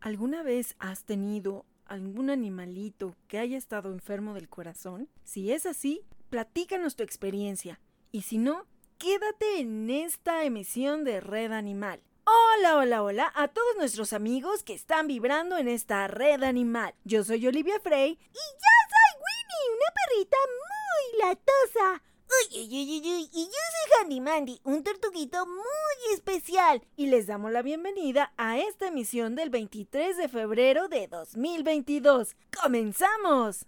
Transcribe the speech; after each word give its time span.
¿Alguna 0.00 0.44
vez 0.44 0.76
has 0.78 1.02
tenido 1.02 1.66
algún 1.84 2.30
animalito 2.30 3.16
que 3.26 3.38
haya 3.38 3.58
estado 3.58 3.90
enfermo 3.90 4.32
del 4.32 4.48
corazón? 4.48 5.08
Si 5.24 5.50
es 5.50 5.66
así, 5.66 6.02
platícanos 6.30 6.94
tu 6.94 7.02
experiencia. 7.02 7.80
Y 8.12 8.22
si 8.22 8.38
no, 8.38 8.66
quédate 8.98 9.58
en 9.58 9.90
esta 9.90 10.44
emisión 10.44 11.02
de 11.02 11.20
Red 11.20 11.50
Animal. 11.50 12.00
Hola, 12.24 12.76
hola, 12.76 13.02
hola 13.02 13.32
a 13.34 13.48
todos 13.48 13.76
nuestros 13.76 14.12
amigos 14.12 14.62
que 14.62 14.74
están 14.74 15.08
vibrando 15.08 15.58
en 15.58 15.66
esta 15.66 16.06
red 16.06 16.44
animal. 16.44 16.94
Yo 17.04 17.24
soy 17.24 17.44
Olivia 17.48 17.80
Frey 17.80 18.12
y 18.12 18.16
yo 18.16 18.72
soy 18.92 19.22
Winnie, 19.24 19.74
una 19.74 19.94
perrita 19.96 20.36
muy 20.60 21.28
latosa. 21.28 22.07
Uy, 22.28 22.60
uy, 22.60 22.68
uy, 22.68 23.00
uy, 23.04 23.30
y 23.32 23.44
yo 23.46 23.50
soy 23.50 24.02
Handy 24.02 24.20
Mandy, 24.20 24.60
un 24.64 24.84
tortuguito 24.84 25.46
muy 25.46 26.14
especial. 26.14 26.82
Y 26.94 27.06
les 27.06 27.26
damos 27.26 27.52
la 27.52 27.62
bienvenida 27.62 28.34
a 28.36 28.58
esta 28.58 28.88
emisión 28.88 29.34
del 29.34 29.48
23 29.48 30.16
de 30.18 30.28
febrero 30.28 30.88
de 30.88 31.08
2022. 31.08 32.36
¡Comenzamos! 32.62 33.64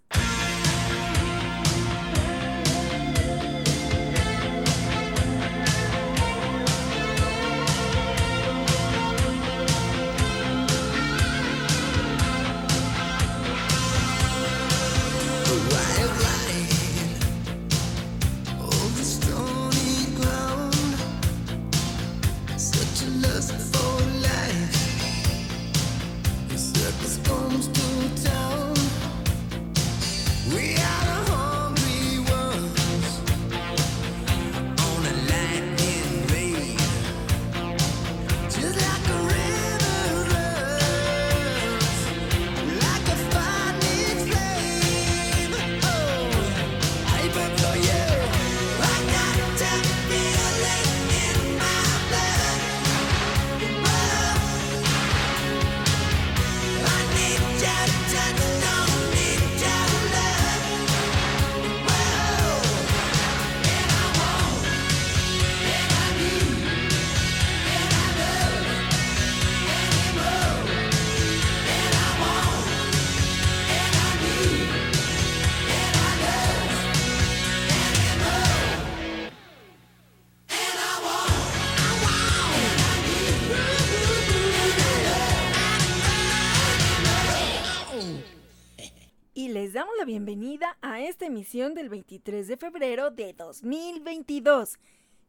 Emisión 91.25 91.73
del 91.73 91.89
23 91.89 92.47
de 92.47 92.57
febrero 92.57 93.11
de 93.11 93.33
2022. 93.33 94.79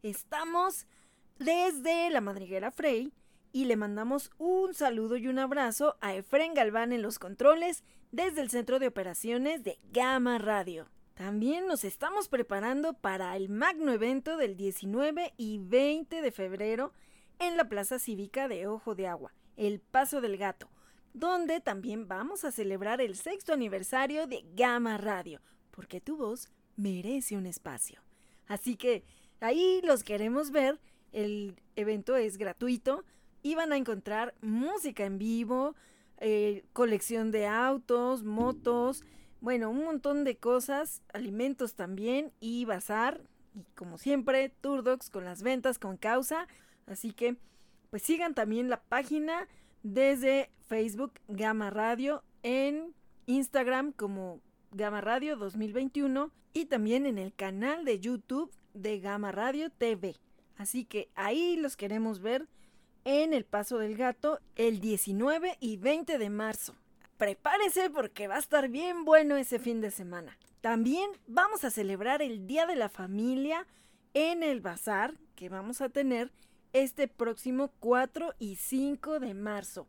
Estamos 0.01 0.87
desde 1.39 2.09
la 2.09 2.21
madriguera 2.21 2.71
Frey 2.71 3.13
y 3.51 3.65
le 3.65 3.75
mandamos 3.75 4.31
un 4.37 4.73
saludo 4.73 5.17
y 5.17 5.27
un 5.27 5.39
abrazo 5.39 5.97
a 6.01 6.15
Efren 6.15 6.53
Galván 6.53 6.93
en 6.93 7.01
los 7.01 7.19
controles 7.19 7.83
desde 8.11 8.41
el 8.41 8.49
centro 8.49 8.79
de 8.79 8.87
operaciones 8.87 9.63
de 9.63 9.79
Gama 9.91 10.37
Radio. 10.37 10.89
También 11.13 11.67
nos 11.67 11.83
estamos 11.83 12.29
preparando 12.29 12.93
para 12.93 13.35
el 13.35 13.49
magno 13.49 13.91
evento 13.91 14.37
del 14.37 14.57
19 14.57 15.33
y 15.37 15.59
20 15.59 16.21
de 16.21 16.31
febrero 16.31 16.93
en 17.39 17.57
la 17.57 17.69
Plaza 17.69 17.99
Cívica 17.99 18.47
de 18.47 18.67
Ojo 18.67 18.95
de 18.95 19.07
Agua, 19.07 19.33
el 19.55 19.79
Paso 19.79 20.21
del 20.21 20.37
Gato 20.37 20.69
donde 21.13 21.61
también 21.61 22.07
vamos 22.07 22.43
a 22.43 22.51
celebrar 22.51 22.99
el 22.99 23.15
sexto 23.15 23.53
aniversario 23.53 24.27
de 24.27 24.43
Gama 24.55 24.97
Radio, 24.97 25.41
porque 25.75 26.01
tu 26.01 26.17
voz 26.17 26.49
merece 26.75 27.35
un 27.35 27.45
espacio. 27.45 28.01
Así 28.47 28.75
que 28.75 29.03
ahí 29.39 29.81
los 29.83 30.03
queremos 30.03 30.51
ver, 30.51 30.79
el 31.11 31.55
evento 31.75 32.15
es 32.15 32.37
gratuito 32.37 33.03
y 33.41 33.55
van 33.55 33.73
a 33.73 33.77
encontrar 33.77 34.33
música 34.41 35.05
en 35.05 35.17
vivo, 35.17 35.75
eh, 36.19 36.63
colección 36.73 37.31
de 37.31 37.47
autos, 37.47 38.23
motos, 38.23 39.03
bueno, 39.41 39.69
un 39.69 39.83
montón 39.83 40.23
de 40.23 40.37
cosas, 40.37 41.01
alimentos 41.13 41.75
también 41.75 42.31
y 42.39 42.63
bazar, 42.65 43.21
y 43.53 43.63
como 43.75 43.97
siempre, 43.97 44.49
Turdox 44.61 45.09
con 45.09 45.25
las 45.25 45.43
ventas 45.43 45.77
con 45.77 45.97
causa. 45.97 46.47
Así 46.87 47.11
que, 47.11 47.35
pues 47.89 48.01
sigan 48.01 48.33
también 48.33 48.69
la 48.69 48.81
página 48.81 49.47
desde 49.83 50.49
Facebook 50.67 51.13
Gama 51.27 51.69
Radio, 51.69 52.23
en 52.41 52.95
Instagram 53.25 53.91
como 53.91 54.39
Gama 54.73 55.01
Radio 55.01 55.35
2021 55.35 56.31
y 56.53 56.65
también 56.65 57.05
en 57.05 57.17
el 57.17 57.33
canal 57.33 57.85
de 57.85 57.99
YouTube 57.99 58.51
de 58.73 58.99
Gama 58.99 59.31
Radio 59.31 59.69
TV. 59.69 60.15
Así 60.57 60.85
que 60.85 61.09
ahí 61.15 61.55
los 61.57 61.77
queremos 61.77 62.21
ver 62.21 62.47
en 63.05 63.33
el 63.33 63.45
Paso 63.45 63.77
del 63.77 63.95
Gato 63.95 64.39
el 64.55 64.79
19 64.79 65.57
y 65.59 65.77
20 65.77 66.17
de 66.17 66.29
marzo. 66.29 66.75
Prepárese 67.17 67.89
porque 67.89 68.27
va 68.27 68.35
a 68.35 68.39
estar 68.39 68.69
bien 68.69 69.05
bueno 69.05 69.37
ese 69.37 69.59
fin 69.59 69.79
de 69.79 69.91
semana. 69.91 70.37
También 70.61 71.09
vamos 71.27 71.63
a 71.63 71.69
celebrar 71.69 72.21
el 72.21 72.47
Día 72.47 72.65
de 72.65 72.75
la 72.75 72.89
Familia 72.89 73.67
en 74.13 74.43
el 74.43 74.61
bazar 74.61 75.13
que 75.35 75.49
vamos 75.49 75.81
a 75.81 75.89
tener 75.89 76.31
este 76.71 77.07
próximo 77.07 77.71
4 77.79 78.33
y 78.39 78.55
5 78.55 79.19
de 79.19 79.33
marzo. 79.33 79.87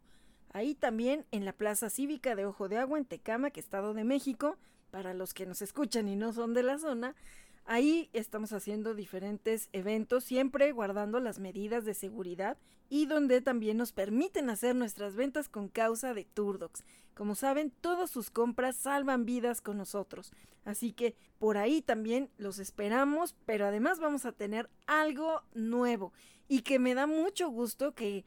Ahí 0.52 0.74
también 0.74 1.24
en 1.32 1.44
la 1.44 1.52
Plaza 1.52 1.90
Cívica 1.90 2.36
de 2.36 2.46
Ojo 2.46 2.68
de 2.68 2.78
Agua 2.78 2.98
en 2.98 3.06
Tecámac, 3.06 3.56
Estado 3.56 3.94
de 3.94 4.04
México, 4.04 4.56
para 4.94 5.12
los 5.12 5.34
que 5.34 5.44
nos 5.44 5.60
escuchan 5.60 6.06
y 6.06 6.14
no 6.14 6.32
son 6.32 6.54
de 6.54 6.62
la 6.62 6.78
zona, 6.78 7.16
ahí 7.64 8.10
estamos 8.12 8.52
haciendo 8.52 8.94
diferentes 8.94 9.68
eventos, 9.72 10.22
siempre 10.22 10.70
guardando 10.70 11.18
las 11.18 11.40
medidas 11.40 11.84
de 11.84 11.94
seguridad 11.94 12.56
y 12.88 13.06
donde 13.06 13.40
también 13.40 13.76
nos 13.76 13.90
permiten 13.90 14.50
hacer 14.50 14.76
nuestras 14.76 15.16
ventas 15.16 15.48
con 15.48 15.66
causa 15.66 16.14
de 16.14 16.22
Turdox. 16.22 16.84
Como 17.12 17.34
saben, 17.34 17.72
todas 17.80 18.08
sus 18.08 18.30
compras 18.30 18.76
salvan 18.76 19.24
vidas 19.24 19.60
con 19.60 19.78
nosotros. 19.78 20.32
Así 20.64 20.92
que 20.92 21.16
por 21.40 21.56
ahí 21.56 21.82
también 21.82 22.30
los 22.38 22.60
esperamos, 22.60 23.34
pero 23.46 23.66
además 23.66 23.98
vamos 23.98 24.24
a 24.26 24.30
tener 24.30 24.70
algo 24.86 25.42
nuevo 25.54 26.12
y 26.46 26.62
que 26.62 26.78
me 26.78 26.94
da 26.94 27.08
mucho 27.08 27.48
gusto 27.48 27.96
que 27.96 28.24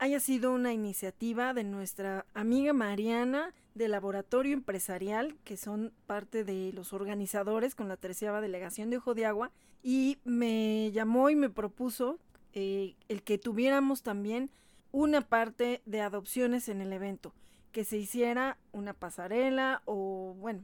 haya 0.00 0.18
sido 0.18 0.50
una 0.50 0.72
iniciativa 0.72 1.54
de 1.54 1.62
nuestra 1.62 2.26
amiga 2.34 2.72
Mariana 2.72 3.54
del 3.74 3.92
Laboratorio 3.92 4.52
Empresarial, 4.54 5.36
que 5.44 5.56
son 5.56 5.92
parte 6.06 6.44
de 6.44 6.72
los 6.72 6.92
organizadores 6.92 7.74
con 7.74 7.88
la 7.88 7.96
tercera 7.96 8.40
delegación 8.40 8.90
de 8.90 8.98
Ojo 8.98 9.14
de 9.14 9.26
Agua, 9.26 9.50
y 9.82 10.18
me 10.24 10.90
llamó 10.92 11.30
y 11.30 11.36
me 11.36 11.50
propuso 11.50 12.18
eh, 12.52 12.96
el 13.08 13.22
que 13.22 13.38
tuviéramos 13.38 14.02
también 14.02 14.50
una 14.92 15.20
parte 15.22 15.82
de 15.86 16.00
adopciones 16.00 16.68
en 16.68 16.80
el 16.80 16.92
evento, 16.92 17.32
que 17.72 17.84
se 17.84 17.96
hiciera 17.96 18.58
una 18.72 18.92
pasarela 18.92 19.82
o, 19.84 20.34
bueno, 20.38 20.62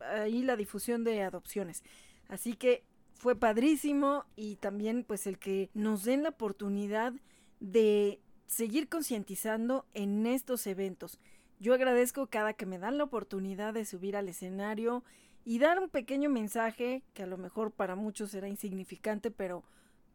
ahí 0.00 0.42
la 0.42 0.56
difusión 0.56 1.04
de 1.04 1.22
adopciones. 1.22 1.82
Así 2.28 2.54
que 2.54 2.84
fue 3.14 3.36
padrísimo 3.36 4.24
y 4.36 4.56
también 4.56 5.04
pues 5.04 5.26
el 5.26 5.38
que 5.38 5.70
nos 5.74 6.04
den 6.04 6.22
la 6.22 6.30
oportunidad 6.30 7.14
de 7.60 8.20
seguir 8.46 8.88
concientizando 8.88 9.86
en 9.94 10.26
estos 10.26 10.66
eventos. 10.66 11.18
Yo 11.62 11.74
agradezco 11.74 12.26
cada 12.26 12.54
que 12.54 12.66
me 12.66 12.80
dan 12.80 12.98
la 12.98 13.04
oportunidad 13.04 13.72
de 13.72 13.84
subir 13.84 14.16
al 14.16 14.28
escenario 14.28 15.04
y 15.44 15.60
dar 15.60 15.78
un 15.78 15.88
pequeño 15.88 16.28
mensaje 16.28 17.04
que 17.14 17.22
a 17.22 17.26
lo 17.26 17.38
mejor 17.38 17.70
para 17.70 17.94
muchos 17.94 18.32
será 18.32 18.48
insignificante, 18.48 19.30
pero 19.30 19.62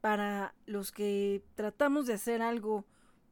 para 0.01 0.53
los 0.65 0.91
que 0.91 1.41
tratamos 1.55 2.05
de 2.05 2.15
hacer 2.15 2.41
algo 2.41 2.83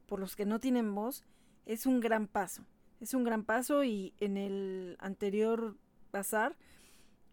por 0.06 0.18
los 0.18 0.34
que 0.34 0.46
no 0.46 0.60
tienen 0.60 0.94
voz, 0.94 1.26
es 1.66 1.84
un 1.84 2.00
gran 2.00 2.26
paso. 2.26 2.64
Es 3.02 3.12
un 3.12 3.22
gran 3.22 3.44
paso 3.44 3.84
y 3.84 4.14
en 4.18 4.38
el 4.38 4.96
anterior 4.98 5.76
pasar 6.10 6.56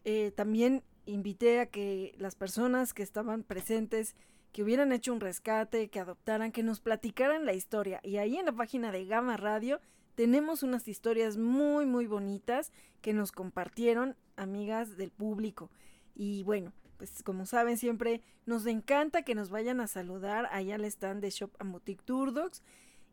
eh, 0.03 0.33
también 0.35 0.83
invité 1.05 1.61
a 1.61 1.67
que 1.67 2.13
las 2.17 2.35
personas 2.35 2.93
que 2.93 3.03
estaban 3.03 3.43
presentes, 3.43 4.17
que 4.51 4.63
hubieran 4.63 4.91
hecho 4.91 5.13
un 5.13 5.21
rescate, 5.21 5.87
que 5.87 6.01
adoptaran, 6.01 6.51
que 6.51 6.61
nos 6.61 6.81
platicaran 6.81 7.45
la 7.45 7.53
historia. 7.53 8.01
Y 8.03 8.17
ahí 8.17 8.35
en 8.35 8.47
la 8.47 8.51
página 8.51 8.91
de 8.91 9.05
Gama 9.05 9.37
Radio 9.37 9.79
tenemos 10.15 10.63
unas 10.63 10.87
historias 10.87 11.37
muy 11.37 11.85
muy 11.85 12.07
bonitas 12.07 12.71
que 13.01 13.13
nos 13.13 13.31
compartieron 13.31 14.15
amigas 14.35 14.97
del 14.97 15.11
público. 15.11 15.69
Y 16.15 16.43
bueno, 16.43 16.71
pues 16.97 17.23
como 17.23 17.45
saben 17.45 17.77
siempre 17.77 18.21
nos 18.45 18.65
encanta 18.65 19.23
que 19.23 19.35
nos 19.35 19.49
vayan 19.49 19.81
a 19.81 19.87
saludar 19.87 20.47
allá 20.51 20.75
al 20.75 20.85
stand 20.85 21.21
de 21.21 21.29
Shop 21.29 21.51
and 21.59 21.71
Boutique 21.71 22.03
Turdogs 22.03 22.61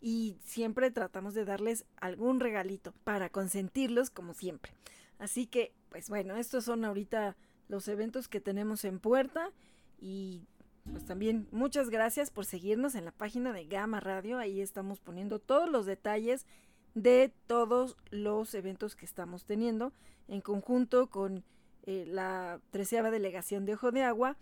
y 0.01 0.39
siempre 0.45 0.91
tratamos 0.91 1.35
de 1.35 1.45
darles 1.45 1.85
algún 1.97 2.41
regalito 2.41 2.93
para 3.05 3.29
consentirlos 3.29 4.11
como 4.11 4.35
siempre. 4.35 4.73
Así 5.19 5.47
que, 5.47 5.75
pues 5.91 6.09
bueno, 6.09 6.37
estos 6.37 6.65
son 6.65 6.85
ahorita 6.85 7.37
los 7.69 7.87
eventos 7.89 8.29
que 8.29 8.41
tenemos 8.41 8.85
en 8.85 8.99
puerta 8.99 9.51
y 9.99 10.47
pues 10.91 11.05
también 11.05 11.47
muchas 11.53 11.91
gracias 11.91 12.31
por 12.31 12.47
seguirnos 12.47 12.95
en 12.95 13.05
la 13.05 13.13
página 13.13 13.53
de 13.53 13.67
Gama 13.67 14.01
Radio. 14.01 14.39
Ahí 14.39 14.61
estamos 14.61 14.99
poniendo 14.99 15.39
todos 15.39 15.69
los 15.69 15.85
detalles 15.85 16.47
de 16.95 17.33
todos 17.47 17.97
los 18.11 18.55
eventos 18.55 18.97
que 18.97 19.05
estamos 19.05 19.45
teniendo 19.45 19.93
en 20.29 20.41
conjunto 20.41 21.09
con 21.09 21.45
eh, 21.85 22.05
la 22.07 22.61
treceava 22.71 23.11
delegación 23.11 23.65
de 23.65 23.75
Ojo 23.75 23.91
de 23.91 24.03
Agua, 24.03 24.37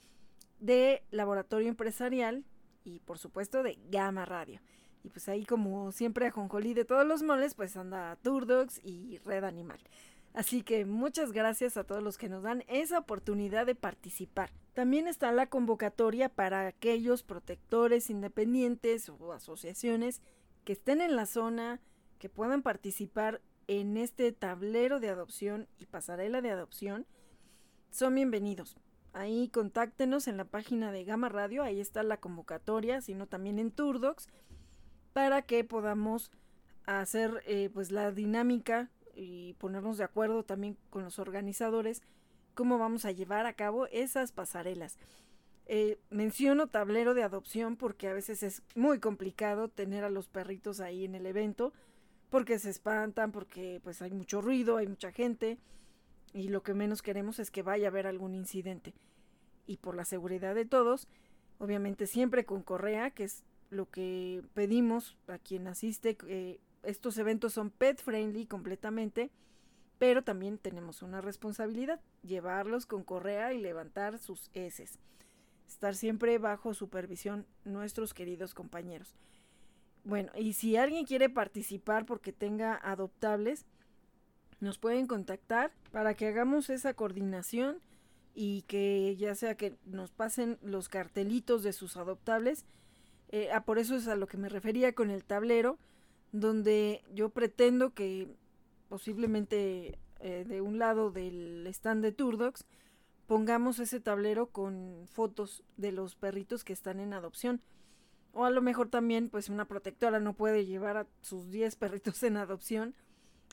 de 0.61 1.03
Laboratorio 1.11 1.69
Empresarial 1.69 2.45
y 2.85 3.01
por 3.01 3.19
supuesto 3.19 3.63
de 3.63 3.79
Gama 3.91 4.25
Radio. 4.25 4.61
Y 5.05 5.11
pues 5.11 5.29
ahí 5.29 5.45
como 5.45 5.93
siempre 5.93 6.27
a 6.27 6.31
Jonjolí 6.31 6.75
de 6.75 6.85
todos 6.85 7.07
los 7.07 7.23
moles, 7.23 7.55
pues 7.55 7.77
anda 7.77 8.17
Turdox 8.23 8.81
y 8.85 9.19
Red 9.25 9.45
Animal. 9.45 9.79
Así 10.35 10.63
que 10.63 10.85
muchas 10.85 11.33
gracias 11.33 11.77
a 11.77 11.85
todos 11.85 12.03
los 12.03 12.19
que 12.19 12.29
nos 12.29 12.43
dan 12.43 12.65
esa 12.69 12.99
oportunidad 12.99 13.67
de 13.67 13.75
participar. 13.75 14.51
También 14.75 15.09
está 15.09 15.33
la 15.33 15.47
convocatoria 15.49 16.29
para 16.29 16.67
aquellos 16.67 17.23
protectores 17.23 18.11
independientes 18.11 19.09
o 19.09 19.33
asociaciones 19.33 20.21
que 20.65 20.75
estén 20.75 21.01
en 21.01 21.17
la 21.17 21.27
zona, 21.27 21.81
que 22.19 22.29
puedan 22.29 22.63
participar 22.63 23.41
en 23.67 23.97
este 23.97 24.33
tablero 24.33 25.01
de 25.01 25.09
adopción 25.09 25.69
y 25.79 25.87
pasarela 25.87 26.41
de 26.41 26.51
adopción. 26.51 27.07
Son 27.91 28.15
bienvenidos. 28.15 28.77
Ahí 29.13 29.49
contáctenos 29.49 30.29
en 30.29 30.37
la 30.37 30.45
página 30.45 30.93
de 30.93 31.05
Gama 31.05 31.29
Radio, 31.29 31.63
ahí 31.63 31.81
está 31.81 32.03
la 32.03 32.19
convocatoria, 32.19 33.01
sino 33.01 33.27
también 33.27 33.59
en 33.59 33.71
Turdox 33.71 34.29
para 35.13 35.43
que 35.43 35.65
podamos 35.65 36.31
hacer 36.85 37.43
eh, 37.47 37.71
pues 37.73 37.91
la 37.91 38.13
dinámica 38.13 38.91
y 39.15 39.55
ponernos 39.55 39.99
de 39.99 40.05
acuerdo 40.05 40.45
también 40.45 40.77
con 40.91 41.05
los 41.05 41.19
organizadores 41.19 42.03
cómo 42.55 42.79
vamos 42.79 43.05
a 43.05 43.13
llevar 43.13 43.47
a 43.47 43.53
cabo 43.53 43.87
esas 43.87 44.33
pasarelas. 44.33 44.99
Eh, 45.67 45.99
menciono 46.11 46.67
tablero 46.67 47.15
de 47.15 47.23
adopción 47.23 47.77
porque 47.77 48.09
a 48.09 48.15
veces 48.15 48.43
es 48.43 48.63
muy 48.75 49.01
complicado 49.01 49.69
tener 49.69 50.03
a 50.03 50.11
los 50.11 50.29
perritos 50.29 50.81
ahí 50.81 51.05
en 51.05 51.15
el 51.15 51.27
evento 51.27 51.73
porque 52.31 52.59
se 52.59 52.71
espantan, 52.71 53.33
porque 53.33 53.81
pues 53.83 54.03
hay 54.03 54.13
mucho 54.13 54.41
ruido, 54.41 54.77
hay 54.77 54.87
mucha 54.87 55.13
gente 55.13 55.59
y 56.33 56.49
lo 56.49 56.63
que 56.63 56.75
menos 56.75 57.03
queremos 57.03 57.39
es 57.39 57.51
que 57.51 57.63
vaya 57.63 57.89
a 57.89 57.91
haber 57.91 58.07
algún 58.07 58.35
incidente. 58.35 58.95
Y 59.67 59.79
por 59.79 59.95
la 59.95 60.05
seguridad 60.05 60.55
de 60.55 60.65
todos, 60.65 61.09
obviamente 61.59 62.07
siempre 62.07 62.45
con 62.45 62.63
correa, 62.63 63.11
que 63.11 63.25
es 63.25 63.45
lo 63.71 63.91
que 63.91 64.43
pedimos 64.55 65.17
a 65.27 65.39
quien 65.39 65.67
asiste. 65.67 66.17
Eh, 66.27 66.61
estos 66.83 67.19
eventos 67.19 67.53
son 67.53 67.71
pet 67.71 68.01
friendly 68.03 68.47
completamente, 68.47 69.31
pero 69.99 70.23
también 70.23 70.59
tenemos 70.59 71.03
una 71.03 71.21
responsabilidad, 71.21 72.01
llevarlos 72.23 72.87
con 72.87 73.05
correa 73.05 73.53
y 73.53 73.61
levantar 73.61 74.19
sus 74.19 74.51
heces. 74.55 74.99
Estar 75.67 75.95
siempre 75.95 76.39
bajo 76.39 76.73
supervisión 76.73 77.47
nuestros 77.65 78.15
queridos 78.15 78.55
compañeros. 78.55 79.15
Bueno, 80.05 80.33
y 80.37 80.55
si 80.55 80.77
alguien 80.77 81.05
quiere 81.05 81.29
participar 81.29 82.07
porque 82.07 82.33
tenga 82.33 82.75
adoptables, 82.77 83.67
nos 84.61 84.79
pueden 84.79 85.07
contactar 85.07 85.73
para 85.93 86.15
que 86.15 86.27
hagamos 86.27 86.71
esa 86.71 86.95
coordinación 86.95 87.81
y 88.35 88.63
que 88.63 89.17
ya 89.17 89.35
sea 89.35 89.57
que 89.57 89.77
nos 89.85 90.11
pasen 90.11 90.59
los 90.63 90.89
cartelitos 90.89 91.63
de 91.63 91.73
sus 91.73 91.97
adoptables 91.97 92.65
eh, 93.31 93.51
ah, 93.53 93.65
por 93.65 93.79
eso 93.79 93.95
es 93.95 94.09
a 94.09 94.17
lo 94.17 94.27
que 94.27 94.39
me 94.39 94.49
refería 94.49 94.95
con 94.95 95.11
el 95.11 95.25
tablero, 95.25 95.79
donde 96.33 97.03
yo 97.13 97.31
pretendo 97.31 97.93
que 97.93 98.29
posiblemente 98.89 99.99
eh, 100.21 100.45
de 100.49 100.61
un 100.61 100.79
lado 100.79 101.11
del 101.11 101.67
stand 101.69 102.03
de 102.03 102.13
Turdox 102.13 102.65
pongamos 103.27 103.79
ese 103.79 104.01
tablero 104.01 104.47
con 104.47 105.07
fotos 105.13 105.63
de 105.77 105.93
los 105.93 106.17
perritos 106.17 106.65
que 106.65 106.73
están 106.73 107.01
en 107.01 107.13
adopción. 107.13 107.61
O 108.33 108.45
a 108.45 108.51
lo 108.51 108.63
mejor 108.63 108.89
también, 108.89 109.31
pues 109.31 109.49
una 109.49 109.67
protectora 109.67 110.21
no 110.21 110.35
puede 110.35 110.67
llevar 110.67 110.97
a 110.97 111.07
sus 111.23 111.51
10 111.51 111.77
perritos 111.77 112.23
en 112.23 112.37
adopción 112.37 112.95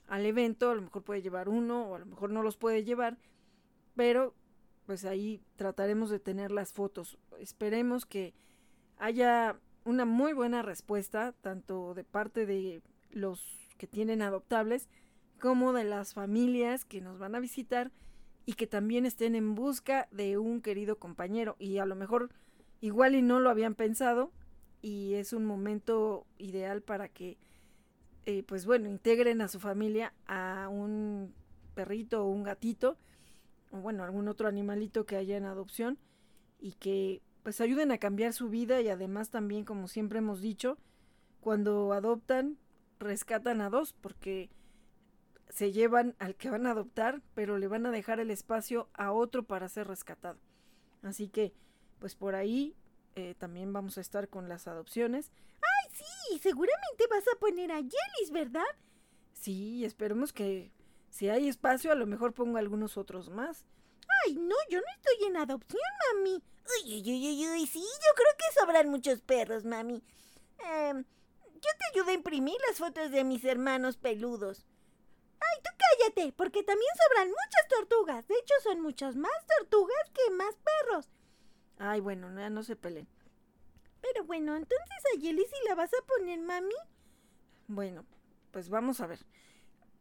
al 0.08 0.26
evento, 0.26 0.70
a 0.70 0.76
lo 0.76 0.84
mejor 0.84 1.04
puede 1.04 1.22
llevar 1.22 1.50
uno 1.50 1.88
o 1.88 1.96
a 1.96 2.00
lo 2.00 2.06
mejor 2.06 2.30
no 2.30 2.44
los 2.44 2.58
puede 2.58 2.84
llevar, 2.84 3.18
pero 3.96 4.36
pues 4.86 5.06
ahí 5.06 5.42
trataremos 5.56 6.10
de 6.10 6.20
tener 6.20 6.52
las 6.52 6.74
fotos. 6.74 7.18
Esperemos 7.40 8.06
que 8.06 8.34
haya 8.98 9.60
una 9.84 10.06
muy 10.06 10.34
buena 10.34 10.62
respuesta, 10.62 11.34
tanto 11.42 11.94
de 11.94 12.04
parte 12.04 12.46
de 12.46 12.82
los 13.10 13.70
que 13.78 13.88
tienen 13.88 14.22
adoptables, 14.22 14.90
como 15.40 15.74
de 15.74 15.84
las 15.84 16.14
familias 16.14 16.86
que 16.86 17.02
nos 17.02 17.18
van 17.20 17.36
a 17.36 17.40
visitar 17.40 17.92
y 18.46 18.54
que 18.54 18.68
también 18.68 19.06
estén 19.06 19.36
en 19.36 19.56
busca 19.56 20.08
de 20.12 20.38
un 20.38 20.62
querido 20.62 20.98
compañero. 20.98 21.56
Y 21.60 21.80
a 21.80 21.86
lo 21.86 21.96
mejor 21.96 22.30
igual 22.80 23.16
y 23.16 23.22
no 23.22 23.40
lo 23.40 23.50
habían 23.50 23.76
pensado 23.76 24.32
y 24.82 25.16
es 25.16 25.34
un 25.34 25.46
momento 25.46 26.26
ideal 26.38 26.82
para 26.82 27.10
que, 27.10 27.38
eh, 28.26 28.44
pues 28.44 28.66
bueno, 28.66 28.90
integren 28.90 29.42
a 29.42 29.48
su 29.48 29.60
familia 29.60 30.14
a 30.28 30.68
un 30.70 31.34
perrito 31.74 32.24
o 32.24 32.30
un 32.30 32.44
gatito, 32.44 32.98
o 33.72 33.78
bueno, 33.78 34.04
algún 34.04 34.28
otro 34.28 34.48
animalito 34.48 35.06
que 35.06 35.18
haya 35.18 35.38
en 35.38 35.46
adopción 35.46 35.98
y 36.60 36.74
que 36.74 37.22
pues 37.44 37.62
ayuden 37.62 37.92
a 37.92 38.00
cambiar 38.00 38.34
su 38.34 38.50
vida 38.50 38.82
y 38.82 38.90
además 38.90 39.30
también, 39.30 39.66
como 39.66 39.88
siempre 39.88 40.20
hemos 40.20 40.42
dicho, 40.42 40.80
cuando 41.42 41.94
adoptan, 41.94 42.58
rescatan 43.00 43.62
a 43.62 43.70
dos 43.70 43.94
porque 43.94 44.50
se 45.50 45.72
llevan 45.72 46.16
al 46.18 46.36
que 46.36 46.50
van 46.50 46.66
a 46.66 46.72
adoptar, 46.72 47.22
pero 47.36 47.58
le 47.58 47.68
van 47.68 47.86
a 47.86 47.92
dejar 47.92 48.20
el 48.20 48.32
espacio 48.32 48.90
a 48.94 49.12
otro 49.12 49.44
para 49.44 49.70
ser 49.70 49.88
rescatado. 49.88 50.40
Así 51.04 51.28
que, 51.28 51.54
pues 52.00 52.16
por 52.16 52.34
ahí 52.34 52.76
eh, 53.16 53.36
también 53.38 53.74
vamos 53.74 53.98
a 53.98 54.02
estar 54.02 54.30
con 54.30 54.50
las 54.50 54.68
adopciones. 54.68 55.32
¡Ay, 55.62 55.92
sí! 55.94 56.40
Seguramente 56.40 57.08
vas 57.10 57.26
a 57.28 57.40
poner 57.40 57.72
a 57.72 57.78
Jellis, 57.78 58.32
¿verdad? 58.32 58.66
Sí, 59.34 59.86
esperemos 59.86 60.34
que 60.34 60.72
si 61.10 61.30
hay 61.30 61.48
espacio, 61.48 61.92
a 61.92 61.96
lo 61.96 62.06
mejor 62.06 62.34
pongo 62.34 62.58
algunos 62.58 62.98
otros 62.98 63.30
más. 63.30 63.66
Ay, 64.26 64.36
no, 64.36 64.56
yo 64.70 64.80
no 64.80 64.86
estoy 64.98 65.28
en 65.28 65.38
adopción, 65.38 65.82
mami. 66.14 66.44
Uy, 66.84 67.02
uy, 67.02 67.28
uy, 67.28 67.48
uy, 67.48 67.68
sí, 67.68 67.80
yo 67.80 68.14
creo 68.16 68.34
que 68.38 68.60
sobran 68.60 68.90
muchos 68.90 69.22
perros, 69.22 69.64
mami. 69.64 70.04
Eh, 70.60 70.94
yo 70.94 71.70
te 71.80 71.86
ayudo 71.94 72.10
a 72.10 72.14
imprimir 72.14 72.58
las 72.68 72.80
fotos 72.80 73.12
de 73.12 73.24
mis 73.24 73.46
hermanos 73.46 73.98
peludos. 73.98 74.66
Ay, 75.40 75.62
tú 75.64 75.70
cállate, 75.78 76.34
porque 76.34 76.64
también 76.64 76.92
sobran 77.08 77.30
muchas 77.30 77.68
tortugas. 77.70 78.28
De 78.28 78.36
hecho, 78.36 78.54
son 78.64 78.82
muchas 78.82 79.16
más 79.16 79.32
tortugas 79.58 80.12
que 80.14 80.32
más 80.32 80.56
perros. 80.56 81.10
Ay, 81.78 82.00
bueno, 82.00 82.34
ya 82.38 82.50
no 82.50 82.64
se 82.64 82.76
peleen. 82.76 83.08
Pero 84.02 84.26
bueno, 84.26 84.56
entonces 84.56 85.04
a 85.14 85.20
Yeli 85.20 85.42
sí 85.42 85.56
la 85.68 85.76
vas 85.76 85.92
a 85.94 86.06
poner, 86.06 86.40
mami. 86.40 86.76
Bueno, 87.68 88.06
pues 88.52 88.70
vamos 88.70 89.02
a 89.02 89.08
ver. 89.08 89.20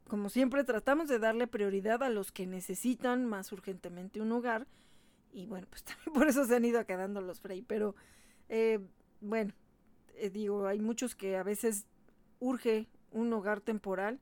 Como 0.08 0.28
siempre, 0.28 0.64
tratamos 0.64 1.08
de 1.08 1.18
darle 1.18 1.46
prioridad 1.46 2.02
a 2.02 2.10
los 2.10 2.30
que 2.30 2.46
necesitan 2.46 3.24
más 3.24 3.50
urgentemente 3.52 4.20
un 4.20 4.32
hogar 4.32 4.66
y 5.34 5.46
bueno, 5.46 5.66
pues 5.68 5.82
también 5.84 6.14
por 6.14 6.28
eso 6.28 6.44
se 6.46 6.56
han 6.56 6.64
ido 6.64 6.86
quedando 6.86 7.20
los 7.20 7.40
Frey. 7.40 7.62
Pero 7.62 7.94
eh, 8.48 8.78
bueno, 9.20 9.52
eh, 10.14 10.30
digo, 10.30 10.66
hay 10.66 10.80
muchos 10.80 11.14
que 11.14 11.36
a 11.36 11.42
veces 11.42 11.86
urge 12.38 12.88
un 13.10 13.32
hogar 13.32 13.60
temporal. 13.60 14.20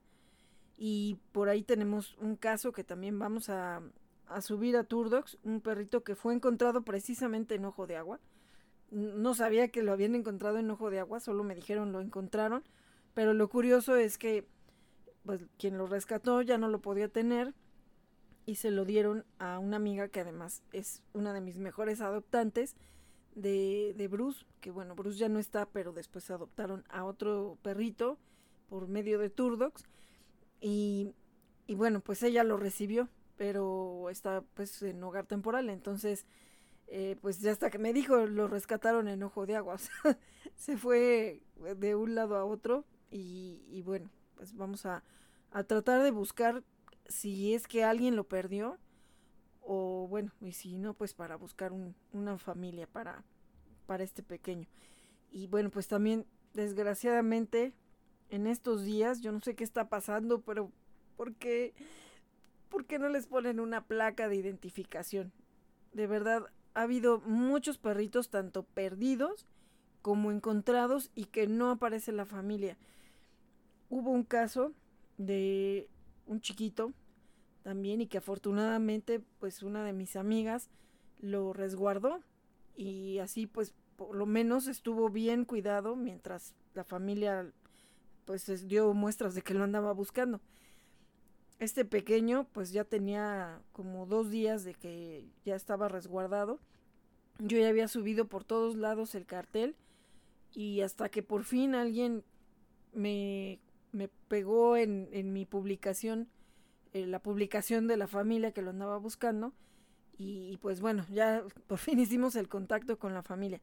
Y 0.75 1.19
por 1.31 1.49
ahí 1.49 1.61
tenemos 1.61 2.17
un 2.17 2.35
caso 2.35 2.71
que 2.71 2.83
también 2.83 3.19
vamos 3.19 3.47
a, 3.49 3.81
a 4.33 4.41
subir 4.41 4.77
a 4.77 4.83
Turdox, 4.83 5.37
un 5.43 5.61
perrito 5.61 6.03
que 6.03 6.15
fue 6.15 6.33
encontrado 6.33 6.83
precisamente 6.83 7.55
en 7.55 7.65
Ojo 7.65 7.87
de 7.87 7.97
Agua. 7.97 8.19
No 8.91 9.33
sabía 9.33 9.69
que 9.69 9.83
lo 9.83 9.91
habían 9.91 10.15
encontrado 10.15 10.57
en 10.57 10.69
Ojo 10.69 10.89
de 10.89 10.99
Agua, 10.99 11.19
solo 11.19 11.43
me 11.43 11.55
dijeron 11.55 11.91
lo 11.91 12.01
encontraron. 12.01 12.63
Pero 13.13 13.33
lo 13.33 13.47
curioso 13.49 13.95
es 13.95 14.17
que 14.17 14.47
pues, 15.25 15.41
quien 15.57 15.77
lo 15.77 15.87
rescató 15.87 16.41
ya 16.41 16.57
no 16.57 16.67
lo 16.67 16.81
podía 16.81 17.07
tener 17.07 17.53
y 18.45 18.55
se 18.55 18.71
lo 18.71 18.85
dieron 18.85 19.25
a 19.39 19.59
una 19.59 19.77
amiga 19.77 20.09
que 20.09 20.19
además 20.19 20.63
es 20.73 21.01
una 21.13 21.33
de 21.33 21.41
mis 21.41 21.57
mejores 21.57 22.01
adoptantes 22.01 22.75
de, 23.35 23.93
de 23.97 24.07
Bruce, 24.07 24.45
que 24.59 24.71
bueno, 24.71 24.95
Bruce 24.95 25.17
ya 25.17 25.29
no 25.29 25.39
está, 25.39 25.65
pero 25.65 25.93
después 25.93 26.29
adoptaron 26.29 26.83
a 26.89 27.05
otro 27.05 27.57
perrito 27.61 28.17
por 28.67 28.87
medio 28.87 29.19
de 29.19 29.29
Turdox 29.29 29.85
y, 30.59 31.13
y 31.67 31.75
bueno, 31.75 32.01
pues 32.01 32.21
ella 32.23 32.43
lo 32.43 32.57
recibió, 32.57 33.09
pero 33.43 34.09
está 34.09 34.41
pues 34.53 34.81
en 34.83 35.03
hogar 35.03 35.25
temporal, 35.25 35.69
entonces 35.69 36.25
eh, 36.87 37.17
pues 37.19 37.41
ya 37.41 37.51
hasta 37.51 37.69
que 37.69 37.77
me 37.77 37.91
dijo 37.91 38.25
lo 38.25 38.47
rescataron 38.47 39.09
en 39.09 39.21
ojo 39.21 39.45
de 39.45 39.57
agua, 39.57 39.75
se 40.55 40.77
fue 40.77 41.43
de 41.75 41.95
un 41.95 42.15
lado 42.15 42.37
a 42.37 42.45
otro 42.45 42.85
y, 43.11 43.81
bueno, 43.81 44.09
pues 44.35 44.55
vamos 44.55 44.85
a, 44.85 45.03
a 45.51 45.65
tratar 45.65 46.03
de 46.03 46.11
buscar 46.11 46.63
si 47.09 47.53
es 47.53 47.67
que 47.67 47.83
alguien 47.83 48.15
lo 48.15 48.23
perdió 48.23 48.77
o 49.59 50.07
bueno, 50.07 50.31
y 50.39 50.53
si 50.53 50.77
no, 50.77 50.93
pues 50.93 51.13
para 51.13 51.35
buscar 51.35 51.73
un, 51.73 51.95
una 52.13 52.37
familia 52.37 52.87
para, 52.87 53.25
para 53.87 54.05
este 54.05 54.23
pequeño. 54.23 54.69
Y 55.31 55.47
bueno, 55.47 55.69
pues 55.69 55.89
también 55.89 56.25
desgraciadamente 56.53 57.73
en 58.29 58.47
estos 58.47 58.85
días, 58.85 59.19
yo 59.19 59.33
no 59.33 59.41
sé 59.41 59.53
qué 59.53 59.65
está 59.65 59.89
pasando, 59.89 60.39
pero 60.39 60.71
¿por 61.17 61.35
qué, 61.35 61.73
¿por 62.73 62.87
qué 62.87 62.97
no 62.97 63.07
les 63.07 63.27
ponen 63.27 63.59
una 63.59 63.85
placa 63.85 64.27
de 64.27 64.35
identificación? 64.35 65.31
De 65.91 66.07
verdad, 66.07 66.47
ha 66.73 66.81
habido 66.81 67.19
muchos 67.19 67.77
perritos, 67.77 68.31
tanto 68.31 68.63
perdidos 68.63 69.45
como 70.01 70.31
encontrados, 70.31 71.11
y 71.13 71.25
que 71.25 71.45
no 71.45 71.69
aparece 71.69 72.11
la 72.11 72.25
familia. 72.25 72.75
Hubo 73.91 74.09
un 74.09 74.23
caso 74.23 74.73
de 75.19 75.87
un 76.25 76.41
chiquito 76.41 76.93
también 77.61 78.01
y 78.01 78.07
que 78.07 78.17
afortunadamente 78.17 79.21
pues 79.39 79.61
una 79.61 79.83
de 79.85 79.93
mis 79.93 80.15
amigas 80.15 80.71
lo 81.19 81.53
resguardó 81.53 82.21
y 82.75 83.19
así 83.19 83.45
pues 83.45 83.75
por 83.95 84.15
lo 84.15 84.25
menos 84.25 84.65
estuvo 84.65 85.09
bien 85.09 85.45
cuidado 85.45 85.95
mientras 85.95 86.55
la 86.73 86.83
familia 86.83 87.51
pues 88.25 88.67
dio 88.67 88.93
muestras 88.95 89.35
de 89.35 89.43
que 89.43 89.53
lo 89.53 89.63
andaba 89.63 89.93
buscando. 89.93 90.41
Este 91.63 91.85
pequeño 91.85 92.45
pues 92.51 92.73
ya 92.73 92.83
tenía 92.83 93.61
como 93.71 94.05
dos 94.05 94.29
días 94.29 94.65
de 94.65 94.73
que 94.73 95.25
ya 95.45 95.55
estaba 95.55 95.87
resguardado. 95.87 96.59
Yo 97.39 97.57
ya 97.57 97.69
había 97.69 97.87
subido 97.87 98.27
por 98.27 98.43
todos 98.43 98.75
lados 98.75 99.15
el 99.15 99.25
cartel 99.25 99.77
y 100.53 100.81
hasta 100.81 101.07
que 101.07 101.23
por 101.23 101.45
fin 101.45 101.73
alguien 101.73 102.25
me, 102.91 103.61
me 103.93 104.09
pegó 104.27 104.75
en, 104.75 105.07
en 105.13 105.31
mi 105.31 105.45
publicación 105.45 106.27
eh, 106.91 107.07
la 107.07 107.19
publicación 107.19 107.87
de 107.87 107.95
la 107.95 108.07
familia 108.07 108.51
que 108.51 108.61
lo 108.61 108.71
andaba 108.71 108.97
buscando. 108.97 109.53
Y, 110.17 110.57
pues 110.57 110.81
bueno, 110.81 111.05
ya 111.09 111.43
por 111.67 111.79
fin 111.79 111.97
hicimos 111.97 112.35
el 112.35 112.49
contacto 112.49 112.99
con 112.99 113.13
la 113.13 113.23
familia. 113.23 113.61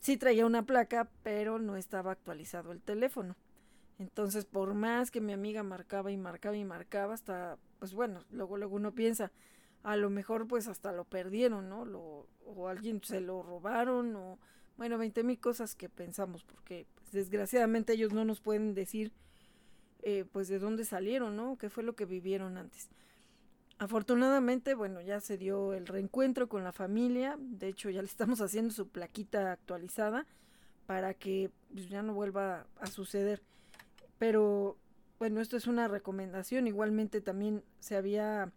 Sí 0.00 0.16
traía 0.16 0.44
una 0.44 0.64
placa, 0.64 1.08
pero 1.22 1.60
no 1.60 1.76
estaba 1.76 2.10
actualizado 2.10 2.72
el 2.72 2.80
teléfono. 2.80 3.36
Entonces, 4.00 4.46
por 4.46 4.72
más 4.72 5.10
que 5.10 5.20
mi 5.20 5.34
amiga 5.34 5.62
marcaba 5.62 6.10
y 6.10 6.16
marcaba 6.16 6.56
y 6.56 6.64
marcaba, 6.64 7.12
hasta, 7.12 7.58
pues 7.78 7.92
bueno, 7.92 8.24
luego, 8.30 8.56
luego 8.56 8.76
uno 8.76 8.94
piensa, 8.94 9.30
a 9.82 9.94
lo 9.94 10.08
mejor 10.08 10.48
pues 10.48 10.68
hasta 10.68 10.90
lo 10.90 11.04
perdieron, 11.04 11.68
¿no? 11.68 11.84
Lo, 11.84 12.26
o 12.46 12.68
alguien 12.68 13.02
se 13.04 13.20
lo 13.20 13.42
robaron, 13.42 14.16
o 14.16 14.38
bueno, 14.78 14.96
veinte 14.96 15.22
mil 15.22 15.38
cosas 15.38 15.74
que 15.74 15.90
pensamos, 15.90 16.44
porque 16.44 16.86
pues, 16.94 17.12
desgraciadamente 17.12 17.92
ellos 17.92 18.14
no 18.14 18.24
nos 18.24 18.40
pueden 18.40 18.72
decir 18.72 19.12
eh, 20.00 20.24
pues 20.32 20.48
de 20.48 20.58
dónde 20.58 20.86
salieron, 20.86 21.36
¿no? 21.36 21.58
¿Qué 21.58 21.68
fue 21.68 21.82
lo 21.82 21.94
que 21.94 22.06
vivieron 22.06 22.56
antes? 22.56 22.88
Afortunadamente, 23.76 24.72
bueno, 24.72 25.02
ya 25.02 25.20
se 25.20 25.36
dio 25.36 25.74
el 25.74 25.86
reencuentro 25.86 26.48
con 26.48 26.64
la 26.64 26.72
familia, 26.72 27.36
de 27.38 27.68
hecho 27.68 27.90
ya 27.90 28.00
le 28.00 28.08
estamos 28.08 28.40
haciendo 28.40 28.72
su 28.72 28.88
plaquita 28.88 29.52
actualizada 29.52 30.26
para 30.86 31.12
que 31.12 31.50
pues, 31.74 31.90
ya 31.90 32.02
no 32.02 32.14
vuelva 32.14 32.66
a 32.80 32.86
suceder. 32.86 33.42
Pero 34.20 34.76
bueno, 35.18 35.40
esto 35.40 35.56
es 35.56 35.66
una 35.66 35.88
recomendación, 35.88 36.66
igualmente 36.66 37.22
también 37.22 37.64
se 37.78 37.96
había 37.96 38.52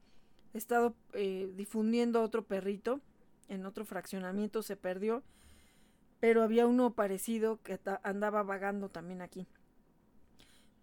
estado 0.53 0.93
eh, 1.13 1.49
difundiendo 1.55 2.21
otro 2.21 2.43
perrito 2.43 2.99
en 3.47 3.65
otro 3.65 3.85
fraccionamiento, 3.85 4.61
se 4.61 4.75
perdió, 4.75 5.23
pero 6.19 6.43
había 6.43 6.67
uno 6.67 6.93
parecido 6.95 7.61
que 7.63 7.79
andaba 8.03 8.43
vagando 8.43 8.89
también 8.89 9.21
aquí. 9.21 9.47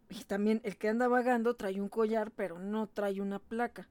Y 0.08 0.24
también 0.24 0.62
el 0.64 0.78
que 0.78 0.88
anda 0.88 1.08
vagando 1.08 1.56
trae 1.56 1.78
un 1.78 1.90
collar, 1.90 2.30
pero 2.30 2.58
no 2.58 2.86
trae 2.86 3.20
una 3.20 3.38
placa. 3.38 3.86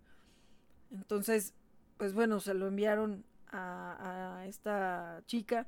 Entonces, 0.90 1.54
pues 1.98 2.16
bueno, 2.16 2.40
se 2.40 2.56
lo 2.56 2.68
enviaron 2.68 3.26
a, 3.52 4.44
esta 4.48 5.22
chica 5.28 5.68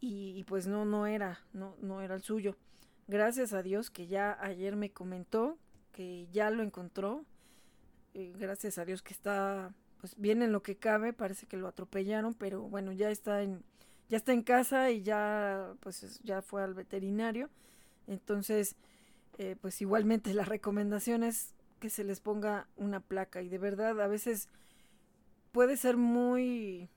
y, 0.00 0.44
pues 0.44 0.66
no, 0.66 0.86
no 0.86 1.06
era, 1.06 1.40
no, 1.52 1.76
no 1.82 2.00
era 2.00 2.14
el 2.14 2.22
suyo. 2.22 2.56
Gracias 3.08 3.52
a 3.52 3.62
Dios 3.62 3.90
que 3.90 4.06
ya 4.08 4.36
ayer 4.40 4.74
me 4.76 4.90
comentó 4.90 5.58
que 5.92 6.28
ya 6.32 6.50
lo 6.50 6.62
encontró. 6.62 7.24
Eh, 8.14 8.32
gracias 8.38 8.78
a 8.78 8.84
Dios 8.84 9.02
que 9.02 9.14
está 9.14 9.72
pues 10.00 10.16
bien 10.16 10.42
en 10.42 10.52
lo 10.52 10.62
que 10.62 10.76
cabe, 10.76 11.12
parece 11.12 11.46
que 11.46 11.56
lo 11.56 11.68
atropellaron, 11.68 12.34
pero 12.34 12.62
bueno, 12.62 12.92
ya 12.92 13.10
está 13.10 13.42
en 13.42 13.64
ya 14.08 14.18
está 14.18 14.32
en 14.32 14.42
casa 14.42 14.90
y 14.90 15.02
ya 15.02 15.74
pues 15.80 16.20
ya 16.22 16.42
fue 16.42 16.62
al 16.62 16.74
veterinario. 16.74 17.48
Entonces, 18.06 18.76
eh, 19.38 19.56
pues 19.60 19.80
igualmente 19.80 20.34
la 20.34 20.44
recomendación 20.44 21.22
es 21.24 21.54
que 21.80 21.90
se 21.90 22.04
les 22.04 22.20
ponga 22.20 22.68
una 22.76 23.00
placa 23.00 23.42
y 23.42 23.48
de 23.48 23.58
verdad 23.58 24.00
a 24.00 24.06
veces 24.06 24.48
puede 25.52 25.76
ser 25.76 25.96
muy 25.96 26.88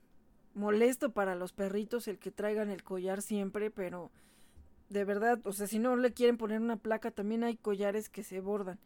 molesto 0.53 1.11
para 1.11 1.35
los 1.35 1.53
perritos 1.53 2.07
el 2.07 2.19
que 2.19 2.31
traigan 2.31 2.69
el 2.69 2.83
collar 2.83 3.21
siempre, 3.21 3.71
pero 3.71 4.11
de 4.89 5.05
verdad, 5.05 5.39
o 5.45 5.53
sea, 5.53 5.67
si 5.67 5.79
no 5.79 5.95
le 5.95 6.13
quieren 6.13 6.37
poner 6.37 6.59
una 6.59 6.77
placa, 6.77 7.11
también 7.11 7.43
hay 7.43 7.57
collares 7.57 8.09
que 8.09 8.23
se 8.23 8.41
bordan. 8.41 8.79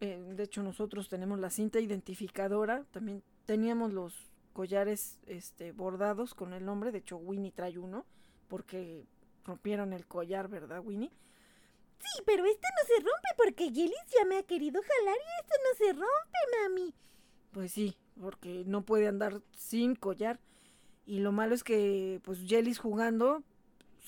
Eh, 0.00 0.16
de 0.36 0.42
hecho, 0.44 0.62
nosotros 0.62 1.08
tenemos 1.08 1.40
la 1.40 1.50
cinta 1.50 1.80
identificadora, 1.80 2.84
también 2.92 3.22
teníamos 3.44 3.92
los 3.92 4.14
collares 4.52 5.18
este, 5.26 5.72
bordados 5.72 6.34
con 6.34 6.52
el 6.52 6.64
nombre, 6.64 6.92
de 6.92 6.98
hecho 6.98 7.16
Winnie 7.16 7.52
trae 7.52 7.78
uno, 7.78 8.06
porque 8.48 9.06
rompieron 9.44 9.92
el 9.92 10.06
collar, 10.06 10.48
¿verdad, 10.48 10.84
Winnie? 10.84 11.10
Sí, 11.98 12.22
pero 12.24 12.44
este 12.44 12.68
no 12.76 12.86
se 12.86 12.94
rompe 13.00 13.28
porque 13.36 13.72
Jelly 13.72 13.94
ya 14.16 14.24
me 14.24 14.38
ha 14.38 14.42
querido 14.44 14.80
jalar 14.80 15.16
y 15.16 15.40
esto 15.40 15.54
no 15.64 15.86
se 15.86 15.92
rompe, 15.94 16.38
mami. 16.62 16.94
Pues 17.50 17.72
sí, 17.72 17.96
porque 18.20 18.62
no 18.66 18.82
puede 18.84 19.08
andar 19.08 19.42
sin 19.56 19.96
collar. 19.96 20.38
Y 21.06 21.20
lo 21.20 21.32
malo 21.32 21.54
es 21.54 21.64
que, 21.64 22.20
pues, 22.22 22.40
Jelly's 22.46 22.78
jugando 22.78 23.42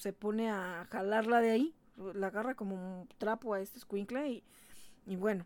se 0.00 0.14
pone 0.14 0.50
a 0.50 0.86
jalarla 0.90 1.40
de 1.40 1.50
ahí. 1.50 1.74
La 2.14 2.28
agarra 2.28 2.54
como 2.54 2.74
un 2.74 3.06
trapo 3.18 3.52
a 3.52 3.60
este 3.60 3.76
escuincla 3.76 4.26
y, 4.28 4.42
bueno. 5.04 5.44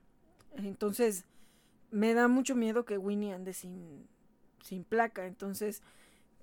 Entonces, 0.55 1.25
me 1.91 2.15
da 2.15 2.29
mucho 2.29 2.55
miedo 2.55 2.85
que 2.85 2.97
Winnie 2.97 3.33
ande 3.33 3.53
sin, 3.53 4.07
sin 4.63 4.85
placa. 4.85 5.27
Entonces, 5.27 5.83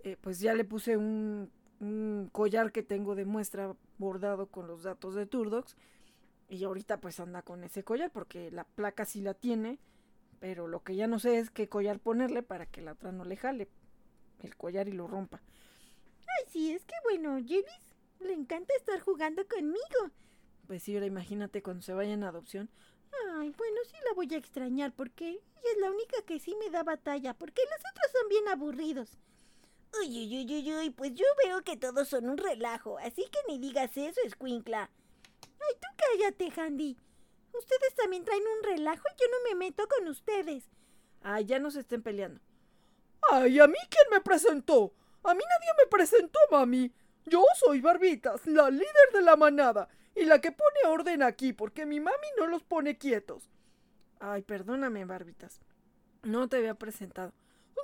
eh, 0.03 0.17
pues 0.19 0.41
ya 0.41 0.53
le 0.53 0.65
puse 0.65 0.97
un, 0.97 1.49
un 1.79 2.29
collar 2.33 2.73
que 2.73 2.83
tengo 2.83 3.15
de 3.15 3.23
muestra 3.23 3.73
bordado 3.97 4.47
con 4.47 4.67
los 4.67 4.83
datos 4.83 5.15
de 5.15 5.25
Turdox. 5.25 5.77
Y 6.49 6.65
ahorita 6.65 6.99
pues 6.99 7.17
anda 7.21 7.43
con 7.43 7.63
ese 7.63 7.83
collar 7.83 8.11
porque 8.11 8.51
la 8.51 8.65
placa 8.65 9.05
sí 9.05 9.21
la 9.21 9.35
tiene. 9.35 9.79
Pero 10.41 10.67
lo 10.67 10.83
que 10.83 10.97
ya 10.97 11.07
no 11.07 11.17
sé 11.17 11.37
es 11.37 11.49
qué 11.49 11.69
collar 11.69 12.01
ponerle 12.01 12.43
para 12.43 12.65
que 12.65 12.81
la 12.81 12.91
otra 12.91 13.13
no 13.13 13.23
le 13.23 13.37
jale 13.37 13.69
el 14.39 14.57
collar 14.57 14.89
y 14.89 14.91
lo 14.91 15.07
rompa. 15.07 15.41
Ay, 16.27 16.51
sí, 16.51 16.71
es 16.73 16.83
que 16.83 16.95
bueno, 17.05 17.37
Jelis 17.37 17.90
le 18.21 18.33
encanta 18.33 18.73
estar 18.75 18.99
jugando 19.01 19.47
conmigo. 19.47 20.11
Pues 20.67 20.83
sí, 20.83 20.93
ahora 20.93 21.05
imagínate 21.05 21.61
cuando 21.61 21.81
se 21.83 21.93
vaya 21.93 22.13
en 22.13 22.23
adopción. 22.23 22.69
Ay, 23.33 23.53
bueno, 23.57 23.77
sí 23.85 23.97
la 24.05 24.13
voy 24.13 24.33
a 24.33 24.37
extrañar 24.37 24.93
porque 24.93 25.29
ella 25.29 25.41
es 25.73 25.77
la 25.79 25.91
única 25.91 26.21
que 26.25 26.39
sí 26.39 26.55
me 26.55 26.69
da 26.69 26.83
batalla, 26.83 27.33
porque 27.33 27.61
los 27.63 27.91
otros 27.91 28.11
son 28.11 28.29
bien 28.29 28.47
aburridos. 28.47 29.17
Uy, 29.99 30.07
uy, 30.07 30.37
uy, 30.37 30.53
uy, 30.53 30.73
uy, 30.73 30.89
pues 30.91 31.13
yo 31.13 31.25
veo 31.43 31.61
que 31.63 31.75
todos 31.75 32.07
son 32.07 32.29
un 32.29 32.37
relajo, 32.37 32.97
así 32.99 33.23
que 33.23 33.39
ni 33.47 33.59
digas 33.59 33.95
eso, 33.97 34.21
escuincla. 34.23 34.89
Ay, 35.43 35.75
tú 35.81 35.87
cállate, 35.97 36.51
Handy. 36.59 36.97
Ustedes 37.53 37.93
también 37.95 38.23
traen 38.23 38.43
un 38.57 38.63
relajo 38.63 39.03
y 39.09 39.21
yo 39.21 39.27
no 39.29 39.49
me 39.49 39.55
meto 39.65 39.85
con 39.87 40.07
ustedes. 40.07 40.69
Ay, 41.21 41.45
ya 41.45 41.59
no 41.59 41.69
se 41.69 41.81
estén 41.81 42.01
peleando. 42.01 42.39
Ay, 43.29 43.59
¿a 43.59 43.67
mí 43.67 43.77
quién 43.89 44.05
me 44.09 44.21
presentó? 44.21 44.93
A 45.23 45.33
mí 45.33 45.43
nadie 45.43 45.73
me 45.77 45.89
presentó, 45.89 46.39
mami. 46.49 46.91
Yo 47.25 47.43
soy 47.55 47.81
Barbitas, 47.81 48.45
la 48.47 48.69
líder 48.69 49.11
de 49.13 49.21
la 49.21 49.35
manada, 49.35 49.87
y 50.15 50.25
la 50.25 50.41
que 50.41 50.51
pone 50.51 50.87
orden 50.87 51.23
aquí, 51.23 51.53
porque 51.53 51.85
mi 51.85 51.99
mami 51.99 52.27
no 52.37 52.47
los 52.47 52.63
pone 52.63 52.97
quietos. 52.97 53.49
Ay, 54.19 54.41
perdóname, 54.41 55.05
Barbitas. 55.05 55.61
No 56.23 56.47
te 56.47 56.57
había 56.57 56.75
presentado. 56.75 57.33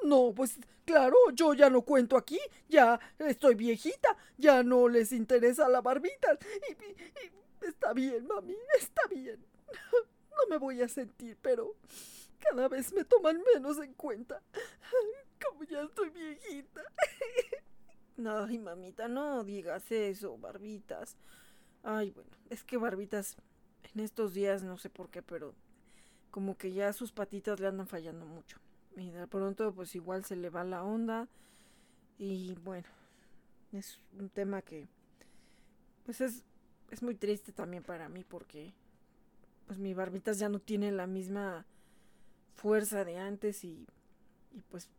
No, 0.03 0.33
pues 0.35 0.59
claro, 0.85 1.15
yo 1.33 1.53
ya 1.53 1.69
no 1.69 1.81
cuento 1.81 2.17
aquí, 2.17 2.39
ya 2.67 2.99
estoy 3.17 3.55
viejita, 3.55 4.15
ya 4.37 4.61
no 4.63 4.87
les 4.87 5.11
interesa 5.11 5.67
la 5.69 5.81
barbita. 5.81 6.37
Y, 6.69 7.65
está 7.65 7.93
bien, 7.93 8.27
mami, 8.27 8.55
está 8.79 9.01
bien. 9.09 9.43
No 10.37 10.49
me 10.49 10.57
voy 10.57 10.83
a 10.83 10.87
sentir, 10.87 11.35
pero 11.41 11.75
cada 12.37 12.67
vez 12.67 12.93
me 12.93 13.03
toman 13.03 13.41
menos 13.55 13.79
en 13.79 13.95
cuenta. 13.95 14.39
Como 15.43 15.63
ya 15.63 15.81
estoy 15.81 16.11
viejita. 16.11 16.83
Ay, 18.25 18.57
mamita, 18.57 19.07
no 19.07 19.43
digas 19.43 19.91
eso, 19.91 20.37
barbitas. 20.37 21.15
Ay, 21.83 22.11
bueno, 22.11 22.31
es 22.49 22.63
que 22.63 22.77
barbitas 22.77 23.37
en 23.93 24.01
estos 24.01 24.33
días, 24.33 24.63
no 24.63 24.77
sé 24.77 24.89
por 24.89 25.09
qué, 25.09 25.21
pero 25.21 25.55
como 26.31 26.57
que 26.57 26.73
ya 26.73 26.93
sus 26.93 27.11
patitas 27.11 27.59
le 27.59 27.67
andan 27.67 27.87
fallando 27.87 28.25
mucho. 28.25 28.59
Y 28.97 29.11
de 29.11 29.27
pronto 29.27 29.73
pues 29.73 29.95
igual 29.95 30.25
se 30.25 30.35
le 30.37 30.49
va 30.49 30.63
la 30.63 30.83
onda. 30.83 31.27
Y 32.19 32.55
bueno, 32.63 32.87
es 33.73 33.99
un 34.19 34.29
tema 34.29 34.61
que 34.61 34.87
pues 36.05 36.21
es, 36.21 36.43
es 36.91 37.03
muy 37.03 37.15
triste 37.15 37.51
también 37.51 37.83
para 37.83 38.09
mí 38.09 38.23
porque 38.23 38.73
pues 39.67 39.79
mi 39.79 39.93
barbitas 39.93 40.39
ya 40.39 40.49
no 40.49 40.59
tiene 40.59 40.91
la 40.91 41.07
misma 41.07 41.65
fuerza 42.55 43.05
de 43.05 43.17
antes 43.17 43.63
y, 43.63 43.87
y 44.53 44.61
pues 44.69 44.89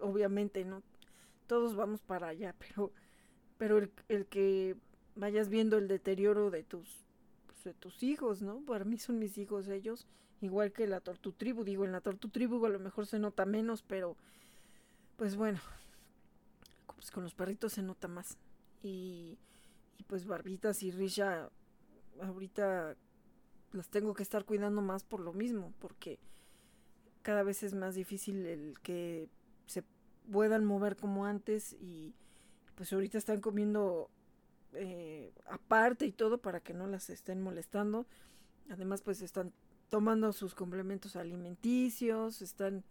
obviamente 0.00 0.64
no 0.64 0.82
todos 1.46 1.76
vamos 1.76 2.00
para 2.02 2.28
allá 2.28 2.54
pero 2.58 2.92
pero 3.58 3.78
el, 3.78 3.90
el 4.08 4.26
que 4.26 4.76
vayas 5.14 5.48
viendo 5.48 5.78
el 5.78 5.88
deterioro 5.88 6.50
de 6.50 6.62
tus 6.62 7.04
pues, 7.46 7.64
de 7.64 7.74
tus 7.74 8.02
hijos 8.02 8.42
no 8.42 8.60
para 8.60 8.84
mí 8.84 8.98
son 8.98 9.18
mis 9.18 9.38
hijos 9.38 9.68
ellos 9.68 10.06
igual 10.40 10.72
que 10.72 10.86
la 10.86 11.00
tortu 11.00 11.32
tribu. 11.32 11.64
Digo 11.64 11.84
en 11.84 11.92
la 11.92 12.00
tortu 12.00 12.28
tribu 12.28 12.64
a 12.64 12.68
lo 12.68 12.78
mejor 12.78 13.06
se 13.06 13.18
nota 13.18 13.44
menos 13.44 13.82
pero 13.82 14.16
pues 15.16 15.36
bueno 15.36 15.60
pues 16.94 17.10
con 17.10 17.24
los 17.24 17.34
perritos 17.34 17.74
se 17.74 17.82
nota 17.82 18.08
más. 18.08 18.38
Y, 18.82 19.38
y 19.98 20.02
pues 20.04 20.26
barbitas 20.26 20.82
y 20.82 20.90
risha 20.90 21.50
ahorita 22.20 22.96
las 23.72 23.88
tengo 23.88 24.14
que 24.14 24.22
estar 24.22 24.44
cuidando 24.44 24.80
más 24.80 25.04
por 25.04 25.20
lo 25.20 25.32
mismo 25.32 25.72
porque 25.80 26.18
cada 27.22 27.42
vez 27.42 27.62
es 27.62 27.74
más 27.74 27.94
difícil 27.94 28.46
el 28.46 28.78
que 28.80 29.28
puedan 30.30 30.64
mover 30.64 30.96
como 30.96 31.26
antes 31.26 31.72
y 31.74 32.14
pues 32.74 32.92
ahorita 32.92 33.18
están 33.18 33.40
comiendo 33.40 34.10
eh, 34.74 35.32
aparte 35.46 36.06
y 36.06 36.12
todo 36.12 36.38
para 36.38 36.60
que 36.60 36.74
no 36.74 36.86
las 36.86 37.10
estén 37.10 37.40
molestando. 37.40 38.06
Además 38.70 39.02
pues 39.02 39.22
están 39.22 39.52
tomando 39.88 40.32
sus 40.32 40.54
complementos 40.54 41.16
alimenticios, 41.16 42.42
están 42.42 42.84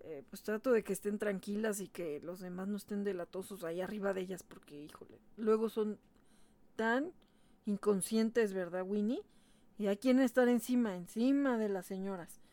eh, 0.00 0.22
pues 0.30 0.42
trato 0.42 0.72
de 0.72 0.84
que 0.84 0.92
estén 0.92 1.18
tranquilas 1.18 1.80
y 1.80 1.88
que 1.88 2.20
los 2.20 2.40
demás 2.40 2.68
no 2.68 2.76
estén 2.76 3.04
delatosos 3.04 3.64
ahí 3.64 3.80
arriba 3.80 4.12
de 4.12 4.20
ellas 4.20 4.42
porque 4.42 4.84
híjole, 4.84 5.18
luego 5.36 5.68
son 5.68 5.98
tan 6.76 7.12
inconscientes, 7.66 8.52
¿verdad, 8.52 8.84
Winnie? 8.86 9.22
Y 9.78 9.86
hay 9.86 9.96
quien 9.96 10.20
estar 10.20 10.48
encima, 10.48 10.96
encima 10.96 11.58
de 11.58 11.68
las 11.68 11.86
señoras. 11.86 12.43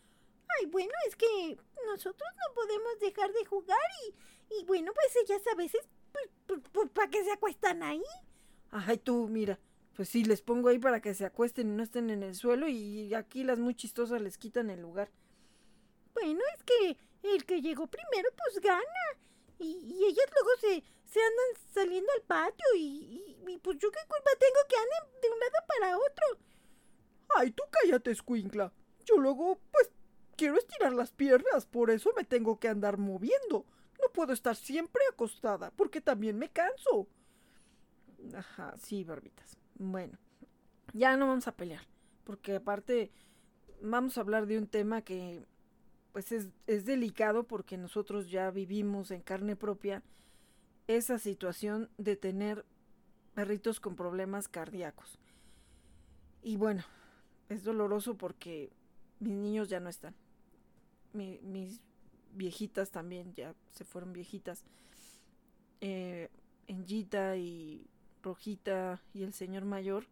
Ay, 0.60 0.65
bueno, 0.67 0.91
es 1.08 1.15
que 1.15 1.58
nosotros 1.86 2.29
no 2.36 2.53
podemos 2.53 3.00
dejar 3.00 3.31
de 3.31 3.46
jugar 3.46 3.77
y, 4.05 4.60
y 4.60 4.65
bueno, 4.65 4.91
pues 4.93 5.15
ellas 5.24 5.41
a 5.51 5.55
veces, 5.55 5.81
pues, 6.12 6.29
pues, 6.48 6.60
pues 6.72 6.89
¿para 6.89 7.10
qué 7.10 7.24
se 7.24 7.31
acuestan 7.31 7.84
ahí? 7.84 8.03
Ay, 8.72 8.98
tú, 8.98 9.27
mira, 9.27 9.60
pues 9.96 10.10
sí, 10.10 10.24
les 10.24 10.41
pongo 10.41 10.70
ahí 10.70 10.79
para 10.79 11.01
que 11.01 11.13
se 11.13 11.25
acuesten 11.25 11.70
y 11.70 11.75
no 11.75 11.84
estén 11.84 12.10
en 12.10 12.24
el 12.24 12.36
suelo 12.36 12.67
y 12.67 13.13
aquí 13.13 13.43
las 13.43 13.60
muy 13.60 13.75
chistosas 13.75 14.22
les 14.22 14.38
quitan 14.38 14.70
el 14.70 14.81
lugar. 14.81 15.12
Bueno, 16.13 16.41
es 16.55 16.63
que 16.63 16.98
el 17.24 17.46
que 17.46 17.62
llegó 17.62 17.88
primero, 17.88 18.29
pues 18.38 18.60
gana. 18.62 19.20
Y, 19.60 19.77
y 19.84 20.05
ellas 20.05 20.25
luego 20.34 20.50
se, 20.60 20.84
se 21.05 21.20
andan 21.20 21.74
saliendo 21.74 22.12
al 22.13 22.24
patio 22.24 22.65
y, 22.75 22.79
y, 22.79 23.38
y, 23.48 23.58
pues 23.60 23.77
yo 23.77 23.91
qué 23.91 24.00
culpa 24.08 24.31
tengo 24.39 24.60
que 24.67 24.75
anden 24.75 25.22
de 25.22 25.29
un 25.29 25.39
lado 25.39 25.58
para 25.67 25.98
otro. 25.98 26.25
Ay, 27.36 27.51
tú 27.51 27.63
cállate, 27.70 28.12
escuincla. 28.12 28.74
Yo 29.05 29.17
luego, 29.17 29.60
pues, 29.72 29.89
quiero 30.41 30.57
estirar 30.57 30.91
las 30.93 31.12
piernas, 31.12 31.67
por 31.67 31.91
eso 31.91 32.10
me 32.17 32.24
tengo 32.24 32.60
que 32.60 32.67
andar 32.67 32.98
moviendo. 32.98 33.63
No 34.01 34.12
puedo 34.12 34.33
estar 34.33 34.55
siempre 34.55 35.03
acostada, 35.12 35.69
porque 35.69 36.01
también 36.01 36.39
me 36.39 36.50
canso. 36.50 37.07
Ajá, 38.36 38.74
sí, 38.79 39.03
barbitas. 39.03 39.55
Bueno, 39.75 40.17
ya 40.93 41.15
no 41.15 41.27
vamos 41.27 41.48
a 41.48 41.55
pelear, 41.55 41.83
porque 42.24 42.55
aparte 42.55 43.12
vamos 43.83 44.17
a 44.17 44.21
hablar 44.21 44.48
de 44.48 44.57
un 44.57 44.65
tema 44.65 45.03
que 45.03 45.45
pues 46.12 46.31
es, 46.31 46.48
es 46.65 46.86
delicado 46.86 47.43
porque 47.43 47.77
nosotros 47.77 48.31
ya 48.31 48.50
vivimos 48.50 49.12
en 49.12 49.21
carne 49.21 49.55
propia 49.55 50.01
esa 50.88 51.19
situación 51.19 51.88
de 52.00 52.15
tener 52.15 52.65
perritos 53.36 53.79
con 53.79 53.95
problemas 53.95 54.48
cardíacos. 54.48 55.19
Y 56.41 56.57
bueno, 56.57 56.83
es 57.48 57.63
doloroso 57.63 58.17
porque 58.17 58.74
mis 59.19 59.36
niños 59.36 59.69
ya 59.69 59.79
no 59.79 59.88
están 59.88 60.15
mi, 61.13 61.39
mis 61.41 61.81
viejitas 62.33 62.91
también 62.91 63.33
ya 63.33 63.53
se 63.71 63.83
fueron 63.83 64.13
viejitas. 64.13 64.63
Eh, 65.81 66.29
Engita 66.67 67.35
y 67.37 67.87
Rojita 68.24 69.01
y 69.13 69.24
el 69.24 69.33
señor 69.33 69.65
mayor, 69.65 70.05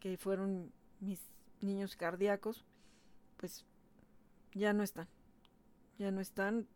que 0.00 0.16
fueron 0.16 0.72
mis 1.00 1.20
niños 1.60 1.96
cardíacos, 1.96 2.64
pues 3.36 3.64
ya 4.52 4.72
no 4.72 4.82
están. 4.82 5.08
Ya 5.98 6.10
no 6.10 6.20
están. 6.20 6.68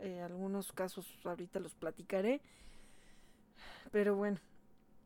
Eh, 0.00 0.20
algunos 0.20 0.72
casos 0.72 1.06
ahorita 1.24 1.60
los 1.60 1.74
platicaré. 1.74 2.40
Pero 3.90 4.16
bueno. 4.16 4.38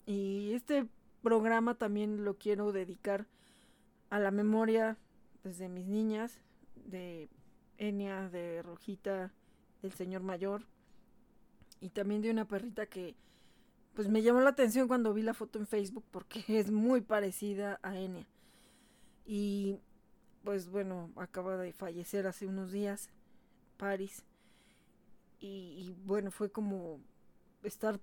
Y 0.06 0.52
este 0.52 0.86
programa 1.22 1.74
también 1.74 2.24
lo 2.24 2.36
quiero 2.36 2.72
dedicar 2.72 3.26
a 4.10 4.18
la 4.18 4.30
memoria 4.30 4.98
desde 5.44 5.68
mis 5.68 5.86
niñas, 5.86 6.38
de 6.74 7.28
Enia, 7.78 8.28
de 8.28 8.62
Rojita, 8.62 9.32
el 9.82 9.92
señor 9.92 10.22
mayor. 10.22 10.66
Y 11.80 11.90
también 11.90 12.22
de 12.22 12.30
una 12.30 12.46
perrita 12.46 12.86
que 12.86 13.16
pues 13.94 14.08
me 14.08 14.22
llamó 14.22 14.40
la 14.40 14.50
atención 14.50 14.88
cuando 14.88 15.12
vi 15.12 15.22
la 15.22 15.34
foto 15.34 15.58
en 15.58 15.66
Facebook 15.66 16.04
porque 16.10 16.42
es 16.48 16.70
muy 16.70 17.00
parecida 17.00 17.78
a 17.82 17.98
Enia. 17.98 18.26
Y 19.26 19.78
pues 20.44 20.68
bueno, 20.68 21.10
acaba 21.16 21.56
de 21.56 21.72
fallecer 21.72 22.26
hace 22.26 22.46
unos 22.46 22.72
días, 22.72 23.10
Paris. 23.76 24.24
Y, 25.40 25.46
y 25.46 25.96
bueno, 26.04 26.30
fue 26.30 26.50
como 26.50 27.00
estar 27.62 28.00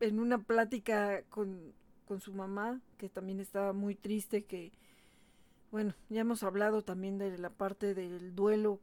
en 0.00 0.18
una 0.18 0.38
plática 0.38 1.22
con, 1.28 1.72
con 2.06 2.20
su 2.20 2.32
mamá, 2.32 2.80
que 2.98 3.08
también 3.08 3.40
estaba 3.40 3.72
muy 3.72 3.94
triste, 3.94 4.44
que 4.44 4.72
bueno, 5.70 5.94
ya 6.08 6.22
hemos 6.22 6.42
hablado 6.42 6.82
también 6.82 7.18
de 7.18 7.38
la 7.38 7.50
parte 7.50 7.94
del 7.94 8.34
duelo 8.34 8.80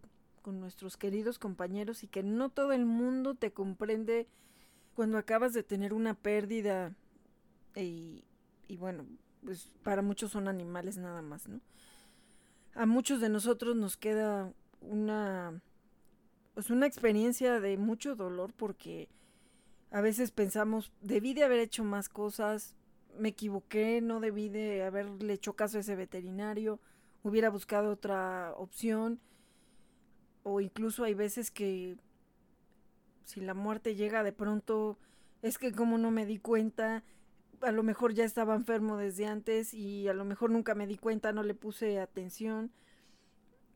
con 0.48 0.62
nuestros 0.62 0.96
queridos 0.96 1.40
compañeros 1.40 2.04
y 2.04 2.08
que 2.08 2.24
no 2.24 2.48
todo 2.48 2.72
el 2.72 2.86
mundo 2.86 3.36
te 3.36 3.52
comprende 3.52 4.30
cuando 4.96 5.18
acabas 5.18 5.52
de 5.52 5.62
tener 5.62 5.92
una 5.94 6.14
pérdida 6.14 6.96
y, 7.76 8.24
y 8.70 8.78
bueno, 8.78 9.06
pues 9.44 9.70
para 9.84 10.02
muchos 10.02 10.32
son 10.32 10.48
animales 10.48 10.96
nada 10.96 11.22
más, 11.22 11.50
¿no? 11.50 11.60
A 12.76 12.86
muchos 12.86 13.20
de 13.20 13.28
nosotros 13.28 13.76
nos 13.76 13.98
queda 13.98 14.54
una 14.80 15.62
pues 16.54 16.70
una 16.70 16.88
experiencia 16.88 17.60
de 17.60 17.78
mucho 17.78 18.16
dolor 18.16 18.54
porque 18.54 19.10
a 19.92 20.00
veces 20.00 20.32
pensamos, 20.32 20.94
debí 21.02 21.34
de 21.34 21.44
haber 21.44 21.60
hecho 21.60 21.84
más 21.84 22.08
cosas, 22.08 22.74
me 23.20 23.28
equivoqué, 23.28 24.00
no 24.00 24.22
debí 24.22 24.48
de 24.48 24.86
haberle 24.86 25.34
hecho 25.34 25.58
caso 25.58 25.76
a 25.76 25.82
ese 25.82 25.98
veterinario, 25.98 26.80
hubiera 27.22 27.50
buscado 27.50 27.92
otra 27.92 28.54
opción 28.56 29.20
o 30.48 30.62
incluso 30.62 31.04
hay 31.04 31.14
veces 31.14 31.52
que 31.52 31.98
si 33.26 33.42
la 33.42 33.54
muerte 33.54 33.96
llega 33.96 34.24
de 34.24 34.32
pronto, 34.32 34.98
es 35.42 35.58
que 35.58 35.74
como 35.74 35.98
no 35.98 36.10
me 36.10 36.26
di 36.26 36.40
cuenta, 36.40 37.04
a 37.60 37.72
lo 37.74 37.84
mejor 37.84 38.14
ya 38.14 38.24
estaba 38.24 38.56
enfermo 38.56 38.96
desde 38.96 39.26
antes 39.26 39.74
y 39.74 40.08
a 40.08 40.14
lo 40.14 40.24
mejor 40.24 40.50
nunca 40.50 40.74
me 40.74 40.88
di 40.88 40.98
cuenta, 40.98 41.34
no 41.34 41.44
le 41.44 41.54
puse 41.54 42.00
atención. 42.00 42.72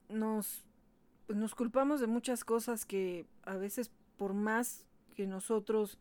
Nos, 0.07 0.63
pues 1.27 1.37
nos 1.37 1.55
culpamos 1.55 1.99
de 1.99 2.07
muchas 2.07 2.45
cosas 2.45 2.85
que 2.85 3.25
a 3.43 3.57
veces 3.57 3.91
por 4.15 4.33
más 4.33 4.85
que 5.15 5.27
nosotros 5.27 5.99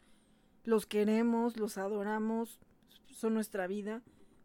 los 0.62 0.86
queremos, 0.86 1.56
los 1.56 1.78
adoramos, 1.78 2.60
son 3.08 3.34
nuestra 3.34 3.66
vida, 3.66 4.02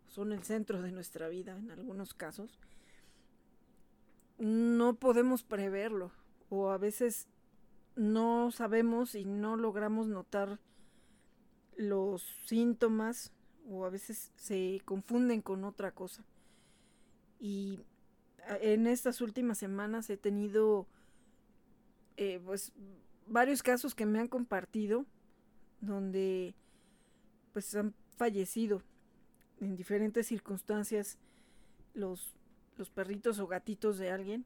son 0.08 0.32
el 0.32 0.42
centro 0.42 0.82
de 0.82 0.92
nuestra 0.92 1.28
vida 1.28 1.56
en 1.56 1.70
algunos 1.70 2.16
casos 2.16 2.60
no 4.38 4.96
podemos 4.96 5.44
preverlo 5.44 6.12
o 6.50 6.70
a 6.70 6.78
veces 6.78 7.28
no 7.96 8.52
sabemos 8.52 9.16
y 9.16 9.26
no 9.26 9.56
logramos 9.56 10.08
notar 10.08 10.60
los 11.78 12.24
síntomas 12.46 13.32
o 13.68 13.86
a 13.86 13.90
veces 13.90 14.32
se 14.36 14.82
confunden 14.86 15.42
con 15.42 15.64
otra 15.64 15.92
cosa. 15.92 16.24
Y 17.40 17.86
en 18.62 18.88
estas 18.88 19.22
últimas 19.22 19.58
semanas 19.58 20.10
he 20.10 20.18
tenido 20.18 20.88
eh, 22.18 22.40
pues 22.44 22.74
varios 23.28 23.64
casos 23.64 23.96
que 23.96 24.06
me 24.06 24.20
han 24.20 24.28
compartido 24.28 25.06
donde 25.82 26.56
pues 27.54 27.76
han 27.76 27.94
fallecido 28.18 28.84
en 29.60 29.76
diferentes 29.76 30.28
circunstancias 30.28 31.18
los 31.94 32.35
los 32.78 32.90
perritos 32.90 33.40
o 33.40 33.48
gatitos 33.48 33.98
de 33.98 34.12
alguien 34.12 34.46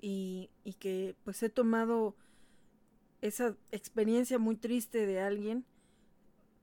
y, 0.00 0.50
y 0.64 0.74
que 0.74 1.16
pues 1.24 1.42
he 1.42 1.48
tomado 1.48 2.14
esa 3.20 3.56
experiencia 3.72 4.38
muy 4.38 4.56
triste 4.56 5.06
de 5.06 5.20
alguien 5.20 5.64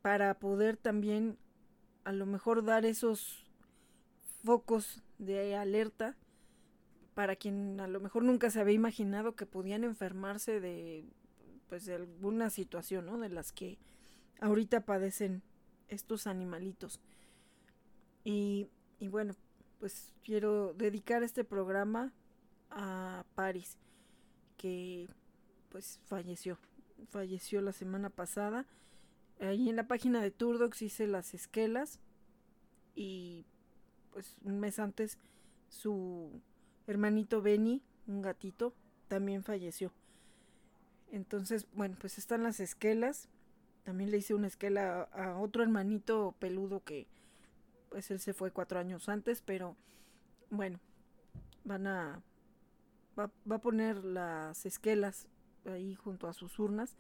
para 0.02 0.40
poder 0.40 0.78
también 0.78 1.38
a 2.04 2.14
lo 2.14 2.26
mejor 2.26 2.64
dar 2.64 2.86
esos 2.86 3.46
focos 4.44 5.04
de 5.18 5.56
alerta 5.56 6.16
para 7.16 7.36
quien 7.36 7.80
a 7.80 7.88
lo 7.88 8.00
mejor 8.00 8.24
nunca 8.24 8.52
se 8.52 8.60
había 8.60 8.76
imaginado 8.76 9.36
que 9.36 9.46
podían 9.46 9.84
enfermarse 9.84 10.60
de 10.60 11.06
pues 11.68 11.86
de 11.86 11.96
alguna 11.96 12.50
situación, 12.50 13.08
¿no? 13.08 13.18
De 13.18 13.30
las 13.30 13.52
que 13.52 13.80
ahorita 14.40 14.86
padecen 14.86 15.42
estos 15.88 16.28
animalitos. 16.28 17.00
Y, 18.24 18.70
y 19.00 19.08
bueno, 19.08 19.36
pues 19.80 20.14
quiero 20.24 20.74
dedicar 20.74 21.24
este 21.24 21.44
programa 21.44 22.14
a 22.70 23.26
Paris, 23.36 23.78
que 24.58 25.08
pues 25.70 26.00
falleció, 26.06 26.58
falleció 27.10 27.62
la 27.62 27.72
semana 27.72 28.10
pasada. 28.10 28.66
Ahí 29.40 29.70
en 29.70 29.76
la 29.76 29.88
página 29.88 30.22
de 30.22 30.32
Turdox 30.32 30.82
hice 30.82 31.08
las 31.08 31.34
esquelas 31.34 32.00
y 32.96 33.46
pues 34.12 34.38
un 34.44 34.60
mes 34.60 34.80
antes 34.80 35.18
su 35.68 36.42
hermanito 36.88 37.42
Benny, 37.42 37.82
un 38.08 38.22
gatito, 38.22 38.74
también 39.08 39.44
falleció. 39.44 39.92
Entonces, 41.12 41.68
bueno, 41.74 41.96
pues 42.00 42.18
están 42.18 42.44
las 42.44 42.60
esquelas. 42.60 43.30
También 43.84 44.10
le 44.12 44.18
hice 44.18 44.34
una 44.34 44.48
esquela 44.48 45.04
a 45.04 45.38
otro 45.38 45.64
hermanito 45.64 46.36
peludo 46.40 46.84
que 46.84 47.08
pues 47.96 48.12
él 48.12 48.20
se 48.20 48.34
fue 48.34 48.52
cuatro 48.52 48.78
años 48.78 49.08
antes, 49.08 49.42
pero 49.42 49.78
bueno, 50.50 50.82
van 51.64 51.88
a 51.88 52.22
va, 53.18 53.32
a 53.50 53.58
poner 53.60 54.04
las 54.04 54.66
esquelas 54.66 55.30
ahí 55.64 55.96
junto 55.96 56.28
a 56.28 56.34
sus 56.34 56.60
urnas. 56.60 56.98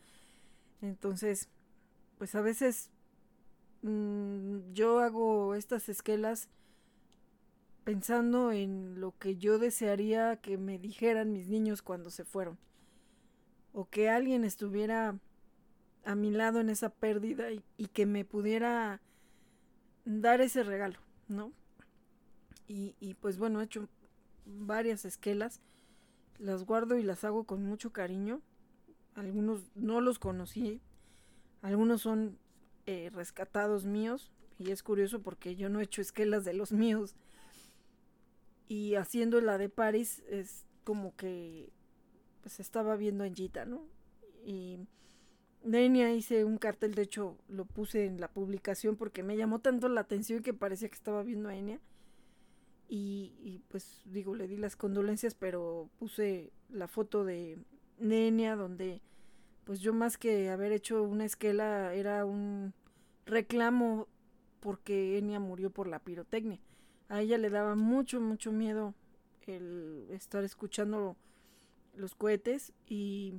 Entonces, 0.81 1.49
pues 2.17 2.34
a 2.34 2.39
veces 2.39 2.91
mm, 3.81 4.71
yo 4.71 4.99
hago 4.99 5.53
estas 5.55 5.89
esquelas 5.89 6.47
pensando 7.84 8.53
en 8.53 9.01
lo 9.01 9.17
que 9.17 9.36
yo 9.36 9.60
desearía 9.60 10.38
que 10.38 10.58
me 10.58 10.79
dijeran 10.79 11.34
mis 11.34 11.49
niños 11.49 11.81
cuando 11.81 12.10
se 12.10 12.23
fueron. 12.23 12.58
O 13.73 13.89
que 13.89 14.08
alguien 14.10 14.45
estuviera 14.45 15.19
a 16.05 16.15
mi 16.15 16.31
lado 16.31 16.62
en 16.62 16.69
esa 16.69 16.88
pérdida 16.88 17.47
y 17.51 17.88
que 17.88 18.05
me 18.05 18.23
pudiera 18.23 19.01
dar 20.06 20.41
ese 20.41 20.63
regalo, 20.63 21.00
¿no? 21.28 21.52
Y, 22.68 22.96
y, 23.00 23.15
pues 23.15 23.38
bueno, 23.38 23.62
he 23.62 23.65
hecho 23.65 23.89
varias 24.46 25.06
esquelas, 25.06 25.62
las 26.38 26.63
guardo 26.63 26.98
y 26.98 27.04
las 27.04 27.24
hago 27.24 27.44
con 27.44 27.63
mucho 27.63 27.91
cariño. 27.91 28.41
Algunos 29.15 29.72
no 29.76 30.02
los 30.02 30.20
conocí, 30.20 30.82
algunos 31.62 32.02
son 32.02 32.38
eh, 32.86 33.10
rescatados 33.13 33.86
míos 33.86 34.32
y 34.60 34.72
es 34.72 34.84
curioso 34.84 35.22
porque 35.22 35.56
yo 35.56 35.70
no 35.70 35.80
he 35.80 35.84
hecho 35.84 36.02
esquelas 36.02 36.46
de 36.46 36.54
los 36.54 36.72
míos 36.72 37.15
y 38.68 38.96
haciendo 38.96 39.41
la 39.41 39.58
de 39.58 39.70
Paris 39.70 40.22
es 40.30 40.65
como 40.84 41.15
que 41.15 41.72
pues 42.41 42.60
estaba 42.60 42.96
viendo 42.96 43.24
en 43.24 43.36
Gita, 43.36 43.65
¿no? 43.65 43.88
Y 44.46 44.78
Enya 45.73 46.13
hice 46.13 46.45
un 46.45 46.58
cartel, 46.58 46.93
de 46.93 47.04
hecho 47.04 47.38
lo 47.47 47.65
puse 47.65 48.06
en 48.06 48.19
la 48.19 48.28
publicación 48.28 48.95
porque 48.95 49.23
me 49.23 49.38
llamó 49.38 49.60
tanto 49.60 49.89
la 49.89 50.01
atención 50.01 50.43
que 50.43 50.54
parecía 50.54 50.89
que 50.89 50.95
estaba 50.95 51.23
viendo 51.23 51.49
a 51.49 51.56
Enya. 51.56 51.80
Y, 52.88 53.62
pues 53.67 54.04
digo, 54.06 54.36
le 54.36 54.47
di 54.47 54.58
las 54.58 54.75
condolencias, 54.75 55.34
pero 55.34 55.89
puse 55.97 56.51
la 56.69 56.88
foto 56.88 57.25
de 57.25 57.58
Enya 57.99 58.56
donde 58.56 59.01
pues 59.63 59.80
yo 59.80 59.93
más 59.93 60.17
que 60.17 60.49
haber 60.51 60.71
hecho 60.71 61.01
una 61.01 61.25
esquela 61.25 61.93
era 61.95 62.23
un 62.25 62.73
reclamo 63.25 64.08
porque 64.60 65.17
Enya 65.17 65.39
murió 65.39 65.71
por 65.71 65.88
la 65.88 65.97
pirotecnia 65.97 66.60
a 67.10 67.21
ella 67.21 67.38
le 67.38 67.49
daba 67.49 67.75
mucho, 67.75 68.19
mucho 68.19 68.51
miedo 68.51 68.93
el 69.47 70.08
estar 70.10 70.43
escuchando 70.43 71.15
los 71.95 72.15
cohetes 72.15 72.73
y 72.88 73.36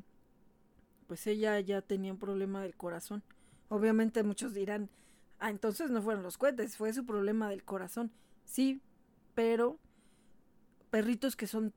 pues 1.07 1.27
ella 1.27 1.59
ya 1.61 1.83
tenía 1.83 2.13
un 2.13 2.19
problema 2.19 2.63
del 2.63 2.77
corazón. 2.77 3.23
Obviamente 3.69 4.23
muchos 4.23 4.55
dirán, 4.55 4.91
ah, 5.39 5.51
entonces 5.51 5.91
no 5.91 6.03
fueron 6.03 6.23
los 6.23 6.39
cohetes, 6.39 6.77
fue 6.77 6.93
su 6.93 7.05
problema 7.05 7.49
del 7.49 7.65
corazón. 7.65 8.11
Sí, 8.45 8.81
pero 9.35 9.79
perritos 10.91 11.37
que 11.37 11.47
son 11.47 11.73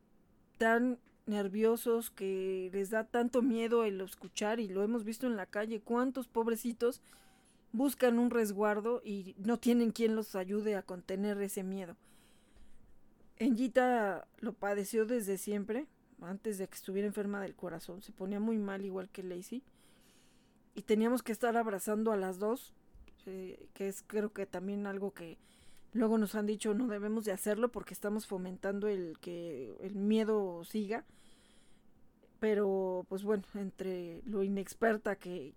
tan 0.57 0.99
nerviosos 1.25 2.09
que 2.09 2.69
les 2.73 2.89
da 2.89 3.05
tanto 3.05 3.41
miedo 3.41 3.85
el 3.85 4.01
escuchar 4.01 4.59
y 4.59 4.67
lo 4.67 4.83
hemos 4.83 5.03
visto 5.03 5.27
en 5.27 5.35
la 5.35 5.45
calle, 5.45 5.81
cuántos 5.81 6.27
pobrecitos 6.27 7.01
buscan 7.71 8.17
un 8.19 8.31
resguardo 8.31 9.01
y 9.03 9.35
no 9.37 9.57
tienen 9.57 9.91
quien 9.91 10.15
los 10.15 10.35
ayude 10.35 10.75
a 10.75 10.81
contener 10.81 11.39
ese 11.41 11.63
miedo. 11.63 11.95
Engita 13.37 14.27
lo 14.39 14.53
padeció 14.53 15.05
desde 15.05 15.37
siempre, 15.37 15.87
antes 16.21 16.57
de 16.57 16.67
que 16.67 16.75
estuviera 16.75 17.07
enferma 17.07 17.41
del 17.41 17.55
corazón, 17.55 18.01
se 18.01 18.11
ponía 18.11 18.39
muy 18.39 18.57
mal 18.57 18.85
igual 18.85 19.09
que 19.09 19.23
Lacey 19.23 19.63
y 20.75 20.83
teníamos 20.83 21.23
que 21.23 21.31
estar 21.31 21.57
abrazando 21.57 22.11
a 22.11 22.17
las 22.17 22.39
dos, 22.39 22.73
eh, 23.25 23.67
que 23.73 23.87
es 23.87 24.03
creo 24.05 24.31
que 24.31 24.45
también 24.45 24.87
algo 24.87 25.13
que 25.13 25.37
luego 25.91 26.17
nos 26.17 26.35
han 26.35 26.45
dicho 26.45 26.73
no 26.73 26.87
debemos 26.87 27.25
de 27.25 27.31
hacerlo 27.31 27.71
porque 27.71 27.93
estamos 27.93 28.27
fomentando 28.27 28.87
el 28.87 29.17
que 29.19 29.75
el 29.81 29.95
miedo 29.95 30.63
siga. 30.63 31.05
Pero 32.39 33.05
pues 33.09 33.23
bueno, 33.23 33.43
entre 33.55 34.21
lo 34.23 34.43
inexperta 34.43 35.17
que, 35.17 35.53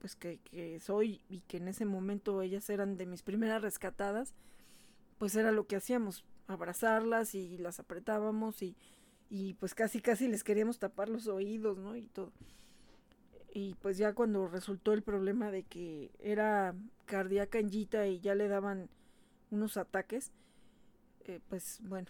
pues 0.00 0.16
que, 0.16 0.40
que, 0.40 0.80
soy 0.80 1.20
y 1.28 1.42
que 1.42 1.58
en 1.58 1.68
ese 1.68 1.84
momento 1.84 2.42
ellas 2.42 2.68
eran 2.70 2.96
de 2.96 3.06
mis 3.06 3.22
primeras 3.22 3.62
rescatadas, 3.62 4.34
pues 5.18 5.36
era 5.36 5.52
lo 5.52 5.68
que 5.68 5.76
hacíamos, 5.76 6.24
abrazarlas 6.48 7.36
y 7.36 7.58
las 7.58 7.78
apretábamos 7.78 8.62
y, 8.62 8.76
y 9.30 9.54
pues 9.54 9.74
casi 9.74 10.00
casi 10.00 10.28
les 10.28 10.44
queríamos 10.44 10.78
tapar 10.78 11.08
los 11.08 11.26
oídos, 11.26 11.78
¿no? 11.78 11.96
Y 11.96 12.02
todo. 12.06 12.32
Y 13.52 13.74
pues 13.76 13.98
ya 13.98 14.14
cuando 14.14 14.46
resultó 14.48 14.92
el 14.92 15.02
problema 15.02 15.50
de 15.50 15.64
que 15.64 16.10
era 16.20 16.74
cardíaca 17.06 17.58
en 17.58 17.70
y 17.72 18.20
ya 18.20 18.34
le 18.34 18.48
daban 18.48 18.88
unos 19.50 19.76
ataques, 19.76 20.32
eh, 21.24 21.40
pues 21.48 21.80
bueno, 21.82 22.08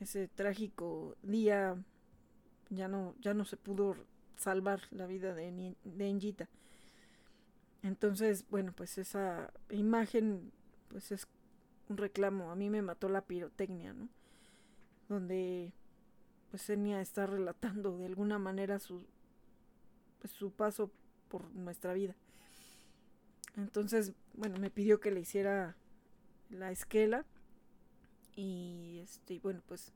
ese 0.00 0.28
trágico 0.28 1.16
día 1.22 1.76
ya 2.70 2.88
no, 2.88 3.14
ya 3.20 3.34
no 3.34 3.44
se 3.44 3.56
pudo 3.56 3.96
salvar 4.36 4.80
la 4.90 5.06
vida 5.06 5.34
de, 5.34 5.76
de. 5.84 6.48
Entonces, 7.82 8.44
bueno, 8.50 8.72
pues 8.72 8.98
esa 8.98 9.52
imagen, 9.70 10.52
pues 10.88 11.12
es 11.12 11.28
un 11.88 11.96
reclamo. 11.96 12.50
A 12.50 12.56
mí 12.56 12.70
me 12.70 12.82
mató 12.82 13.08
la 13.08 13.22
pirotecnia, 13.22 13.92
¿no? 13.92 14.08
Donde, 15.08 15.72
pues 16.50 16.68
Enya 16.70 17.00
está 17.00 17.26
relatando 17.26 17.98
de 17.98 18.06
alguna 18.06 18.38
manera 18.38 18.78
su, 18.78 19.04
pues, 20.20 20.32
su 20.32 20.50
paso 20.50 20.90
por 21.28 21.50
nuestra 21.54 21.92
vida. 21.94 22.14
Entonces, 23.56 24.12
bueno, 24.34 24.58
me 24.58 24.70
pidió 24.70 25.00
que 25.00 25.10
le 25.10 25.20
hiciera 25.20 25.76
la 26.50 26.70
esquela. 26.70 27.24
Y 28.34 29.00
este, 29.02 29.40
bueno, 29.40 29.62
pues 29.66 29.92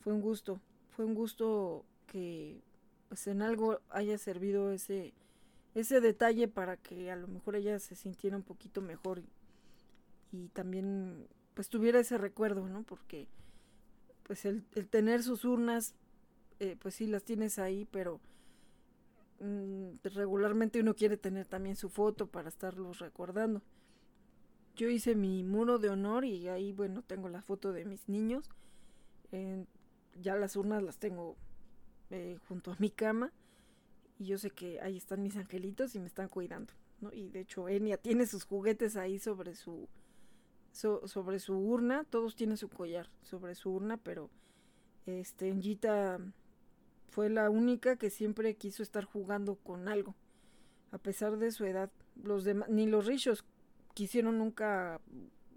fue 0.00 0.12
un 0.12 0.20
gusto. 0.20 0.60
Fue 0.90 1.04
un 1.04 1.14
gusto 1.14 1.84
que 2.06 2.62
pues 3.08 3.26
en 3.26 3.42
algo 3.42 3.80
haya 3.90 4.16
servido 4.18 4.72
ese 4.72 5.12
ese 5.74 6.00
detalle 6.00 6.48
para 6.48 6.76
que 6.76 7.10
a 7.10 7.16
lo 7.16 7.28
mejor 7.28 7.56
ella 7.56 7.78
se 7.78 7.96
sintiera 7.96 8.36
un 8.36 8.42
poquito 8.42 8.82
mejor 8.82 9.22
y, 10.32 10.48
también 10.48 11.26
pues 11.54 11.68
tuviera 11.68 12.00
ese 12.00 12.16
recuerdo, 12.16 12.66
¿no? 12.68 12.82
Porque 12.84 13.28
pues 14.22 14.44
el, 14.44 14.64
tener 14.90 15.22
sus 15.22 15.44
urnas, 15.44 15.94
eh, 16.60 16.76
pues 16.80 16.94
sí 16.94 17.06
las 17.06 17.24
tienes 17.24 17.58
ahí, 17.58 17.86
pero 17.90 18.20
mm, 19.40 19.96
regularmente 20.14 20.80
uno 20.80 20.94
quiere 20.94 21.16
tener 21.16 21.46
también 21.46 21.76
su 21.76 21.88
foto 21.88 22.26
para 22.26 22.48
estarlos 22.48 22.98
recordando. 22.98 23.62
Yo 24.76 24.88
hice 24.88 25.14
mi 25.14 25.44
muro 25.44 25.78
de 25.78 25.90
honor 25.90 26.24
y 26.24 26.48
ahí, 26.48 26.72
bueno, 26.72 27.02
tengo 27.02 27.28
la 27.28 27.42
foto 27.42 27.72
de 27.72 27.84
mis 27.84 28.08
niños. 28.08 28.48
ya 30.20 30.36
las 30.36 30.56
urnas 30.56 30.82
las 30.82 30.98
tengo 30.98 31.36
eh, 32.10 32.38
junto 32.46 32.72
a 32.72 32.76
mi 32.78 32.90
cama 32.90 33.32
y 34.18 34.26
yo 34.26 34.38
sé 34.38 34.50
que 34.50 34.80
ahí 34.80 34.96
están 34.98 35.22
mis 35.22 35.36
angelitos 35.36 35.94
y 35.94 36.00
me 36.00 36.06
están 36.06 36.28
cuidando, 36.28 36.72
¿no? 37.00 37.12
Y 37.12 37.28
de 37.28 37.40
hecho 37.40 37.68
Enya 37.68 37.96
tiene 37.96 38.26
sus 38.26 38.44
juguetes 38.44 38.96
ahí 38.96 39.18
sobre 39.18 39.54
su 39.54 39.88
sobre 40.72 41.38
su 41.38 41.56
urna, 41.56 42.04
todos 42.04 42.34
tienen 42.34 42.56
su 42.56 42.68
collar 42.68 43.08
sobre 43.22 43.54
su 43.54 43.70
urna, 43.70 43.98
pero 43.98 44.30
este 45.06 45.54
fue 47.10 47.28
la 47.28 47.50
única 47.50 47.96
que 47.96 48.08
siempre 48.08 48.54
quiso 48.56 48.82
estar 48.82 49.04
jugando 49.04 49.56
con 49.56 49.86
algo, 49.86 50.14
a 50.90 50.98
pesar 50.98 51.36
de 51.36 51.50
su 51.50 51.66
edad. 51.66 51.90
Los 52.22 52.44
demás, 52.44 52.68
ni 52.70 52.86
los 52.86 53.06
richos 53.06 53.44
quisieron 53.94 54.38
nunca 54.38 55.00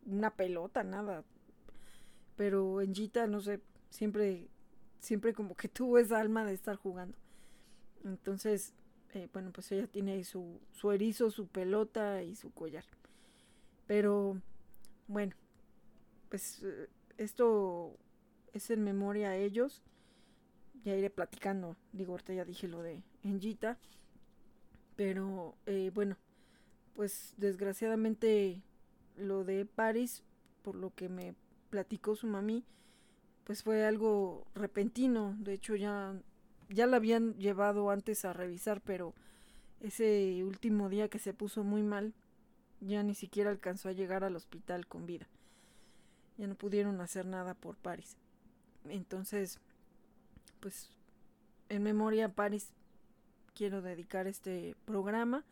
una 0.05 0.35
pelota, 0.35 0.83
nada. 0.83 1.23
Pero 2.35 2.81
Enjita, 2.81 3.27
no 3.27 3.39
sé, 3.39 3.61
siempre, 3.89 4.49
siempre 4.99 5.33
como 5.33 5.55
que 5.55 5.69
tuvo 5.69 5.97
esa 5.97 6.19
alma 6.19 6.43
de 6.45 6.53
estar 6.53 6.75
jugando. 6.75 7.17
Entonces, 8.03 8.73
eh, 9.13 9.29
bueno, 9.31 9.51
pues 9.53 9.71
ella 9.71 9.87
tiene 9.87 10.13
ahí 10.13 10.23
su, 10.23 10.59
su 10.71 10.91
erizo, 10.91 11.31
su 11.31 11.47
pelota 11.47 12.21
y 12.21 12.35
su 12.35 12.51
collar. 12.51 12.83
Pero, 13.87 14.41
bueno, 15.07 15.35
pues 16.29 16.61
eh, 16.63 16.89
esto 17.17 17.97
es 18.53 18.69
en 18.69 18.83
memoria 18.83 19.29
a 19.29 19.37
ellos. 19.37 19.81
Ya 20.83 20.95
iré 20.95 21.09
platicando. 21.09 21.75
Digo, 21.93 22.13
ahorita 22.13 22.33
ya 22.33 22.45
dije 22.45 22.67
lo 22.67 22.81
de 22.81 23.01
Enjita. 23.23 23.77
Pero, 24.95 25.55
eh, 25.65 25.91
bueno, 25.93 26.17
pues 26.95 27.33
desgraciadamente 27.37 28.61
lo 29.17 29.43
de 29.43 29.65
Paris, 29.65 30.23
por 30.61 30.75
lo 30.75 30.93
que 30.93 31.09
me 31.09 31.35
platicó 31.69 32.15
su 32.15 32.27
mami, 32.27 32.63
pues 33.43 33.63
fue 33.63 33.85
algo 33.85 34.45
repentino. 34.55 35.35
De 35.39 35.53
hecho, 35.53 35.75
ya, 35.75 36.15
ya 36.69 36.87
la 36.87 36.97
habían 36.97 37.35
llevado 37.35 37.89
antes 37.89 38.25
a 38.25 38.33
revisar, 38.33 38.81
pero 38.81 39.13
ese 39.81 40.43
último 40.43 40.89
día 40.89 41.09
que 41.09 41.19
se 41.19 41.33
puso 41.33 41.63
muy 41.63 41.83
mal, 41.83 42.13
ya 42.81 43.03
ni 43.03 43.15
siquiera 43.15 43.49
alcanzó 43.49 43.89
a 43.89 43.93
llegar 43.93 44.23
al 44.23 44.35
hospital 44.35 44.87
con 44.87 45.05
vida. 45.05 45.27
Ya 46.37 46.47
no 46.47 46.55
pudieron 46.55 46.99
hacer 47.01 47.25
nada 47.25 47.53
por 47.53 47.77
Paris. 47.77 48.17
Entonces, 48.89 49.59
pues, 50.59 50.89
en 51.69 51.83
memoria 51.83 52.25
a 52.25 52.33
Paris, 52.33 52.73
quiero 53.53 53.81
dedicar 53.81 54.27
este 54.27 54.75
programa 54.85 55.45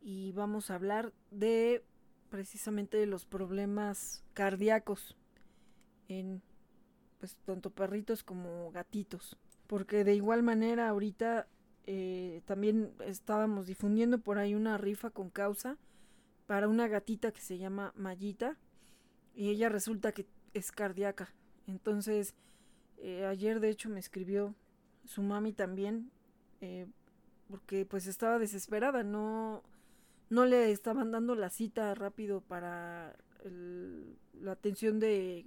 y 0.00 0.32
vamos 0.32 0.70
a 0.70 0.76
hablar 0.76 1.12
de 1.30 1.84
precisamente 2.30 2.96
de 2.96 3.06
los 3.06 3.26
problemas 3.26 4.24
cardíacos 4.32 5.16
en 6.08 6.40
pues 7.18 7.36
tanto 7.44 7.70
perritos 7.70 8.22
como 8.22 8.70
gatitos 8.70 9.36
porque 9.66 10.04
de 10.04 10.14
igual 10.14 10.42
manera 10.42 10.88
ahorita 10.88 11.48
eh, 11.86 12.42
también 12.46 12.92
estábamos 13.04 13.66
difundiendo 13.66 14.18
por 14.18 14.38
ahí 14.38 14.54
una 14.54 14.78
rifa 14.78 15.10
con 15.10 15.28
causa 15.28 15.76
para 16.50 16.66
una 16.66 16.88
gatita 16.88 17.30
que 17.30 17.40
se 17.40 17.58
llama 17.58 17.92
Mayita 17.94 18.56
y 19.36 19.50
ella 19.50 19.68
resulta 19.68 20.10
que 20.10 20.26
es 20.52 20.72
cardíaca 20.72 21.32
entonces 21.68 22.34
eh, 22.98 23.24
ayer 23.24 23.60
de 23.60 23.68
hecho 23.68 23.88
me 23.88 24.00
escribió 24.00 24.56
su 25.04 25.22
mami 25.22 25.52
también 25.52 26.10
eh, 26.60 26.88
porque 27.48 27.86
pues 27.86 28.08
estaba 28.08 28.40
desesperada 28.40 29.04
no 29.04 29.62
no 30.28 30.44
le 30.44 30.72
estaban 30.72 31.12
dando 31.12 31.36
la 31.36 31.50
cita 31.50 31.94
rápido 31.94 32.40
para 32.40 33.14
la 33.44 34.50
atención 34.50 34.98
de 34.98 35.46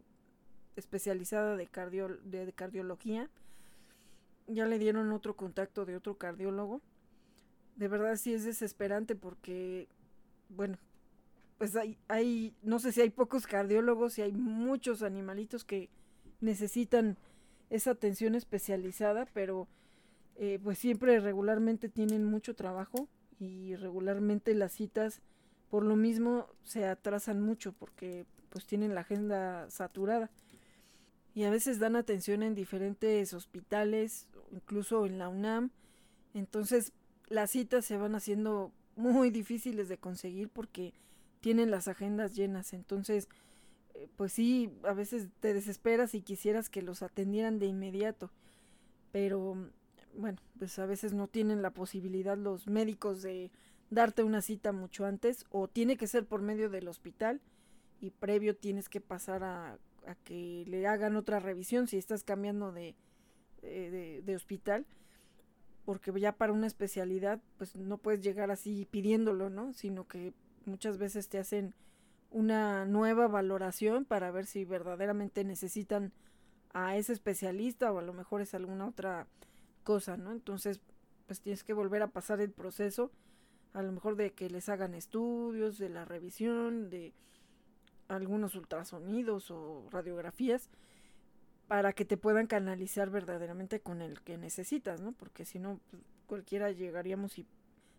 especializada 0.77 1.57
de, 1.57 1.67
de, 2.23 2.53
cardiología. 2.53 3.29
Ya 4.47 4.65
le 4.67 4.79
dieron 4.79 5.11
otro 5.11 5.35
contacto 5.35 5.85
de 5.85 5.97
otro 5.97 6.17
cardiólogo. 6.17 6.81
De 7.75 7.89
verdad 7.89 8.15
sí 8.15 8.33
es 8.33 8.45
desesperante 8.45 9.15
porque, 9.15 9.87
bueno, 10.49 10.77
pues 11.57 11.75
hay, 11.75 11.97
hay, 12.07 12.55
no 12.61 12.79
sé 12.79 12.91
si 12.91 13.01
hay 13.01 13.09
pocos 13.09 13.47
cardiólogos 13.47 14.17
y 14.17 14.21
hay 14.21 14.33
muchos 14.33 15.03
animalitos 15.03 15.63
que 15.63 15.89
necesitan 16.41 17.17
esa 17.69 17.91
atención 17.91 18.35
especializada, 18.35 19.25
pero 19.33 19.67
eh, 20.35 20.59
pues 20.61 20.77
siempre 20.77 21.19
regularmente 21.19 21.89
tienen 21.89 22.23
mucho 22.23 22.55
trabajo 22.55 23.07
y 23.39 23.75
regularmente 23.75 24.53
las 24.53 24.73
citas 24.73 25.21
por 25.69 25.83
lo 25.83 25.95
mismo 25.95 26.47
se 26.63 26.85
atrasan 26.85 27.41
mucho 27.41 27.73
porque 27.73 28.25
pues 28.49 28.65
tienen 28.65 28.93
la 28.93 29.01
agenda 29.01 29.69
saturada 29.69 30.29
y 31.33 31.43
a 31.43 31.49
veces 31.49 31.79
dan 31.79 31.95
atención 31.95 32.43
en 32.43 32.53
diferentes 32.53 33.33
hospitales, 33.33 34.27
incluso 34.51 35.07
en 35.07 35.17
la 35.17 35.29
UNAM. 35.29 35.71
Entonces 36.35 36.93
las 37.27 37.51
citas 37.51 37.85
se 37.85 37.97
van 37.97 38.13
haciendo 38.15 38.71
muy 38.95 39.31
difíciles 39.31 39.89
de 39.89 39.97
conseguir 39.97 40.49
porque 40.49 40.93
tienen 41.43 41.71
las 41.71 41.89
agendas 41.89 42.33
llenas. 42.33 42.71
Entonces, 42.71 43.27
eh, 43.95 44.07
pues 44.15 44.31
sí, 44.31 44.71
a 44.83 44.93
veces 44.93 45.27
te 45.41 45.53
desesperas 45.53 46.15
y 46.15 46.21
quisieras 46.21 46.69
que 46.69 46.81
los 46.81 47.03
atendieran 47.03 47.59
de 47.59 47.65
inmediato. 47.65 48.31
Pero 49.11 49.57
bueno, 50.15 50.39
pues 50.57 50.79
a 50.79 50.85
veces 50.85 51.11
no 51.11 51.27
tienen 51.27 51.61
la 51.61 51.71
posibilidad 51.71 52.37
los 52.37 52.67
médicos 52.67 53.21
de 53.21 53.51
darte 53.89 54.23
una 54.23 54.41
cita 54.41 54.71
mucho 54.71 55.05
antes 55.05 55.45
o 55.49 55.67
tiene 55.67 55.97
que 55.97 56.07
ser 56.07 56.25
por 56.25 56.41
medio 56.41 56.69
del 56.69 56.87
hospital 56.87 57.41
y 57.99 58.11
previo 58.11 58.55
tienes 58.55 58.87
que 58.87 59.01
pasar 59.01 59.43
a, 59.43 59.77
que 60.23 60.63
le 60.67 60.87
hagan 60.87 61.17
otra 61.17 61.39
revisión 61.39 61.87
si 61.87 61.97
estás 61.97 62.23
cambiando 62.23 62.71
de, 62.71 62.95
de, 63.61 64.21
de, 64.23 64.35
hospital 64.35 64.85
porque 65.85 66.17
ya 66.19 66.31
para 66.31 66.53
una 66.53 66.67
especialidad 66.67 67.41
pues 67.57 67.75
no 67.75 67.97
puedes 67.97 68.21
llegar 68.21 68.49
así 68.49 68.87
pidiéndolo, 68.89 69.49
¿no? 69.49 69.73
Sino 69.73 70.07
que 70.07 70.33
muchas 70.65 70.97
veces 70.97 71.29
te 71.29 71.39
hacen 71.39 71.73
una 72.31 72.85
nueva 72.85 73.27
valoración 73.27 74.05
para 74.05 74.31
ver 74.31 74.45
si 74.45 74.65
verdaderamente 74.65 75.43
necesitan 75.43 76.11
a 76.73 76.97
ese 76.97 77.13
especialista 77.13 77.91
o 77.91 77.99
a 77.99 78.01
lo 78.01 78.13
mejor 78.13 78.41
es 78.41 78.53
alguna 78.55 78.87
otra 78.87 79.27
cosa, 79.83 80.17
¿no? 80.17 80.31
Entonces, 80.31 80.81
pues 81.27 81.39
tienes 81.39 81.63
que 81.63 81.73
volver 81.73 82.01
a 82.01 82.07
pasar 82.07 82.41
el 82.41 82.51
proceso, 82.51 83.11
a 83.73 83.83
lo 83.83 83.91
mejor 83.91 84.15
de 84.15 84.33
que 84.33 84.49
les 84.49 84.69
hagan 84.69 84.95
estudios, 84.95 85.77
de 85.77 85.89
la 85.89 86.05
revisión, 86.05 86.89
de 86.89 87.13
algunos 88.07 88.55
ultrasonidos 88.55 89.51
o 89.51 89.87
radiografías, 89.91 90.69
para 91.67 91.93
que 91.93 92.05
te 92.05 92.17
puedan 92.17 92.47
canalizar 92.47 93.09
verdaderamente 93.09 93.79
con 93.79 94.01
el 94.01 94.21
que 94.21 94.37
necesitas, 94.37 95.01
¿no? 95.01 95.11
Porque 95.13 95.45
si 95.45 95.59
no, 95.59 95.79
pues, 95.91 96.01
cualquiera 96.25 96.71
llegaríamos 96.71 97.37
y 97.37 97.45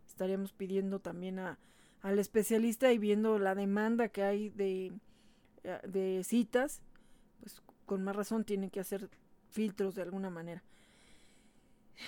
estaríamos 0.06 0.52
pidiendo 0.52 1.00
también 1.00 1.38
a, 1.38 1.58
al 2.04 2.18
especialista 2.18 2.92
y 2.92 2.98
viendo 2.98 3.38
la 3.38 3.54
demanda 3.54 4.10
que 4.10 4.22
hay 4.22 4.50
de, 4.50 4.92
eh, 5.62 5.80
de 5.88 6.22
citas, 6.22 6.82
pues 7.40 7.62
con 7.86 8.04
más 8.04 8.14
razón 8.14 8.44
tienen 8.44 8.68
que 8.68 8.80
hacer 8.80 9.08
filtros 9.48 9.94
de 9.94 10.02
alguna 10.02 10.28
manera. 10.28 10.62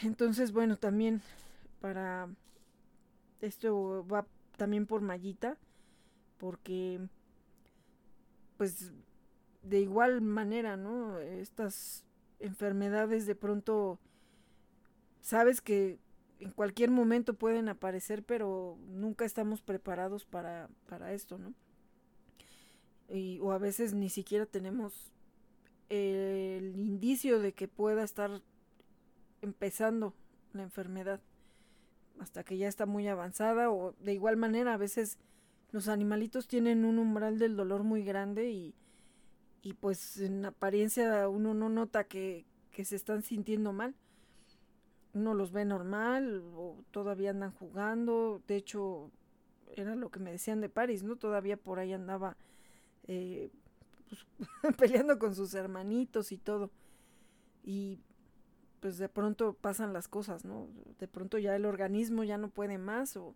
Entonces, 0.03 0.53
bueno, 0.53 0.77
también 0.77 1.23
para 1.81 2.29
esto 3.41 4.07
va 4.07 4.27
también 4.59 4.85
por 4.85 5.01
mallita, 5.01 5.57
porque 6.37 7.01
pues 8.59 8.93
de 9.63 9.81
igual 9.81 10.21
manera, 10.21 10.77
¿no? 10.77 11.19
Estas 11.21 12.05
enfermedades 12.39 13.25
de 13.25 13.35
pronto 13.35 13.99
sabes 15.23 15.63
que 15.63 15.99
en 16.39 16.51
cualquier 16.51 16.91
momento 16.91 17.35
pueden 17.35 17.69
aparecer, 17.69 18.23
pero 18.23 18.79
nunca 18.89 19.25
estamos 19.25 19.63
preparados 19.63 20.25
para, 20.25 20.69
para 20.89 21.13
esto, 21.13 21.39
¿no? 21.39 21.55
Y, 23.09 23.39
o 23.41 23.53
a 23.53 23.59
veces 23.59 23.95
ni 23.95 24.09
siquiera 24.09 24.47
tenemos 24.47 25.13
el 25.89 26.77
indicio 26.77 27.39
de 27.39 27.53
que 27.53 27.69
pueda 27.69 28.03
estar 28.03 28.43
empezando 29.43 30.15
la 30.53 30.63
enfermedad 30.63 31.21
hasta 32.19 32.43
que 32.43 32.57
ya 32.57 32.67
está 32.67 32.87
muy 32.87 33.07
avanzada 33.07 33.71
o 33.71 33.93
de 34.01 34.15
igual 34.15 34.37
manera 34.37 34.75
a 34.75 34.79
veces 34.79 35.19
los 35.71 35.89
animalitos 35.89 36.49
tienen 36.49 36.85
un 36.85 36.99
umbral 36.99 37.39
del 37.39 37.57
dolor 37.57 37.85
muy 37.85 38.03
grande 38.03 38.51
y, 38.51 38.75
y 39.63 39.75
pues 39.75 40.19
en 40.19 40.45
apariencia 40.45 41.29
uno 41.29 41.55
no 41.55 41.69
nota 41.69 42.05
que, 42.05 42.47
que 42.71 42.85
se 42.85 42.97
están 42.97 43.23
sintiendo 43.23 43.73
mal. 43.73 43.95
Uno 45.17 45.33
los 45.33 45.51
ve 45.51 45.65
normal 45.65 46.43
o 46.55 46.77
todavía 46.91 47.31
andan 47.31 47.51
jugando. 47.53 48.43
De 48.47 48.57
hecho, 48.57 49.11
era 49.75 49.97
lo 49.97 50.11
que 50.11 50.21
me 50.21 50.31
decían 50.31 50.61
de 50.61 50.69
París, 50.69 51.03
¿no? 51.03 51.17
Todavía 51.17 51.57
por 51.57 51.79
ahí 51.79 51.95
andaba 51.95 52.37
eh, 53.09 53.51
pues, 54.09 54.77
peleando 54.77 55.19
con 55.19 55.35
sus 55.35 55.55
hermanitos 55.55 56.33
y 56.33 56.37
todo. 56.37 56.71
Y 57.65 57.99
pues 58.81 58.99
de 58.99 59.09
pronto 59.09 59.55
pasan 59.55 59.95
las 59.95 60.07
cosas, 60.07 60.45
¿no? 60.45 60.69
De 60.99 61.09
pronto 61.09 61.39
ya 61.39 61.57
el 61.57 61.65
organismo 61.65 62.23
ya 62.23 62.37
no 62.37 62.51
puede 62.51 62.77
más 62.77 63.17
o 63.17 63.35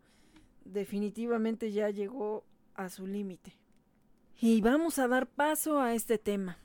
definitivamente 0.66 1.72
ya 1.72 1.88
llegó 1.88 2.44
a 2.74 2.90
su 2.90 3.06
límite. 3.06 3.54
Y 4.38 4.60
vamos 4.60 4.98
a 4.98 5.08
dar 5.08 5.26
paso 5.26 5.80
a 5.80 5.94
este 5.94 6.18
tema. 6.18 6.58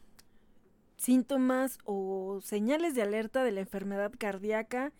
Síntomas 0.98 1.78
o 1.84 2.40
señales 2.42 2.96
de 2.96 3.02
alerta 3.02 3.44
de 3.44 3.52
la 3.52 3.62
enfermedad 3.62 4.12
cardíaca, 4.18 4.94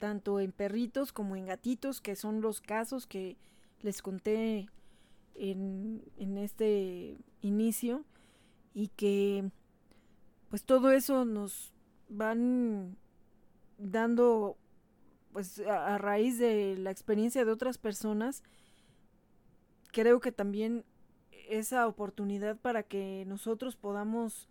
tanto 0.00 0.40
en 0.40 0.50
perritos 0.50 1.12
como 1.12 1.36
en 1.36 1.46
gatitos, 1.46 2.00
que 2.00 2.16
son 2.16 2.40
los 2.40 2.60
casos 2.60 3.06
que 3.06 3.36
les 3.82 4.02
conté 4.02 4.68
en, 5.36 6.02
en 6.16 6.38
este 6.38 7.18
inicio 7.42 8.04
y 8.74 8.88
que 8.88 9.50
pues 10.48 10.64
todo 10.64 10.90
eso 10.90 11.24
nos 11.24 11.72
van 12.08 12.96
dando, 13.78 14.56
pues 15.32 15.60
a, 15.60 15.96
raíz 15.98 16.38
de 16.38 16.76
la 16.76 16.90
experiencia 16.90 17.44
de 17.44 17.52
otras 17.52 17.78
personas, 17.78 18.42
creo 19.92 20.18
que 20.20 20.32
también 20.32 20.84
esa 21.48 21.86
oportunidad 21.86 22.56
para 22.56 22.82
que 22.82 23.24
nosotros 23.26 23.76
podamos 23.76 24.48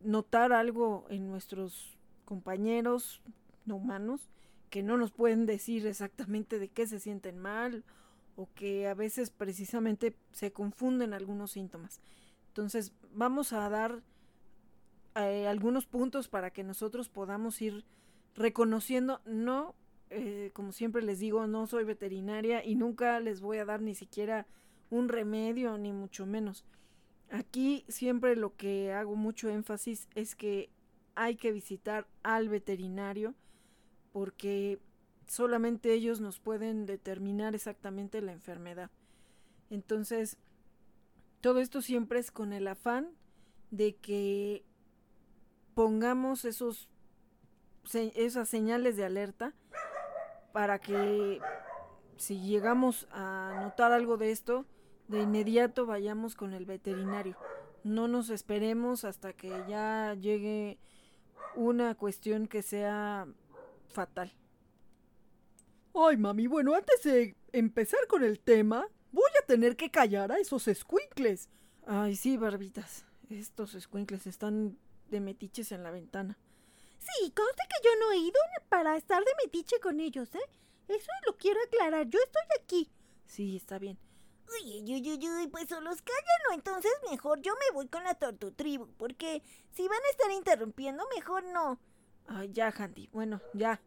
notar 0.00 0.52
algo 0.52 1.06
en 1.08 1.28
nuestros 1.28 1.98
compañeros 2.24 3.22
no 3.66 3.76
humanos 3.76 4.28
que 4.70 4.82
no 4.82 4.96
nos 4.96 5.12
pueden 5.12 5.46
decir 5.46 5.86
exactamente 5.86 6.58
de 6.58 6.68
qué 6.68 6.86
se 6.86 6.98
sienten 6.98 7.38
mal 7.38 7.84
o 8.34 8.48
que 8.54 8.88
a 8.88 8.94
veces 8.94 9.30
precisamente 9.30 10.16
se 10.32 10.52
confunden 10.52 11.14
algunos 11.14 11.52
síntomas. 11.52 12.00
Entonces 12.48 12.92
vamos 13.12 13.52
a 13.52 13.68
dar 13.68 14.02
eh, 15.14 15.46
algunos 15.46 15.86
puntos 15.86 16.26
para 16.26 16.50
que 16.50 16.64
nosotros 16.64 17.08
podamos 17.08 17.62
ir 17.62 17.84
reconociendo, 18.34 19.20
no, 19.26 19.76
eh, 20.10 20.50
como 20.54 20.72
siempre 20.72 21.02
les 21.02 21.20
digo, 21.20 21.46
no 21.46 21.68
soy 21.68 21.84
veterinaria 21.84 22.64
y 22.64 22.74
nunca 22.74 23.20
les 23.20 23.40
voy 23.40 23.58
a 23.58 23.64
dar 23.64 23.80
ni 23.80 23.94
siquiera 23.94 24.46
un 24.90 25.08
remedio, 25.08 25.78
ni 25.78 25.92
mucho 25.92 26.26
menos. 26.26 26.64
Aquí 27.30 27.84
siempre 27.88 28.34
lo 28.34 28.56
que 28.56 28.92
hago 28.92 29.14
mucho 29.14 29.48
énfasis 29.50 30.08
es 30.16 30.34
que 30.34 30.70
hay 31.14 31.36
que 31.36 31.52
visitar 31.52 32.08
al 32.24 32.48
veterinario 32.48 33.34
porque 34.14 34.78
solamente 35.26 35.92
ellos 35.92 36.20
nos 36.20 36.38
pueden 36.38 36.86
determinar 36.86 37.56
exactamente 37.56 38.22
la 38.22 38.30
enfermedad. 38.30 38.92
Entonces, 39.70 40.36
todo 41.40 41.58
esto 41.58 41.82
siempre 41.82 42.20
es 42.20 42.30
con 42.30 42.52
el 42.52 42.68
afán 42.68 43.08
de 43.72 43.96
que 43.96 44.64
pongamos 45.74 46.44
esos 46.44 46.88
esas 47.92 48.48
señales 48.48 48.96
de 48.96 49.04
alerta 49.04 49.52
para 50.52 50.78
que 50.78 51.40
si 52.16 52.40
llegamos 52.40 53.08
a 53.10 53.62
notar 53.64 53.90
algo 53.90 54.16
de 54.16 54.30
esto, 54.30 54.64
de 55.08 55.22
inmediato 55.22 55.86
vayamos 55.86 56.36
con 56.36 56.54
el 56.54 56.66
veterinario. 56.66 57.36
No 57.82 58.06
nos 58.06 58.30
esperemos 58.30 59.04
hasta 59.04 59.32
que 59.32 59.48
ya 59.68 60.14
llegue 60.14 60.78
una 61.56 61.96
cuestión 61.96 62.46
que 62.46 62.62
sea 62.62 63.26
fatal. 63.94 64.32
Ay, 65.94 66.16
mami, 66.16 66.46
bueno, 66.48 66.74
antes 66.74 67.02
de 67.04 67.36
empezar 67.52 68.06
con 68.08 68.24
el 68.24 68.40
tema, 68.40 68.86
voy 69.12 69.30
a 69.40 69.46
tener 69.46 69.76
que 69.76 69.90
callar 69.90 70.32
a 70.32 70.38
esos 70.38 70.66
escuincles. 70.68 71.48
Ay, 71.86 72.16
sí, 72.16 72.36
barbitas. 72.36 73.04
Estos 73.30 73.74
escuincles 73.74 74.26
están 74.26 74.76
de 75.08 75.20
metiches 75.20 75.72
en 75.72 75.82
la 75.82 75.90
ventana. 75.90 76.36
Sí, 76.98 77.30
conste 77.30 77.62
que 77.68 77.84
yo 77.84 77.90
no 78.00 78.12
he 78.12 78.18
ido 78.18 78.40
para 78.68 78.96
estar 78.96 79.22
de 79.22 79.30
metiche 79.44 79.78
con 79.80 80.00
ellos, 80.00 80.34
¿eh? 80.34 80.50
Eso 80.88 81.10
lo 81.26 81.36
quiero 81.36 81.60
aclarar. 81.66 82.08
Yo 82.08 82.18
estoy 82.18 82.42
aquí. 82.60 82.90
Sí, 83.26 83.56
está 83.56 83.78
bien. 83.78 83.98
Uy, 84.62 84.82
uy, 84.82 85.10
uy, 85.10 85.28
uy, 85.28 85.48
pues 85.48 85.70
o 85.72 85.80
los 85.80 86.02
callan 86.02 86.40
o 86.50 86.54
entonces 86.54 86.92
mejor 87.10 87.40
yo 87.40 87.52
me 87.54 87.74
voy 87.74 87.88
con 87.88 88.04
la 88.04 88.14
tortutribu, 88.14 88.88
porque 88.98 89.42
si 89.72 89.88
van 89.88 90.02
a 90.02 90.10
estar 90.10 90.30
interrumpiendo, 90.32 91.04
mejor 91.14 91.44
no. 91.44 91.80
Ay, 92.26 92.50
ya, 92.52 92.72
Handy. 92.76 93.08
Bueno, 93.12 93.40
ya. 93.52 93.80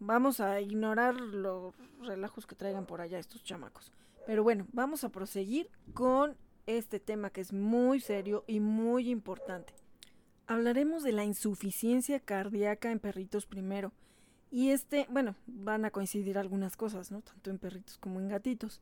Vamos 0.00 0.40
a 0.40 0.60
ignorar 0.60 1.20
los 1.20 1.74
relajos 2.00 2.46
que 2.46 2.54
traigan 2.54 2.86
por 2.86 3.00
allá 3.00 3.18
estos 3.18 3.42
chamacos. 3.42 3.92
Pero 4.26 4.42
bueno, 4.42 4.66
vamos 4.72 5.04
a 5.04 5.10
proseguir 5.10 5.70
con 5.92 6.36
este 6.66 7.00
tema 7.00 7.30
que 7.30 7.40
es 7.40 7.52
muy 7.52 8.00
serio 8.00 8.44
y 8.46 8.60
muy 8.60 9.10
importante. 9.10 9.74
Hablaremos 10.46 11.02
de 11.02 11.12
la 11.12 11.24
insuficiencia 11.24 12.20
cardíaca 12.20 12.90
en 12.90 12.98
perritos 12.98 13.46
primero. 13.46 13.92
Y 14.50 14.70
este, 14.70 15.06
bueno, 15.10 15.34
van 15.46 15.84
a 15.84 15.90
coincidir 15.90 16.38
algunas 16.38 16.76
cosas, 16.76 17.10
¿no? 17.10 17.22
Tanto 17.22 17.50
en 17.50 17.58
perritos 17.58 17.98
como 17.98 18.20
en 18.20 18.28
gatitos. 18.28 18.80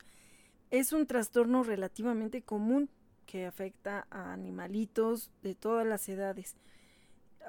Es 0.70 0.92
un 0.92 1.06
trastorno 1.06 1.62
relativamente 1.62 2.42
común 2.42 2.90
que 3.26 3.46
afecta 3.46 4.06
a 4.10 4.32
animalitos 4.32 5.30
de 5.42 5.54
todas 5.54 5.86
las 5.86 6.08
edades. 6.08 6.56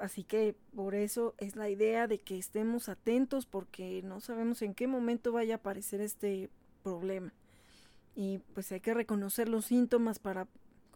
Así 0.00 0.24
que 0.24 0.56
por 0.74 0.94
eso 0.94 1.34
es 1.38 1.56
la 1.56 1.68
idea 1.68 2.06
de 2.06 2.18
que 2.18 2.38
estemos 2.38 2.88
atentos 2.88 3.46
porque 3.46 4.02
no 4.02 4.20
sabemos 4.20 4.62
en 4.62 4.74
qué 4.74 4.86
momento 4.86 5.32
vaya 5.32 5.54
a 5.54 5.58
aparecer 5.58 6.00
este 6.00 6.50
problema. 6.82 7.32
Y 8.14 8.38
pues 8.54 8.70
hay 8.72 8.80
que 8.80 8.94
reconocer 8.94 9.48
los 9.48 9.66
síntomas 9.66 10.18
para, 10.18 10.46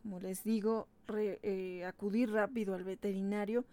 como 0.02 0.20
les 0.20 0.44
digo, 0.44 0.88
eh, 1.16 1.84
acudir 1.86 2.30
rápido 2.30 2.74
al 2.74 2.84
veterinario 2.84 3.64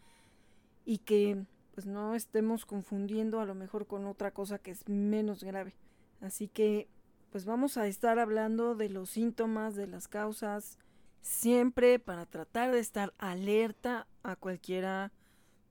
y 0.86 1.00
que 1.00 1.44
pues 1.74 1.86
no 1.86 2.16
estemos 2.16 2.66
confundiendo 2.66 3.42
a 3.42 3.46
lo 3.46 3.54
mejor 3.54 3.86
con 3.86 4.06
otra 4.06 4.32
cosa 4.32 4.60
que 4.60 4.72
es 4.72 4.88
menos 4.88 5.44
grave. 5.44 5.76
Así 6.22 6.48
que 6.48 6.88
pues 7.32 7.46
vamos 7.46 7.78
a 7.78 7.88
estar 7.88 8.18
hablando 8.18 8.76
de 8.76 8.90
los 8.90 9.10
síntomas, 9.10 9.76
de 9.76 9.88
las 9.88 10.08
causas, 10.08 10.80
siempre 11.26 11.98
para 11.98 12.28
tratar 12.28 12.72
de 12.72 12.78
estar 12.78 13.12
alerta 13.18 14.06
a 14.22 14.36
cualquiera 14.36 15.12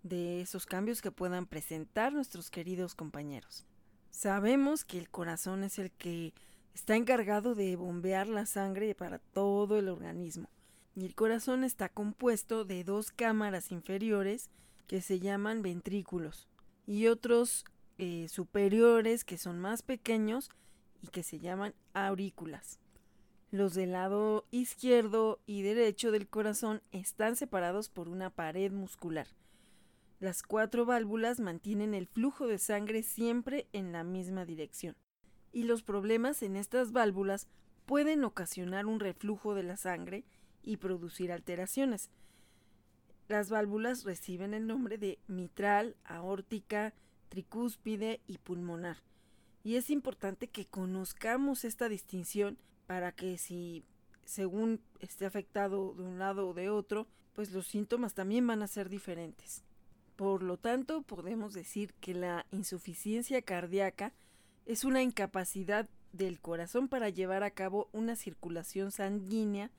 de 0.03 0.41
esos 0.41 0.67
cambios 0.67 1.01
que 1.01 1.13
puedan 1.13 1.47
presentar 1.47 2.13
nuestros 2.13 2.51
queridos 2.51 2.97
compañeros. 2.97 3.65
Sabemos 4.11 4.85
que 4.85 4.99
el 4.99 5.09
corazón 5.09 5.63
es 5.63 5.79
el 5.79 5.93
que 5.93 6.35
está 6.75 6.97
encargado 6.97 7.55
de 7.55 7.77
bombear 7.77 8.27
la 8.27 8.47
sangre 8.47 8.97
para 8.97 9.21
todo 9.21 9.79
el 9.79 9.89
organismo. 9.89 10.51
Y 10.97 11.05
el 11.07 11.15
corazón 11.15 11.63
está 11.63 11.89
compuesto 11.89 12.65
de 12.65 12.83
dos 12.83 13.13
cámaras 13.13 13.71
inferiores 13.71 14.51
que 14.89 15.01
se 15.01 15.21
llaman 15.21 15.63
ventrículos 15.63 16.49
y 16.85 17.07
otros 17.07 17.65
eh, 17.99 18.27
superiores 18.29 19.25
que 19.25 19.39
son 19.39 19.61
más 19.61 19.83
pequeños 19.83 20.51
y 21.01 21.09
que 21.09 21.23
se 21.23 21.39
llaman 21.39 21.75
aurículas. 21.93 22.81
Los 23.55 23.75
del 23.75 23.93
lado 23.93 24.49
izquierdo 24.51 25.41
y 25.47 25.63
derecho 25.63 26.11
del 26.11 26.27
corazón 26.27 26.83
están 26.91 27.37
separados 27.37 27.89
por 27.89 28.09
una 28.09 28.29
pared 28.31 28.73
muscular. 28.73 29.29
Las 30.19 30.43
cuatro 30.43 30.85
válvulas 30.85 31.39
mantienen 31.39 31.95
el 31.95 32.09
flujo 32.09 32.49
de 32.49 32.59
sangre 32.59 33.05
siempre 33.05 33.69
en 33.73 33.93
la 33.93 34.03
misma 34.03 34.45
dirección. 34.45 34.97
Y 35.53 35.63
los 35.63 35.85
problemas 35.85 36.43
en 36.43 36.57
estas 36.57 36.91
válvulas 36.91 37.47
pueden 37.87 38.25
ocasionar 38.25 38.87
un 38.87 38.99
reflujo 38.99 39.55
de 39.55 39.63
la 39.63 39.77
sangre 39.77 40.25
y 40.65 40.79
producir 40.79 41.31
alteraciones. 41.31 42.11
Las 43.29 43.51
válvulas 43.51 44.03
reciben 44.03 44.53
el 44.53 44.67
nombre 44.67 44.99
de 44.99 45.21
mitral, 45.29 45.95
aórtica, 46.03 46.93
tricúspide 47.29 48.21
y 48.27 48.39
pulmonar. 48.39 48.97
Y 49.63 49.77
es 49.77 49.91
importante 49.91 50.49
que 50.49 50.67
conozcamos 50.67 51.65
esta 51.65 51.89
distinción 51.89 52.59
para 52.87 53.13
que 53.13 53.39
si 53.39 53.85
según 54.25 54.81
esté 55.01 55.27
afectado 55.27 55.95
de 55.95 56.03
un 56.03 56.19
lado 56.19 56.49
o 56.49 56.55
de 56.55 56.71
otro, 56.71 57.07
pues 57.35 57.53
los 57.53 57.67
síntomas 57.67 58.15
también 58.15 58.47
van 58.47 58.63
a 58.63 58.69
ser 58.69 58.89
diferentes. 58.89 59.63
Por 60.17 60.43
lo 60.43 60.57
tanto, 60.57 61.03
podemos 61.03 61.53
decir 61.53 61.93
que 62.01 62.15
la 62.15 62.47
insuficiencia 62.53 63.43
cardíaca 63.43 64.13
es 64.67 64.85
una 64.85 65.03
incapacidad 65.03 65.89
del 66.13 66.41
corazón 66.41 66.89
para 66.89 67.09
llevar 67.09 67.43
a 67.43 67.51
cabo 67.51 67.89
una 67.93 68.15
circulación 68.15 68.93
sanguínea 68.93 69.71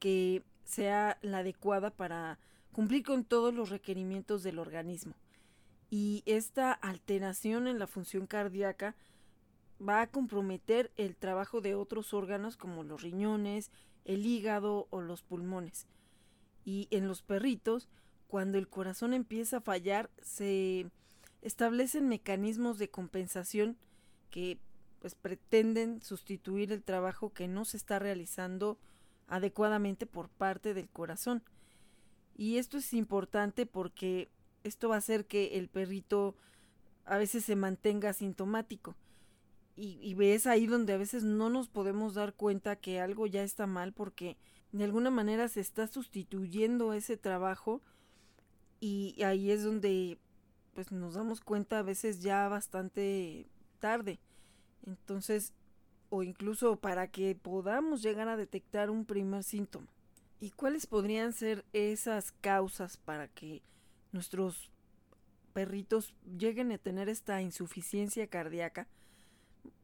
que 0.00 0.42
sea 0.64 1.18
la 1.22 1.38
adecuada 1.38 1.90
para 1.90 2.38
cumplir 2.72 3.04
con 3.04 3.24
todos 3.24 3.54
los 3.54 3.70
requerimientos 3.70 4.42
del 4.42 4.58
organismo. 4.58 5.14
Y 5.88 6.24
esta 6.26 6.72
alteración 6.72 7.68
en 7.68 7.78
la 7.78 7.86
función 7.86 8.26
cardíaca 8.26 8.96
va 9.80 10.02
a 10.02 10.06
comprometer 10.06 10.92
el 10.96 11.16
trabajo 11.16 11.60
de 11.60 11.74
otros 11.74 12.14
órganos 12.14 12.56
como 12.56 12.84
los 12.84 13.02
riñones, 13.02 13.70
el 14.04 14.26
hígado 14.26 14.86
o 14.90 15.00
los 15.00 15.22
pulmones. 15.22 15.86
Y 16.64 16.88
en 16.90 17.08
los 17.08 17.22
perritos, 17.22 17.88
cuando 18.28 18.58
el 18.58 18.68
corazón 18.68 19.14
empieza 19.14 19.58
a 19.58 19.60
fallar, 19.62 20.10
se 20.22 20.90
establecen 21.42 22.08
mecanismos 22.08 22.78
de 22.78 22.90
compensación 22.90 23.76
que 24.30 24.58
pues 25.00 25.14
pretenden 25.14 26.00
sustituir 26.02 26.72
el 26.72 26.82
trabajo 26.82 27.32
que 27.32 27.48
no 27.48 27.64
se 27.64 27.76
está 27.76 27.98
realizando 27.98 28.78
adecuadamente 29.28 30.06
por 30.06 30.28
parte 30.28 30.74
del 30.74 30.88
corazón. 30.88 31.42
Y 32.36 32.58
esto 32.58 32.78
es 32.78 32.92
importante 32.92 33.66
porque 33.66 34.28
esto 34.64 34.88
va 34.88 34.96
a 34.96 34.98
hacer 34.98 35.26
que 35.26 35.58
el 35.58 35.68
perrito 35.68 36.34
a 37.04 37.18
veces 37.18 37.44
se 37.44 37.56
mantenga 37.56 38.12
sintomático. 38.12 38.96
Y, 39.76 39.98
y, 40.00 40.14
ves 40.14 40.46
ahí 40.46 40.66
donde 40.66 40.94
a 40.94 40.96
veces 40.96 41.22
no 41.22 41.50
nos 41.50 41.68
podemos 41.68 42.14
dar 42.14 42.32
cuenta 42.32 42.76
que 42.76 42.98
algo 42.98 43.26
ya 43.26 43.42
está 43.42 43.66
mal 43.66 43.92
porque 43.92 44.38
de 44.72 44.84
alguna 44.84 45.10
manera 45.10 45.48
se 45.48 45.60
está 45.60 45.86
sustituyendo 45.86 46.94
ese 46.94 47.18
trabajo 47.18 47.82
y 48.80 49.22
ahí 49.22 49.50
es 49.50 49.64
donde 49.64 50.18
pues 50.74 50.92
nos 50.92 51.14
damos 51.14 51.42
cuenta 51.42 51.78
a 51.78 51.82
veces 51.82 52.20
ya 52.20 52.48
bastante 52.48 53.46
tarde. 53.78 54.18
Entonces 54.86 55.52
o 56.08 56.22
incluso 56.22 56.76
para 56.76 57.10
que 57.10 57.34
podamos 57.34 58.02
llegar 58.02 58.28
a 58.28 58.36
detectar 58.36 58.90
un 58.90 59.04
primer 59.04 59.42
síntoma. 59.42 59.88
¿Y 60.38 60.50
cuáles 60.50 60.86
podrían 60.86 61.32
ser 61.32 61.64
esas 61.72 62.32
causas 62.32 62.96
para 62.96 63.28
que 63.28 63.62
nuestros 64.12 64.70
perritos 65.52 66.14
lleguen 66.38 66.72
a 66.72 66.78
tener 66.78 67.08
esta 67.08 67.40
insuficiencia 67.40 68.26
cardíaca? 68.26 68.86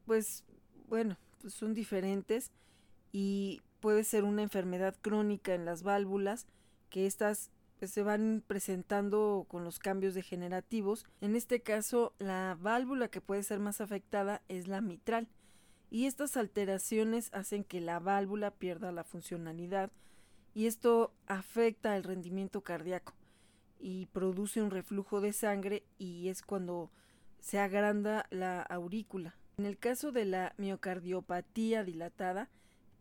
Pues 0.05 0.43
bueno, 0.87 1.17
pues 1.41 1.53
son 1.53 1.73
diferentes 1.73 2.51
y 3.11 3.61
puede 3.79 4.03
ser 4.03 4.23
una 4.23 4.43
enfermedad 4.43 4.95
crónica 5.01 5.53
en 5.53 5.65
las 5.65 5.83
válvulas 5.83 6.47
que 6.89 7.05
estas 7.05 7.51
pues, 7.79 7.91
se 7.91 8.01
van 8.01 8.43
presentando 8.47 9.45
con 9.49 9.63
los 9.63 9.77
cambios 9.77 10.13
degenerativos. 10.13 11.05
En 11.19 11.35
este 11.35 11.61
caso, 11.61 12.13
la 12.17 12.57
válvula 12.61 13.09
que 13.09 13.19
puede 13.19 13.43
ser 13.43 13.59
más 13.59 13.81
afectada 13.81 14.41
es 14.47 14.67
la 14.67 14.79
mitral 14.79 15.27
y 15.89 16.05
estas 16.05 16.37
alteraciones 16.37 17.29
hacen 17.33 17.63
que 17.63 17.81
la 17.81 17.99
válvula 17.99 18.51
pierda 18.51 18.91
la 18.91 19.03
funcionalidad 19.03 19.91
y 20.53 20.67
esto 20.67 21.13
afecta 21.27 21.97
el 21.97 22.03
rendimiento 22.03 22.61
cardíaco 22.61 23.13
y 23.79 24.05
produce 24.07 24.61
un 24.61 24.71
reflujo 24.71 25.19
de 25.19 25.33
sangre 25.33 25.83
y 25.97 26.29
es 26.29 26.41
cuando 26.41 26.89
se 27.41 27.59
agranda 27.59 28.25
la 28.29 28.61
aurícula. 28.61 29.35
En 29.57 29.65
el 29.65 29.77
caso 29.77 30.11
de 30.11 30.25
la 30.25 30.53
miocardiopatía 30.57 31.83
dilatada, 31.83 32.49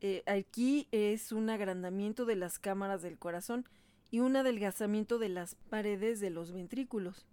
Eh, 0.04 0.24
aquí 0.26 0.88
es 0.90 1.30
un 1.30 1.48
agrandamiento 1.48 2.24
de 2.24 2.34
las 2.34 2.58
cámaras 2.58 3.02
del 3.02 3.18
corazón 3.18 3.64
y 4.10 4.18
un 4.18 4.34
adelgazamiento 4.34 5.20
de 5.20 5.28
las 5.28 5.54
paredes 5.70 6.18
de 6.18 6.28
los 6.28 6.50
ventrículos. 6.50 7.24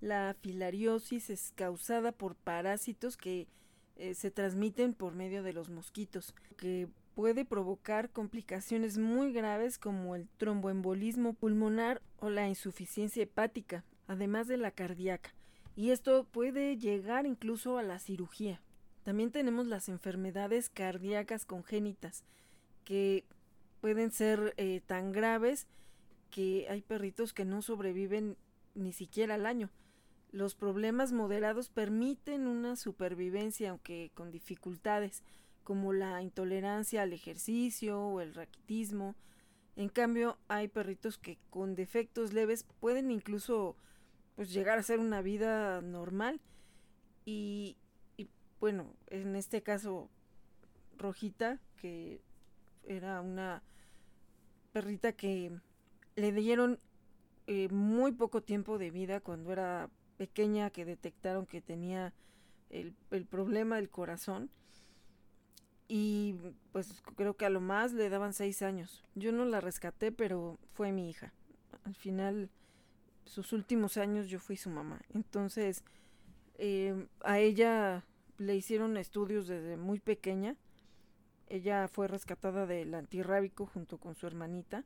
La 0.00 0.34
filariosis 0.40 1.30
es 1.30 1.52
causada 1.54 2.10
por 2.10 2.34
parásitos 2.34 3.16
que 3.16 3.46
eh, 3.94 4.14
se 4.14 4.32
transmiten 4.32 4.92
por 4.92 5.14
medio 5.14 5.44
de 5.44 5.52
los 5.52 5.70
mosquitos, 5.70 6.34
que 6.56 6.88
puede 7.14 7.44
provocar 7.44 8.10
complicaciones 8.10 8.98
muy 8.98 9.32
graves 9.32 9.78
como 9.78 10.16
el 10.16 10.26
tromboembolismo 10.36 11.32
pulmonar 11.32 12.02
o 12.18 12.28
la 12.28 12.48
insuficiencia 12.48 13.22
hepática, 13.22 13.84
además 14.08 14.48
de 14.48 14.56
la 14.56 14.72
cardíaca. 14.72 15.32
Y 15.76 15.90
esto 15.90 16.24
puede 16.24 16.76
llegar 16.76 17.24
incluso 17.24 17.78
a 17.78 17.84
la 17.84 18.00
cirugía. 18.00 18.60
También 19.06 19.30
tenemos 19.30 19.68
las 19.68 19.88
enfermedades 19.88 20.68
cardíacas 20.68 21.46
congénitas, 21.46 22.24
que 22.84 23.24
pueden 23.80 24.10
ser 24.10 24.52
eh, 24.56 24.80
tan 24.84 25.12
graves 25.12 25.68
que 26.28 26.66
hay 26.68 26.82
perritos 26.82 27.32
que 27.32 27.44
no 27.44 27.62
sobreviven 27.62 28.36
ni 28.74 28.92
siquiera 28.92 29.36
al 29.36 29.46
año. 29.46 29.70
Los 30.32 30.56
problemas 30.56 31.12
moderados 31.12 31.68
permiten 31.68 32.48
una 32.48 32.74
supervivencia, 32.74 33.70
aunque 33.70 34.10
con 34.14 34.32
dificultades, 34.32 35.22
como 35.62 35.92
la 35.92 36.20
intolerancia 36.20 37.02
al 37.02 37.12
ejercicio 37.12 38.00
o 38.00 38.20
el 38.20 38.34
raquitismo. 38.34 39.14
En 39.76 39.88
cambio, 39.88 40.36
hay 40.48 40.66
perritos 40.66 41.16
que 41.16 41.38
con 41.50 41.76
defectos 41.76 42.32
leves 42.32 42.64
pueden 42.80 43.12
incluso 43.12 43.76
pues 44.34 44.52
llegar 44.52 44.80
a 44.80 44.82
ser 44.82 44.98
una 44.98 45.22
vida 45.22 45.80
normal 45.80 46.40
y, 47.24 47.76
bueno, 48.60 48.94
en 49.08 49.36
este 49.36 49.62
caso 49.62 50.08
Rojita, 50.98 51.60
que 51.76 52.20
era 52.84 53.20
una 53.20 53.62
perrita 54.72 55.12
que 55.12 55.52
le 56.16 56.32
dieron 56.32 56.78
eh, 57.46 57.68
muy 57.68 58.12
poco 58.12 58.42
tiempo 58.42 58.78
de 58.78 58.90
vida 58.90 59.20
cuando 59.20 59.52
era 59.52 59.88
pequeña 60.16 60.70
que 60.70 60.84
detectaron 60.84 61.46
que 61.46 61.60
tenía 61.60 62.12
el, 62.70 62.94
problema 63.26 63.76
del 63.76 63.88
corazón 63.88 64.50
y 65.88 66.34
pues 66.72 67.02
creo 67.14 67.36
que 67.36 67.46
a 67.46 67.50
lo 67.50 67.60
más 67.60 67.92
le 67.92 68.08
daban 68.08 68.32
seis 68.32 68.62
años. 68.62 69.04
Yo 69.14 69.30
no 69.30 69.44
la 69.44 69.60
rescaté, 69.60 70.10
pero 70.10 70.58
fue 70.72 70.90
mi 70.90 71.08
hija. 71.08 71.32
Al 71.84 71.94
final, 71.94 72.50
sus 73.24 73.52
últimos 73.52 73.96
años 73.96 74.28
yo 74.28 74.40
fui 74.40 74.56
su 74.56 74.68
mamá. 74.68 75.00
Entonces, 75.14 75.84
eh, 76.58 77.06
a 77.20 77.38
ella 77.38 78.04
le 78.38 78.56
hicieron 78.56 78.96
estudios 78.96 79.48
desde 79.48 79.76
muy 79.76 80.00
pequeña. 80.00 80.56
Ella 81.48 81.88
fue 81.88 82.08
rescatada 82.08 82.66
del 82.66 82.94
antirrábico 82.94 83.66
junto 83.66 83.98
con 83.98 84.14
su 84.14 84.26
hermanita 84.26 84.84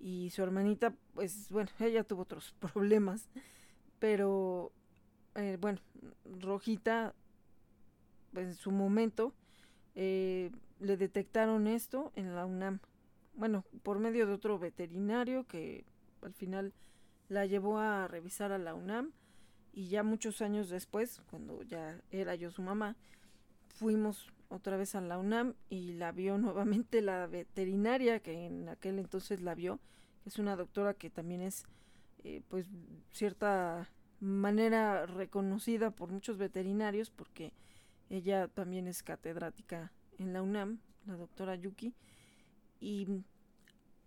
y 0.00 0.30
su 0.30 0.42
hermanita, 0.42 0.94
pues 1.14 1.48
bueno, 1.50 1.70
ella 1.80 2.04
tuvo 2.04 2.22
otros 2.22 2.54
problemas, 2.60 3.28
pero 3.98 4.72
eh, 5.34 5.58
bueno, 5.60 5.80
Rojita, 6.40 7.14
en 8.34 8.54
su 8.54 8.70
momento, 8.70 9.34
eh, 9.94 10.50
le 10.80 10.96
detectaron 10.96 11.66
esto 11.66 12.12
en 12.16 12.34
la 12.34 12.46
UNAM. 12.46 12.80
Bueno, 13.34 13.64
por 13.82 13.98
medio 13.98 14.26
de 14.26 14.32
otro 14.32 14.58
veterinario 14.58 15.46
que 15.46 15.84
al 16.22 16.34
final 16.34 16.72
la 17.28 17.46
llevó 17.46 17.78
a 17.78 18.08
revisar 18.08 18.52
a 18.52 18.58
la 18.58 18.74
UNAM 18.74 19.12
y 19.72 19.88
ya 19.88 20.02
muchos 20.02 20.42
años 20.42 20.68
después, 20.68 21.22
cuando 21.30 21.62
ya 21.62 22.00
era 22.10 22.34
yo 22.34 22.50
su 22.50 22.62
mamá, 22.62 22.96
fuimos 23.68 24.28
otra 24.48 24.76
vez 24.76 24.94
a 24.94 25.00
la 25.00 25.18
UNAM 25.18 25.54
y 25.70 25.94
la 25.94 26.12
vio 26.12 26.38
nuevamente 26.38 27.00
la 27.00 27.26
veterinaria 27.26 28.20
que 28.20 28.46
en 28.46 28.68
aquel 28.68 28.98
entonces 28.98 29.40
la 29.40 29.54
vio, 29.54 29.80
es 30.26 30.38
una 30.38 30.56
doctora 30.56 30.94
que 30.94 31.10
también 31.10 31.40
es 31.40 31.64
eh, 32.24 32.42
pues 32.48 32.66
cierta 33.10 33.88
manera 34.20 35.06
reconocida 35.06 35.90
por 35.90 36.10
muchos 36.10 36.38
veterinarios 36.38 37.10
porque 37.10 37.52
ella 38.10 38.46
también 38.46 38.86
es 38.86 39.02
catedrática 39.02 39.90
en 40.18 40.32
la 40.32 40.42
UNAM, 40.42 40.78
la 41.06 41.16
doctora 41.16 41.56
Yuki, 41.56 41.94
y 42.78 43.08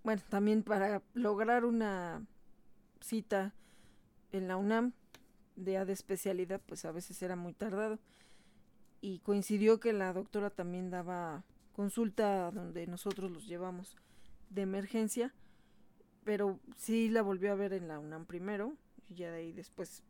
bueno, 0.03 0.21
también 0.29 0.63
para 0.63 1.01
lograr 1.13 1.65
una 1.65 2.25
cita 3.01 3.53
en 4.31 4.47
la 4.47 4.57
UNAM 4.57 4.93
de 5.55 5.83
de 5.85 5.93
especialidad, 5.93 6.61
pues 6.65 6.85
a 6.85 6.91
veces 6.91 7.21
era 7.21 7.35
muy 7.35 7.53
tardado 7.53 7.99
y 9.01 9.19
coincidió 9.19 9.79
que 9.79 9.93
la 9.93 10.13
doctora 10.13 10.49
también 10.49 10.89
daba 10.89 11.43
consulta 11.73 12.49
donde 12.49 12.87
nosotros 12.87 13.29
los 13.29 13.45
llevamos 13.45 13.95
de 14.49 14.63
emergencia, 14.63 15.31
pero 16.23 16.59
sí 16.75 17.09
la 17.09 17.21
volvió 17.21 17.51
a 17.51 17.55
ver 17.55 17.73
en 17.73 17.87
la 17.87 17.99
UNAM 17.99 18.25
primero, 18.25 18.73
y 19.07 19.15
ya 19.15 19.29
de 19.29 19.37
ahí 19.37 19.51
después 19.51 20.01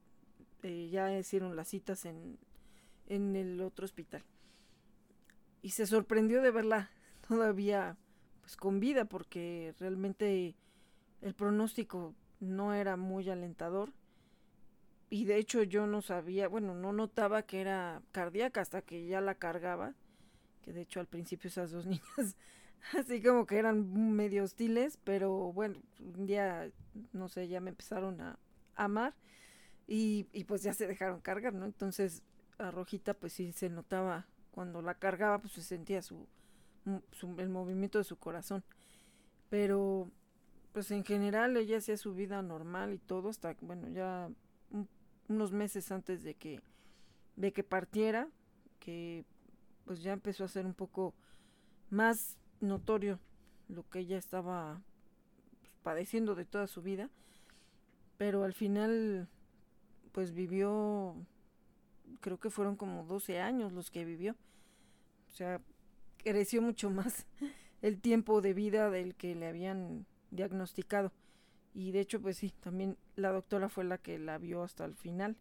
eh, 0.63 0.87
ya 0.89 1.11
hicieron 1.17 1.57
las 1.57 1.67
citas 1.67 2.05
en, 2.05 2.37
en 3.07 3.35
el 3.35 3.59
otro 3.59 3.83
hospital. 3.83 4.23
Y 5.61 5.71
se 5.71 5.87
sorprendió 5.87 6.41
de 6.41 6.51
verla 6.51 6.89
todavía 7.27 7.97
pues 8.39 8.55
con 8.55 8.79
vida 8.79 9.03
porque 9.03 9.73
realmente 9.77 10.55
el 11.21 11.33
pronóstico 11.33 12.15
no 12.39 12.73
era 12.73 12.95
muy 12.95 13.29
alentador 13.29 13.91
y 15.15 15.23
de 15.23 15.37
hecho 15.37 15.63
yo 15.63 15.87
no 15.87 16.01
sabía, 16.01 16.49
bueno, 16.49 16.75
no 16.75 16.91
notaba 16.91 17.43
que 17.43 17.61
era 17.61 18.01
cardíaca 18.11 18.59
hasta 18.59 18.81
que 18.81 19.07
ya 19.07 19.21
la 19.21 19.35
cargaba, 19.35 19.93
que 20.61 20.73
de 20.73 20.81
hecho 20.81 20.99
al 20.99 21.07
principio 21.07 21.47
esas 21.47 21.71
dos 21.71 21.85
niñas 21.85 22.35
así 22.97 23.21
como 23.21 23.45
que 23.45 23.57
eran 23.57 24.13
medio 24.13 24.43
hostiles, 24.43 24.99
pero 25.05 25.53
bueno, 25.53 25.79
un 26.01 26.25
día, 26.25 26.69
no 27.13 27.29
sé, 27.29 27.47
ya 27.47 27.61
me 27.61 27.69
empezaron 27.69 28.19
a 28.19 28.37
amar 28.75 29.15
y, 29.87 30.25
pues 30.49 30.63
ya 30.63 30.73
se 30.73 30.85
dejaron 30.85 31.21
cargar, 31.21 31.53
¿no? 31.53 31.65
Entonces 31.65 32.21
a 32.57 32.69
Rojita 32.69 33.13
pues 33.13 33.31
sí 33.31 33.53
se 33.53 33.69
notaba, 33.69 34.27
cuando 34.51 34.81
la 34.81 34.95
cargaba 34.95 35.39
pues 35.39 35.53
se 35.53 35.61
sentía 35.61 36.01
su, 36.01 36.27
su 37.13 37.39
el 37.39 37.47
movimiento 37.47 37.99
de 37.99 38.03
su 38.03 38.17
corazón, 38.17 38.65
pero 39.49 40.11
pues 40.73 40.91
en 40.91 41.05
general 41.05 41.55
ella 41.55 41.77
hacía 41.77 41.95
su 41.95 42.13
vida 42.13 42.41
normal 42.41 42.93
y 42.93 42.97
todo 42.97 43.29
hasta, 43.29 43.55
bueno, 43.61 43.87
ya 43.87 44.29
unos 45.27 45.51
meses 45.51 45.91
antes 45.91 46.23
de 46.23 46.35
que, 46.35 46.61
de 47.35 47.53
que 47.53 47.63
partiera, 47.63 48.27
que 48.79 49.25
pues 49.85 50.01
ya 50.01 50.13
empezó 50.13 50.43
a 50.43 50.49
ser 50.49 50.65
un 50.65 50.73
poco 50.73 51.13
más 51.89 52.37
notorio 52.59 53.19
lo 53.67 53.87
que 53.89 53.99
ella 53.99 54.17
estaba 54.17 54.81
pues, 55.61 55.73
padeciendo 55.83 56.35
de 56.35 56.45
toda 56.45 56.67
su 56.67 56.81
vida, 56.81 57.09
pero 58.17 58.43
al 58.43 58.53
final 58.53 59.27
pues 60.11 60.33
vivió, 60.33 61.15
creo 62.21 62.39
que 62.39 62.49
fueron 62.49 62.75
como 62.75 63.03
12 63.03 63.41
años 63.41 63.73
los 63.73 63.91
que 63.91 64.05
vivió, 64.05 64.35
o 65.27 65.31
sea, 65.31 65.61
creció 66.17 66.61
mucho 66.61 66.89
más 66.89 67.25
el 67.81 67.99
tiempo 67.99 68.41
de 68.41 68.53
vida 68.53 68.89
del 68.89 69.15
que 69.15 69.35
le 69.35 69.47
habían 69.47 70.05
diagnosticado. 70.31 71.11
Y 71.75 71.91
de 71.91 71.99
hecho, 71.99 72.21
pues 72.21 72.37
sí, 72.37 72.53
también 72.61 72.97
la 73.17 73.33
doctora 73.33 73.67
fue 73.67 73.83
la 73.83 73.97
que 73.97 74.17
la 74.17 74.37
vio 74.37 74.63
hasta 74.63 74.85
el 74.85 74.95
final. 74.95 75.35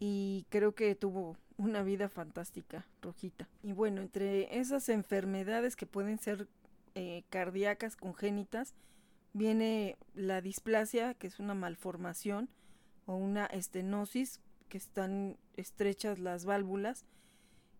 Y 0.00 0.46
creo 0.50 0.74
que 0.74 0.94
tuvo 0.96 1.36
una 1.56 1.84
vida 1.84 2.08
fantástica, 2.08 2.84
Rojita. 3.00 3.48
Y 3.62 3.72
bueno, 3.72 4.02
entre 4.02 4.58
esas 4.58 4.88
enfermedades 4.88 5.76
que 5.76 5.86
pueden 5.86 6.18
ser 6.18 6.48
eh, 6.96 7.22
cardíacas 7.30 7.96
congénitas, 7.96 8.74
viene 9.32 9.96
la 10.14 10.40
displasia, 10.40 11.14
que 11.14 11.28
es 11.28 11.38
una 11.38 11.54
malformación, 11.54 12.48
o 13.06 13.14
una 13.14 13.46
estenosis, 13.46 14.40
que 14.68 14.76
están 14.76 15.36
estrechas 15.56 16.18
las 16.18 16.44
válvulas. 16.44 17.04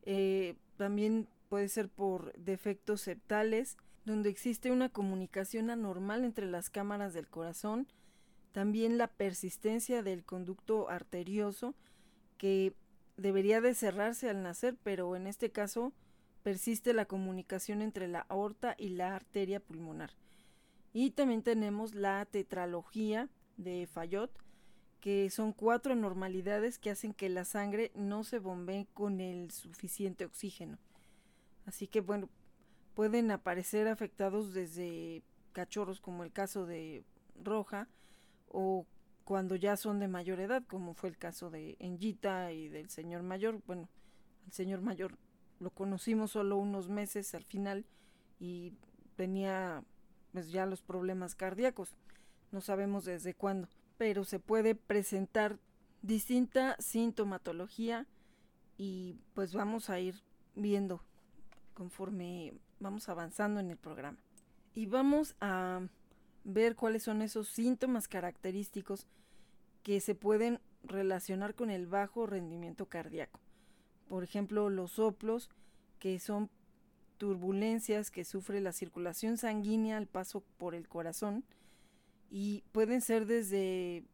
Eh, 0.05 0.55
también 0.77 1.29
puede 1.49 1.69
ser 1.69 1.89
por 1.89 2.33
defectos 2.35 3.01
septales, 3.01 3.77
donde 4.07 4.31
existe 4.31 4.71
una 4.71 4.89
comunicación 4.89 5.69
anormal 5.69 6.25
entre 6.25 6.47
las 6.47 6.71
cámaras 6.71 7.13
del 7.13 7.29
corazón, 7.29 7.89
también 8.53 8.99
la 8.99 9.09
persistencia 9.09 10.03
del 10.03 10.25
conducto 10.25 10.89
arterioso, 10.89 11.75
que 12.39 12.73
debería 13.17 13.61
de 13.61 13.75
cerrarse 13.75 14.31
al 14.31 14.43
nacer, 14.43 14.77
pero 14.83 15.17
en 15.17 15.27
este 15.27 15.51
caso 15.51 15.93
persiste 16.45 16.95
la 16.95 17.07
comunicación 17.07 17.83
entre 17.83 18.07
la 18.07 18.21
aorta 18.29 18.77
y 18.79 18.91
la 18.91 19.17
arteria 19.17 19.59
pulmonar. 19.59 20.13
Y 20.93 21.11
también 21.11 21.43
tenemos 21.43 21.95
la 21.95 22.25
tetralogía 22.27 23.29
de 23.57 23.89
Fayot, 23.89 24.31
que 25.01 25.29
son 25.31 25.53
cuatro 25.53 25.93
anormalidades 25.93 26.79
que 26.79 26.91
hacen 26.91 27.13
que 27.13 27.29
la 27.29 27.45
sangre 27.45 27.91
no 27.97 28.23
se 28.23 28.39
bombee 28.39 28.87
con 28.95 29.21
el 29.21 29.51
suficiente 29.51 30.25
oxígeno. 30.25 30.79
Así 31.67 31.89
que 31.89 32.01
bueno, 32.01 32.29
pueden 32.97 33.31
aparecer 33.31 33.89
afectados 33.89 34.55
desde 34.55 35.23
cachorros 35.53 36.01
como 36.01 36.25
el 36.25 36.33
caso 36.33 36.65
de 36.65 37.05
Roja 37.45 37.89
o 38.49 38.87
cuando 39.25 39.55
ya 39.55 39.77
son 39.77 39.99
de 40.01 40.09
mayor 40.09 40.41
edad 40.41 40.65
como 40.67 40.95
fue 40.95 41.11
el 41.11 41.19
caso 41.19 41.51
de 41.51 41.77
Engita 41.79 42.53
y 42.53 42.69
del 42.69 42.89
señor 42.89 43.23
mayor. 43.23 43.61
Bueno, 43.67 43.91
el 44.47 44.53
señor 44.53 44.81
mayor 44.81 45.19
lo 45.61 45.71
conocimos 45.71 46.31
solo 46.31 46.57
unos 46.57 46.89
meses 46.89 47.35
al 47.35 47.45
final 47.45 47.85
y 48.41 48.73
tenía 49.15 49.85
pues 50.33 50.51
ya 50.51 50.65
los 50.65 50.81
problemas 50.81 51.35
cardíacos. 51.35 51.95
No 52.51 52.63
sabemos 52.63 53.05
desde 53.05 53.35
cuándo, 53.35 53.69
pero 53.99 54.25
se 54.25 54.39
puede 54.39 54.75
presentar 54.75 55.59
distinta 56.01 56.77
sintomatología 56.79 58.07
y 58.79 59.19
pues 59.35 59.53
vamos 59.53 59.91
a 59.91 60.01
ir 60.01 60.23
viendo 60.55 61.03
conforme 61.75 62.55
vamos 62.81 63.09
avanzando 63.09 63.61
en 63.61 63.71
el 63.71 63.77
programa. 63.77 64.19
Y 64.75 64.87
vamos 64.87 65.35
a 65.41 65.81
ver 66.45 66.77
cuáles 66.77 67.03
son 67.03 67.23
esos 67.23 67.49
síntomas 67.49 68.09
característicos 68.09 69.07
que 69.83 70.01
se 70.01 70.15
pueden 70.15 70.61
relacionar 70.83 71.55
con 71.55 71.71
el 71.71 71.87
bajo 71.87 72.27
rendimiento 72.27 72.87
cardíaco. 72.87 73.41
Por 74.09 74.23
ejemplo, 74.23 74.71
los 74.71 74.93
soplos, 74.93 75.51
que 75.99 76.19
son 76.19 76.51
turbulencias 77.17 78.11
que 78.11 78.25
sufre 78.25 78.61
la 78.61 78.73
circulación 78.73 79.39
sanguínea 79.39 79.97
al 79.97 80.07
paso 80.07 80.43
por 80.59 80.75
el 80.75 80.89
corazón 80.89 81.45
y 82.31 82.63
pueden 82.73 83.01
ser 83.01 83.27
desde 83.27 84.05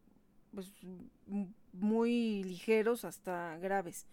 pues, 0.55 0.73
muy 1.73 2.45
ligeros 2.45 3.05
hasta 3.05 3.59
graves. 3.59 4.07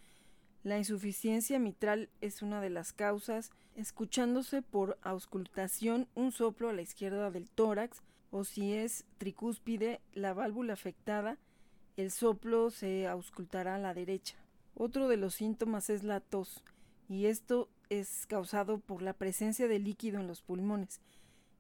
La 0.70 0.78
insuficiencia 0.78 1.58
mitral 1.58 2.10
es 2.22 2.44
una 2.44 2.62
de 2.62 2.70
las 2.70 2.94
causas, 2.94 3.50
escuchándose 3.76 4.62
por 4.62 5.00
auscultación 5.02 6.08
un 6.14 6.32
soplo 6.32 6.70
a 6.70 6.74
la 6.74 6.84
izquierda 6.84 7.32
del 7.32 7.48
tórax 7.48 8.04
o 8.30 8.44
si 8.44 8.74
es 8.74 9.04
tricúspide, 9.18 10.00
la 10.14 10.36
válvula 10.36 10.74
afectada, 10.74 11.40
el 11.98 12.12
soplo 12.12 12.70
se 12.70 13.08
auscultará 13.08 13.74
a 13.74 13.80
la 13.80 13.96
derecha. 13.96 14.36
Otro 14.76 15.08
de 15.08 15.18
los 15.18 15.34
síntomas 15.34 15.90
es 15.90 16.04
la 16.04 16.20
tos 16.20 16.64
y 17.08 17.26
esto 17.26 17.68
es 17.90 18.28
causado 18.28 18.78
por 18.78 19.02
la 19.02 19.14
presencia 19.14 19.68
de 19.68 19.80
líquido 19.80 20.20
en 20.20 20.28
los 20.28 20.44
pulmones. 20.44 21.02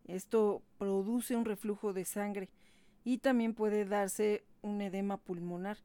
Esto 0.05 0.61
produce 0.77 1.35
un 1.35 1.45
reflujo 1.45 1.93
de 1.93 2.05
sangre 2.05 2.47
y 3.03 3.17
también 3.17 3.55
puede 3.55 3.85
darse 3.85 4.43
un 4.61 4.81
edema 4.81 5.17
pulmonar. 5.17 5.79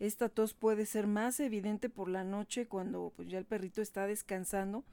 Esta 0.00 0.28
tos 0.28 0.54
puede 0.54 0.86
ser 0.86 1.06
más 1.06 1.40
evidente 1.40 1.88
por 1.88 2.08
la 2.08 2.24
noche 2.24 2.66
cuando 2.66 3.12
pues, 3.16 3.28
ya 3.28 3.38
el 3.38 3.44
perrito 3.44 3.82
está 3.82 4.06
descansando 4.06 4.84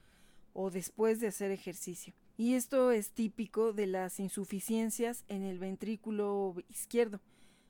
o 0.52 0.70
después 0.70 1.20
de 1.20 1.28
hacer 1.28 1.50
ejercicio. 1.50 2.14
Y 2.36 2.54
esto 2.54 2.90
es 2.90 3.12
típico 3.12 3.72
de 3.72 3.86
las 3.86 4.18
insuficiencias 4.18 5.24
en 5.28 5.42
el 5.42 5.58
ventrículo 5.58 6.54
izquierdo. 6.68 7.20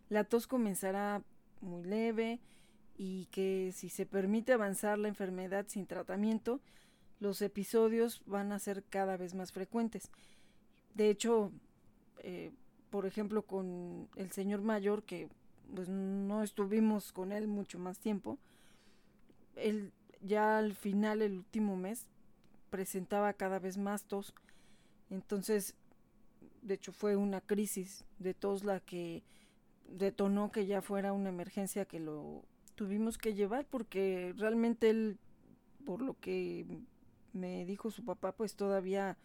La 0.08 0.24
tos 0.24 0.46
comenzará 0.46 1.22
muy 1.60 1.84
leve 1.84 2.40
y 2.96 3.26
que 3.26 3.72
si 3.74 3.90
se 3.90 4.06
permite 4.06 4.52
avanzar 4.52 4.98
la 4.98 5.08
enfermedad 5.08 5.66
sin 5.68 5.86
tratamiento, 5.86 6.60
los 7.20 7.42
episodios 7.42 8.22
van 8.26 8.52
a 8.52 8.58
ser 8.58 8.82
cada 8.84 9.16
vez 9.16 9.34
más 9.34 9.52
frecuentes. 9.52 10.10
De 10.94 11.10
hecho, 11.10 11.52
eh, 12.20 12.52
por 12.90 13.06
ejemplo, 13.06 13.42
con 13.42 14.08
el 14.16 14.32
señor 14.32 14.62
mayor, 14.62 15.02
que 15.02 15.28
pues 15.74 15.88
no 15.88 16.42
estuvimos 16.42 17.12
con 17.12 17.32
él 17.32 17.46
mucho 17.48 17.78
más 17.78 17.98
tiempo, 17.98 18.38
él 19.56 19.92
ya 20.20 20.58
al 20.58 20.74
final, 20.74 21.22
el 21.22 21.38
último 21.38 21.76
mes, 21.76 22.06
presentaba 22.70 23.32
cada 23.32 23.58
vez 23.58 23.78
más 23.78 24.04
tos. 24.04 24.34
Entonces, 25.10 25.74
de 26.62 26.74
hecho, 26.74 26.92
fue 26.92 27.16
una 27.16 27.40
crisis 27.40 28.04
de 28.18 28.34
tos 28.34 28.64
la 28.64 28.80
que 28.80 29.22
detonó 29.88 30.50
que 30.50 30.66
ya 30.66 30.82
fuera 30.82 31.12
una 31.12 31.28
emergencia 31.28 31.84
que 31.84 32.00
lo 32.00 32.42
tuvimos 32.74 33.18
que 33.18 33.34
llevar 33.34 33.66
porque 33.66 34.34
realmente 34.36 34.90
él, 34.90 35.18
por 35.84 36.02
lo 36.02 36.18
que 36.18 36.66
me 37.32 37.64
dijo 37.64 37.90
su 37.90 38.04
papá, 38.04 38.32
pues 38.32 38.56
todavía 38.56 39.16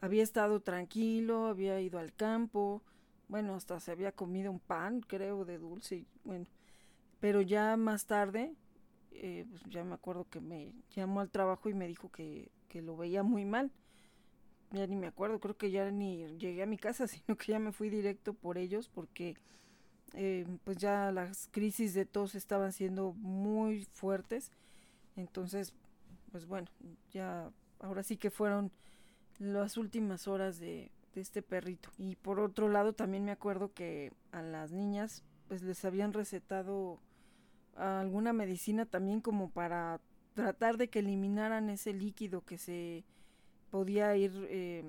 había 0.00 0.22
estado 0.22 0.60
tranquilo, 0.60 1.46
había 1.46 1.80
ido 1.80 1.98
al 1.98 2.12
campo, 2.12 2.82
bueno, 3.28 3.54
hasta 3.54 3.78
se 3.80 3.92
había 3.92 4.12
comido 4.12 4.50
un 4.50 4.60
pan, 4.60 5.00
creo, 5.00 5.44
de 5.44 5.58
dulce, 5.58 6.06
bueno, 6.24 6.46
pero 7.20 7.40
ya 7.42 7.76
más 7.76 8.06
tarde, 8.06 8.54
eh, 9.12 9.44
pues 9.50 9.62
ya 9.68 9.84
me 9.84 9.94
acuerdo 9.94 10.26
que 10.30 10.40
me 10.40 10.72
llamó 10.94 11.20
al 11.20 11.30
trabajo 11.30 11.68
y 11.68 11.74
me 11.74 11.88
dijo 11.88 12.10
que, 12.10 12.50
que 12.68 12.82
lo 12.82 12.96
veía 12.96 13.22
muy 13.22 13.44
mal. 13.44 13.72
Ya 14.70 14.86
ni 14.86 14.96
me 14.96 15.06
acuerdo, 15.06 15.40
creo 15.40 15.56
que 15.56 15.70
ya 15.70 15.90
ni 15.90 16.26
llegué 16.38 16.62
a 16.62 16.66
mi 16.66 16.76
casa, 16.76 17.06
sino 17.08 17.36
que 17.36 17.52
ya 17.52 17.58
me 17.58 17.72
fui 17.72 17.90
directo 17.90 18.34
por 18.34 18.58
ellos 18.58 18.88
porque 18.88 19.36
eh, 20.14 20.46
pues 20.64 20.78
ya 20.78 21.10
las 21.12 21.48
crisis 21.50 21.94
de 21.94 22.06
tos 22.06 22.34
estaban 22.34 22.72
siendo 22.72 23.12
muy 23.14 23.84
fuertes. 23.92 24.52
Entonces, 25.16 25.72
pues 26.30 26.46
bueno, 26.46 26.68
ya 27.12 27.50
ahora 27.80 28.02
sí 28.02 28.16
que 28.16 28.30
fueron 28.30 28.70
las 29.38 29.76
últimas 29.76 30.28
horas 30.28 30.58
de, 30.58 30.90
de 31.18 31.22
este 31.22 31.42
perrito. 31.42 31.90
Y 31.98 32.14
por 32.14 32.38
otro 32.38 32.68
lado, 32.68 32.92
también 32.92 33.24
me 33.24 33.32
acuerdo 33.32 33.72
que 33.72 34.12
a 34.30 34.40
las 34.40 34.70
niñas 34.70 35.24
pues 35.48 35.62
les 35.62 35.84
habían 35.84 36.12
recetado 36.12 37.00
alguna 37.74 38.32
medicina 38.32 38.86
también 38.86 39.20
como 39.20 39.50
para 39.50 40.00
tratar 40.34 40.76
de 40.76 40.88
que 40.88 41.00
eliminaran 41.00 41.70
ese 41.70 41.92
líquido 41.92 42.42
que 42.42 42.58
se 42.58 43.04
podía 43.70 44.16
ir 44.16 44.32
eh, 44.48 44.84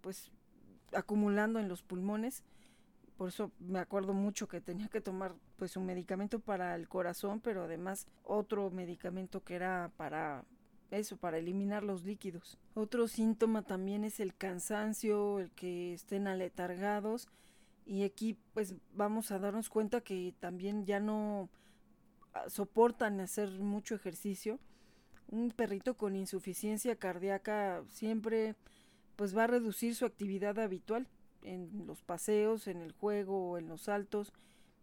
pues 0.00 0.30
acumulando 0.92 1.58
en 1.60 1.68
los 1.68 1.82
pulmones 1.82 2.44
por 3.18 3.28
eso 3.28 3.52
me 3.58 3.78
acuerdo 3.78 4.14
mucho 4.14 4.48
que 4.48 4.62
tenía 4.62 4.88
que 4.88 5.02
tomar 5.02 5.34
pues 5.56 5.76
un 5.76 5.84
medicamento 5.84 6.40
para 6.40 6.74
el 6.74 6.88
corazón 6.88 7.40
pero 7.40 7.64
además 7.64 8.06
otro 8.24 8.70
medicamento 8.70 9.44
que 9.44 9.56
era 9.56 9.90
para 9.98 10.44
eso 10.90 11.16
para 11.16 11.38
eliminar 11.38 11.84
los 11.84 12.04
líquidos 12.04 12.58
otro 12.74 13.08
síntoma 13.08 13.62
también 13.62 14.04
es 14.04 14.20
el 14.20 14.34
cansancio 14.34 15.38
el 15.38 15.50
que 15.50 15.94
estén 15.94 16.26
aletargados 16.26 17.28
y 17.84 18.04
aquí 18.04 18.38
pues 18.54 18.74
vamos 18.94 19.30
a 19.30 19.38
darnos 19.38 19.68
cuenta 19.68 20.00
que 20.00 20.34
también 20.40 20.86
ya 20.86 21.00
no 21.00 21.48
ah, 22.34 22.48
soportan 22.48 23.20
hacer 23.20 23.50
mucho 23.60 23.94
ejercicio 23.94 24.58
un 25.28 25.50
perrito 25.50 25.94
con 25.96 26.16
insuficiencia 26.16 26.96
cardíaca 26.96 27.82
siempre 27.88 28.56
pues 29.18 29.36
va 29.36 29.44
a 29.44 29.48
reducir 29.48 29.96
su 29.96 30.06
actividad 30.06 30.60
habitual 30.60 31.08
en 31.42 31.86
los 31.86 32.02
paseos, 32.02 32.68
en 32.68 32.80
el 32.80 32.92
juego 32.92 33.58
en 33.58 33.66
los 33.66 33.82
saltos, 33.82 34.32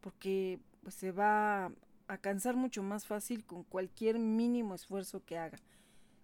porque 0.02 0.60
pues 0.84 0.96
se 0.96 1.12
va 1.12 1.72
a 2.08 2.18
cansar 2.18 2.56
mucho 2.56 2.84
más 2.84 3.08
fácil 3.08 3.46
con 3.46 3.64
cualquier 3.64 4.20
mínimo 4.20 4.76
esfuerzo 4.76 5.24
que 5.24 5.38
haga. 5.38 5.58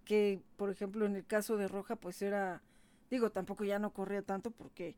Que 0.06 0.42
por 0.58 0.70
ejemplo 0.70 1.06
en 1.06 1.16
el 1.16 1.26
caso 1.26 1.58
de 1.58 1.68
Roja 1.68 1.96
pues 1.96 2.22
era, 2.22 2.62
digo, 3.10 3.32
tampoco 3.32 3.64
ya 3.64 3.80
no 3.80 3.92
corría 3.94 4.22
tanto 4.22 4.52
porque 4.52 4.96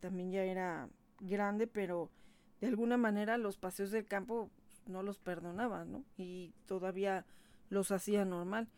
también 0.00 0.30
ya 0.32 0.44
era 0.44 0.88
grande, 1.20 1.66
pero 1.66 2.10
de 2.60 2.68
alguna 2.68 2.96
manera 2.96 3.38
los 3.38 3.56
paseos 3.56 3.90
del 3.90 4.06
campo 4.06 4.50
no 4.86 5.02
los 5.02 5.18
perdonaba, 5.18 5.84
¿no? 5.84 6.04
Y 6.16 6.52
todavía 6.66 7.24
los 7.70 7.90
hacía 7.92 8.24
normal, 8.24 8.68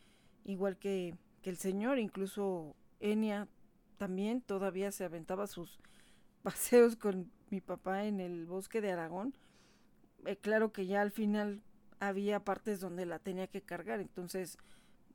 igual 0.45 0.77
que, 0.77 1.16
que 1.43 1.51
el 1.51 1.57
señor, 1.57 1.99
incluso 1.99 2.77
Enia 3.01 3.49
también 3.99 4.41
todavía 4.41 4.93
se 4.93 5.05
aventaba 5.05 5.47
sus 5.47 5.79
paseos 6.43 6.97
con 6.97 7.31
mi 7.51 7.61
papá 7.61 8.05
en 8.05 8.20
el 8.20 8.47
bosque 8.47 8.81
de 8.81 8.93
Aragón. 8.93 9.35
Eh, 10.27 10.37
claro 10.37 10.72
que 10.72 10.87
ya 10.87 11.03
al 11.03 11.11
final 11.11 11.62
había 12.01 12.45
partes 12.45 12.81
donde 12.81 13.07
la 13.07 13.18
tenía 13.18 13.47
que 13.47 13.62
cargar, 13.62 14.01
entonces 14.01 14.59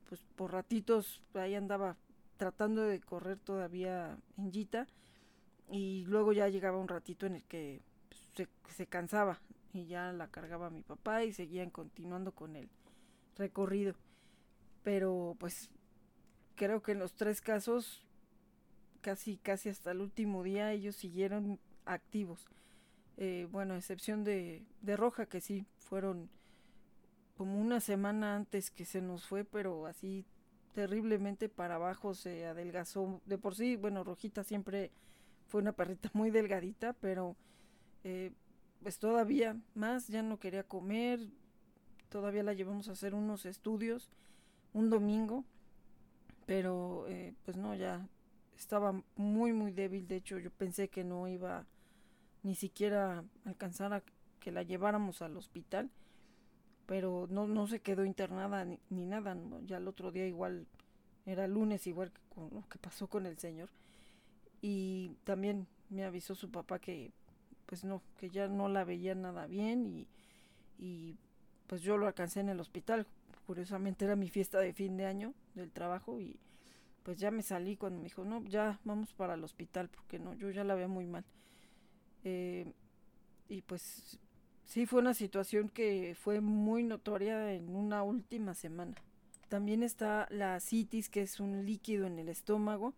pues 0.08 0.20
por 0.36 0.52
ratitos 0.52 1.22
ahí 1.34 1.54
andaba 1.54 1.96
tratando 2.36 2.82
de 2.82 3.00
correr 3.00 3.38
todavía 3.38 4.18
en 4.38 4.52
Gita 4.52 4.86
y 5.70 6.04
luego 6.06 6.32
ya 6.32 6.48
llegaba 6.48 6.78
un 6.78 6.88
ratito 6.88 7.26
en 7.26 7.36
el 7.36 7.44
que 7.44 7.82
pues, 8.08 8.20
se, 8.34 8.48
se 8.74 8.86
cansaba 8.86 9.40
y 9.72 9.86
ya 9.86 10.12
la 10.12 10.28
cargaba 10.28 10.70
mi 10.70 10.82
papá 10.82 11.24
y 11.24 11.32
seguían 11.32 11.70
continuando 11.70 12.32
con 12.32 12.56
el 12.56 12.68
recorrido. 13.36 13.94
Pero 14.82 15.36
pues 15.38 15.70
creo 16.56 16.82
que 16.82 16.92
en 16.92 16.98
los 16.98 17.14
tres 17.14 17.40
casos, 17.40 18.02
casi, 19.00 19.36
casi 19.36 19.68
hasta 19.68 19.92
el 19.92 20.00
último 20.00 20.42
día, 20.42 20.72
ellos 20.72 20.96
siguieron 20.96 21.60
activos. 21.84 22.46
Eh, 23.16 23.46
bueno, 23.50 23.74
a 23.74 23.78
excepción 23.78 24.24
de, 24.24 24.64
de 24.80 24.96
Roja, 24.96 25.26
que 25.26 25.40
sí, 25.40 25.66
fueron 25.78 26.30
como 27.40 27.58
una 27.58 27.80
semana 27.80 28.36
antes 28.36 28.70
que 28.70 28.84
se 28.84 29.00
nos 29.00 29.24
fue, 29.24 29.44
pero 29.46 29.86
así 29.86 30.26
terriblemente 30.74 31.48
para 31.48 31.76
abajo 31.76 32.12
se 32.12 32.44
adelgazó. 32.44 33.22
De 33.24 33.38
por 33.38 33.54
sí, 33.54 33.76
bueno, 33.76 34.04
Rojita 34.04 34.44
siempre 34.44 34.90
fue 35.48 35.62
una 35.62 35.72
perrita 35.72 36.10
muy 36.12 36.30
delgadita, 36.30 36.92
pero 36.92 37.36
eh, 38.04 38.32
pues 38.82 38.98
todavía 38.98 39.56
más, 39.74 40.08
ya 40.08 40.22
no 40.22 40.38
quería 40.38 40.64
comer, 40.64 41.30
todavía 42.10 42.42
la 42.42 42.52
llevamos 42.52 42.90
a 42.90 42.92
hacer 42.92 43.14
unos 43.14 43.46
estudios 43.46 44.10
un 44.74 44.90
domingo, 44.90 45.46
pero 46.44 47.06
eh, 47.08 47.32
pues 47.46 47.56
no, 47.56 47.74
ya 47.74 48.06
estaba 48.54 49.02
muy 49.16 49.54
muy 49.54 49.72
débil, 49.72 50.06
de 50.06 50.16
hecho 50.16 50.38
yo 50.38 50.50
pensé 50.50 50.88
que 50.88 51.04
no 51.04 51.26
iba 51.26 51.64
ni 52.42 52.54
siquiera 52.54 53.24
alcanzar 53.46 53.94
a 53.94 54.02
que 54.40 54.52
la 54.52 54.62
lleváramos 54.62 55.22
al 55.22 55.38
hospital, 55.38 55.90
pero 56.90 57.28
no, 57.30 57.46
no 57.46 57.68
se 57.68 57.78
quedó 57.78 58.04
internada 58.04 58.64
ni, 58.64 58.80
ni 58.88 59.06
nada. 59.06 59.36
Ya 59.64 59.76
el 59.76 59.86
otro 59.86 60.10
día 60.10 60.26
igual, 60.26 60.66
era 61.24 61.46
lunes 61.46 61.86
igual 61.86 62.10
que 62.10 62.20
con 62.34 62.50
lo 62.52 62.68
que 62.68 62.80
pasó 62.80 63.06
con 63.06 63.26
el 63.26 63.38
señor. 63.38 63.68
Y 64.60 65.10
también 65.22 65.68
me 65.88 66.02
avisó 66.02 66.34
su 66.34 66.50
papá 66.50 66.80
que 66.80 67.12
pues 67.66 67.84
no, 67.84 68.02
que 68.18 68.28
ya 68.28 68.48
no 68.48 68.68
la 68.68 68.82
veía 68.82 69.14
nada 69.14 69.46
bien 69.46 69.86
y, 69.86 70.08
y 70.80 71.16
pues 71.68 71.82
yo 71.82 71.96
lo 71.96 72.08
alcancé 72.08 72.40
en 72.40 72.48
el 72.48 72.58
hospital. 72.58 73.06
Curiosamente 73.46 74.04
era 74.04 74.16
mi 74.16 74.28
fiesta 74.28 74.58
de 74.58 74.72
fin 74.72 74.96
de 74.96 75.06
año 75.06 75.32
del 75.54 75.70
trabajo 75.70 76.20
y 76.20 76.40
pues 77.04 77.18
ya 77.18 77.30
me 77.30 77.44
salí 77.44 77.76
cuando 77.76 77.98
me 77.98 78.06
dijo, 78.06 78.24
no, 78.24 78.42
ya 78.46 78.80
vamos 78.82 79.12
para 79.12 79.34
el 79.34 79.44
hospital 79.44 79.88
porque 79.90 80.18
no, 80.18 80.34
yo 80.34 80.50
ya 80.50 80.64
la 80.64 80.74
veía 80.74 80.88
muy 80.88 81.06
mal. 81.06 81.24
Eh, 82.24 82.72
y 83.48 83.62
pues 83.62 84.18
sí 84.70 84.86
fue 84.86 85.00
una 85.00 85.14
situación 85.14 85.68
que 85.68 86.14
fue 86.18 86.40
muy 86.40 86.84
notoria 86.84 87.52
en 87.52 87.74
una 87.74 88.04
última 88.04 88.54
semana. 88.54 88.94
También 89.48 89.82
está 89.82 90.28
la 90.30 90.60
citis, 90.60 91.08
que 91.08 91.22
es 91.22 91.40
un 91.40 91.66
líquido 91.66 92.06
en 92.06 92.20
el 92.20 92.28
estómago. 92.28 92.94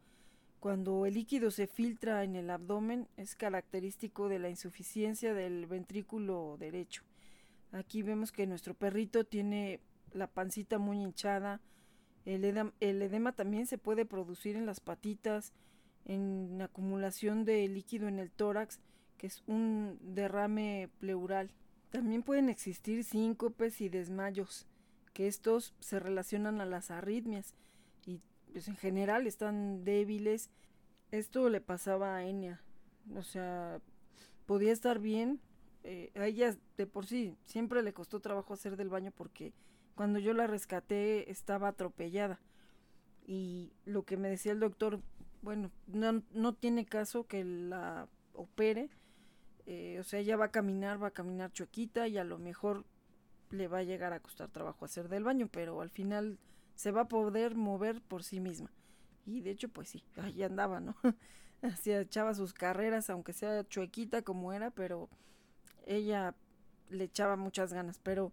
Cuando 0.60 1.06
el 1.06 1.14
líquido 1.14 1.50
se 1.50 1.66
filtra 1.66 2.24
en 2.24 2.36
el 2.36 2.50
abdomen 2.50 3.08
es 3.16 3.34
característico 3.34 4.28
de 4.28 4.38
la 4.38 4.50
insuficiencia 4.50 5.32
del 5.32 5.64
ventrículo 5.66 6.58
derecho. 6.58 7.04
Aquí 7.72 8.02
vemos 8.02 8.32
que 8.32 8.46
nuestro 8.46 8.74
perrito 8.74 9.24
tiene 9.24 9.80
la 10.12 10.26
pancita 10.26 10.78
muy 10.78 10.98
hinchada. 10.98 11.62
El 12.26 12.44
edema, 12.44 12.74
el 12.80 13.00
edema 13.00 13.32
también 13.32 13.66
se 13.66 13.78
puede 13.78 14.04
producir 14.04 14.56
en 14.56 14.66
las 14.66 14.80
patitas, 14.80 15.54
en 16.04 16.60
acumulación 16.60 17.46
de 17.46 17.66
líquido 17.66 18.08
en 18.08 18.18
el 18.18 18.30
tórax, 18.30 18.78
que 19.16 19.26
es 19.26 19.42
un 19.46 19.98
derrame 20.02 20.90
pleural. 20.98 21.50
También 21.92 22.22
pueden 22.22 22.48
existir 22.48 23.04
síncopes 23.04 23.82
y 23.82 23.90
desmayos, 23.90 24.66
que 25.12 25.28
estos 25.28 25.74
se 25.78 26.00
relacionan 26.00 26.62
a 26.62 26.64
las 26.64 26.90
arritmias 26.90 27.54
y 28.06 28.22
pues 28.50 28.66
en 28.66 28.76
general 28.76 29.26
están 29.26 29.84
débiles. 29.84 30.48
Esto 31.10 31.50
le 31.50 31.60
pasaba 31.60 32.16
a 32.16 32.24
Enya, 32.24 32.62
o 33.14 33.22
sea, 33.22 33.82
podía 34.46 34.72
estar 34.72 35.00
bien, 35.00 35.38
eh, 35.84 36.10
a 36.14 36.26
ella 36.26 36.56
de 36.78 36.86
por 36.86 37.04
sí 37.06 37.36
siempre 37.44 37.82
le 37.82 37.92
costó 37.92 38.20
trabajo 38.20 38.54
hacer 38.54 38.76
del 38.76 38.88
baño 38.88 39.12
porque 39.14 39.52
cuando 39.94 40.18
yo 40.18 40.32
la 40.32 40.46
rescaté 40.46 41.30
estaba 41.30 41.68
atropellada. 41.68 42.40
Y 43.26 43.74
lo 43.84 44.04
que 44.04 44.16
me 44.16 44.30
decía 44.30 44.52
el 44.52 44.60
doctor, 44.60 45.00
bueno, 45.42 45.70
no, 45.86 46.22
no 46.32 46.54
tiene 46.54 46.86
caso 46.86 47.26
que 47.26 47.44
la 47.44 48.08
opere. 48.32 48.88
Eh, 49.66 49.98
o 50.00 50.04
sea, 50.04 50.20
ella 50.20 50.36
va 50.36 50.46
a 50.46 50.50
caminar, 50.50 51.02
va 51.02 51.08
a 51.08 51.12
caminar 51.12 51.52
chuequita 51.52 52.08
y 52.08 52.18
a 52.18 52.24
lo 52.24 52.38
mejor 52.38 52.84
le 53.50 53.68
va 53.68 53.78
a 53.78 53.82
llegar 53.82 54.12
a 54.12 54.20
costar 54.20 54.50
trabajo 54.50 54.84
hacer 54.84 55.08
del 55.08 55.24
baño, 55.24 55.48
pero 55.50 55.80
al 55.80 55.90
final 55.90 56.38
se 56.74 56.90
va 56.90 57.02
a 57.02 57.08
poder 57.08 57.54
mover 57.54 58.00
por 58.00 58.24
sí 58.24 58.40
misma. 58.40 58.70
Y 59.26 59.40
de 59.42 59.50
hecho, 59.50 59.68
pues 59.68 59.88
sí, 59.90 60.02
ahí 60.16 60.42
andaba, 60.42 60.80
¿no? 60.80 60.96
Echaba 61.84 62.34
sus 62.34 62.52
carreras, 62.52 63.08
aunque 63.08 63.32
sea 63.32 63.66
chuequita 63.68 64.22
como 64.22 64.52
era, 64.52 64.70
pero 64.70 65.08
ella 65.86 66.34
le 66.90 67.04
echaba 67.04 67.36
muchas 67.36 67.72
ganas, 67.72 68.00
pero 68.02 68.32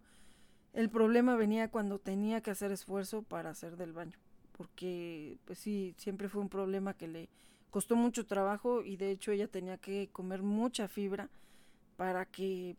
el 0.72 0.90
problema 0.90 1.36
venía 1.36 1.70
cuando 1.70 1.98
tenía 1.98 2.40
que 2.40 2.50
hacer 2.50 2.72
esfuerzo 2.72 3.22
para 3.22 3.50
hacer 3.50 3.76
del 3.76 3.92
baño, 3.92 4.18
porque 4.56 5.38
pues 5.44 5.58
sí, 5.58 5.94
siempre 5.96 6.28
fue 6.28 6.42
un 6.42 6.48
problema 6.48 6.94
que 6.94 7.08
le 7.08 7.28
costó 7.70 7.96
mucho 7.96 8.26
trabajo 8.26 8.82
y 8.84 8.96
de 8.96 9.10
hecho 9.10 9.32
ella 9.32 9.48
tenía 9.48 9.78
que 9.78 10.08
comer 10.12 10.42
mucha 10.42 10.88
fibra 10.88 11.30
para 11.96 12.26
que 12.26 12.76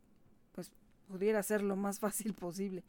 pues 0.51 0.71
pudiera 1.07 1.39
hacer 1.39 1.61
lo 1.61 1.75
más 1.75 1.99
fácil 1.99 2.33
posible. 2.33 2.83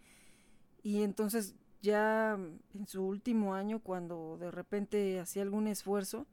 Y 0.83 1.03
entonces 1.03 1.55
ya 1.81 2.39
en 2.75 2.87
su 2.87 3.05
último 3.05 3.55
año 3.55 3.81
cuando 3.81 4.37
de 4.39 4.51
repente 4.51 5.21
hacía 5.21 5.43
algún 5.43 5.67
esfuerzo, 5.67 6.27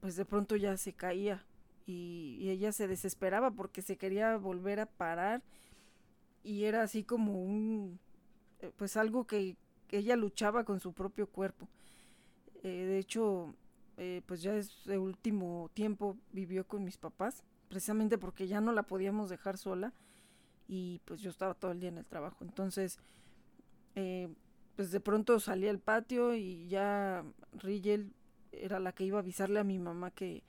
pues 0.00 0.16
de 0.16 0.24
pronto 0.24 0.56
ya 0.56 0.76
se 0.76 0.92
caía 0.92 1.44
y, 1.86 2.48
ella 2.50 2.72
se 2.72 2.88
desesperaba 2.88 3.50
porque 3.50 3.82
se 3.82 3.96
quería 3.96 4.36
volver 4.36 4.80
a 4.80 4.86
parar 4.86 5.42
y 6.42 6.64
era 6.64 6.82
así 6.82 7.04
como 7.04 7.42
un 7.42 7.98
eh, 8.60 8.72
pues 8.76 8.96
algo 8.96 9.26
que, 9.26 9.56
ella 9.90 10.14
luchaba 10.14 10.62
con 10.62 10.78
su 10.78 10.92
propio 10.92 11.26
cuerpo 11.26 11.68
eh, 12.62 12.84
de 12.84 12.98
hecho 12.98 13.56
eh, 14.00 14.22
pues 14.26 14.42
ya 14.42 14.56
ese 14.56 14.98
último 14.98 15.70
tiempo 15.74 16.16
vivió 16.32 16.66
con 16.66 16.82
mis 16.82 16.96
papás 16.96 17.44
precisamente 17.68 18.18
porque 18.18 18.48
ya 18.48 18.60
no 18.60 18.72
la 18.72 18.82
podíamos 18.82 19.30
dejar 19.30 19.58
sola 19.58 19.92
y 20.66 21.00
pues 21.04 21.20
yo 21.20 21.30
estaba 21.30 21.54
todo 21.54 21.70
el 21.70 21.78
día 21.78 21.90
en 21.90 21.98
el 21.98 22.06
trabajo 22.06 22.44
entonces 22.44 22.98
pues 24.80 24.90
de 24.92 25.00
pronto 25.00 25.38
salí 25.40 25.68
al 25.68 25.78
patio 25.78 26.34
y 26.34 26.66
ya 26.68 27.22
Rigel 27.52 28.14
era 28.52 28.80
la 28.80 28.92
que 28.92 29.04
iba 29.04 29.18
a 29.18 29.20
avisarle 29.20 29.60
a 29.60 29.64
mi 29.64 29.78
mamá 29.78 30.10
que, 30.10 30.42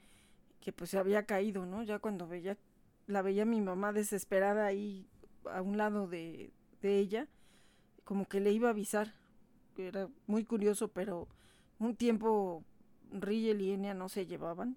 que 0.60 0.72
pues 0.72 0.90
se 0.90 0.98
había 0.98 1.24
caído, 1.24 1.66
¿no? 1.66 1.82
Ya 1.82 1.98
cuando 1.98 2.26
veía, 2.26 2.56
la 3.06 3.22
veía 3.22 3.44
mi 3.44 3.60
mamá 3.60 3.92
desesperada 3.92 4.66
ahí 4.66 5.06
a 5.50 5.60
un 5.62 5.76
lado 5.76 6.06
de, 6.06 6.52
de 6.80 6.98
ella, 6.98 7.28
como 8.04 8.26
que 8.26 8.40
le 8.40 8.52
iba 8.52 8.68
a 8.68 8.72
avisar. 8.72 9.14
Era 9.76 10.08
muy 10.26 10.44
curioso, 10.44 10.88
pero 10.88 11.28
un 11.78 11.96
tiempo 11.96 12.64
Rigel 13.12 13.60
y 13.60 13.72
Enya 13.72 13.94
no 13.94 14.08
se 14.08 14.26
llevaban, 14.26 14.76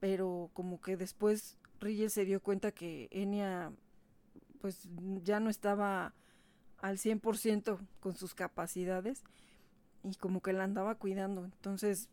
pero 0.00 0.50
como 0.54 0.80
que 0.80 0.96
después 0.96 1.58
Rigel 1.80 2.10
se 2.10 2.24
dio 2.24 2.40
cuenta 2.40 2.72
que 2.72 3.08
Enya 3.10 3.72
pues 4.60 4.88
ya 5.22 5.40
no 5.40 5.50
estaba 5.50 6.14
al 6.78 6.98
100% 6.98 7.78
con 8.00 8.14
sus 8.14 8.34
capacidades 8.34 9.22
y 10.02 10.14
como 10.16 10.40
que 10.40 10.52
la 10.52 10.64
andaba 10.64 10.94
cuidando. 10.94 11.44
Entonces 11.44 12.08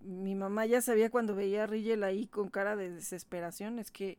mi 0.00 0.34
mamá 0.34 0.66
ya 0.66 0.80
sabía 0.80 1.10
cuando 1.10 1.34
veía 1.34 1.64
a 1.64 1.66
Rigel 1.66 2.04
ahí 2.04 2.26
con 2.26 2.48
cara 2.48 2.76
de 2.76 2.90
desesperación, 2.90 3.78
es 3.78 3.90
que 3.90 4.18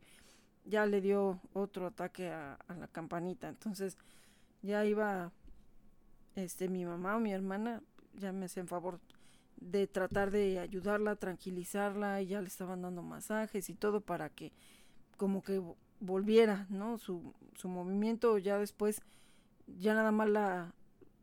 ya 0.64 0.86
le 0.86 1.00
dio 1.00 1.40
otro 1.52 1.86
ataque 1.86 2.30
a, 2.30 2.58
la 2.68 2.88
campanita. 2.88 3.48
Entonces 3.48 3.96
ya 4.62 4.84
iba 4.84 5.32
este 6.34 6.68
mi 6.68 6.84
mamá 6.84 7.16
o 7.16 7.20
mi 7.20 7.32
hermana, 7.32 7.82
ya 8.14 8.32
me 8.32 8.46
hacían 8.46 8.68
favor 8.68 9.00
de 9.56 9.86
tratar 9.86 10.30
de 10.30 10.58
ayudarla, 10.58 11.16
tranquilizarla, 11.16 12.22
y 12.22 12.28
ya 12.28 12.40
le 12.40 12.48
estaban 12.48 12.82
dando 12.82 13.02
masajes 13.02 13.68
y 13.70 13.74
todo 13.74 14.00
para 14.00 14.28
que 14.30 14.52
como 15.16 15.42
que 15.42 15.62
volviera, 16.00 16.66
¿no? 16.68 16.98
Su, 16.98 17.34
su 17.54 17.68
movimiento 17.68 18.38
ya 18.38 18.58
después, 18.58 19.00
ya 19.66 19.94
nada 19.94 20.12
más 20.12 20.28
la, 20.28 20.74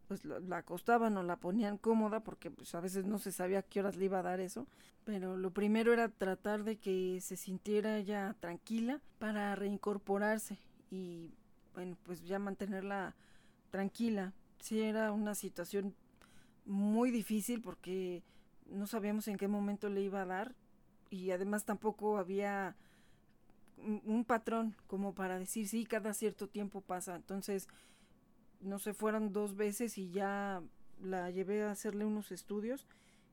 pues 0.08 0.26
la, 0.26 0.58
acostaban 0.58 1.18
o 1.18 1.24
la 1.24 1.38
ponían 1.38 1.78
cómoda 1.78 2.22
porque 2.22 2.52
pues 2.52 2.74
a 2.76 2.82
veces 2.82 3.06
no 3.06 3.20
se 3.20 3.32
sabía 3.32 3.60
a 3.60 3.64
qué 3.64 3.80
horas 3.80 3.96
le 3.96 4.06
iba 4.06 4.20
a 4.20 4.24
dar 4.24 4.40
eso. 4.40 4.68
Pero 5.04 5.38
lo 5.38 5.52
primero 5.52 5.92
era 5.92 6.10
tratar 6.10 6.64
de 6.64 6.78
que 6.78 7.20
se 7.22 7.36
sintiera 7.36 8.00
ya 8.00 8.36
tranquila 8.40 9.02
para 9.20 9.56
reincorporarse 9.56 10.60
y 10.92 11.34
bueno, 11.74 11.98
pues 12.04 12.24
ya 12.24 12.40
mantenerla 12.40 13.16
tranquila. 13.70 14.34
Sí 14.60 14.82
era 14.82 15.12
una 15.12 15.36
situación 15.36 15.94
muy 16.66 17.12
difícil 17.12 17.62
porque 17.62 18.24
no 18.68 18.88
sabíamos 18.88 19.28
en 19.28 19.38
qué 19.38 19.48
momento 19.48 19.90
le 19.90 20.02
iba 20.02 20.22
a 20.22 20.26
dar 20.26 20.56
y 21.10 21.32
además 21.32 21.66
tampoco 21.66 22.18
había 22.18 22.76
un 23.78 24.24
patrón 24.26 24.76
como 24.88 25.14
para 25.14 25.38
decir 25.38 25.68
sí, 25.68 25.86
cada 25.86 26.14
cierto 26.14 26.48
tiempo 26.48 26.82
pasa. 26.82 27.16
Entonces, 27.16 27.68
no 28.62 28.80
se 28.80 28.94
fueron 28.94 29.34
dos 29.34 29.56
veces 29.56 29.98
y 29.98 30.10
ya 30.12 30.62
la 31.02 31.30
llevé 31.32 31.64
a 31.64 31.72
hacerle 31.72 32.06
unos 32.06 32.32
estudios 32.32 32.88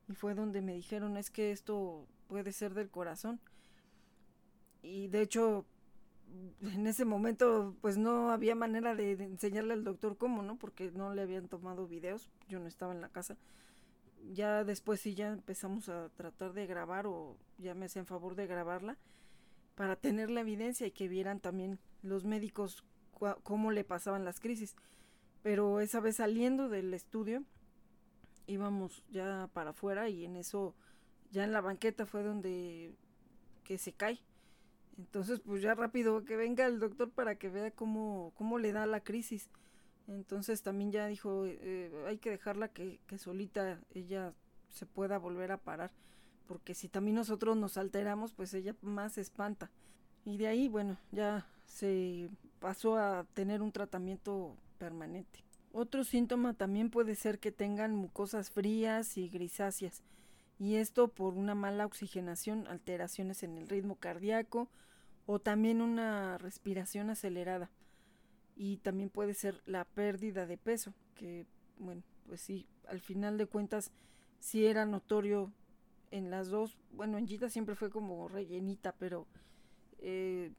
y 0.09 0.13
fue 0.13 0.35
donde 0.35 0.61
me 0.61 0.73
dijeron 0.73 1.15
es 1.17 1.29
que 1.29 1.51
esto 1.51 2.05
puede 2.27 2.51
ser 2.51 2.73
del 2.73 2.89
corazón 2.89 3.39
y 4.81 5.07
de 5.07 5.21
hecho 5.21 5.65
en 6.61 6.87
ese 6.87 7.05
momento 7.05 7.75
pues 7.81 7.97
no 7.97 8.31
había 8.31 8.55
manera 8.55 8.95
de, 8.95 9.11
enseñarle 9.13 9.73
al 9.73 9.83
doctor 9.83 10.17
cómo, 10.17 10.41
¿no? 10.41 10.57
Porque 10.57 10.91
no 10.91 11.13
le 11.13 11.21
habían 11.21 11.47
tomado 11.47 11.87
videos, 11.87 12.29
yo 12.47 12.59
no 12.59 12.67
estaba 12.67 12.93
en 12.93 13.01
la 13.01 13.09
casa. 13.09 13.37
Ya 14.33 14.63
después 14.63 14.99
sí 14.99 15.15
ya 15.15 15.29
empezamos 15.29 15.89
a 15.89 16.09
tratar 16.09 16.53
de 16.53 16.67
grabar 16.67 17.07
o 17.07 17.37
ya 17.57 17.73
me 17.73 17.85
hacían 17.85 18.05
favor 18.05 18.35
de 18.35 18.47
grabarla 18.47 18.97
para 19.75 19.95
tener 19.95 20.29
la 20.29 20.41
evidencia 20.41 20.85
y 20.85 20.91
que 20.91 21.07
vieran 21.07 21.39
también 21.39 21.79
los 22.03 22.23
médicos 22.23 22.83
cómo 23.43 23.71
le 23.71 23.83
pasaban 23.83 24.25
las 24.25 24.39
crisis. 24.39 24.75
Pero 25.41 25.79
esa 25.79 25.99
vez 25.99 26.17
saliendo 26.17 26.69
del 26.69 26.93
estudio, 26.93 27.43
íbamos 28.47 29.03
ya 29.09 29.49
para 29.53 29.71
afuera 29.71 30.09
y 30.09 30.25
en 30.25 30.35
eso, 30.35 30.75
ya 31.31 31.43
en 31.43 31.51
la 31.51 31.61
banqueta 31.61 32.05
fue 32.05 32.23
donde 32.23 32.93
que 33.63 33.77
se 33.77 33.93
cae. 33.93 34.19
Entonces, 34.97 35.39
pues 35.39 35.61
ya 35.61 35.73
rápido 35.73 36.23
que 36.25 36.35
venga 36.35 36.65
el 36.65 36.79
doctor 36.79 37.09
para 37.11 37.35
que 37.35 37.49
vea 37.49 37.71
cómo, 37.71 38.33
cómo 38.35 38.59
le 38.59 38.71
da 38.71 38.85
la 38.85 39.01
crisis. 39.01 39.49
Entonces 40.07 40.61
también 40.61 40.91
ya 40.91 41.07
dijo, 41.07 41.45
eh, 41.45 41.91
hay 42.07 42.17
que 42.17 42.29
dejarla 42.29 42.67
que, 42.67 42.99
que 43.07 43.17
solita 43.17 43.79
ella 43.93 44.33
se 44.69 44.85
pueda 44.85 45.17
volver 45.17 45.51
a 45.51 45.57
parar. 45.57 45.91
Porque 46.47 46.73
si 46.73 46.89
también 46.89 47.15
nosotros 47.15 47.55
nos 47.55 47.77
alteramos, 47.77 48.33
pues 48.33 48.53
ella 48.53 48.75
más 48.81 49.13
se 49.13 49.21
espanta. 49.21 49.71
Y 50.25 50.37
de 50.37 50.47
ahí, 50.47 50.67
bueno, 50.67 50.97
ya 51.11 51.47
se 51.65 52.29
pasó 52.59 52.97
a 52.97 53.25
tener 53.33 53.61
un 53.61 53.71
tratamiento 53.71 54.55
permanente. 54.77 55.43
Otro 55.73 56.03
síntoma 56.03 56.53
también 56.53 56.89
puede 56.89 57.15
ser 57.15 57.39
que 57.39 57.51
tengan 57.51 57.95
mucosas 57.95 58.51
frías 58.51 59.17
y 59.17 59.29
grisáceas, 59.29 60.03
y 60.61 60.75
esto 60.75 61.07
por 61.07 61.33
una 61.33 61.55
mala 61.55 61.87
oxigenación, 61.87 62.67
alteraciones 62.67 63.41
en 63.41 63.57
el 63.57 63.67
ritmo 63.67 63.95
cardíaco 63.95 64.69
o 65.25 65.39
también 65.39 65.81
una 65.81 66.37
respiración 66.37 67.09
acelerada. 67.09 67.71
Y 68.55 68.77
también 68.77 69.09
puede 69.09 69.33
ser 69.33 69.59
la 69.65 69.85
pérdida 69.85 70.45
de 70.45 70.59
peso, 70.59 70.93
que 71.15 71.47
bueno, 71.79 72.03
pues 72.27 72.41
sí, 72.41 72.67
al 72.87 72.99
final 72.99 73.39
de 73.39 73.47
cuentas 73.47 73.89
sí 74.39 74.67
era 74.67 74.85
notorio 74.85 75.51
en 76.11 76.29
las 76.29 76.49
dos. 76.49 76.77
Bueno, 76.91 77.17
en 77.17 77.27
Gita 77.27 77.49
siempre 77.49 77.73
fue 77.73 77.89
como 77.89 78.27
rellenita, 78.27 78.91
pero 78.91 79.25
eh, 79.97 80.51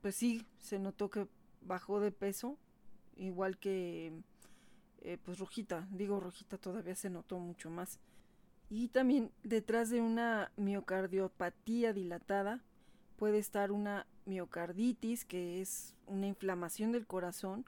pues 0.00 0.14
sí, 0.14 0.46
se 0.60 0.78
notó 0.78 1.10
que 1.10 1.26
bajó 1.60 1.98
de 1.98 2.12
peso, 2.12 2.56
igual 3.16 3.58
que 3.58 4.12
eh, 5.00 5.18
pues 5.24 5.40
Rojita, 5.40 5.88
digo 5.90 6.20
Rojita 6.20 6.56
todavía 6.56 6.94
se 6.94 7.10
notó 7.10 7.40
mucho 7.40 7.68
más. 7.68 7.98
Y 8.70 8.86
también 8.88 9.32
detrás 9.42 9.90
de 9.90 10.00
una 10.00 10.52
miocardiopatía 10.56 11.92
dilatada 11.92 12.62
puede 13.16 13.38
estar 13.38 13.72
una 13.72 14.06
miocarditis, 14.26 15.24
que 15.24 15.60
es 15.60 15.96
una 16.06 16.28
inflamación 16.28 16.92
del 16.92 17.06
corazón, 17.06 17.66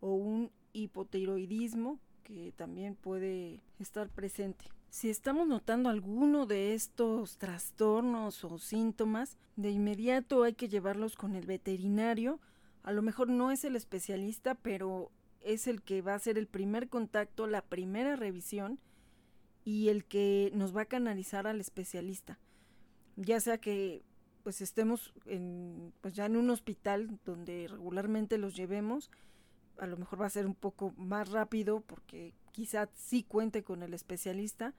o 0.00 0.14
un 0.14 0.50
hipotiroidismo, 0.72 2.00
que 2.24 2.52
también 2.56 2.96
puede 2.96 3.62
estar 3.78 4.08
presente. 4.08 4.66
Si 4.88 5.08
estamos 5.08 5.46
notando 5.46 5.88
alguno 5.88 6.46
de 6.46 6.74
estos 6.74 7.38
trastornos 7.38 8.44
o 8.44 8.58
síntomas, 8.58 9.38
de 9.54 9.70
inmediato 9.70 10.42
hay 10.42 10.54
que 10.54 10.68
llevarlos 10.68 11.14
con 11.14 11.36
el 11.36 11.46
veterinario. 11.46 12.40
A 12.82 12.90
lo 12.90 13.02
mejor 13.02 13.28
no 13.28 13.52
es 13.52 13.64
el 13.64 13.76
especialista, 13.76 14.56
pero 14.56 15.12
es 15.40 15.68
el 15.68 15.80
que 15.80 16.02
va 16.02 16.12
a 16.12 16.16
hacer 16.16 16.38
el 16.38 16.48
primer 16.48 16.88
contacto, 16.88 17.46
la 17.46 17.62
primera 17.62 18.16
revisión 18.16 18.80
y 19.64 19.88
el 19.88 20.04
que 20.04 20.50
nos 20.54 20.74
va 20.76 20.82
a 20.82 20.86
canalizar 20.86 21.46
al 21.46 21.60
especialista. 21.60 22.38
Ya 23.16 23.40
sea 23.40 23.58
que 23.58 24.02
pues 24.42 24.60
estemos 24.60 25.12
en, 25.26 25.92
pues 26.00 26.14
ya 26.14 26.26
en 26.26 26.36
un 26.36 26.50
hospital 26.50 27.18
donde 27.24 27.68
regularmente 27.68 28.38
los 28.38 28.56
llevemos, 28.56 29.10
a 29.78 29.86
lo 29.86 29.96
mejor 29.96 30.20
va 30.22 30.26
a 30.26 30.30
ser 30.30 30.46
un 30.46 30.54
poco 30.54 30.92
más 30.96 31.30
rápido 31.30 31.80
porque 31.80 32.34
quizá 32.52 32.88
sí 32.94 33.22
cuente 33.22 33.62
con 33.62 33.82
el 33.82 33.94
especialista, 33.94 34.74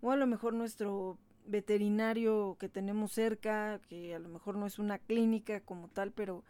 o 0.00 0.10
a 0.10 0.16
lo 0.16 0.26
mejor 0.26 0.54
nuestro 0.54 1.18
veterinario 1.46 2.56
que 2.58 2.68
tenemos 2.68 3.12
cerca, 3.12 3.80
que 3.88 4.14
a 4.14 4.18
lo 4.18 4.28
mejor 4.28 4.56
no 4.56 4.66
es 4.66 4.78
una 4.78 4.98
clínica 4.98 5.60
como 5.60 5.88
tal, 5.88 6.12
pero 6.12 6.44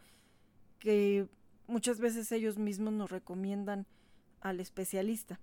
que 0.79 1.27
muchas 1.67 1.99
veces 1.99 2.31
ellos 2.31 2.57
mismos 2.57 2.93
nos 2.93 3.11
recomiendan 3.11 3.87
al 4.41 4.59
especialista. 4.59 5.39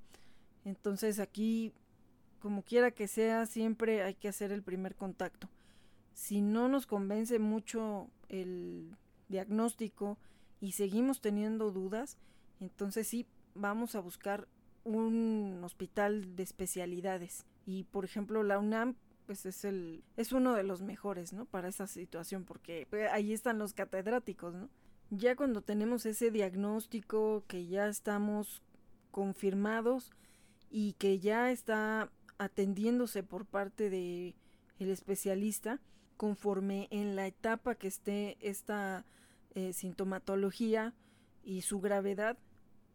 Entonces 0.64 1.18
aquí, 1.18 1.72
como 2.38 2.62
quiera 2.62 2.90
que 2.90 3.08
sea, 3.08 3.46
siempre 3.46 4.02
hay 4.02 4.14
que 4.14 4.28
hacer 4.28 4.52
el 4.52 4.62
primer 4.62 4.94
contacto. 4.94 5.48
Si 6.14 6.40
no 6.40 6.68
nos 6.68 6.86
convence 6.86 7.38
mucho 7.38 8.08
el 8.28 8.96
diagnóstico 9.28 10.18
y 10.60 10.72
seguimos 10.72 11.20
teniendo 11.20 11.70
dudas, 11.70 12.18
entonces 12.60 13.06
sí 13.06 13.26
vamos 13.54 13.94
a 13.94 14.00
buscar 14.00 14.48
un 14.84 15.60
hospital 15.62 16.34
de 16.36 16.42
especialidades. 16.42 17.46
Y 17.66 17.84
por 17.84 18.04
ejemplo, 18.04 18.42
la 18.42 18.58
UNAM 18.58 18.96
pues 19.26 19.44
es 19.44 19.66
el 19.66 20.02
es 20.16 20.32
uno 20.32 20.54
de 20.54 20.62
los 20.62 20.80
mejores, 20.80 21.34
¿no? 21.34 21.44
Para 21.44 21.68
esa 21.68 21.86
situación 21.86 22.44
porque 22.44 22.86
pues, 22.88 23.10
ahí 23.12 23.32
están 23.32 23.58
los 23.58 23.74
catedráticos, 23.74 24.54
¿no? 24.54 24.70
Ya 25.10 25.36
cuando 25.36 25.62
tenemos 25.62 26.06
ese 26.06 26.30
diagnóstico, 26.30 27.44
que 27.46 27.66
ya 27.66 27.88
estamos 27.88 28.62
confirmados 29.10 30.10
y 30.70 30.94
que 30.94 31.18
ya 31.18 31.50
está 31.50 32.10
atendiéndose 32.38 33.22
por 33.22 33.44
parte 33.46 33.90
de 33.90 34.34
el 34.78 34.90
especialista, 34.90 35.80
conforme 36.16 36.88
en 36.90 37.16
la 37.16 37.26
etapa 37.26 37.74
que 37.74 37.88
esté 37.88 38.36
esta 38.40 39.04
eh, 39.54 39.72
sintomatología 39.72 40.94
y 41.44 41.62
su 41.62 41.80
gravedad, 41.80 42.38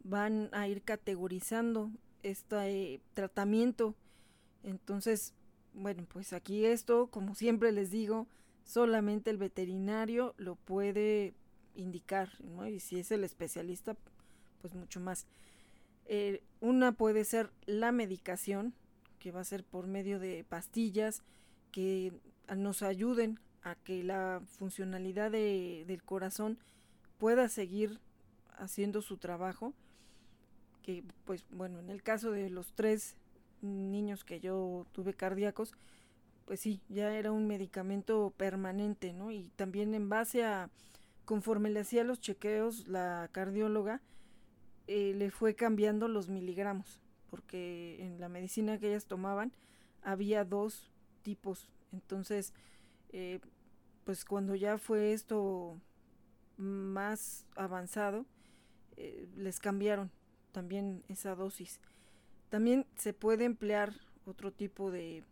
van 0.04 0.50
a 0.52 0.68
ir 0.68 0.82
categorizando 0.84 1.92
este 2.22 3.02
tratamiento. 3.14 3.96
Entonces, 4.64 5.34
bueno, 5.74 6.06
pues 6.08 6.34
aquí 6.34 6.66
esto, 6.66 7.08
como 7.08 7.36
siempre 7.36 7.72
les 7.72 7.92
digo, 7.92 8.28
solamente 8.64 9.30
el 9.30 9.38
veterinario 9.38 10.34
lo 10.38 10.56
puede 10.56 11.34
indicar, 11.76 12.30
¿no? 12.42 12.68
Y 12.68 12.80
si 12.80 13.00
es 13.00 13.12
el 13.12 13.24
especialista, 13.24 13.96
pues 14.62 14.74
mucho 14.74 15.00
más. 15.00 15.28
Eh, 16.06 16.44
una 16.60 16.92
puede 16.92 17.26
ser 17.26 17.52
la 17.66 17.92
medicación, 17.92 18.74
que 19.24 19.32
va 19.32 19.40
a 19.40 19.46
ser 19.46 19.64
por 19.64 19.88
medio 19.88 20.20
de 20.20 20.44
pastillas 20.44 21.24
que 21.72 22.12
nos 22.58 22.84
ayuden 22.84 23.40
a 23.62 23.76
que 23.76 24.04
la 24.04 24.42
funcionalidad 24.46 25.32
del 25.32 26.04
corazón 26.04 26.60
pueda 27.20 27.48
seguir 27.48 28.02
haciendo 28.58 29.02
su 29.02 29.16
trabajo. 29.16 29.74
Que 30.82 31.06
pues 31.24 31.46
bueno, 31.52 31.80
en 31.80 31.90
el 31.90 32.04
caso 32.04 32.32
de 32.32 32.50
los 32.50 32.74
tres 32.74 33.16
niños 33.62 34.26
que 34.26 34.42
yo 34.42 34.86
tuve 34.92 35.14
cardíacos, 35.14 35.72
pues 36.44 36.60
sí, 36.60 36.82
ya 36.90 37.16
era 37.16 37.32
un 37.32 37.48
medicamento 37.48 38.34
permanente, 38.36 39.14
¿no? 39.14 39.32
Y 39.32 39.52
también 39.56 39.94
en 39.94 40.10
base 40.10 40.44
a 40.44 40.70
Conforme 41.24 41.70
le 41.70 41.80
hacía 41.80 42.04
los 42.04 42.20
chequeos, 42.20 42.90
la 42.90 43.30
cardióloga 43.32 44.02
eh, 44.88 45.14
le 45.16 45.32
fue 45.32 45.56
cambiando 45.56 46.10
los 46.10 46.28
miligramos, 46.28 47.00
porque 47.34 47.98
en 48.00 48.20
la 48.20 48.30
medicina 48.30 48.78
que 48.78 48.90
ellas 48.90 49.08
tomaban 49.08 49.52
había 50.04 50.46
dos 50.46 50.92
tipos. 51.24 51.68
Entonces, 51.92 52.54
eh, 53.10 53.40
pues 54.04 54.24
cuando 54.24 54.54
ya 54.54 54.78
fue 54.78 55.14
esto 55.14 55.82
más 56.58 57.48
avanzado, 57.56 58.28
eh, 58.98 59.28
les 59.36 59.60
cambiaron 59.60 60.12
también 60.52 61.04
esa 61.08 61.34
dosis. 61.34 61.80
También 62.50 62.86
se 62.98 63.14
puede 63.14 63.46
emplear 63.46 63.96
otro 64.28 64.54
tipo 64.54 64.92
de 64.92 65.24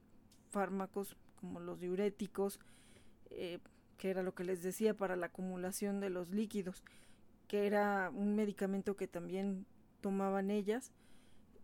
fármacos 0.49 1.15
como 1.39 1.59
los 1.59 1.79
diuréticos, 1.79 2.59
que 3.29 4.09
era 4.09 4.23
lo 4.23 4.33
que 4.33 4.43
les 4.43 4.63
decía 4.63 4.95
para 4.95 5.15
la 5.15 5.27
acumulación 5.27 5.99
de 5.99 6.09
los 6.09 6.31
líquidos, 6.31 6.81
que 7.47 7.67
era 7.67 8.09
un 8.09 8.35
medicamento 8.35 8.95
que 8.95 9.07
también 9.07 9.67
tomaban 10.01 10.49
ellas, 10.49 10.91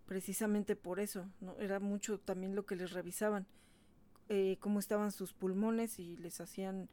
precisamente 0.08 0.76
por 0.76 1.00
eso, 1.00 1.30
¿no? 1.42 1.56
era 1.60 1.80
mucho 1.80 2.20
también 2.20 2.56
lo 2.56 2.66
que 2.66 2.76
les 2.76 2.92
revisaban, 2.92 3.46
eh, 4.30 4.58
cómo 4.60 4.80
estaban 4.80 5.12
sus 5.12 5.34
pulmones 5.34 6.00
y 6.00 6.18
les 6.18 6.42
hacían 6.42 6.90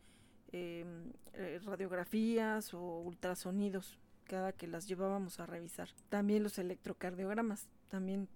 em, 0.53 1.12
eh, 1.33 1.61
radiografías 1.65 2.75
o 2.75 3.01
ultrasonidos 3.01 3.99
cada 4.25 4.53
que 4.53 4.67
las 4.67 4.87
llevábamos 4.89 5.41
a 5.41 5.47
revisar. 5.47 5.89
También 6.09 6.43
los 6.43 6.59
electrocardiogramas, 6.59 7.69
también 7.89 8.29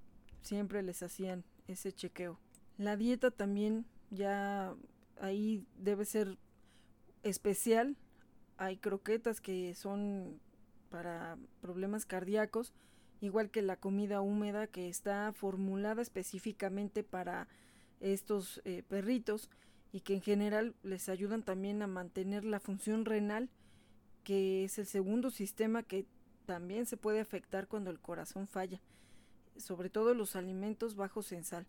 siempre 0.43 0.83
les 0.83 1.03
hacían 1.03 1.45
ese 1.67 1.93
chequeo. 1.93 2.39
La 2.77 2.97
dieta 2.97 3.31
también 3.31 3.87
ya 4.11 4.75
ahí 5.21 5.67
debe 5.77 6.05
ser 6.05 6.39
especial. 7.23 7.97
Hay 8.57 8.77
croquetas 8.77 9.41
que 9.41 9.75
son 9.75 10.41
para 10.91 11.39
problemas 11.61 12.07
cardíacos, 12.07 12.75
igual 13.21 13.51
que 13.51 13.63
la 13.63 13.77
comida 13.77 14.21
húmeda 14.21 14.67
que 14.67 14.89
está 14.89 15.33
formulada 15.33 16.03
específicamente 16.03 17.03
para 17.03 17.49
estos 18.01 18.61
eh, 18.65 18.83
perritos 18.89 19.51
y 19.93 20.01
que 20.01 20.15
en 20.15 20.21
general 20.21 20.75
les 20.83 21.09
ayudan 21.09 21.43
también 21.43 21.83
a 21.83 21.87
mantener 21.87 22.45
la 22.45 22.61
función 22.61 23.05
renal, 23.05 23.49
que 24.23 24.65
es 24.65 24.79
el 24.79 24.87
segundo 24.87 25.31
sistema 25.31 25.83
que 25.83 26.07
también 26.47 26.87
se 26.87 26.97
puede 26.97 27.21
afectar 27.21 27.69
cuando 27.69 27.91
el 27.91 28.01
corazón 28.01 28.47
falla, 28.47 28.81
sobre 29.57 29.91
todo 29.91 30.15
los 30.15 30.37
alimentos 30.37 30.95
bajos 30.95 31.33
en 31.33 31.45
sal. 31.45 31.67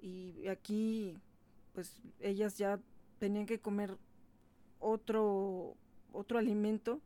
Y 0.00 0.48
aquí, 0.48 1.16
pues 1.72 2.02
ellas 2.20 2.58
ya 2.58 2.80
tenían 3.18 3.46
que 3.46 3.60
comer 3.60 3.96
otro, 4.80 5.76
otro 6.12 6.38
alimento. 6.38 7.00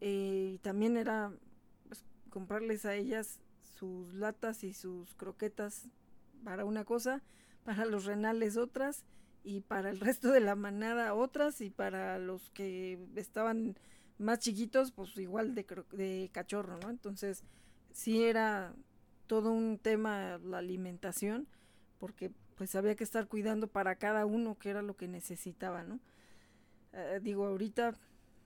Eh, 0.00 0.52
y 0.54 0.58
también 0.58 0.96
era 0.96 1.32
comprarles 2.32 2.84
a 2.86 2.94
ellas 2.94 3.38
sus 3.62 4.14
latas 4.14 4.64
y 4.64 4.72
sus 4.72 5.14
croquetas 5.14 5.88
para 6.44 6.64
una 6.64 6.84
cosa, 6.84 7.22
para 7.62 7.84
los 7.84 8.06
renales 8.06 8.56
otras 8.56 9.04
y 9.44 9.60
para 9.60 9.90
el 9.90 10.00
resto 10.00 10.32
de 10.32 10.40
la 10.40 10.56
manada 10.56 11.14
otras 11.14 11.60
y 11.60 11.70
para 11.70 12.18
los 12.18 12.50
que 12.50 12.98
estaban 13.14 13.76
más 14.18 14.38
chiquitos 14.38 14.92
pues 14.92 15.16
igual 15.18 15.54
de, 15.54 15.66
de 15.92 16.30
cachorro, 16.32 16.78
¿no? 16.78 16.90
Entonces 16.90 17.44
sí 17.92 18.24
era 18.24 18.74
todo 19.26 19.52
un 19.52 19.78
tema 19.78 20.38
la 20.38 20.58
alimentación 20.58 21.46
porque 21.98 22.32
pues 22.56 22.74
había 22.74 22.96
que 22.96 23.04
estar 23.04 23.28
cuidando 23.28 23.68
para 23.68 23.96
cada 23.96 24.24
uno 24.24 24.58
que 24.58 24.70
era 24.70 24.82
lo 24.82 24.96
que 24.96 25.06
necesitaba, 25.06 25.82
¿no? 25.82 26.00
Eh, 26.92 27.20
digo, 27.22 27.46
ahorita, 27.46 27.94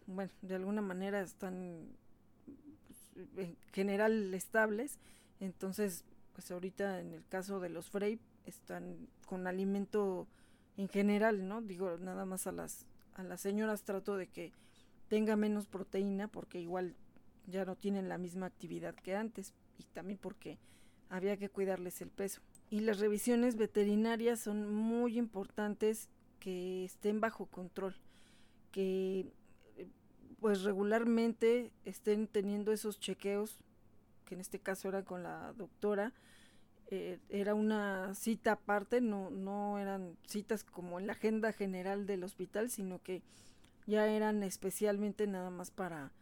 bueno, 0.06 0.32
de 0.42 0.54
alguna 0.54 0.82
manera 0.82 1.20
están 1.20 1.88
en 3.36 3.56
general 3.72 4.32
estables. 4.34 4.98
Entonces, 5.40 6.04
pues 6.32 6.50
ahorita 6.50 7.00
en 7.00 7.12
el 7.14 7.26
caso 7.26 7.60
de 7.60 7.68
los 7.68 7.90
Frey 7.90 8.18
están 8.44 9.08
con 9.26 9.46
alimento 9.46 10.26
en 10.76 10.88
general, 10.88 11.48
¿no? 11.48 11.62
Digo, 11.62 11.96
nada 11.98 12.24
más 12.24 12.46
a 12.46 12.52
las 12.52 12.86
a 13.16 13.22
las 13.22 13.40
señoras 13.40 13.82
trato 13.82 14.16
de 14.16 14.26
que 14.26 14.52
tenga 15.08 15.36
menos 15.36 15.66
proteína 15.66 16.28
porque 16.28 16.60
igual 16.60 16.94
ya 17.46 17.64
no 17.64 17.76
tienen 17.76 18.08
la 18.08 18.18
misma 18.18 18.46
actividad 18.46 18.94
que 18.94 19.16
antes 19.16 19.54
y 19.78 19.84
también 19.84 20.18
porque 20.20 20.58
había 21.08 21.36
que 21.36 21.48
cuidarles 21.48 22.00
el 22.02 22.10
peso. 22.10 22.40
Y 22.68 22.80
las 22.80 22.98
revisiones 22.98 23.56
veterinarias 23.56 24.40
son 24.40 24.72
muy 24.72 25.18
importantes 25.18 26.08
que 26.40 26.84
estén 26.84 27.20
bajo 27.20 27.46
control, 27.46 27.96
que 28.72 29.32
pues 30.40 30.62
regularmente 30.62 31.72
estén 31.84 32.26
teniendo 32.26 32.72
esos 32.72 33.00
chequeos, 33.00 33.58
que 34.24 34.34
en 34.34 34.40
este 34.40 34.60
caso 34.60 34.88
era 34.88 35.04
con 35.04 35.22
la 35.22 35.52
doctora, 35.54 36.12
eh, 36.88 37.18
era 37.28 37.54
una 37.54 38.14
cita 38.14 38.52
aparte, 38.52 39.00
no, 39.00 39.30
no 39.30 39.78
eran 39.78 40.16
citas 40.26 40.62
como 40.62 41.00
en 41.00 41.06
la 41.06 41.14
agenda 41.14 41.52
general 41.52 42.06
del 42.06 42.22
hospital, 42.22 42.70
sino 42.70 43.02
que 43.02 43.22
ya 43.86 44.06
eran 44.08 44.42
especialmente 44.42 45.26
nada 45.26 45.50
más 45.50 45.70
para 45.70 46.12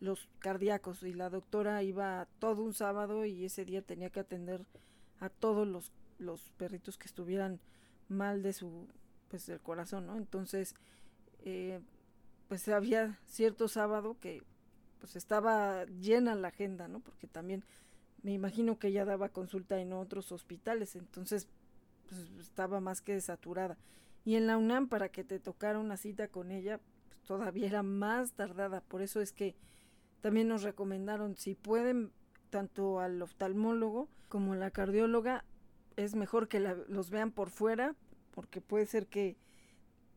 los 0.00 0.28
cardíacos. 0.38 1.02
Y 1.02 1.12
la 1.12 1.30
doctora 1.30 1.82
iba 1.82 2.26
todo 2.38 2.62
un 2.62 2.74
sábado 2.74 3.24
y 3.24 3.44
ese 3.44 3.64
día 3.64 3.82
tenía 3.82 4.10
que 4.10 4.20
atender 4.20 4.64
a 5.20 5.28
todos 5.28 5.66
los, 5.66 5.92
los 6.18 6.50
perritos 6.56 6.98
que 6.98 7.06
estuvieran 7.06 7.60
mal 8.08 8.42
de 8.42 8.52
su 8.52 8.88
pues 9.28 9.46
del 9.46 9.60
corazón 9.60 10.06
no 10.06 10.16
entonces 10.16 10.74
eh, 11.44 11.80
pues 12.48 12.68
había 12.68 13.18
cierto 13.26 13.68
sábado 13.68 14.16
que 14.20 14.42
pues 14.98 15.14
estaba 15.16 15.84
llena 15.84 16.34
la 16.34 16.48
agenda 16.48 16.88
no 16.88 17.00
porque 17.00 17.26
también 17.26 17.64
me 18.22 18.32
imagino 18.32 18.78
que 18.78 18.88
ella 18.88 19.04
daba 19.04 19.28
consulta 19.28 19.78
en 19.78 19.92
otros 19.92 20.32
hospitales 20.32 20.96
entonces 20.96 21.48
pues, 22.08 22.26
estaba 22.40 22.80
más 22.80 23.00
que 23.00 23.20
saturada. 23.20 23.76
Y 24.24 24.36
en 24.36 24.46
la 24.46 24.56
UNAM 24.56 24.88
para 24.88 25.08
que 25.08 25.24
te 25.24 25.38
tocara 25.38 25.78
una 25.78 25.96
cita 25.96 26.28
con 26.28 26.50
ella 26.50 26.80
pues, 27.08 27.20
todavía 27.22 27.66
era 27.66 27.82
más 27.82 28.32
tardada. 28.32 28.80
Por 28.80 29.02
eso 29.02 29.20
es 29.20 29.32
que 29.32 29.54
también 30.20 30.48
nos 30.48 30.62
recomendaron, 30.62 31.36
si 31.36 31.54
pueden, 31.54 32.12
tanto 32.50 33.00
al 33.00 33.22
oftalmólogo 33.22 34.08
como 34.28 34.54
a 34.54 34.56
la 34.56 34.70
cardióloga, 34.70 35.44
es 35.96 36.14
mejor 36.14 36.48
que 36.48 36.60
los 36.60 37.10
vean 37.10 37.30
por 37.30 37.50
fuera, 37.50 37.94
porque 38.32 38.60
puede 38.60 38.86
ser 38.86 39.06
que 39.06 39.36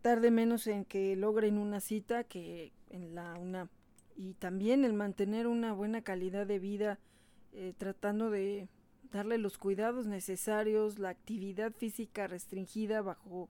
tarde 0.01 0.31
menos 0.31 0.67
en 0.67 0.85
que 0.85 1.15
logren 1.15 1.57
una 1.57 1.79
cita 1.79 2.23
que 2.23 2.73
en 2.89 3.15
la 3.15 3.35
UNAM. 3.35 3.69
Y 4.15 4.33
también 4.33 4.83
el 4.85 4.93
mantener 4.93 5.47
una 5.47 5.73
buena 5.73 6.01
calidad 6.01 6.45
de 6.45 6.59
vida, 6.59 6.99
eh, 7.53 7.73
tratando 7.77 8.29
de 8.29 8.67
darle 9.11 9.37
los 9.37 9.57
cuidados 9.57 10.07
necesarios, 10.07 10.99
la 10.99 11.09
actividad 11.09 11.73
física 11.73 12.27
restringida 12.27 13.01
bajo 13.01 13.49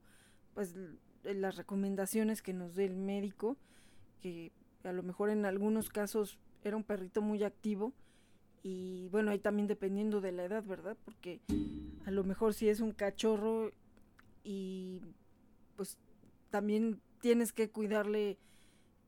pues 0.53 0.75
las 1.23 1.55
recomendaciones 1.55 2.41
que 2.41 2.53
nos 2.53 2.75
dé 2.75 2.85
el 2.85 2.95
médico, 2.95 3.57
que 4.21 4.51
a 4.83 4.91
lo 4.91 5.03
mejor 5.03 5.29
en 5.29 5.45
algunos 5.45 5.89
casos 5.89 6.39
era 6.63 6.75
un 6.75 6.83
perrito 6.83 7.21
muy 7.21 7.43
activo 7.43 7.93
y 8.63 9.07
bueno, 9.09 9.31
ahí 9.31 9.39
también 9.39 9.67
dependiendo 9.67 10.21
de 10.21 10.31
la 10.31 10.45
edad, 10.45 10.63
¿verdad? 10.63 10.97
Porque 11.05 11.41
a 12.05 12.11
lo 12.11 12.23
mejor 12.23 12.53
si 12.53 12.69
es 12.69 12.79
un 12.79 12.91
cachorro 12.91 13.71
y 14.43 15.01
pues 15.75 15.97
también 16.51 17.01
tienes 17.21 17.51
que 17.53 17.71
cuidarle 17.71 18.37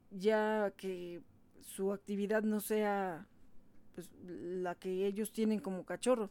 ya 0.10 0.74
que 0.76 1.22
su 1.62 1.92
actividad 1.92 2.42
no 2.42 2.60
sea 2.60 3.28
pues 3.94 4.10
la 4.26 4.74
que 4.76 5.06
ellos 5.06 5.32
tienen 5.32 5.60
como 5.60 5.86
cachorro. 5.86 6.30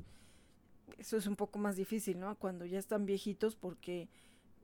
Eso 0.99 1.17
es 1.17 1.29
un 1.29 1.37
poco 1.37 1.61
más 1.61 1.77
difícil, 1.77 2.19
¿no? 2.19 2.37
Cuando 2.37 2.67
ya 2.67 2.81
están 2.81 3.07
viejitos 3.07 3.55
porque 3.55 4.09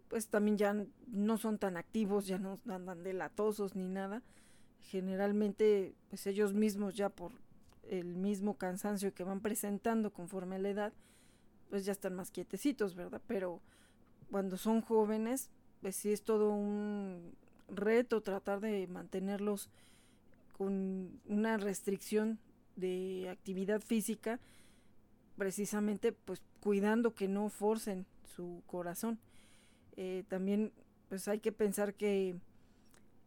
pues 0.09 0.28
también 0.28 0.59
ya 0.59 0.74
no 1.07 1.38
son 1.38 1.59
tan 1.59 1.76
activos, 1.76 2.26
ya 2.26 2.38
no 2.38 2.59
andan 2.66 3.05
delatosos 3.05 3.76
ni 3.76 3.88
nada 3.88 4.22
generalmente 4.88 5.94
pues 6.09 6.26
ellos 6.26 6.55
mismos 6.55 6.94
ya 6.94 7.11
por 7.11 7.32
el 7.90 8.14
mismo 8.14 8.57
cansancio 8.57 9.14
que 9.14 9.24
van 9.24 9.40
presentando 9.40 10.12
conforme 10.12 10.57
a 10.57 10.59
la 10.59 10.70
edad, 10.70 10.92
pues 11.70 11.84
ya 11.84 11.92
están 11.92 12.14
más 12.14 12.30
quietecitos, 12.30 12.94
¿verdad? 12.94 13.20
Pero 13.26 13.61
cuando 14.30 14.57
son 14.57 14.80
jóvenes, 14.82 15.51
pues 15.81 15.97
sí 15.97 16.12
es 16.12 16.22
todo 16.22 16.51
un 16.51 17.35
reto 17.68 18.22
tratar 18.22 18.61
de 18.61 18.87
mantenerlos 18.87 19.70
con 20.57 21.20
una 21.26 21.57
restricción 21.57 22.39
de 22.76 23.29
actividad 23.31 23.81
física, 23.81 24.41
precisamente 25.37 26.12
pues 26.12 26.43
cuidando 26.61 27.14
que 27.14 27.29
no 27.29 27.49
forcen 27.49 28.07
su 28.24 28.62
corazón. 28.66 29.18
Eh, 29.97 30.24
también 30.29 30.72
pues 31.09 31.29
hay 31.29 31.41
que 31.41 31.53
pensar 31.53 31.95
que 31.95 32.37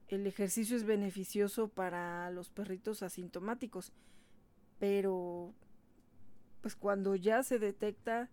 el 0.08 0.28
ejercicio 0.28 0.76
es 0.76 0.84
beneficioso 0.84 1.70
para 1.70 2.30
los 2.32 2.50
perritos 2.50 3.02
asintomáticos, 3.02 3.94
pero 4.80 5.54
pues 6.62 6.76
cuando 6.76 7.16
ya 7.16 7.44
se 7.44 7.60
detecta, 7.60 8.30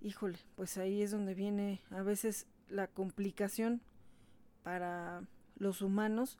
híjole, 0.00 0.38
pues 0.54 0.76
ahí 0.78 1.02
es 1.02 1.10
donde 1.10 1.34
viene 1.34 1.80
a 1.90 2.02
veces 2.02 2.46
la 2.72 2.86
complicación 2.88 3.80
para 4.62 5.22
los 5.56 5.82
humanos, 5.82 6.38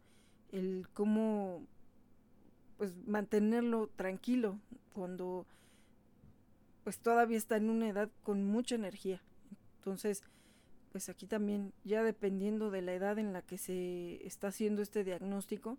el 0.50 0.88
cómo 0.92 1.66
pues 2.78 2.96
mantenerlo 3.06 3.88
tranquilo 3.96 4.58
cuando 4.92 5.46
pues 6.84 6.98
todavía 6.98 7.38
está 7.38 7.56
en 7.56 7.70
una 7.70 7.88
edad 7.88 8.10
con 8.22 8.44
mucha 8.44 8.74
energía. 8.74 9.22
Entonces, 9.76 10.24
pues 10.90 11.08
aquí 11.08 11.26
también, 11.26 11.72
ya 11.84 12.02
dependiendo 12.02 12.70
de 12.70 12.82
la 12.82 12.92
edad 12.92 13.18
en 13.18 13.32
la 13.32 13.42
que 13.42 13.56
se 13.56 14.26
está 14.26 14.48
haciendo 14.48 14.82
este 14.82 15.04
diagnóstico, 15.04 15.78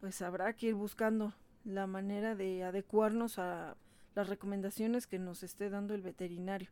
pues 0.00 0.20
habrá 0.22 0.52
que 0.52 0.68
ir 0.68 0.74
buscando 0.74 1.34
la 1.64 1.86
manera 1.86 2.34
de 2.34 2.64
adecuarnos 2.64 3.38
a 3.38 3.76
las 4.14 4.28
recomendaciones 4.28 5.06
que 5.06 5.18
nos 5.18 5.42
esté 5.42 5.70
dando 5.70 5.94
el 5.94 6.02
veterinario. 6.02 6.70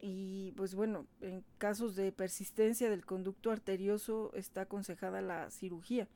Y 0.00 0.52
pues 0.52 0.74
bueno, 0.74 1.06
en 1.20 1.44
casos 1.58 1.96
de 1.96 2.12
persistencia 2.12 2.90
del 2.90 3.04
conducto 3.04 3.50
arterioso 3.50 4.30
está 4.34 4.62
aconsejada 4.62 5.20
la 5.22 5.50
cirugía. 5.50 6.08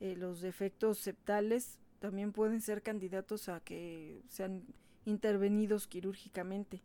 Eh, 0.00 0.16
los 0.16 0.40
defectos 0.40 0.98
septales 0.98 1.78
también 1.98 2.32
pueden 2.32 2.60
ser 2.60 2.82
candidatos 2.82 3.48
a 3.48 3.60
que 3.60 4.22
sean 4.28 4.64
intervenidos 5.06 5.86
quirúrgicamente. 5.86 6.82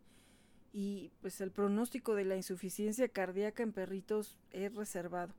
Y 0.72 1.10
pues 1.20 1.40
el 1.42 1.50
pronóstico 1.50 2.14
de 2.14 2.24
la 2.24 2.36
insuficiencia 2.36 3.08
cardíaca 3.08 3.62
en 3.62 3.72
perritos 3.72 4.38
es 4.50 4.74
reservado. 4.74 5.34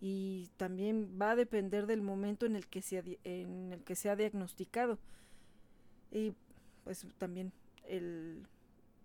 Y 0.00 0.48
también 0.56 1.18
va 1.20 1.32
a 1.32 1.36
depender 1.36 1.86
del 1.86 2.00
momento 2.00 2.46
en 2.46 2.56
el 2.56 2.66
que 2.66 2.80
se 2.80 3.18
en 3.24 3.72
el 3.72 3.84
que 3.84 3.94
se 3.94 4.08
ha 4.08 4.16
diagnosticado. 4.16 4.98
Y 6.10 6.32
pues 6.84 7.06
también 7.18 7.52
el 7.84 8.46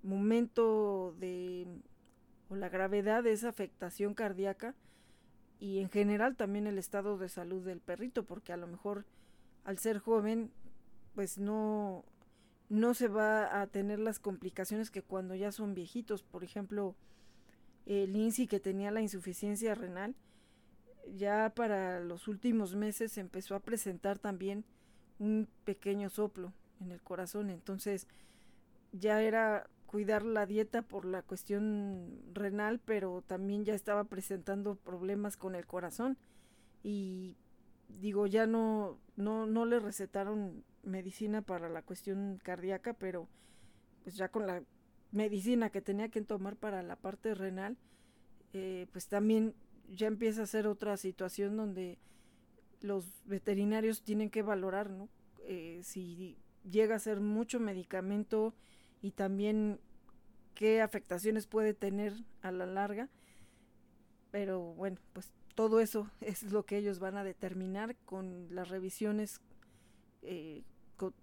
momento 0.06 1.16
de 1.20 1.68
o 2.50 2.56
la 2.56 2.70
gravedad 2.70 3.24
de 3.24 3.32
esa 3.32 3.50
afectación 3.50 4.14
cardíaca 4.14 4.76
y 5.60 5.80
en 5.80 5.90
general 5.90 6.36
también 6.36 6.68
el 6.68 6.78
estado 6.78 7.18
de 7.18 7.28
salud 7.28 7.66
del 7.66 7.82
perrito 7.82 8.24
porque 8.24 8.54
a 8.54 8.58
lo 8.58 8.68
mejor 8.68 9.06
al 9.64 9.80
ser 9.80 10.00
joven 10.00 10.52
pues 11.16 11.38
no 11.38 12.06
no 12.70 12.94
se 12.94 13.08
va 13.08 13.62
a 13.62 13.68
tener 13.68 14.00
las 14.00 14.20
complicaciones 14.20 14.90
que 14.90 15.02
cuando 15.02 15.36
ya 15.36 15.52
son 15.52 15.74
viejitos. 15.74 16.24
Por 16.24 16.44
ejemplo, 16.44 16.96
el 17.86 18.14
Lindsay 18.14 18.48
que 18.48 18.60
tenía 18.60 18.92
la 18.92 19.02
insuficiencia 19.02 19.76
renal, 19.76 20.16
ya 21.16 21.54
para 21.56 22.00
los 22.00 22.28
últimos 22.28 22.76
meses 22.76 23.18
empezó 23.18 23.56
a 23.56 23.60
presentar 23.60 24.18
también 24.18 24.66
un 25.20 25.48
pequeño 25.64 26.10
soplo 26.10 26.54
en 26.82 26.92
el 26.92 27.02
corazón. 27.02 27.50
Entonces 27.50 28.08
ya 28.92 29.22
era 29.22 29.70
cuidar 29.86 30.24
la 30.24 30.46
dieta 30.46 30.82
por 30.82 31.06
la 31.06 31.22
cuestión 31.22 32.22
renal, 32.34 32.80
pero 32.84 33.24
también 33.26 33.66
ya 33.66 33.74
estaba 33.74 34.04
presentando 34.06 34.76
problemas 34.76 35.38
con 35.38 35.56
el 35.56 35.66
corazón. 35.66 36.18
Y 36.84 37.38
digo, 37.88 38.28
ya 38.28 38.46
no, 38.46 39.00
no, 39.16 39.46
no 39.46 39.66
le 39.66 39.80
recetaron 39.80 40.64
medicina 40.84 41.42
para 41.42 41.70
la 41.70 41.82
cuestión 41.82 42.40
cardíaca, 42.44 42.94
pero 42.94 43.28
pues 44.04 44.16
ya 44.16 44.30
con 44.30 44.46
la 44.46 44.64
medicina 45.12 45.70
que 45.70 45.82
tenía 45.82 46.10
que 46.10 46.22
tomar 46.22 46.56
para 46.56 46.84
la 46.84 46.96
parte 46.96 47.34
renal, 47.34 47.78
eh, 48.54 48.88
pues 48.92 49.08
también 49.08 49.56
ya 49.90 50.08
empieza 50.08 50.44
a 50.44 50.48
ser 50.48 50.68
otra 50.68 50.98
situación 50.98 51.58
donde 51.58 51.98
los 52.82 53.24
veterinarios 53.26 54.04
tienen 54.04 54.30
que 54.30 54.42
valorar, 54.42 54.90
¿no? 54.90 55.10
Eh, 55.40 55.82
si 55.84 56.38
llega 56.70 56.96
a 56.96 57.00
ser 57.00 57.20
mucho 57.20 57.60
medicamento 57.60 58.54
y 59.06 59.12
también 59.12 59.80
qué 60.56 60.82
afectaciones 60.82 61.46
puede 61.46 61.76
tener 61.76 62.14
a 62.42 62.52
la 62.52 62.66
larga. 62.66 63.08
Pero 64.32 64.74
bueno, 64.74 64.98
pues 65.14 65.32
todo 65.54 65.80
eso 65.80 66.10
es 66.22 66.42
lo 66.52 66.66
que 66.66 66.80
ellos 66.80 66.98
van 66.98 67.16
a 67.16 67.24
determinar 67.24 67.96
con 68.06 68.48
las 68.50 68.70
revisiones 68.70 69.42
eh, 70.24 70.64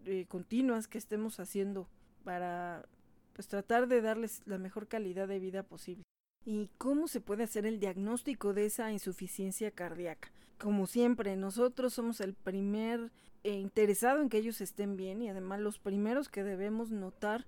eh, 0.05 0.27
continuas 0.29 0.87
que 0.87 0.99
estemos 0.99 1.41
haciendo 1.41 1.89
para 2.23 2.87
pues 3.33 3.49
tratar 3.49 3.89
de 3.89 4.01
darles 4.01 4.43
la 4.47 4.59
mejor 4.59 4.87
calidad 4.87 5.27
de 5.27 5.41
vida 5.41 5.65
posible. 5.65 6.05
¿Y 6.45 6.71
cómo 6.79 7.09
se 7.09 7.21
puede 7.21 7.43
hacer 7.43 7.67
el 7.67 7.81
diagnóstico 7.81 8.55
de 8.55 8.67
esa 8.67 8.93
insuficiencia 8.93 9.73
cardíaca? 9.73 10.31
Como 10.57 10.87
siempre, 10.87 11.37
nosotros 11.37 11.95
somos 11.95 12.21
el 12.21 12.35
primer 12.35 13.11
eh, 13.43 13.59
interesado 13.59 14.23
en 14.23 14.29
que 14.29 14.39
ellos 14.39 14.61
estén 14.61 14.97
bien 14.97 15.21
y 15.21 15.29
además 15.29 15.59
los 15.59 15.81
primeros 15.81 16.29
que 16.29 16.45
debemos 16.45 16.93
notar 16.93 17.45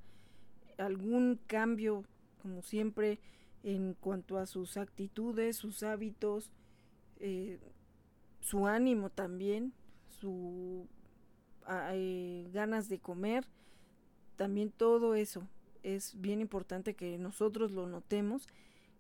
algún 0.79 1.39
cambio, 1.47 2.05
como 2.43 2.63
siempre, 2.63 3.19
en 3.63 3.95
cuanto 3.95 4.39
a 4.39 4.47
sus 4.47 4.77
actitudes, 4.77 5.57
sus 5.57 5.83
hábitos, 5.83 6.51
eh, 7.21 7.59
su 8.41 8.67
ánimo 8.67 9.11
también, 9.11 9.73
su 10.09 10.87
eh, 11.93 12.49
ganas 12.53 12.89
de 12.89 12.99
comer, 12.99 13.47
también 14.37 14.71
todo 14.71 15.15
eso 15.15 15.49
es 15.85 16.21
bien 16.21 16.41
importante 16.41 16.95
que 16.95 17.19
nosotros 17.19 17.71
lo 17.71 17.87
notemos. 17.87 18.49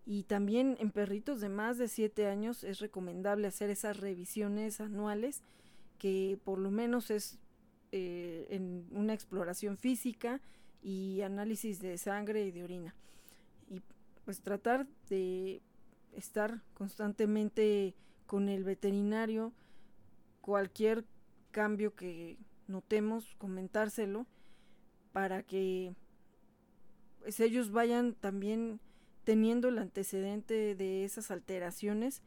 Y 0.06 0.24
también 0.24 0.76
en 0.80 0.90
perritos 0.90 1.40
de 1.40 1.48
más 1.48 1.78
de 1.78 1.88
7 1.88 2.26
años 2.26 2.62
es 2.62 2.78
recomendable 2.80 3.48
hacer 3.48 3.70
esas 3.70 3.98
revisiones 3.98 4.80
anuales 4.80 5.42
que 5.98 6.38
por 6.44 6.58
lo 6.58 6.70
menos 6.70 7.10
es 7.10 7.38
eh, 7.90 8.46
en 8.50 8.86
una 8.90 9.14
exploración 9.14 9.78
física 9.78 10.42
y 10.84 11.22
análisis 11.22 11.80
de 11.80 11.96
sangre 11.98 12.44
y 12.44 12.50
de 12.52 12.62
orina. 12.62 12.94
Y 13.68 13.80
pues 14.24 14.42
tratar 14.42 14.86
de 15.08 15.62
estar 16.12 16.62
constantemente 16.74 17.96
con 18.26 18.48
el 18.48 18.62
veterinario, 18.64 19.52
cualquier 20.42 21.04
cambio 21.50 21.94
que 21.94 22.38
notemos, 22.68 23.34
comentárselo 23.38 24.26
para 25.12 25.42
que 25.42 25.94
pues, 27.20 27.40
ellos 27.40 27.70
vayan 27.70 28.14
también 28.14 28.78
teniendo 29.24 29.68
el 29.68 29.78
antecedente 29.78 30.74
de 30.74 31.04
esas 31.04 31.30
alteraciones 31.30 32.22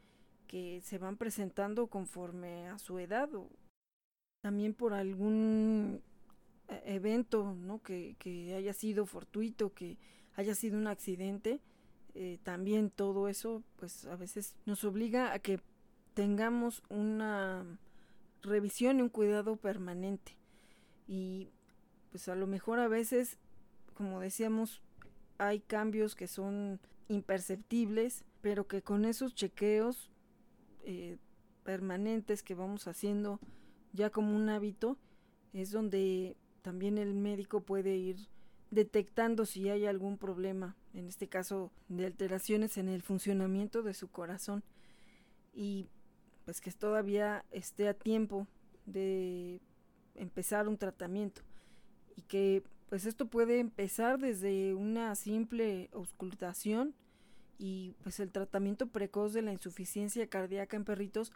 que 0.47 0.81
se 0.81 0.97
van 0.97 1.17
presentando 1.17 1.87
conforme 1.87 2.69
a 2.69 2.79
su 2.79 2.97
edad 2.97 3.33
o 3.35 3.49
también 4.41 4.73
por 4.73 4.93
algún 4.93 6.01
evento 6.85 7.53
¿no? 7.53 7.81
que, 7.81 8.15
que 8.19 8.53
haya 8.55 8.73
sido 8.73 9.05
fortuito, 9.05 9.73
que 9.73 9.97
haya 10.35 10.55
sido 10.55 10.77
un 10.77 10.87
accidente, 10.87 11.61
eh, 12.13 12.39
también 12.43 12.89
todo 12.89 13.27
eso 13.27 13.63
pues 13.75 14.05
a 14.05 14.15
veces 14.15 14.55
nos 14.65 14.83
obliga 14.83 15.33
a 15.33 15.39
que 15.39 15.59
tengamos 16.13 16.83
una 16.89 17.65
revisión 18.41 18.99
y 18.99 19.01
un 19.03 19.09
cuidado 19.09 19.55
permanente 19.55 20.35
y 21.07 21.49
pues 22.11 22.27
a 22.27 22.35
lo 22.35 22.47
mejor 22.47 22.79
a 22.79 22.87
veces 22.87 23.37
como 23.93 24.19
decíamos 24.19 24.81
hay 25.37 25.59
cambios 25.59 26.15
que 26.15 26.27
son 26.27 26.79
imperceptibles, 27.07 28.25
pero 28.41 28.67
que 28.67 28.81
con 28.81 29.05
esos 29.05 29.35
chequeos 29.35 30.09
eh, 30.83 31.17
permanentes 31.63 32.43
que 32.43 32.55
vamos 32.55 32.87
haciendo 32.87 33.39
ya 33.93 34.09
como 34.09 34.35
un 34.35 34.49
hábito, 34.49 34.97
es 35.53 35.71
donde 35.71 36.35
también 36.67 36.97
el 36.97 37.13
médico 37.13 37.61
puede 37.61 37.95
ir 37.95 38.17
detectando 38.71 39.45
si 39.45 39.69
hay 39.69 39.85
algún 39.85 40.17
problema, 40.17 40.75
en 40.93 41.07
este 41.07 41.29
caso 41.29 41.71
de 41.87 42.07
alteraciones 42.07 42.77
en 42.77 42.89
el 42.89 43.01
funcionamiento 43.01 43.83
de 43.83 43.93
su 43.93 44.09
corazón. 44.09 44.65
Y 45.53 45.87
pues 46.43 46.59
que 46.59 46.69
todavía 46.73 47.45
esté 47.51 47.87
a 47.87 47.93
tiempo 47.93 48.47
de 48.85 49.61
empezar 50.15 50.67
un 50.67 50.77
tratamiento. 50.77 51.41
Y 52.17 52.23
que 52.23 52.63
pues 52.89 53.05
esto 53.05 53.27
puede 53.27 53.61
empezar 53.61 54.19
desde 54.19 54.73
una 54.73 55.15
simple 55.15 55.89
auscultación 55.93 56.95
y 57.57 57.95
pues 58.03 58.19
el 58.19 58.29
tratamiento 58.33 58.87
precoz 58.87 59.31
de 59.31 59.41
la 59.41 59.53
insuficiencia 59.53 60.27
cardíaca 60.27 60.75
en 60.75 60.83
perritos 60.83 61.31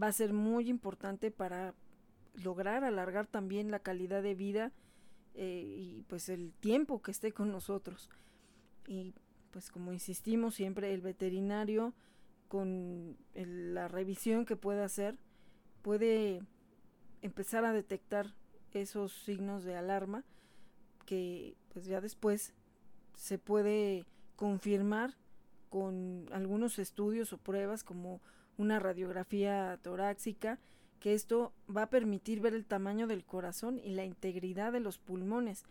va 0.00 0.08
a 0.08 0.12
ser 0.12 0.34
muy 0.34 0.68
importante 0.68 1.30
para 1.30 1.72
lograr 2.34 2.84
alargar 2.84 3.26
también 3.26 3.70
la 3.70 3.78
calidad 3.78 4.22
de 4.22 4.34
vida 4.34 4.72
eh, 5.34 5.64
y 5.64 6.02
pues 6.08 6.28
el 6.28 6.52
tiempo 6.60 7.02
que 7.02 7.10
esté 7.10 7.32
con 7.32 7.50
nosotros. 7.50 8.10
Y 8.86 9.14
pues 9.50 9.70
como 9.70 9.92
insistimos 9.92 10.54
siempre 10.54 10.92
el 10.92 11.00
veterinario 11.00 11.94
con 12.48 13.16
la 13.34 13.88
revisión 13.88 14.44
que 14.44 14.56
puede 14.56 14.82
hacer 14.82 15.16
puede 15.82 16.42
empezar 17.22 17.64
a 17.64 17.72
detectar 17.72 18.34
esos 18.72 19.12
signos 19.24 19.64
de 19.64 19.76
alarma 19.76 20.24
que 21.06 21.56
pues 21.72 21.86
ya 21.86 22.00
después 22.00 22.54
se 23.16 23.38
puede 23.38 24.04
confirmar 24.36 25.14
con 25.68 26.26
algunos 26.32 26.78
estudios 26.78 27.32
o 27.32 27.38
pruebas 27.38 27.84
como 27.84 28.20
una 28.56 28.78
radiografía 28.78 29.78
torácica, 29.82 30.58
que 31.00 31.14
esto 31.14 31.52
va 31.74 31.82
a 31.82 31.90
permitir 31.90 32.40
ver 32.40 32.54
el 32.54 32.64
tamaño 32.64 33.06
del 33.06 33.24
corazón 33.24 33.78
y 33.78 33.90
la 33.90 34.04
integridad 34.04 34.72
de 34.72 34.80
los 34.80 34.98
pulmones 34.98 35.64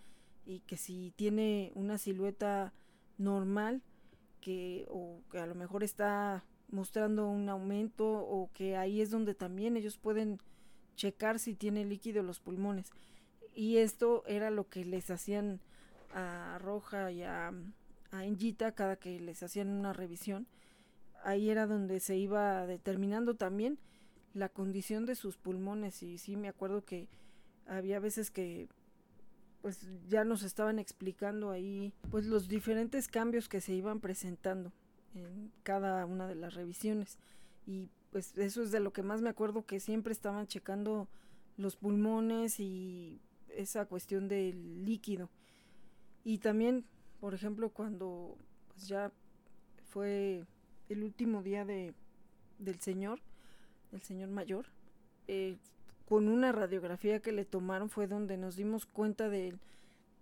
y 0.45 0.59
que 0.61 0.77
si 0.77 1.13
tiene 1.15 1.71
una 1.75 1.97
silueta 1.97 2.73
normal 3.17 3.81
que 4.41 4.85
o 4.89 5.21
que 5.31 5.39
a 5.39 5.45
lo 5.45 5.55
mejor 5.55 5.83
está 5.83 6.43
mostrando 6.69 7.27
un 7.27 7.47
aumento 7.49 8.05
o 8.11 8.49
que 8.53 8.75
ahí 8.75 9.01
es 9.01 9.09
donde 9.09 9.33
también 9.35 9.77
ellos 9.77 9.97
pueden 9.97 10.39
checar 10.95 11.39
si 11.39 11.55
tiene 11.55 11.85
líquido 11.85 12.23
los 12.23 12.39
pulmones 12.39 12.91
y 13.55 13.77
esto 13.77 14.23
era 14.27 14.49
lo 14.49 14.67
que 14.67 14.85
les 14.85 15.09
hacían 15.11 15.59
a 16.13 16.57
Roja 16.59 17.11
y 17.11 17.23
a, 17.23 17.51
a 18.11 18.71
cada 18.73 18.95
que 18.95 19.19
les 19.19 19.43
hacían 19.43 19.69
una 19.69 19.93
revisión. 19.93 20.47
Ahí 21.23 21.49
era 21.49 21.67
donde 21.67 21.99
se 21.99 22.17
iba 22.17 22.65
determinando 22.67 23.35
también 23.35 23.79
la 24.33 24.49
condición 24.49 25.05
de 25.05 25.15
sus 25.15 25.37
pulmones 25.37 26.01
y 26.03 26.17
sí 26.17 26.35
me 26.35 26.47
acuerdo 26.47 26.83
que 26.85 27.07
había 27.65 27.99
veces 27.99 28.31
que 28.31 28.67
pues 29.61 29.87
ya 30.09 30.25
nos 30.25 30.43
estaban 30.43 30.79
explicando 30.79 31.51
ahí 31.51 31.93
pues 32.11 32.25
los 32.25 32.47
diferentes 32.47 33.07
cambios 33.07 33.47
que 33.47 33.61
se 33.61 33.73
iban 33.73 33.99
presentando 33.99 34.73
en 35.15 35.51
cada 35.63 36.05
una 36.05 36.27
de 36.27 36.35
las 36.35 36.53
revisiones 36.53 37.17
y 37.65 37.89
pues 38.11 38.37
eso 38.37 38.61
es 38.61 38.71
de 38.71 38.79
lo 38.79 38.93
que 38.93 39.03
más 39.03 39.21
me 39.21 39.29
acuerdo 39.29 39.65
que 39.65 39.79
siempre 39.79 40.13
estaban 40.13 40.47
checando 40.47 41.07
los 41.57 41.75
pulmones 41.75 42.59
y 42.59 43.19
esa 43.49 43.85
cuestión 43.85 44.27
del 44.27 44.85
líquido. 44.85 45.29
Y 46.23 46.37
también, 46.39 46.85
por 47.19 47.33
ejemplo, 47.33 47.69
cuando 47.69 48.37
pues 48.67 48.87
ya 48.87 49.11
fue 49.89 50.45
el 50.89 51.03
último 51.03 51.43
día 51.43 51.65
de, 51.65 51.93
del 52.59 52.79
señor, 52.79 53.19
el 53.93 54.01
señor 54.01 54.29
mayor, 54.29 54.65
eh, 55.27 55.57
con 56.07 56.27
una 56.27 56.51
radiografía 56.51 57.21
que 57.21 57.31
le 57.31 57.45
tomaron 57.45 57.89
fue 57.89 58.07
donde 58.07 58.37
nos 58.37 58.55
dimos 58.55 58.85
cuenta 58.85 59.29
del 59.29 59.59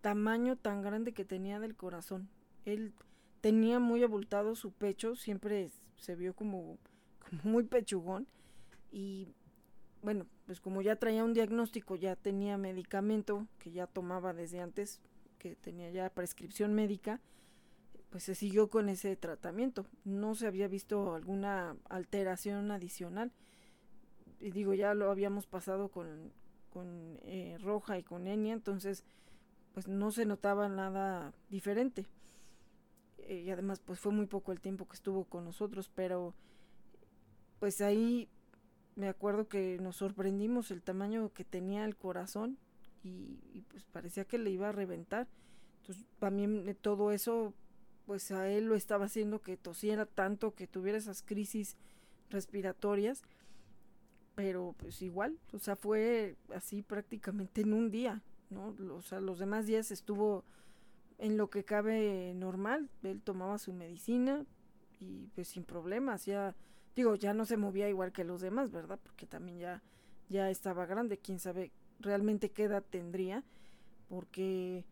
tamaño 0.02 0.56
tan 0.56 0.82
grande 0.82 1.14
que 1.14 1.26
tenía 1.26 1.60
del 1.60 1.76
corazón. 1.76 2.30
Él 2.66 2.94
tenía 3.42 3.80
muy 3.80 4.04
abultado 4.04 4.56
su 4.56 4.72
pecho, 4.72 5.16
siempre 5.16 5.72
se 5.98 6.16
vio 6.16 6.34
como, 6.34 6.78
como 7.20 7.42
muy 7.44 7.64
pechugón 7.64 8.28
y 8.92 9.28
bueno, 10.02 10.26
pues 10.46 10.60
como 10.60 10.82
ya 10.82 10.96
traía 10.96 11.24
un 11.24 11.34
diagnóstico, 11.34 11.96
ya 11.96 12.16
tenía 12.16 12.58
medicamento 12.58 13.48
que 13.60 13.72
ya 13.72 13.88
tomaba 13.88 14.34
desde 14.34 14.60
antes, 14.60 15.00
que 15.38 15.56
tenía 15.56 15.92
ya 15.92 16.10
prescripción 16.10 16.74
médica, 16.74 17.20
pues 18.10 18.24
se 18.24 18.36
siguió 18.36 18.70
con 18.70 18.90
ese 18.90 19.16
tratamiento. 19.16 19.86
No 20.04 20.36
se 20.36 20.48
había 20.48 20.68
visto 20.68 21.16
alguna 21.16 21.76
alteración 21.90 22.72
adicional. 22.72 23.32
Y 24.42 24.52
digo, 24.52 24.74
ya 24.74 24.94
lo 24.94 25.12
habíamos 25.12 25.46
pasado 25.46 25.90
con, 25.90 26.34
con 26.72 27.20
eh, 27.24 27.58
Roja 27.62 27.98
y 28.00 28.04
con 28.04 28.28
Enya, 28.28 28.54
entonces 28.54 29.04
pues 29.74 29.88
no 29.88 30.12
se 30.12 30.26
notaba 30.26 30.68
nada 30.68 31.34
diferente. 31.50 32.08
Eh, 33.20 33.44
y 33.46 33.52
además 33.52 33.80
pues 33.80 34.00
fue 34.00 34.12
muy 34.12 34.26
poco 34.26 34.52
el 34.52 34.60
tiempo 34.60 34.88
que 34.88 34.96
estuvo 34.96 35.26
con 35.26 35.46
nosotros, 35.46 35.90
pero 35.94 36.34
pues 37.60 37.82
ahí 37.82 38.28
me 38.96 39.08
acuerdo 39.08 39.48
que 39.48 39.78
nos 39.80 39.98
sorprendimos 39.98 40.72
el 40.72 40.82
tamaño 40.82 41.32
que 41.34 41.46
tenía 41.46 41.86
el 41.86 41.96
corazón 41.96 42.58
y, 43.04 43.64
pues 43.70 43.86
parecía 43.86 44.26
que 44.26 44.38
le 44.38 44.50
iba 44.50 44.70
a 44.70 44.74
reventar. 44.74 45.28
Entonces 45.82 46.06
también 46.20 46.68
eh, 46.68 46.76
todo 46.76 47.12
eso 47.12 47.54
pues 48.06 48.32
a 48.32 48.50
él 48.50 48.66
lo 48.66 48.76
estaba 48.76 49.06
haciendo 49.06 49.42
que 49.42 49.58
tosiera 49.58 50.06
tanto, 50.06 50.54
que 50.54 50.68
tuviera 50.68 50.98
esas 50.98 51.22
crisis 51.22 51.78
respiratorias, 52.30 53.24
pero 54.36 54.76
pues 54.78 55.02
igual, 55.02 55.38
o 55.54 55.60
sea, 55.60 55.76
fue 55.76 56.36
así 56.54 56.82
prácticamente 56.82 57.62
en 57.62 57.74
un 57.74 57.92
día, 57.92 58.22
¿no? 58.50 58.76
O 58.96 59.02
sea, 59.02 59.20
los 59.20 59.40
demás 59.40 59.66
días 59.66 59.92
estuvo 59.92 60.44
en 61.18 61.38
lo 61.38 61.50
que 61.50 61.64
cabe 61.64 62.34
normal, 62.36 62.90
él 63.04 63.22
tomaba 63.22 63.58
su 63.58 63.74
medicina 63.74 64.46
y 65.00 65.28
pues 65.36 65.50
sin 65.50 65.64
problemas, 65.64 66.26
ya 66.26 66.56
Digo, 66.96 67.16
ya 67.16 67.34
no 67.34 67.46
se 67.46 67.58
movía 67.58 67.90
igual 67.90 68.12
que 68.12 68.24
los 68.24 68.42
demás, 68.42 68.72
¿verdad? 68.72 69.00
Porque 69.02 69.26
también 69.26 69.60
ya, 69.60 69.82
ya 70.30 70.50
estaba 70.50 70.86
grande, 70.86 71.18
quién 71.18 71.40
sabe 71.40 71.72
realmente 72.00 72.52
qué 72.52 72.64
edad 72.64 72.84
tendría, 72.90 73.44
porque 74.10 74.86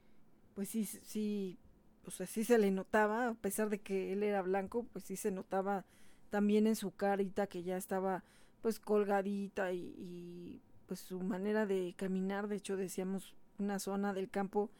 pues 0.55 0.69
sí, 0.69 0.85
sí, 0.85 1.59
o 2.05 2.11
sea, 2.11 2.25
sí 2.25 2.43
se 2.45 2.57
le 2.57 2.71
notaba, 2.71 3.29
a 3.29 3.33
pesar 3.33 3.69
de 3.69 3.79
que 3.79 4.13
él 4.13 4.23
era 4.23 4.41
blanco, 4.41 4.85
pues 4.93 5.05
sí 5.05 5.17
se 5.17 5.31
notaba 5.31 5.85
también 6.29 6.67
en 6.67 6.75
su 6.75 6.91
carita 6.95 7.47
que 7.47 7.63
ya 7.63 7.75
estaba 7.75 8.23
pues 8.61 8.79
colgadita 8.79 9.71
y, 9.71 9.93
y 9.97 10.61
pues 10.87 10.99
su 10.99 11.21
manera 11.21 11.65
de 11.65 11.93
caminar, 11.97 12.47
de 12.47 12.55
hecho 12.55 12.75
decíamos 12.75 13.35
una 13.59 13.79
zona 13.79 14.13
del 14.13 14.29
campo 14.29 14.71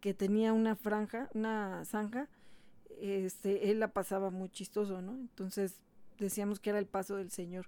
que 0.00 0.14
tenía 0.14 0.52
una 0.52 0.76
franja, 0.76 1.28
una 1.34 1.84
zanja, 1.84 2.28
este, 3.00 3.70
él 3.70 3.80
la 3.80 3.88
pasaba 3.88 4.30
muy 4.30 4.48
chistoso, 4.50 5.02
¿no? 5.02 5.12
Entonces 5.12 5.80
decíamos 6.18 6.60
que 6.60 6.70
era 6.70 6.78
el 6.78 6.86
paso 6.86 7.16
del 7.16 7.30
Señor, 7.30 7.66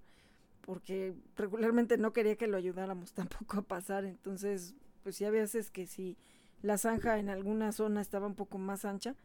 porque 0.62 1.14
regularmente 1.36 1.98
no 1.98 2.12
quería 2.12 2.36
que 2.36 2.46
lo 2.46 2.57
ayudáramos 2.57 3.12
tampoco 3.14 3.59
a 3.59 3.62
pasar, 3.62 4.05
entonces, 4.05 4.74
pues 5.03 5.16
sí, 5.16 5.24
había 5.24 5.42
veces 5.42 5.70
que 5.70 5.86
si 5.86 6.16
la 6.62 6.78
zanja 6.78 7.18
en 7.18 7.30
alguna 7.30 7.72
zona 7.72 8.01
estaba 8.01 8.26
un 8.26 8.34
poco 8.34 8.59
más 8.59 8.84
ancha, 8.84 9.16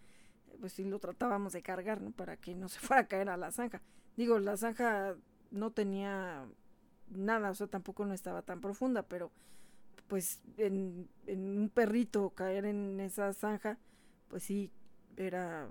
pues 0.59 0.73
sí 0.73 0.86
lo 0.86 0.99
tratábamos 0.99 1.53
de 1.53 1.61
cargar, 1.61 2.01
¿no? 2.01 2.11
Para 2.11 2.38
que 2.38 2.55
no 2.55 2.69
se 2.69 2.80
fuera 2.80 3.01
a 3.03 3.07
caer 3.07 3.30
a 3.30 3.38
la 3.38 3.51
zanja. 3.51 3.82
Digo, 4.15 4.39
la 4.39 4.55
zanja 4.55 5.15
no 5.52 5.72
tenía 5.72 6.46
nada, 7.10 7.52
o 7.52 7.56
sea, 7.56 7.68
tampoco 7.68 8.06
no 8.06 8.14
estaba 8.14 8.41
tan 8.41 8.62
profunda, 8.62 9.04
pero 9.04 9.32
pues 10.08 10.41
en, 10.58 11.08
en 11.28 11.58
un 11.58 11.70
perrito 11.70 12.32
caer 12.32 12.66
en 12.66 13.00
esa 13.00 13.34
zanja, 13.34 13.78
pues 14.28 14.43
sí, 14.43 14.72
era 15.18 15.70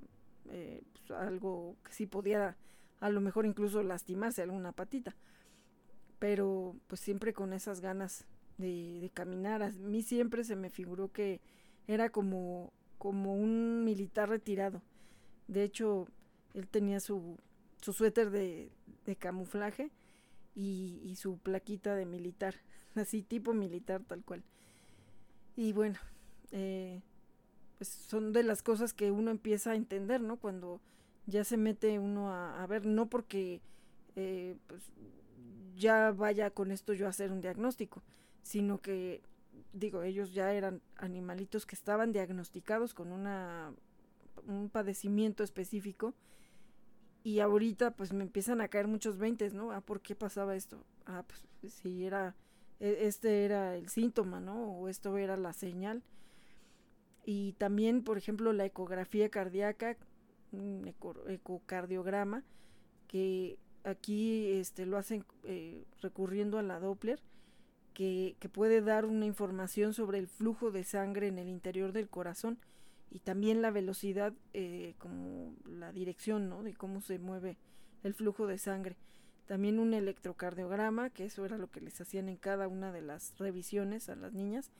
eh, 0.50 0.82
pues, 0.92 1.10
algo 1.18 1.76
que 1.84 1.92
sí 1.92 2.06
pudiera 2.06 2.56
a 3.00 3.10
lo 3.10 3.20
mejor 3.20 3.44
incluso 3.44 3.82
lastimarse 3.82 4.42
alguna 4.42 4.72
patita. 4.72 5.14
Pero 6.18 6.74
pues 6.86 7.00
siempre 7.00 7.34
con 7.34 7.52
esas 7.52 7.80
ganas 7.80 8.24
de, 8.56 8.98
de, 9.00 9.10
caminar. 9.10 9.62
A 9.62 9.70
mí 9.70 10.02
siempre 10.02 10.42
se 10.42 10.56
me 10.56 10.70
figuró 10.70 11.12
que 11.12 11.40
era 11.86 12.08
como, 12.10 12.72
como 12.96 13.34
un 13.34 13.84
militar 13.84 14.30
retirado. 14.30 14.80
De 15.48 15.64
hecho, 15.64 16.08
él 16.54 16.66
tenía 16.68 16.98
su, 17.00 17.36
su 17.84 17.92
suéter 17.92 18.30
de, 18.30 18.72
de 19.04 19.16
camuflaje 19.16 19.90
y, 20.54 21.02
y, 21.04 21.16
su 21.16 21.36
plaquita 21.36 21.94
de 21.94 22.06
militar, 22.06 22.54
así 22.94 23.22
tipo 23.22 23.52
militar 23.52 24.02
tal 24.06 24.24
cual. 24.24 24.42
Y 25.54 25.74
bueno, 25.74 25.98
eh, 26.50 27.02
pues 27.76 27.90
son 27.90 28.32
de 28.32 28.42
las 28.42 28.62
cosas 28.62 28.94
que 28.94 29.10
uno 29.10 29.30
empieza 29.30 29.72
a 29.72 29.76
entender, 29.76 30.22
¿no? 30.22 30.38
Cuando 30.38 30.80
ya 31.26 31.44
se 31.44 31.58
mete 31.58 31.98
uno 31.98 32.30
a, 32.30 32.62
a 32.62 32.66
ver, 32.66 32.86
no 32.86 33.10
porque 33.10 33.60
eh, 34.16 34.56
pues, 34.66 34.82
ya 35.76 36.10
vaya 36.12 36.50
con 36.50 36.70
esto 36.70 36.94
yo 36.94 37.06
a 37.06 37.10
hacer 37.10 37.32
un 37.32 37.42
diagnóstico, 37.42 38.02
sino 38.42 38.80
que, 38.80 39.20
digo, 39.74 40.04
ellos 40.04 40.32
ya 40.32 40.54
eran 40.54 40.80
animalitos 40.96 41.66
que 41.66 41.74
estaban 41.74 42.12
diagnosticados 42.12 42.94
con 42.94 43.12
una, 43.12 43.74
un 44.46 44.70
padecimiento 44.70 45.44
específico 45.44 46.14
y 47.24 47.40
ahorita 47.40 47.92
pues 47.92 48.12
me 48.12 48.22
empiezan 48.22 48.60
a 48.60 48.68
caer 48.68 48.86
muchos 48.86 49.18
veintes, 49.18 49.54
¿no? 49.54 49.72
Ah, 49.72 49.80
¿por 49.80 50.02
qué 50.02 50.14
pasaba 50.14 50.54
esto? 50.54 50.84
Ah, 51.06 51.24
pues 51.26 51.72
si 51.72 52.04
era, 52.04 52.36
e, 52.80 53.06
este 53.06 53.46
era 53.46 53.76
el 53.76 53.88
síntoma, 53.88 54.40
¿no? 54.40 54.78
O 54.78 54.88
esto 54.88 55.16
era 55.16 55.36
la 55.38 55.54
señal 55.54 56.02
y 57.24 57.54
también, 57.54 58.04
por 58.04 58.18
ejemplo, 58.18 58.52
la 58.52 58.66
ecografía 58.66 59.30
cardíaca, 59.30 59.96
un 60.52 60.86
eco, 60.86 61.14
ecocardiograma, 61.28 62.44
que 63.08 63.58
aquí 63.84 64.50
este, 64.52 64.84
lo 64.84 64.98
hacen 64.98 65.24
eh, 65.44 65.86
recurriendo 66.02 66.58
a 66.58 66.62
la 66.62 66.78
Doppler, 66.78 67.20
que, 67.94 68.36
que, 68.38 68.50
puede 68.50 68.82
dar 68.82 69.06
una 69.06 69.24
información 69.24 69.94
sobre 69.94 70.18
el 70.18 70.26
flujo 70.26 70.70
de 70.70 70.84
sangre 70.84 71.28
en 71.28 71.38
el 71.38 71.48
interior 71.48 71.92
del 71.92 72.10
corazón 72.10 72.58
y 73.10 73.20
también 73.20 73.62
la 73.62 73.70
velocidad, 73.70 74.32
eh, 74.52 74.94
como 74.98 75.54
la 75.66 75.92
dirección 75.92 76.48
¿no? 76.48 76.62
de 76.62 76.74
cómo 76.74 77.00
se 77.00 77.18
mueve 77.18 77.56
el 78.02 78.14
flujo 78.14 78.46
de 78.46 78.58
sangre. 78.58 78.96
También 79.46 79.78
un 79.78 79.94
electrocardiograma, 79.94 81.10
que 81.10 81.26
eso 81.26 81.44
era 81.44 81.58
lo 81.58 81.70
que 81.70 81.80
les 81.80 82.00
hacían 82.00 82.28
en 82.28 82.36
cada 82.36 82.66
una 82.66 82.92
de 82.92 83.02
las 83.02 83.36
revisiones 83.38 84.08
a 84.08 84.16
las 84.16 84.32
niñas. 84.32 84.70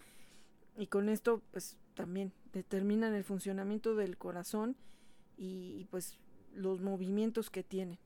Y 0.76 0.86
con 0.86 1.08
esto, 1.08 1.42
pues 1.52 1.76
también 1.94 2.32
determinan 2.52 3.14
el 3.14 3.24
funcionamiento 3.24 3.94
del 3.94 4.16
corazón 4.16 4.76
y, 5.36 5.86
pues 5.90 6.18
los 6.54 6.80
movimientos 6.80 7.50
que 7.50 7.62
tienen. 7.62 7.98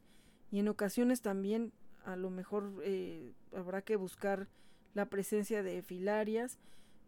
Y 0.51 0.59
en 0.59 0.69
ocasiones 0.69 1.21
también 1.21 1.73
a 2.05 2.17
lo 2.17 2.31
mejor 2.31 2.73
eh, 2.83 3.35
habrá 3.55 3.83
que 3.83 3.97
buscar 3.97 4.49
la 4.95 5.07
presencia 5.07 5.63
de 5.63 5.83
filarias 5.83 6.59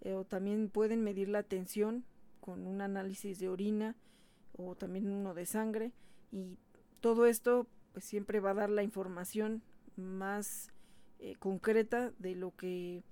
eh, 0.02 0.12
o 0.12 0.24
también 0.24 0.68
pueden 0.68 1.02
medir 1.02 1.28
la 1.28 1.42
tensión 1.42 2.04
con 2.50 2.66
un 2.66 2.80
análisis 2.80 3.38
de 3.38 3.48
orina 3.48 3.94
o 4.52 4.74
también 4.74 5.08
uno 5.08 5.34
de 5.34 5.46
sangre 5.46 5.92
y 6.32 6.58
todo 7.00 7.26
esto 7.26 7.68
pues 7.92 8.04
siempre 8.04 8.40
va 8.40 8.50
a 8.50 8.54
dar 8.54 8.70
la 8.70 8.82
información 8.82 9.62
más 9.96 10.72
eh, 11.20 11.36
concreta 11.38 12.12
de 12.18 12.34
lo 12.34 12.56
que 12.56 13.04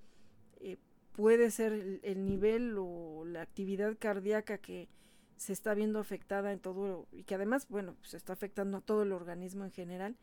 eh, 0.59 0.77
puede 1.13 1.51
ser 1.51 1.71
el, 1.71 1.99
el, 2.03 2.25
nivel 2.25 2.75
o 2.77 3.23
la 3.25 3.41
actividad 3.41 3.97
cardíaca 3.97 4.57
que 4.57 4.89
se 5.37 5.53
está 5.53 5.73
viendo 5.73 5.99
afectada 5.99 6.51
en 6.51 6.59
todo 6.59 7.07
y 7.13 7.23
que 7.23 7.35
además, 7.35 7.65
bueno, 7.69 7.95
se 8.01 8.17
está 8.17 8.33
afectando 8.33 8.79
a 8.79 8.81
todo 8.81 9.03
el 9.03 9.13
organismo 9.13 9.63
en 9.63 9.71
general 9.71 10.17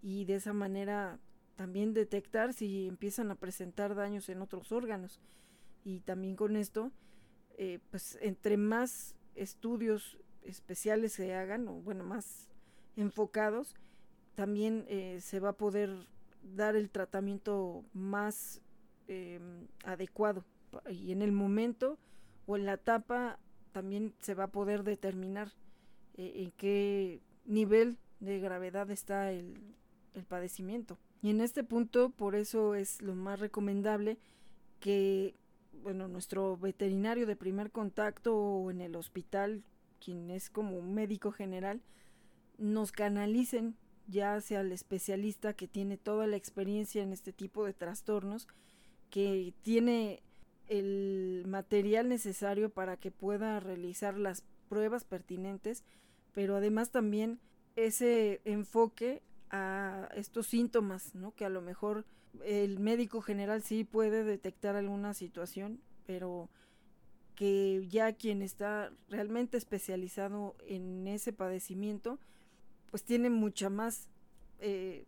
y 0.00 0.24
de 0.24 0.36
esa 0.36 0.54
manera 0.54 1.18
también 1.56 1.92
detectar 1.92 2.54
si 2.54 2.88
empiezan 2.88 3.30
a 3.30 3.34
presentar 3.34 3.94
daños 3.94 4.30
en 4.30 4.40
otros 4.40 4.72
órganos. 4.72 5.20
Y 5.84 6.00
también 6.00 6.34
con 6.34 6.56
esto, 6.56 6.92
eh, 7.56 7.78
pues 7.90 8.18
entre 8.20 8.56
más 8.56 9.14
estudios 9.34 10.18
especiales 10.42 11.12
se 11.12 11.34
hagan 11.34 11.68
o 11.68 11.74
bueno, 11.74 12.04
más 12.04 12.48
enfocados, 12.96 13.74
también 14.34 14.84
eh, 14.88 15.18
se 15.20 15.40
va 15.40 15.50
a 15.50 15.56
poder 15.56 16.08
dar 16.42 16.76
el 16.76 16.90
tratamiento 16.90 17.84
más 17.92 18.60
eh, 19.08 19.40
adecuado 19.84 20.44
y 20.90 21.12
en 21.12 21.22
el 21.22 21.32
momento 21.32 21.98
o 22.46 22.56
en 22.56 22.66
la 22.66 22.74
etapa 22.74 23.38
también 23.72 24.14
se 24.20 24.34
va 24.34 24.44
a 24.44 24.52
poder 24.52 24.82
determinar 24.82 25.52
en 26.16 26.52
qué 26.52 27.20
nivel 27.44 27.98
de 28.20 28.38
gravedad 28.38 28.90
está 28.90 29.32
el, 29.32 29.54
el, 30.14 30.24
padecimiento. 30.24 30.96
Y 31.22 31.30
en 31.30 31.40
este 31.40 31.64
punto, 31.64 32.10
por 32.10 32.36
eso 32.36 32.76
es 32.76 33.02
lo 33.02 33.16
más 33.16 33.40
recomendable 33.40 34.18
que, 34.78 35.34
bueno, 35.84 36.08
nuestro 36.08 36.56
veterinario 36.56 37.26
de 37.26 37.36
primer 37.36 37.70
contacto 37.70 38.34
o 38.34 38.70
en 38.70 38.80
el 38.80 38.96
hospital, 38.96 39.62
quien 40.02 40.30
es 40.30 40.48
como 40.48 40.78
un 40.78 40.94
médico 40.94 41.30
general, 41.30 41.82
nos 42.56 42.90
canalicen 42.90 43.76
ya 44.06 44.34
hacia 44.34 44.62
el 44.62 44.72
especialista 44.72 45.52
que 45.52 45.68
tiene 45.68 45.98
toda 45.98 46.26
la 46.26 46.36
experiencia 46.36 47.02
en 47.02 47.12
este 47.12 47.34
tipo 47.34 47.66
de 47.66 47.74
trastornos 47.74 48.48
que 49.10 49.52
tiene 49.60 50.22
el 50.68 51.44
material 51.46 52.08
necesario 52.08 52.70
para 52.70 52.96
que 52.96 53.10
pueda 53.10 53.60
realizar 53.60 54.16
las 54.16 54.42
pruebas 54.70 55.04
pertinentes, 55.04 55.84
pero 56.32 56.56
además 56.56 56.90
también 56.90 57.40
ese 57.76 58.40
enfoque 58.46 59.22
a 59.50 60.08
estos 60.14 60.46
síntomas, 60.46 61.14
¿no? 61.14 61.34
Que 61.34 61.44
a 61.44 61.48
lo 61.48 61.60
mejor 61.60 62.04
el 62.44 62.80
médico 62.80 63.20
general 63.20 63.62
sí 63.62 63.84
puede 63.84 64.24
detectar 64.24 64.76
alguna 64.76 65.14
situación, 65.14 65.80
pero 66.06 66.50
que 67.34 67.86
ya 67.88 68.12
quien 68.12 68.42
está 68.42 68.92
realmente 69.08 69.56
especializado 69.56 70.56
en 70.66 71.06
ese 71.06 71.32
padecimiento, 71.32 72.18
pues 72.90 73.04
tiene 73.04 73.30
mucha 73.30 73.70
más 73.70 74.08
eh, 74.60 75.04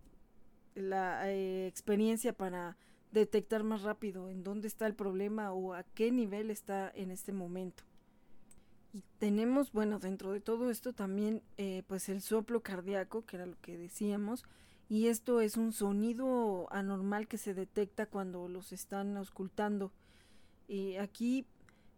la 0.75 1.31
eh, 1.31 1.67
experiencia 1.67 2.33
para 2.33 2.77
detectar 3.13 3.63
más 3.63 3.83
rápido 3.83 4.29
en 4.29 4.43
dónde 4.43 4.69
está 4.69 4.87
el 4.87 4.95
problema 4.95 5.53
o 5.53 5.75
a 5.75 5.85
qué 5.85 6.11
nivel 6.11 6.51
está 6.51 6.91
en 6.95 7.11
este 7.11 7.33
momento. 7.33 7.85
Tenemos, 9.19 9.73
bueno, 9.73 9.99
dentro 9.99 10.33
de 10.33 10.41
todo 10.41 10.71
esto 10.71 10.93
también 10.93 11.43
eh, 11.57 11.83
pues 11.87 12.09
el 12.09 12.23
soplo 12.23 12.61
cardíaco, 12.61 13.25
que 13.25 13.37
era 13.37 13.47
lo 13.47 13.61
que 13.61 13.77
decíamos, 13.77 14.45
y 14.89 15.09
esto 15.09 15.41
es 15.41 15.57
un 15.57 15.73
sonido 15.73 16.69
anormal 16.73 17.27
que 17.27 17.39
se 17.39 17.55
detecta 17.55 18.07
cuando 18.07 18.49
los 18.49 18.73
están 18.73 19.17
ocultando. 19.17 19.93
Y 20.69 20.97
aquí 20.97 21.47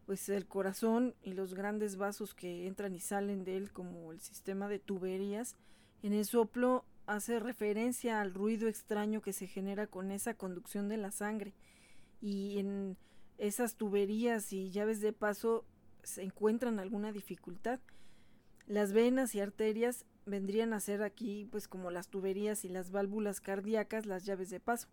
pues 0.08 0.30
el 0.30 0.46
corazón 0.46 1.14
y 1.22 1.34
los 1.34 1.52
grandes 1.52 1.96
vasos 1.96 2.34
que 2.34 2.66
entran 2.66 2.94
y 2.94 2.98
salen 2.98 3.44
de 3.44 3.58
él 3.58 3.72
como 3.72 4.10
el 4.10 4.20
sistema 4.20 4.66
de 4.66 4.78
tuberías, 4.78 5.54
en 6.02 6.14
el 6.14 6.24
soplo 6.24 6.86
hace 7.06 7.38
referencia 7.40 8.22
al 8.22 8.32
ruido 8.32 8.68
extraño 8.68 9.20
que 9.20 9.34
se 9.34 9.46
genera 9.46 9.86
con 9.86 10.10
esa 10.10 10.32
conducción 10.32 10.88
de 10.88 10.96
la 10.96 11.10
sangre 11.10 11.52
y 12.22 12.58
en 12.58 12.96
esas 13.36 13.74
tuberías 13.74 14.50
y 14.54 14.70
llaves 14.70 15.02
de 15.02 15.12
paso 15.12 15.66
encuentran 16.16 16.78
alguna 16.78 17.12
dificultad. 17.12 17.80
Las 18.66 18.94
venas 18.94 19.34
y 19.34 19.40
arterias 19.40 20.06
vendrían 20.24 20.72
a 20.72 20.80
ser 20.80 21.02
aquí 21.02 21.46
pues 21.50 21.68
como 21.68 21.90
las 21.90 22.08
tuberías 22.08 22.64
y 22.64 22.68
las 22.70 22.90
válvulas 22.90 23.40
cardíacas, 23.40 24.06
las 24.06 24.24
llaves 24.24 24.48
de 24.48 24.60
paso. 24.60 24.88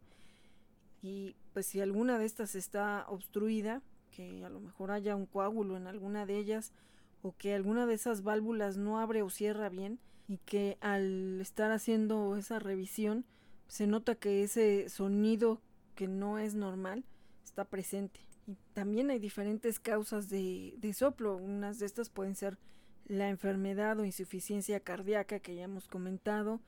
Y 1.02 1.36
pues 1.54 1.68
si 1.68 1.80
alguna 1.80 2.18
de 2.18 2.26
estas 2.26 2.56
está 2.56 3.06
obstruida, 3.08 3.82
que 4.12 4.44
a 4.44 4.50
lo 4.50 4.60
mejor 4.60 4.92
haya 4.92 5.16
un 5.16 5.26
coágulo 5.26 5.78
en 5.78 5.88
alguna 5.88 6.26
de 6.26 6.38
ellas 6.38 6.74
o 7.22 7.36
que 7.38 7.54
alguna 7.54 7.86
de 7.86 7.94
esas 7.94 8.24
válvulas 8.24 8.78
no 8.78 9.00
abre 9.00 9.22
o 9.22 9.30
cierra 9.30 9.70
bien 9.70 10.00
y 10.28 10.38
que 10.40 10.78
al 10.82 11.40
estar 11.42 11.72
haciendo 11.72 12.36
esa 12.38 12.60
revisión 12.60 13.26
se 13.68 13.88
nota 13.88 14.16
que 14.16 14.44
ese 14.44 14.90
sonido 14.90 15.62
que 15.96 16.08
no 16.08 16.40
es 16.40 16.56
normal 16.56 17.04
está 17.44 17.66
presente. 17.66 18.24
También 18.73 19.09
hay 19.09 19.19
diferentes 19.19 19.80
causas 19.80 20.30
de, 20.30 20.76
de 20.77 20.93
soplo. 20.93 21.35
Unas 21.35 21.80
de 21.80 21.85
estas 21.85 22.09
pueden 22.09 22.35
ser 22.35 22.57
la 23.05 23.30
enfermedad 23.30 23.99
o 23.99 24.05
insuficiencia 24.05 24.80
cardíaca 24.80 25.39
que 25.39 25.55
ya 25.55 25.63
hemos 25.63 25.88
comentado. 25.88 26.61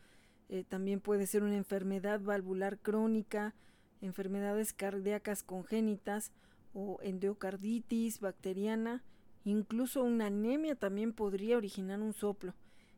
Eh, 0.49 0.63
también 0.63 1.01
puede 1.01 1.27
ser 1.27 1.43
una 1.43 1.57
enfermedad 1.57 2.21
valvular 2.21 2.79
crónica, 2.79 3.53
enfermedades 4.01 4.73
cardíacas 4.73 5.43
congénitas 5.43 6.31
o 6.73 6.99
endocarditis 7.01 8.19
bacteriana, 8.19 9.03
incluso 9.43 10.03
una 10.03 10.27
anemia 10.27 10.75
también 10.75 11.13
podría 11.13 11.57
originar 11.57 12.01
un 12.01 12.13
soplo. 12.13 12.53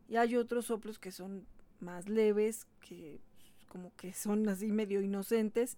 Y 0.08 0.18
hay 0.18 0.36
otros 0.36 0.66
soplos 0.66 1.00
que 1.00 1.12
son 1.12 1.46
más 1.80 2.10
leves, 2.10 2.68
que 2.82 3.22
como 3.68 3.96
que 3.96 4.14
son 4.14 4.48
así 4.50 4.72
medio 4.72 5.02
inocentes 5.02 5.78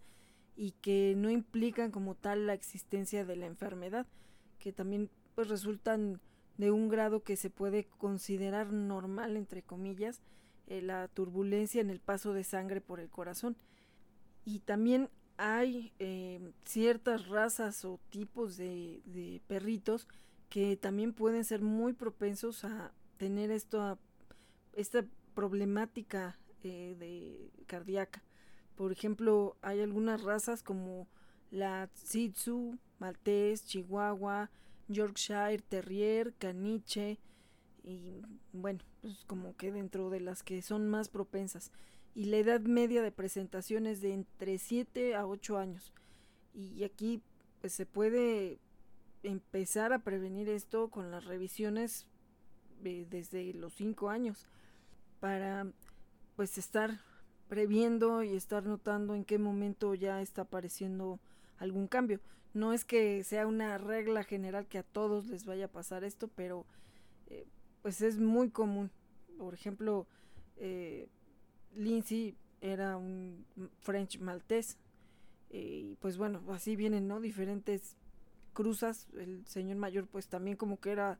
y 0.55 0.71
que 0.71 1.13
no 1.17 1.29
implican 1.29 1.91
como 1.91 2.15
tal 2.15 2.47
la 2.47 2.53
existencia 2.53 3.25
de 3.25 3.35
la 3.35 3.45
enfermedad, 3.45 4.05
que 4.59 4.71
también 4.71 5.09
pues 5.35 5.47
resultan 5.47 6.19
de 6.57 6.71
un 6.71 6.89
grado 6.89 7.23
que 7.23 7.35
se 7.35 7.49
puede 7.49 7.85
considerar 7.97 8.71
normal 8.71 9.37
entre 9.37 9.63
comillas, 9.63 10.21
eh, 10.67 10.81
la 10.81 11.07
turbulencia 11.07 11.81
en 11.81 11.89
el 11.89 11.99
paso 11.99 12.33
de 12.33 12.43
sangre 12.43 12.81
por 12.81 12.99
el 12.99 13.09
corazón. 13.09 13.57
Y 14.45 14.59
también 14.59 15.09
hay 15.37 15.91
eh, 15.99 16.53
ciertas 16.65 17.27
razas 17.27 17.83
o 17.83 17.99
tipos 18.09 18.57
de, 18.57 19.41
perritos 19.47 20.07
que 20.49 20.77
también 20.77 21.13
pueden 21.13 21.45
ser 21.45 21.61
muy 21.61 21.93
propensos 21.93 22.63
a 22.63 22.93
tener 23.17 23.51
esto, 23.51 23.97
esta 24.73 25.05
problemática 25.33 26.37
eh, 26.63 26.95
de 26.99 27.51
cardíaca. 27.65 28.23
Por 28.81 28.91
ejemplo, 28.91 29.57
hay 29.61 29.79
algunas 29.79 30.23
razas 30.23 30.63
como 30.63 31.07
la 31.51 31.87
Shih 32.03 32.31
Tzu, 32.31 32.79
Maltés, 32.97 33.63
Chihuahua, 33.63 34.49
Yorkshire 34.87 35.59
Terrier, 35.59 36.33
Caniche 36.33 37.19
y 37.83 38.23
bueno, 38.53 38.79
pues 39.01 39.23
como 39.27 39.55
que 39.55 39.71
dentro 39.71 40.09
de 40.09 40.19
las 40.19 40.41
que 40.41 40.63
son 40.63 40.89
más 40.89 41.09
propensas 41.09 41.71
y 42.15 42.25
la 42.25 42.37
edad 42.37 42.59
media 42.61 43.03
de 43.03 43.11
presentación 43.11 43.85
es 43.85 44.01
de 44.01 44.15
entre 44.15 44.57
7 44.57 45.13
a 45.13 45.27
8 45.27 45.59
años. 45.59 45.93
Y 46.55 46.83
aquí 46.83 47.21
pues, 47.59 47.73
se 47.73 47.85
puede 47.85 48.57
empezar 49.21 49.93
a 49.93 49.99
prevenir 49.99 50.49
esto 50.49 50.89
con 50.89 51.11
las 51.11 51.25
revisiones 51.25 52.07
desde 52.81 53.53
los 53.53 53.75
5 53.75 54.09
años 54.09 54.47
para 55.19 55.71
pues 56.35 56.57
estar 56.57 57.10
previendo 57.51 58.23
y 58.23 58.33
estar 58.33 58.65
notando 58.65 59.13
en 59.13 59.25
qué 59.25 59.37
momento 59.37 59.93
ya 59.93 60.21
está 60.21 60.43
apareciendo 60.43 61.19
algún 61.57 61.89
cambio. 61.89 62.21
No 62.53 62.71
es 62.71 62.85
que 62.85 63.25
sea 63.25 63.45
una 63.45 63.77
regla 63.77 64.23
general 64.23 64.67
que 64.67 64.77
a 64.77 64.83
todos 64.83 65.25
les 65.25 65.43
vaya 65.43 65.65
a 65.65 65.71
pasar 65.71 66.05
esto, 66.05 66.29
pero 66.29 66.65
eh, 67.27 67.45
pues 67.81 67.99
es 67.99 68.19
muy 68.19 68.51
común. 68.51 68.89
Por 69.37 69.53
ejemplo, 69.53 70.07
eh, 70.55 71.09
Lindsay 71.75 72.37
era 72.61 72.95
un 72.95 73.45
French 73.81 74.17
maltés. 74.21 74.77
Eh, 75.49 75.89
y 75.91 75.95
pues 75.97 76.17
bueno, 76.17 76.41
así 76.53 76.77
vienen, 76.77 77.05
¿no? 77.05 77.19
Diferentes 77.19 77.97
cruzas. 78.53 79.09
El 79.13 79.45
señor 79.45 79.75
mayor 79.75 80.07
pues 80.07 80.29
también 80.29 80.55
como 80.55 80.79
que 80.79 80.91
era 80.91 81.19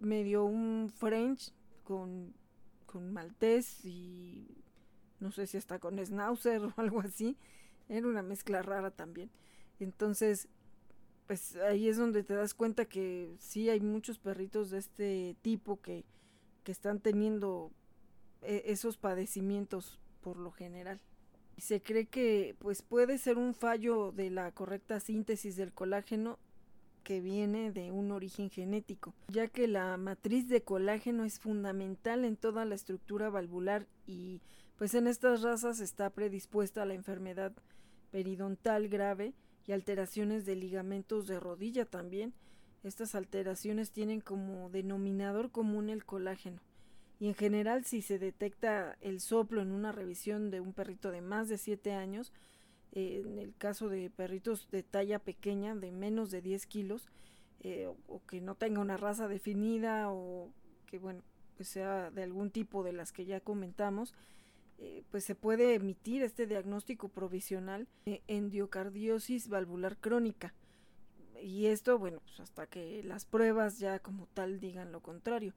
medio 0.00 0.44
un 0.44 0.88
French 0.88 1.52
con, 1.82 2.32
con 2.86 3.12
maltés 3.12 3.84
y 3.84 4.46
no 5.20 5.32
sé 5.32 5.46
si 5.46 5.56
hasta 5.56 5.78
con 5.78 5.98
schnauzer 5.98 6.62
o 6.64 6.74
algo 6.76 7.00
así. 7.00 7.36
Era 7.88 8.06
una 8.06 8.22
mezcla 8.22 8.62
rara 8.62 8.90
también. 8.90 9.30
Entonces, 9.80 10.48
pues 11.26 11.56
ahí 11.56 11.88
es 11.88 11.96
donde 11.96 12.22
te 12.22 12.34
das 12.34 12.54
cuenta 12.54 12.84
que 12.84 13.36
sí 13.38 13.68
hay 13.70 13.80
muchos 13.80 14.18
perritos 14.18 14.70
de 14.70 14.78
este 14.78 15.36
tipo 15.42 15.80
que, 15.80 16.04
que 16.64 16.72
están 16.72 17.00
teniendo 17.00 17.70
e, 18.42 18.64
esos 18.66 18.96
padecimientos 18.96 19.98
por 20.20 20.36
lo 20.36 20.50
general. 20.50 21.00
Se 21.56 21.82
cree 21.82 22.06
que 22.06 22.56
pues 22.58 22.82
puede 22.82 23.18
ser 23.18 23.36
un 23.36 23.54
fallo 23.54 24.12
de 24.12 24.30
la 24.30 24.52
correcta 24.52 25.00
síntesis 25.00 25.56
del 25.56 25.72
colágeno 25.72 26.38
que 27.02 27.20
viene 27.20 27.72
de 27.72 27.90
un 27.90 28.12
origen 28.12 28.50
genético, 28.50 29.14
ya 29.28 29.48
que 29.48 29.66
la 29.66 29.96
matriz 29.96 30.48
de 30.48 30.62
colágeno 30.62 31.24
es 31.24 31.40
fundamental 31.40 32.24
en 32.24 32.36
toda 32.36 32.64
la 32.64 32.74
estructura 32.74 33.30
valvular 33.30 33.86
y 34.06 34.42
pues 34.78 34.94
en 34.94 35.06
estas 35.06 35.42
razas 35.42 35.80
está 35.80 36.08
predispuesta 36.10 36.82
a 36.82 36.86
la 36.86 36.94
enfermedad 36.94 37.52
periodontal 38.10 38.88
grave 38.88 39.34
y 39.66 39.72
alteraciones 39.72 40.46
de 40.46 40.56
ligamentos 40.56 41.26
de 41.26 41.38
rodilla 41.38 41.84
también. 41.84 42.32
Estas 42.84 43.14
alteraciones 43.14 43.90
tienen 43.90 44.20
como 44.20 44.70
denominador 44.70 45.50
común 45.50 45.90
el 45.90 46.06
colágeno 46.06 46.62
y 47.20 47.28
en 47.28 47.34
general 47.34 47.84
si 47.84 48.02
se 48.02 48.18
detecta 48.18 48.96
el 49.00 49.20
soplo 49.20 49.60
en 49.60 49.72
una 49.72 49.92
revisión 49.92 50.50
de 50.50 50.60
un 50.60 50.72
perrito 50.72 51.10
de 51.10 51.20
más 51.20 51.48
de 51.48 51.58
7 51.58 51.92
años, 51.92 52.32
eh, 52.92 53.22
en 53.26 53.38
el 53.38 53.54
caso 53.56 53.88
de 53.88 54.08
perritos 54.10 54.70
de 54.70 54.82
talla 54.82 55.18
pequeña, 55.18 55.74
de 55.74 55.90
menos 55.90 56.30
de 56.30 56.42
10 56.42 56.66
kilos, 56.66 57.08
eh, 57.60 57.88
o, 58.06 58.22
que 58.26 58.40
no 58.40 58.54
tenga 58.54 58.80
una 58.80 58.96
raza 58.96 59.26
definida 59.26 60.12
o 60.12 60.52
que 60.86 60.98
bueno, 60.98 61.22
pues 61.56 61.68
sea 61.68 62.10
de 62.12 62.22
algún 62.22 62.50
tipo 62.50 62.84
de 62.84 62.92
las 62.92 63.12
que 63.12 63.24
ya 63.24 63.40
comentamos, 63.40 64.14
eh, 64.78 65.02
pues 65.10 65.24
se 65.24 65.34
puede 65.34 65.74
emitir 65.74 66.22
este 66.22 66.46
diagnóstico 66.46 67.08
provisional 67.08 67.88
de 68.06 68.22
endiocardiosis 68.28 69.48
valvular 69.48 69.96
crónica. 69.96 70.54
Y 71.42 71.66
esto, 71.66 71.98
bueno, 71.98 72.20
pues 72.24 72.38
hasta 72.40 72.66
que 72.66 73.02
las 73.02 73.24
pruebas 73.24 73.78
ya 73.78 73.98
como 73.98 74.26
tal 74.26 74.60
digan 74.60 74.92
lo 74.92 75.00
contrario. 75.00 75.54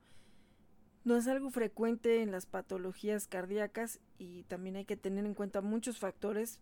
No 1.04 1.16
es 1.18 1.28
algo 1.28 1.50
frecuente 1.50 2.22
en 2.22 2.32
las 2.32 2.46
patologías 2.46 3.28
cardíacas 3.28 4.00
y 4.18 4.44
también 4.44 4.76
hay 4.76 4.86
que 4.86 4.98
tener 4.98 5.26
en 5.26 5.34
cuenta 5.34 5.62
muchos 5.62 6.00
factores 6.00 6.60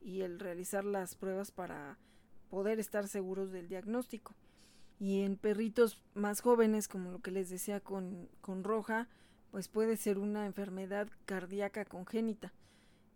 y 0.00 0.22
el 0.22 0.40
realizar 0.40 0.84
las 0.84 1.14
pruebas 1.14 1.50
para 1.50 1.98
poder 2.50 2.80
estar 2.80 3.08
seguros 3.08 3.50
del 3.50 3.68
diagnóstico. 3.68 4.34
Y 5.00 5.22
en 5.22 5.36
perritos 5.36 6.02
más 6.14 6.40
jóvenes, 6.40 6.88
como 6.88 7.10
lo 7.10 7.20
que 7.20 7.30
les 7.30 7.50
decía 7.50 7.80
con, 7.80 8.28
con 8.40 8.62
roja, 8.62 9.08
pues 9.54 9.68
puede 9.68 9.96
ser 9.96 10.18
una 10.18 10.46
enfermedad 10.46 11.08
cardíaca 11.26 11.84
congénita. 11.84 12.52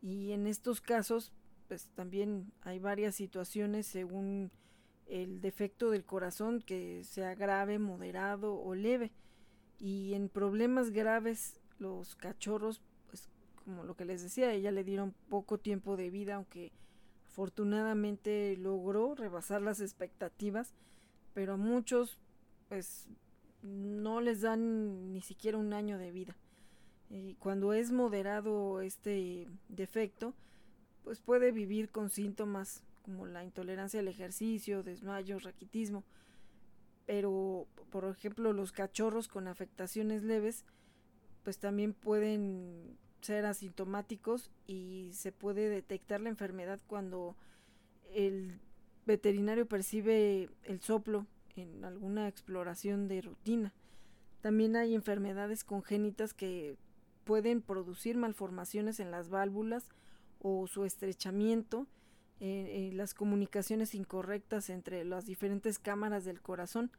Y 0.00 0.30
en 0.30 0.46
estos 0.46 0.80
casos, 0.80 1.32
pues 1.66 1.90
también 1.96 2.52
hay 2.60 2.78
varias 2.78 3.16
situaciones 3.16 3.88
según 3.88 4.52
el 5.06 5.40
defecto 5.40 5.90
del 5.90 6.04
corazón 6.04 6.62
que 6.64 7.02
sea 7.02 7.34
grave, 7.34 7.80
moderado 7.80 8.54
o 8.54 8.76
leve 8.76 9.10
y 9.80 10.14
en 10.14 10.28
problemas 10.28 10.92
graves 10.92 11.58
los 11.80 12.14
cachorros, 12.14 12.82
pues 13.08 13.28
como 13.56 13.82
lo 13.82 13.96
que 13.96 14.04
les 14.04 14.22
decía, 14.22 14.52
ella 14.52 14.70
le 14.70 14.84
dieron 14.84 15.16
poco 15.28 15.58
tiempo 15.58 15.96
de 15.96 16.08
vida, 16.08 16.36
aunque 16.36 16.70
afortunadamente 17.26 18.56
logró 18.56 19.16
rebasar 19.16 19.60
las 19.60 19.80
expectativas, 19.80 20.72
pero 21.34 21.54
a 21.54 21.56
muchos 21.56 22.16
pues 22.68 23.08
no 23.62 24.20
les 24.20 24.40
dan 24.40 25.12
ni 25.12 25.20
siquiera 25.20 25.58
un 25.58 25.72
año 25.72 25.98
de 25.98 26.12
vida. 26.12 26.36
Y 27.10 27.34
cuando 27.36 27.72
es 27.72 27.90
moderado 27.90 28.80
este 28.80 29.48
defecto, 29.68 30.34
pues 31.04 31.20
puede 31.20 31.52
vivir 31.52 31.90
con 31.90 32.10
síntomas 32.10 32.82
como 33.02 33.26
la 33.26 33.44
intolerancia 33.44 34.00
al 34.00 34.08
ejercicio, 34.08 34.82
desmayos, 34.82 35.44
raquitismo, 35.44 36.04
pero 37.06 37.66
por 37.90 38.04
ejemplo 38.04 38.52
los 38.52 38.72
cachorros 38.72 39.28
con 39.28 39.48
afectaciones 39.48 40.22
leves 40.22 40.66
pues 41.42 41.58
también 41.58 41.94
pueden 41.94 42.98
ser 43.22 43.46
asintomáticos 43.46 44.50
y 44.66 45.12
se 45.14 45.32
puede 45.32 45.70
detectar 45.70 46.20
la 46.20 46.28
enfermedad 46.28 46.78
cuando 46.86 47.34
el 48.12 48.60
veterinario 49.06 49.66
percibe 49.66 50.50
el 50.64 50.80
soplo 50.82 51.26
en 51.58 51.84
alguna 51.84 52.28
exploración 52.28 53.08
de 53.08 53.22
rutina. 53.22 53.74
También 54.40 54.76
hay 54.76 54.94
enfermedades 54.94 55.64
congénitas 55.64 56.32
que 56.32 56.76
pueden 57.24 57.60
producir 57.60 58.16
malformaciones 58.16 59.00
en 59.00 59.10
las 59.10 59.28
válvulas 59.28 59.90
o 60.40 60.66
su 60.66 60.84
estrechamiento 60.84 61.86
eh, 62.40 62.92
las 62.94 63.14
comunicaciones 63.14 63.96
incorrectas 63.96 64.70
entre 64.70 65.04
las 65.04 65.26
diferentes 65.26 65.80
cámaras 65.80 66.24
del 66.24 66.40
corazón, 66.40 66.92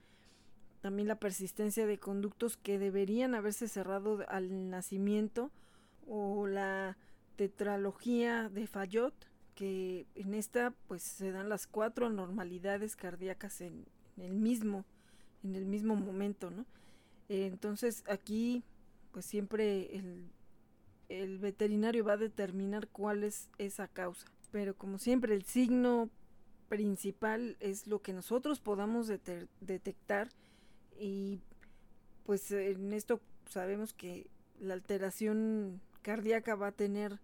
también 0.82 1.08
la 1.08 1.20
persistencia 1.20 1.86
de 1.86 1.98
conductos 1.98 2.58
que 2.58 2.78
deberían 2.78 3.36
haberse 3.36 3.70
cerrado 3.70 4.26
al 4.28 4.70
nacimiento 4.70 5.50
o 6.06 6.46
la 6.46 6.98
tetralogía 7.38 8.50
de 8.50 8.68
Fayot, 8.68 9.14
que 9.56 10.08
en 10.16 10.34
esta 10.34 10.74
pues 10.90 11.04
se 11.04 11.32
dan 11.32 11.48
las 11.48 11.68
cuatro 11.68 12.08
anormalidades 12.08 12.98
cardíacas 12.98 13.62
en, 13.62 13.86
el 14.22 14.34
mismo 14.34 14.86
en 15.44 15.56
el 15.56 15.66
mismo 15.66 15.96
momento, 15.96 16.52
¿no? 16.52 16.66
Eh, 17.30 17.46
entonces 17.46 18.04
aquí 18.08 18.64
pues 19.12 19.26
siempre 19.26 19.96
el, 19.96 21.40
veterinario 21.40 22.06
va 22.06 22.14
a 22.14 22.18
determinar 22.18 22.88
cuál 22.88 23.24
es 23.24 23.50
esa 23.58 23.88
causa. 23.88 24.28
Pero 24.52 24.76
como 24.76 25.00
siempre 25.00 25.34
el 25.34 25.44
signo 25.44 26.10
principal 26.68 27.58
es 27.60 27.88
lo 27.88 28.02
que 28.02 28.14
nosotros 28.14 28.60
podamos 28.60 29.08
detectar 29.08 30.30
y 31.00 31.40
pues 32.26 32.52
en 32.52 32.94
esto 32.94 33.22
sabemos 33.48 33.94
que 33.94 34.30
la 34.60 34.76
alteración 34.76 35.82
cardíaca 36.04 36.54
va 36.54 36.68
a 36.68 36.72
tener 36.72 37.20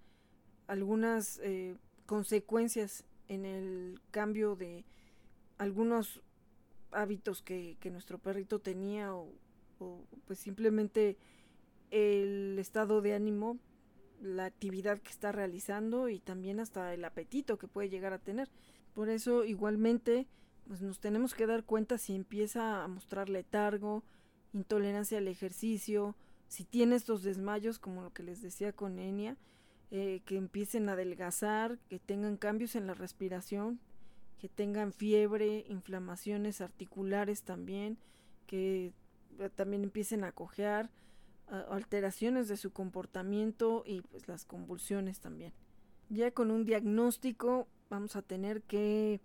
algunas 0.66 1.40
eh, 1.44 1.76
consecuencias 2.08 3.04
en 3.28 3.46
el 3.46 4.02
cambio 4.10 4.56
de 4.56 4.84
algunos 5.60 6.22
hábitos 6.92 7.42
que, 7.42 7.78
nuestro 7.92 8.18
perrito 8.18 8.60
tenía 8.60 9.14
o, 9.14 9.32
pues 10.26 10.40
simplemente 10.40 11.18
el 11.92 12.58
estado 12.60 13.02
de 13.02 13.14
ánimo, 13.14 13.60
la 14.22 14.46
actividad 14.46 15.00
que 15.00 15.12
está 15.12 15.32
realizando 15.32 16.10
y 16.10 16.20
también 16.20 16.60
hasta 16.60 16.94
el 16.94 17.04
apetito 17.06 17.58
que 17.58 17.68
puede 17.68 17.90
llegar 17.90 18.14
a 18.14 18.20
tener. 18.20 18.50
Por 18.94 19.10
eso 19.10 19.44
igualmente 19.44 20.28
pues 20.68 20.82
nos 20.82 21.00
tenemos 21.00 21.34
que 21.34 21.46
dar 21.46 21.64
cuenta 21.64 21.98
si 21.98 22.16
empieza 22.16 22.84
a 22.84 22.88
mostrar 22.88 23.30
letargo, 23.30 24.04
intolerancia 24.54 25.20
al 25.20 25.28
ejercicio, 25.28 26.16
si 26.48 26.64
tiene 26.64 26.96
estos 26.96 27.24
desmayos 27.24 27.78
como 27.78 28.02
lo 28.02 28.14
que 28.14 28.24
les 28.24 28.42
decía 28.42 28.74
con 28.74 28.98
Enia, 28.98 29.38
eh, 29.92 30.22
que 30.26 30.38
empiecen 30.38 30.90
a 30.90 30.94
adelgazar, 30.94 31.78
que 31.90 32.00
tengan 32.00 32.38
cambios 32.38 32.76
en 32.76 32.88
la 32.88 32.94
respiración, 32.94 33.80
que 34.40 34.50
tengan 34.50 34.94
fiebre, 34.94 35.66
inflamaciones 35.70 36.62
articulares 36.62 37.44
también, 37.44 37.98
que 38.48 38.94
eh, 39.40 39.50
también 39.56 39.84
empiecen 39.84 40.24
a 40.24 40.32
cojear, 40.32 40.90
alteraciones 41.70 42.48
de 42.48 42.58
su 42.58 42.72
comportamiento 42.72 43.84
y 43.86 44.02
pues 44.02 44.28
las 44.28 44.46
convulsiones 44.46 45.20
también. 45.20 45.54
Ya 46.10 46.32
con 46.32 46.50
un 46.50 46.66
diagnóstico 46.66 47.68
vamos 47.88 48.16
a 48.16 48.24
tener 48.24 48.64
que 48.64 49.22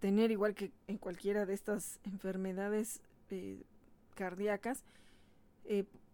tener 0.00 0.30
igual 0.30 0.54
que 0.54 0.72
en 0.86 0.96
cualquiera 0.96 1.44
de 1.44 1.52
estas 1.52 2.00
enfermedades 2.04 3.02
eh, 3.28 3.64
cardíacas, 4.14 4.82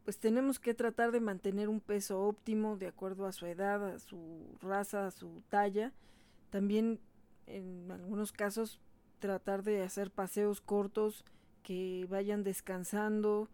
pues 0.04 0.18
tenemos 0.18 0.58
que 0.58 0.74
tratar 0.74 1.12
de 1.12 1.20
mantener 1.20 1.68
un 1.68 1.80
peso 1.80 2.20
óptimo 2.20 2.76
de 2.76 2.88
acuerdo 2.88 3.26
a 3.26 3.32
su 3.32 3.46
edad, 3.46 3.94
a 3.94 3.98
su 3.98 4.56
raza, 4.60 5.06
a 5.06 5.10
su 5.10 5.42
talla. 5.48 5.92
También 6.50 7.00
en 7.46 7.90
algunos 7.90 8.32
casos 8.32 8.80
tratar 9.18 9.62
de 9.62 9.82
hacer 9.82 10.10
paseos 10.10 10.60
cortos 10.60 11.24
que 11.62 12.06
vayan 12.10 12.44
descansando, 12.44 13.48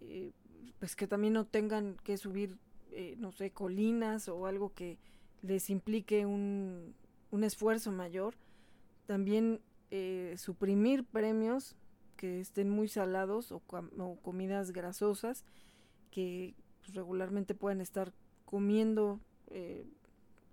eh, 0.00 0.32
pues 0.78 0.96
que 0.96 1.06
también 1.06 1.32
no 1.32 1.46
tengan 1.46 1.96
que 2.02 2.16
subir, 2.16 2.58
eh, 2.90 3.14
no 3.18 3.30
sé, 3.30 3.52
colinas 3.52 4.28
o 4.28 4.46
algo 4.46 4.74
que 4.74 4.98
les 5.42 5.70
implique 5.70 6.26
un, 6.26 6.94
un 7.30 7.44
esfuerzo 7.44 7.92
mayor. 7.92 8.34
También 9.06 9.60
eh, 9.90 10.34
suprimir 10.38 11.04
premios 11.04 11.76
que 12.16 12.40
estén 12.40 12.68
muy 12.68 12.88
salados 12.88 13.52
o, 13.52 13.62
o 13.98 14.16
comidas 14.22 14.72
grasosas 14.72 15.44
que 16.10 16.54
pues, 16.80 16.94
regularmente 16.94 17.54
pueden 17.54 17.80
estar 17.80 18.12
comiendo 18.44 19.20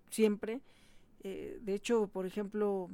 siempre. 0.09 0.61
Eh, 1.23 1.59
de 1.61 1.73
hecho, 1.73 2.07
por 2.07 2.25
ejemplo, 2.25 2.89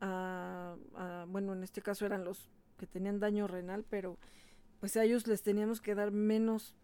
bueno, 0.00 1.52
en 1.52 1.62
este 1.62 1.82
caso 1.82 2.06
eran 2.06 2.24
los 2.24 2.48
que 2.76 2.86
tenían 2.86 3.20
daño 3.20 3.46
renal, 3.46 3.84
pero 3.88 4.18
pues 4.80 4.96
a 4.96 5.04
ellos 5.04 5.26
les 5.26 5.42
teníamos 5.42 5.80
que 5.80 5.94
dar 5.94 6.10
menos, 6.10 6.74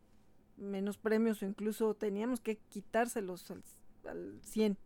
menos 0.57 0.99
premios 0.99 1.43
o 1.43 1.47
incluso 1.47 1.95
teníamos 1.95 2.41
que 2.41 2.57
quitárselos 2.57 3.51
al, 3.51 3.65
al 4.09 4.41
100. 4.43 4.77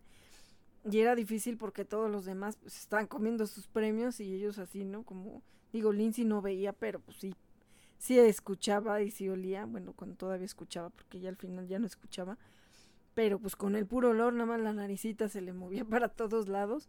Y 0.90 0.98
era 0.98 1.14
difícil 1.14 1.58
porque 1.58 1.84
todos 1.84 2.10
los 2.10 2.24
demás 2.24 2.56
pues, 2.56 2.78
estaban 2.78 3.06
comiendo 3.06 3.46
sus 3.46 3.66
premios 3.68 4.18
y 4.18 4.34
ellos 4.34 4.58
así, 4.58 4.84
¿no? 4.84 5.04
Como 5.04 5.42
digo, 5.72 5.92
Lindsay 5.92 6.24
no 6.24 6.42
veía, 6.42 6.72
pero 6.72 7.00
pues 7.00 7.18
sí 7.18 7.34
sí 8.02 8.18
escuchaba 8.18 9.00
y 9.00 9.12
sí 9.12 9.28
olía, 9.28 9.64
bueno, 9.64 9.92
cuando 9.92 10.16
todavía 10.16 10.44
escuchaba, 10.44 10.90
porque 10.90 11.20
ya 11.20 11.28
al 11.28 11.36
final 11.36 11.68
ya 11.68 11.78
no 11.78 11.86
escuchaba, 11.86 12.36
pero 13.14 13.38
pues 13.38 13.56
con 13.56 13.76
el 13.76 13.86
puro 13.86 14.10
olor, 14.10 14.32
nada 14.32 14.46
más 14.46 14.60
la 14.60 14.72
naricita 14.72 15.28
se 15.28 15.40
le 15.40 15.52
movía 15.52 15.84
para 15.84 16.08
todos 16.08 16.48
lados 16.48 16.88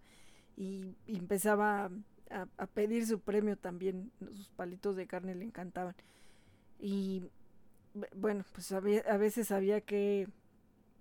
y, 0.56 0.96
empezaba 1.08 1.92
a, 2.30 2.68
pedir 2.68 3.06
su 3.06 3.20
premio 3.20 3.58
también, 3.58 4.12
sus 4.20 4.50
palitos 4.50 4.96
de 4.96 5.08
carne 5.08 5.36
le 5.36 5.46
encantaban. 5.46 5.96
Y 6.80 7.24
bueno, 8.16 8.44
pues 8.54 8.72
a 8.72 8.80
veces 8.80 9.52
había 9.52 9.82
que 9.82 10.28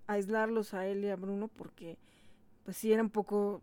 aislarlos 0.07 0.73
a 0.73 0.85
él 0.87 1.03
y 1.03 1.09
a 1.09 1.15
Bruno 1.15 1.47
porque 1.47 1.97
pues 2.63 2.77
sí 2.77 2.93
era 2.93 3.01
un 3.01 3.09
poco 3.09 3.61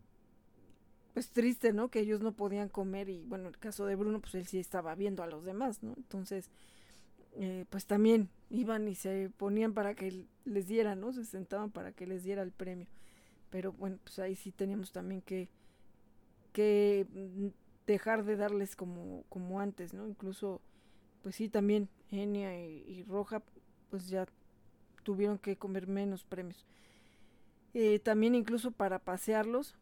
pues 1.13 1.29
triste, 1.29 1.73
¿no? 1.73 1.89
Que 1.89 1.99
ellos 1.99 2.21
no 2.21 2.33
podían 2.33 2.69
comer 2.69 3.09
y 3.09 3.23
bueno, 3.23 3.49
el 3.49 3.57
caso 3.57 3.85
de 3.85 3.95
Bruno, 3.95 4.21
pues 4.21 4.35
él 4.35 4.47
sí 4.47 4.59
estaba 4.59 4.95
viendo 4.95 5.23
a 5.23 5.27
los 5.27 5.43
demás, 5.43 5.83
¿no? 5.83 5.93
Entonces, 5.97 6.49
eh, 7.33 7.65
pues 7.69 7.85
también 7.85 8.29
iban 8.49 8.87
y 8.87 8.95
se 8.95 9.29
ponían 9.37 9.73
para 9.73 9.95
que 9.95 10.25
les 10.45 10.67
diera, 10.67 10.95
¿no? 10.95 11.13
Se 11.13 11.25
sentaban 11.25 11.71
para 11.71 11.91
que 11.91 12.05
les 12.05 12.23
diera 12.23 12.41
el 12.41 12.51
premio. 12.51 12.87
Pero 13.49 13.71
bueno, 13.73 13.97
pues 14.03 14.19
ahí 14.19 14.35
sí 14.35 14.51
teníamos 14.51 14.91
también 14.91 15.21
que, 15.21 15.49
que 16.53 17.07
mm, 17.13 17.47
dejar 17.87 18.23
de 18.25 18.35
darles 18.35 18.75
como, 18.75 19.23
como 19.29 19.59
antes, 19.59 19.93
¿no? 19.93 20.07
Incluso, 20.07 20.61
pues 21.21 21.35
sí, 21.35 21.49
también 21.49 21.89
Enia 22.11 22.57
y, 22.65 23.03
Roja, 23.03 23.41
pues 23.89 24.07
ya 24.09 24.25
tuvieron 25.03 25.37
que 25.37 25.57
comer 25.57 25.87
menos 25.87 26.23
premios. 26.23 26.65
Eh, 27.73 27.99
también 27.99 28.35
incluso 28.35 28.71
para 28.71 28.99
pasearlos, 28.99 29.75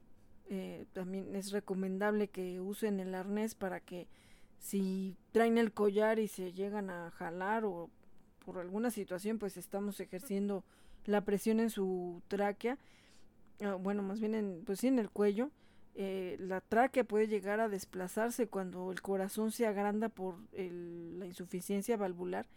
eh, 0.50 0.86
también 0.94 1.36
es 1.36 1.52
recomendable 1.52 2.28
que 2.28 2.60
usen 2.60 3.00
el 3.00 3.16
arnés 3.16 3.56
para 3.56 3.80
que 3.80 4.08
si 4.60 5.18
traen 5.32 5.58
el 5.58 5.72
collar 5.72 6.20
y 6.20 6.28
se 6.28 6.54
llegan 6.54 6.90
a 6.90 7.12
jalar 7.12 7.66
o 7.66 7.90
por 8.46 8.58
alguna 8.60 8.92
situación 8.92 9.40
pues 9.40 9.58
estamos 9.58 10.00
ejerciendo 10.00 10.64
la 11.06 11.22
presión 11.22 11.60
en 11.60 11.70
su 11.70 12.22
tráquea 12.28 12.78
ah, 13.62 13.76
bueno 13.76 14.04
más 14.04 14.20
bien 14.20 14.36
en 14.36 14.64
pues 14.66 14.80
sí 14.80 14.88
en 14.88 15.00
el 15.00 15.10
cuello 15.10 15.52
eh, 15.96 16.38
la 16.40 16.62
tráquea 16.62 17.04
puede 17.04 17.28
llegar 17.28 17.60
a 17.60 17.70
desplazarse 17.70 18.48
cuando 18.48 18.92
el 18.92 19.02
corazón 19.02 19.52
se 19.52 19.66
agranda 19.66 20.08
por 20.10 20.36
la 20.54 21.26
insuficiencia 21.26 21.98
valvular 21.98 22.48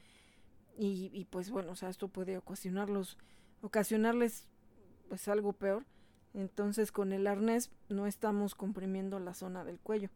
y, 0.79 1.11
y, 1.12 1.24
pues 1.27 1.51
bueno 1.51 1.73
o 1.73 1.77
sea 1.77 1.89
esto 1.89 2.09
puede 2.09 2.37
ocasionarlos 2.37 3.19
ocasionarles 3.62 4.49
pues 5.09 5.29
algo 5.29 5.53
peor 5.53 5.85
entonces 6.35 6.93
con 6.93 7.12
el 7.12 7.27
arnés 7.27 7.70
no 7.89 8.07
estamos 8.07 8.55
comprimiendo 8.55 9.19
la 9.19 9.35
zona 9.35 9.65
del 9.65 9.79
cuello. 9.79 10.09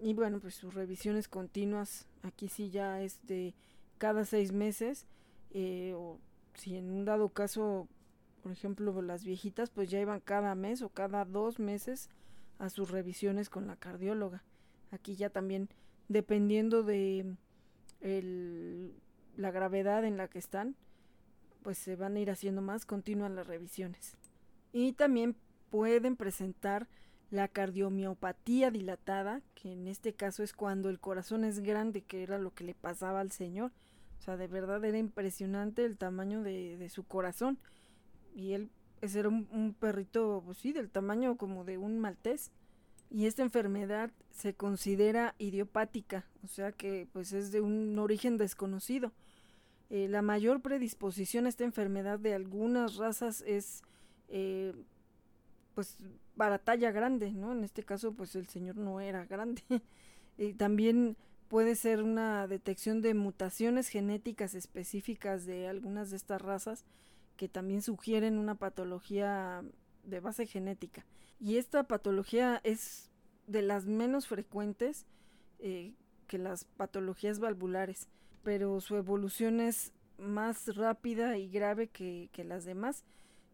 Y 0.00 0.14
bueno, 0.14 0.40
pues 0.40 0.54
sus 0.54 0.74
revisiones 0.74 1.28
continuas, 1.28 2.06
aquí 2.22 2.48
sí 2.48 2.70
ya 2.70 3.02
es 3.02 3.26
de 3.26 3.54
cada 3.98 4.24
seis 4.24 4.52
meses, 4.52 5.06
eh, 5.50 5.92
o 5.94 6.18
si 6.54 6.76
en 6.76 6.90
un 6.90 7.04
dado 7.04 7.28
caso, 7.28 7.86
por 8.42 8.52
ejemplo, 8.52 9.02
las 9.02 9.24
viejitas, 9.24 9.70
pues 9.70 9.90
ya 9.90 10.00
iban 10.00 10.20
cada 10.20 10.54
mes 10.54 10.80
o 10.82 10.88
cada 10.88 11.24
dos 11.24 11.58
meses 11.58 12.08
a 12.58 12.70
sus 12.70 12.90
revisiones 12.90 13.50
con 13.50 13.66
la 13.66 13.76
cardióloga. 13.76 14.42
Aquí 14.90 15.16
ya 15.16 15.28
también, 15.30 15.68
dependiendo 16.08 16.82
de 16.82 17.36
la 19.36 19.50
gravedad 19.50 20.04
en 20.04 20.16
la 20.16 20.28
que 20.28 20.38
están, 20.38 20.76
pues 21.62 21.76
se 21.76 21.96
van 21.96 22.16
a 22.16 22.20
ir 22.20 22.30
haciendo 22.30 22.62
más 22.62 22.86
continuas 22.86 23.30
las 23.30 23.46
revisiones 23.46 24.16
y 24.72 24.92
también 24.92 25.36
pueden 25.70 26.16
presentar 26.16 26.88
la 27.30 27.46
cardiomiopatía 27.48 28.70
dilatada, 28.70 29.40
que 29.54 29.72
en 29.72 29.86
este 29.86 30.12
caso 30.14 30.42
es 30.42 30.52
cuando 30.52 30.90
el 30.90 30.98
corazón 30.98 31.44
es 31.44 31.60
grande, 31.60 32.02
que 32.02 32.22
era 32.22 32.38
lo 32.38 32.52
que 32.52 32.64
le 32.64 32.74
pasaba 32.74 33.20
al 33.20 33.30
señor. 33.30 33.70
O 34.18 34.22
sea, 34.22 34.36
de 34.36 34.48
verdad 34.48 34.84
era 34.84 34.98
impresionante 34.98 35.84
el 35.84 35.96
tamaño 35.96 36.42
de, 36.42 36.88
su 36.90 37.04
corazón. 37.04 37.58
Y 38.34 38.52
él 38.52 38.70
ese 39.00 39.20
era 39.20 39.28
un, 39.28 39.74
perrito, 39.78 40.42
pues 40.44 40.58
sí, 40.58 40.72
del 40.72 40.90
tamaño 40.90 41.36
como 41.36 41.64
de 41.64 41.78
un 41.78 41.98
maltés. 41.98 42.50
Y 43.10 43.26
esta 43.26 43.42
enfermedad 43.42 44.10
se 44.30 44.54
considera 44.54 45.34
idiopática, 45.38 46.26
o 46.44 46.46
sea 46.46 46.70
que 46.70 47.08
pues 47.12 47.32
es 47.32 47.50
de 47.50 47.60
un 47.60 47.98
origen 47.98 48.38
desconocido. 48.38 49.12
Eh, 49.88 50.06
la 50.06 50.22
mayor 50.22 50.60
predisposición 50.60 51.46
a 51.46 51.48
esta 51.48 51.64
enfermedad 51.64 52.20
de 52.20 52.34
algunas 52.34 52.96
razas 52.96 53.42
es 53.44 53.82
eh, 54.28 54.74
pues 55.74 55.96
para 56.36 56.58
talla 56.58 56.90
grande, 56.90 57.32
¿no? 57.32 57.52
En 57.52 57.64
este 57.64 57.82
caso, 57.82 58.12
pues 58.12 58.34
el 58.36 58.48
señor 58.48 58.76
no 58.76 59.00
era 59.00 59.24
grande. 59.26 59.62
y 60.38 60.54
también 60.54 61.16
puede 61.48 61.74
ser 61.74 62.02
una 62.02 62.46
detección 62.46 63.02
de 63.02 63.14
mutaciones 63.14 63.88
genéticas 63.88 64.54
específicas 64.54 65.46
de 65.46 65.68
algunas 65.68 66.10
de 66.10 66.16
estas 66.16 66.40
razas 66.40 66.84
que 67.36 67.48
también 67.48 67.82
sugieren 67.82 68.38
una 68.38 68.54
patología 68.54 69.64
de 70.04 70.20
base 70.20 70.46
genética. 70.46 71.06
Y 71.40 71.56
esta 71.56 71.84
patología 71.84 72.60
es 72.64 73.10
de 73.46 73.62
las 73.62 73.86
menos 73.86 74.28
frecuentes 74.28 75.06
eh, 75.58 75.94
que 76.26 76.38
las 76.38 76.64
patologías 76.64 77.40
valvulares, 77.40 78.08
pero 78.42 78.80
su 78.80 78.96
evolución 78.96 79.58
es 79.60 79.92
más 80.18 80.76
rápida 80.76 81.38
y 81.38 81.48
grave 81.48 81.88
que, 81.88 82.30
las 82.44 82.64
demás. 82.64 83.04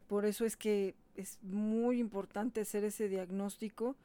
Por 0.07 0.25
eso 0.25 0.45
es 0.45 0.57
que 0.57 0.95
es 1.15 1.39
muy 1.43 1.99
importante 1.99 2.61
hacer 2.61 2.85
ese 2.85 3.09
diagnóstico, 3.09 3.97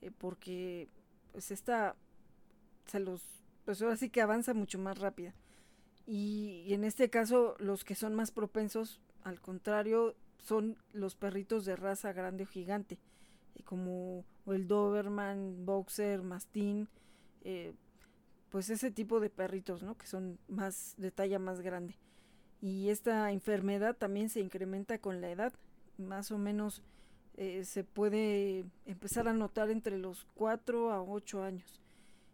eh, 0.00 0.10
porque 0.16 0.88
pues 1.32 1.50
esta 1.50 1.96
se 2.86 3.00
los, 3.00 3.22
pues 3.64 3.80
ahora 3.82 3.96
sí 3.96 4.10
que 4.10 4.20
avanza 4.20 4.54
mucho 4.54 4.78
más 4.78 4.98
rápida. 4.98 5.34
Y, 6.06 6.72
en 6.72 6.84
este 6.84 7.10
caso, 7.10 7.54
los 7.58 7.84
que 7.84 7.94
son 7.94 8.14
más 8.14 8.30
propensos, 8.30 8.98
al 9.24 9.40
contrario, 9.40 10.14
son 10.38 10.78
los 10.94 11.14
perritos 11.16 11.66
de 11.66 11.76
raza 11.76 12.14
grande 12.14 12.44
o 12.44 12.46
gigante, 12.46 12.98
eh, 13.54 13.62
como 13.62 14.24
el 14.46 14.66
Doberman, 14.66 15.66
Boxer, 15.66 16.22
Mastín, 16.22 16.88
eh, 17.42 17.74
pues 18.48 18.70
ese 18.70 18.90
tipo 18.90 19.20
de 19.20 19.28
perritos, 19.28 19.82
¿no? 19.82 19.98
Que 19.98 20.06
son 20.06 20.38
más 20.48 20.94
de 20.96 21.10
talla 21.10 21.38
más 21.38 21.60
grande. 21.60 21.94
Y 22.60 22.90
esta 22.90 23.30
enfermedad 23.30 23.96
también 23.96 24.28
se 24.28 24.40
incrementa 24.40 24.98
con 24.98 25.20
la 25.20 25.30
edad, 25.30 25.52
más 25.96 26.30
o 26.30 26.38
menos 26.38 26.82
eh, 27.36 27.64
se 27.64 27.84
puede 27.84 28.64
empezar 28.84 29.28
a 29.28 29.32
notar 29.32 29.70
entre 29.70 29.98
los 29.98 30.26
4 30.34 30.90
a 30.92 31.02
8 31.02 31.42
años. 31.42 31.80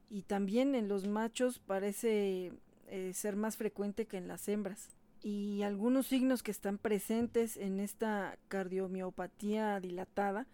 Y 0.08 0.22
también 0.22 0.74
en 0.74 0.88
los 0.88 1.06
machos 1.06 1.58
parece 1.58 2.52
ser 3.12 3.34
más 3.34 3.56
frecuente 3.56 4.06
que 4.06 4.18
en 4.18 4.28
las 4.28 4.46
hembras 4.46 4.90
y 5.24 5.62
algunos 5.62 6.08
signos 6.08 6.42
que 6.42 6.50
están 6.50 6.76
presentes 6.76 7.56
en 7.56 7.80
esta 7.80 8.36
cardiomiopatía 8.48 9.80
dilatada 9.80 10.46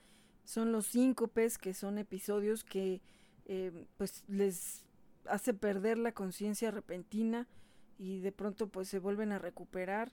son 0.44 0.70
los 0.70 0.86
síncopes, 0.86 1.58
que 1.58 1.74
son 1.74 1.98
episodios 1.98 2.62
que 2.62 3.02
eh, 3.46 3.72
pues 3.98 4.22
les 4.28 4.84
hace 5.26 5.54
perder 5.54 5.98
la 5.98 6.12
conciencia 6.12 6.70
repentina 6.70 7.48
y 8.00 8.20
de 8.20 8.32
pronto 8.32 8.68
pues 8.68 8.88
se 8.88 8.98
vuelven 8.98 9.30
a 9.30 9.38
recuperar 9.38 10.10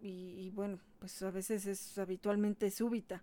y, 0.00 0.50
bueno 0.50 0.78
pues 0.98 1.22
a 1.22 1.30
veces 1.30 1.66
es 1.66 1.98
habitualmente 1.98 2.70
súbita 2.70 3.22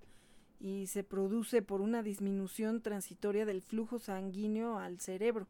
y 0.59 0.87
se 0.87 1.03
produce 1.03 1.61
por 1.61 1.81
una 1.81 2.03
disminución 2.03 2.81
transitoria 2.81 3.45
del 3.45 3.61
flujo 3.61 3.99
sanguíneo 3.99 4.77
al 4.77 4.99
cerebro 4.99 5.47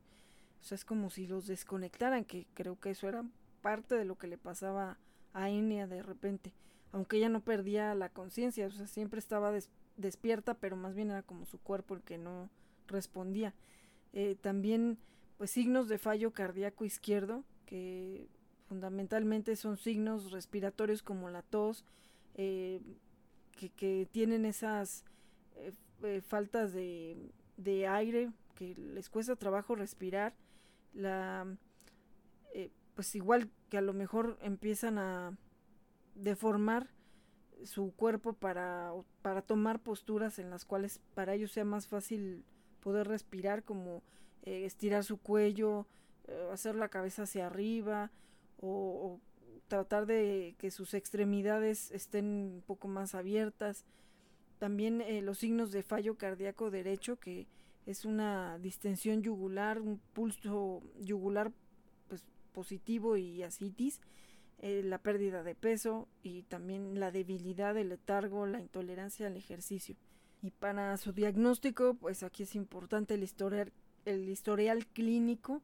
o 0.61 0.63
sea 0.63 0.75
es 0.75 0.85
como 0.85 1.09
si 1.09 1.27
los 1.27 1.45
desconectaran 1.45 2.25
que 2.25 2.47
creo 2.53 2.79
que 2.79 2.91
eso 2.91 3.07
era 3.07 3.23
parte 3.61 3.95
de 3.95 4.05
lo 4.05 4.15
que 4.17 4.27
le 4.27 4.37
pasaba 4.37 4.99
a 5.35 5.49
Enya 5.49 5.85
de 5.85 6.01
repente, 6.01 6.53
aunque 6.91 7.17
ella 7.17 7.29
no 7.29 7.41
perdía 7.41 7.93
la 7.93 8.09
conciencia, 8.09 8.67
o 8.67 8.71
sea, 8.71 8.87
siempre 8.87 9.19
estaba 9.19 9.51
despierta, 9.97 10.53
pero 10.53 10.77
más 10.77 10.95
bien 10.95 11.11
era 11.11 11.23
como 11.23 11.45
su 11.45 11.59
cuerpo 11.59 11.93
el 11.93 12.01
que 12.01 12.17
no 12.17 12.49
respondía. 12.87 13.53
Eh, 14.13 14.37
también, 14.39 14.97
pues 15.37 15.51
signos 15.51 15.89
de 15.89 15.97
fallo 15.97 16.31
cardíaco 16.31 16.85
izquierdo, 16.85 17.43
que 17.65 18.27
fundamentalmente 18.67 19.55
son 19.55 19.77
signos 19.77 20.31
respiratorios 20.31 21.03
como 21.03 21.29
la 21.29 21.41
tos, 21.41 21.85
eh, 22.35 22.81
que, 23.55 24.07
tienen 24.11 24.45
esas 24.45 25.03
eh, 26.03 26.21
faltas 26.21 26.73
de, 26.73 27.31
de, 27.57 27.87
aire, 27.87 28.31
que 28.55 28.75
les 28.75 29.09
cuesta 29.09 29.35
trabajo 29.35 29.75
respirar, 29.75 30.33
la 30.93 31.47
pues 32.95 33.13
igual 33.15 33.49
que 33.69 33.77
a 33.77 33.81
lo 33.81 33.93
mejor 33.93 34.37
empiezan 34.41 34.97
a 34.97 35.37
deformar 36.15 36.87
su 37.63 37.93
cuerpo 37.95 38.33
para, 38.33 38.91
para 39.21 39.41
tomar 39.41 39.79
posturas 39.79 40.39
en 40.39 40.49
las 40.49 40.65
cuales 40.65 40.99
para 41.13 41.33
ellos 41.33 41.51
sea 41.51 41.65
más 41.65 41.87
fácil 41.87 42.43
poder 42.79 43.07
respirar, 43.07 43.63
como 43.63 44.01
eh, 44.43 44.65
estirar 44.65 45.03
su 45.03 45.17
cuello, 45.17 45.81
eh, 45.81 45.85
hacer 46.51 46.75
la 46.75 46.89
cabeza 46.89 47.23
hacia 47.23 47.47
arriba 47.47 48.11
o, 48.59 49.19
tratar 49.67 50.05
de 50.05 50.55
que 50.59 50.69
sus 50.69 50.93
extremidades 50.93 51.89
estén 51.89 52.25
un 52.25 52.63
poco 52.65 52.87
más 52.87 53.15
abiertas. 53.15 53.83
También 54.59 55.01
eh, 55.01 55.23
los 55.23 55.39
signos 55.39 55.71
de 55.71 55.81
fallo 55.81 56.17
cardíaco 56.17 56.69
derecho, 56.69 57.19
que 57.19 57.47
es 57.87 58.05
una 58.05 58.59
distensión 58.59 59.21
yugular, 59.23 59.81
un 59.81 59.99
pulso 60.13 60.83
yugular 60.99 61.51
positivo 62.53 63.17
y 63.17 63.43
asitis, 63.43 64.01
eh, 64.59 64.81
la 64.83 64.99
pérdida 64.99 65.43
de 65.43 65.55
peso 65.55 66.07
y 66.23 66.43
también 66.43 66.99
la 66.99 67.11
debilidad, 67.11 67.75
el 67.77 67.89
letargo, 67.89 68.45
la 68.45 68.61
intolerancia 68.61 69.27
al 69.27 69.35
ejercicio. 69.35 69.95
Y 70.41 70.51
para 70.51 70.95
su 70.97 71.11
diagnóstico, 71.11 71.95
pues 71.95 72.23
aquí 72.23 72.43
es 72.43 72.55
importante 72.55 73.15
el 73.15 73.23
historial, 73.23 73.73
el 74.05 74.29
historial 74.29 74.87
clínico. 74.87 75.61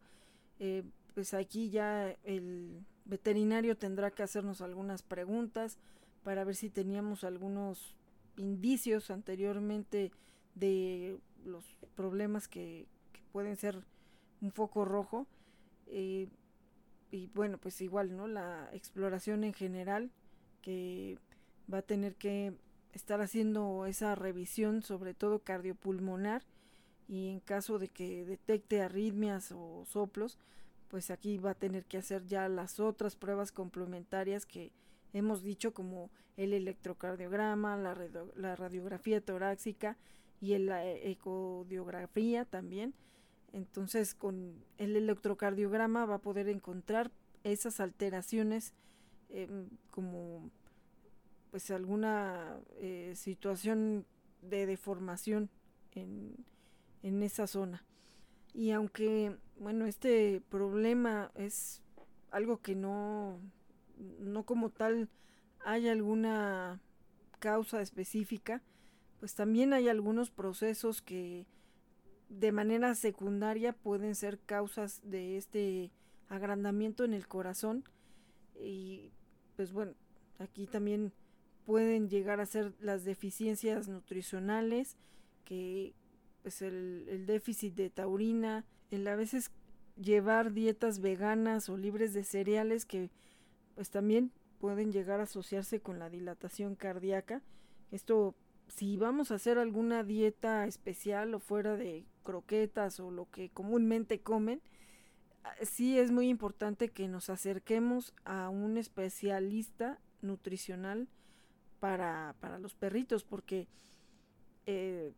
Eh, 0.63 0.83
pues 1.15 1.33
aquí 1.33 1.71
ya 1.71 2.15
el 2.23 2.85
veterinario 3.05 3.75
tendrá 3.75 4.11
que 4.11 4.21
hacernos 4.21 4.61
algunas 4.61 5.01
preguntas 5.01 5.79
para 6.23 6.43
ver 6.43 6.55
si 6.55 6.69
teníamos 6.69 7.23
algunos 7.23 7.95
indicios 8.37 9.09
anteriormente 9.09 10.11
de 10.53 11.17
los 11.43 11.65
problemas 11.95 12.47
que, 12.47 12.85
pueden 13.31 13.55
ser 13.55 13.83
un 14.39 14.51
foco 14.51 14.85
rojo. 14.85 15.25
Eh, 15.87 16.27
y 17.09 17.27
bueno, 17.33 17.57
pues 17.57 17.81
igual, 17.81 18.15
¿no? 18.15 18.27
La 18.27 18.69
exploración 18.71 19.43
en 19.43 19.53
general 19.53 20.11
que 20.61 21.17
va 21.73 21.79
a 21.79 21.81
tener 21.81 22.15
que 22.15 22.53
estar 22.93 23.19
haciendo 23.19 23.87
esa 23.87 24.13
revisión, 24.13 24.83
sobre 24.83 25.15
todo 25.15 25.39
cardiopulmonar, 25.39 26.43
y 27.11 27.27
en 27.27 27.41
caso 27.41 27.77
de 27.77 27.89
que 27.89 28.23
detecte 28.23 28.81
arritmias 28.81 29.51
o 29.51 29.83
soplos, 29.85 30.39
pues 30.87 31.11
aquí 31.11 31.37
va 31.39 31.51
a 31.51 31.55
tener 31.55 31.83
que 31.83 31.97
hacer 31.97 32.25
ya 32.25 32.47
las 32.47 32.79
otras 32.79 33.17
pruebas 33.17 33.51
complementarias 33.51 34.45
que 34.45 34.71
hemos 35.11 35.43
dicho 35.43 35.73
como 35.73 36.09
el 36.37 36.53
electrocardiograma, 36.53 37.75
la, 37.75 38.55
radiografía 38.55 39.19
torácica 39.19 39.97
y 40.39 40.57
la 40.57 40.89
ecodiografía 40.89 42.45
también. 42.45 42.93
Entonces 43.51 44.15
con 44.15 44.63
el 44.77 44.95
electrocardiograma 44.95 46.05
va 46.05 46.15
a 46.15 46.21
poder 46.21 46.47
encontrar 46.47 47.11
esas 47.43 47.81
alteraciones 47.81 48.73
em, 49.27 49.67
como 49.89 50.49
pues 51.49 51.71
alguna 51.71 52.57
eh, 52.77 53.11
situación 53.17 54.05
de 54.41 54.65
deformación 54.65 55.49
en, 55.91 56.37
en 57.03 57.23
esa 57.23 57.47
zona. 57.47 57.83
Y 58.53 58.71
aunque, 58.71 59.37
bueno, 59.57 59.85
este 59.85 60.41
problema 60.49 61.31
es 61.35 61.81
algo 62.31 62.61
que 62.61 62.75
no, 62.75 63.39
no 64.19 64.43
como 64.43 64.69
tal 64.69 65.09
hay 65.63 65.87
alguna 65.87 66.81
causa 67.39 67.81
específica, 67.81 68.61
pues 69.19 69.35
también 69.35 69.73
hay 69.73 69.87
algunos 69.87 70.31
procesos 70.31 71.01
que 71.01 71.45
de 72.29 72.51
manera 72.51 72.95
secundaria 72.95 73.73
pueden 73.73 74.15
ser 74.15 74.39
causas 74.39 75.01
de 75.03 75.37
este 75.37 75.91
agrandamiento 76.29 77.03
en 77.03 77.13
el 77.13 77.27
corazón 77.27 77.83
y 78.59 79.11
pues 79.55 79.73
bueno, 79.73 79.93
aquí 80.39 80.65
también 80.65 81.13
pueden 81.65 82.09
llegar 82.09 82.39
a 82.39 82.45
ser 82.45 82.73
las 82.79 83.03
deficiencias 83.03 83.87
nutricionales, 83.87 84.97
que 85.45 85.93
pues 86.41 86.61
el, 86.61 87.05
el 87.09 87.25
déficit 87.25 87.75
de 87.75 87.89
taurina, 87.89 88.65
el 88.89 89.07
a 89.07 89.15
veces 89.15 89.51
llevar 89.95 90.53
dietas 90.53 90.99
veganas 90.99 91.69
o 91.69 91.77
libres 91.77 92.13
de 92.13 92.23
cereales 92.23 92.85
que 92.85 93.09
pues 93.75 93.89
también 93.89 94.31
pueden 94.59 94.91
llegar 94.91 95.19
a 95.19 95.23
asociarse 95.23 95.81
con 95.81 95.99
la 95.99 96.09
dilatación 96.09 96.75
cardíaca. 96.75 97.41
Esto 97.91 98.35
si 98.71 98.95
vamos 98.95 99.31
a 99.31 99.35
hacer 99.35 99.57
alguna 99.57 100.03
dieta 100.03 100.65
especial 100.65 101.33
o 101.33 101.39
fuera 101.39 101.75
de 101.75 102.05
croquetas 102.23 102.99
o 102.99 103.11
lo 103.11 103.29
que 103.29 103.49
comúnmente 103.49 104.21
comen, 104.21 104.61
ah, 105.43 105.53
sí 105.61 105.99
es 105.99 106.11
muy 106.11 106.29
importante 106.29 106.89
que 106.89 107.07
nos 107.07 107.29
acerquemos 107.29 108.13
a 108.23 108.49
un 108.49 108.77
especialista 108.77 109.99
nutricional 110.21 111.09
para, 111.79 112.35
para 112.39 112.59
los 112.59 112.73
perritos, 112.73 113.25
porque 113.25 113.67
eh, 114.65 115.13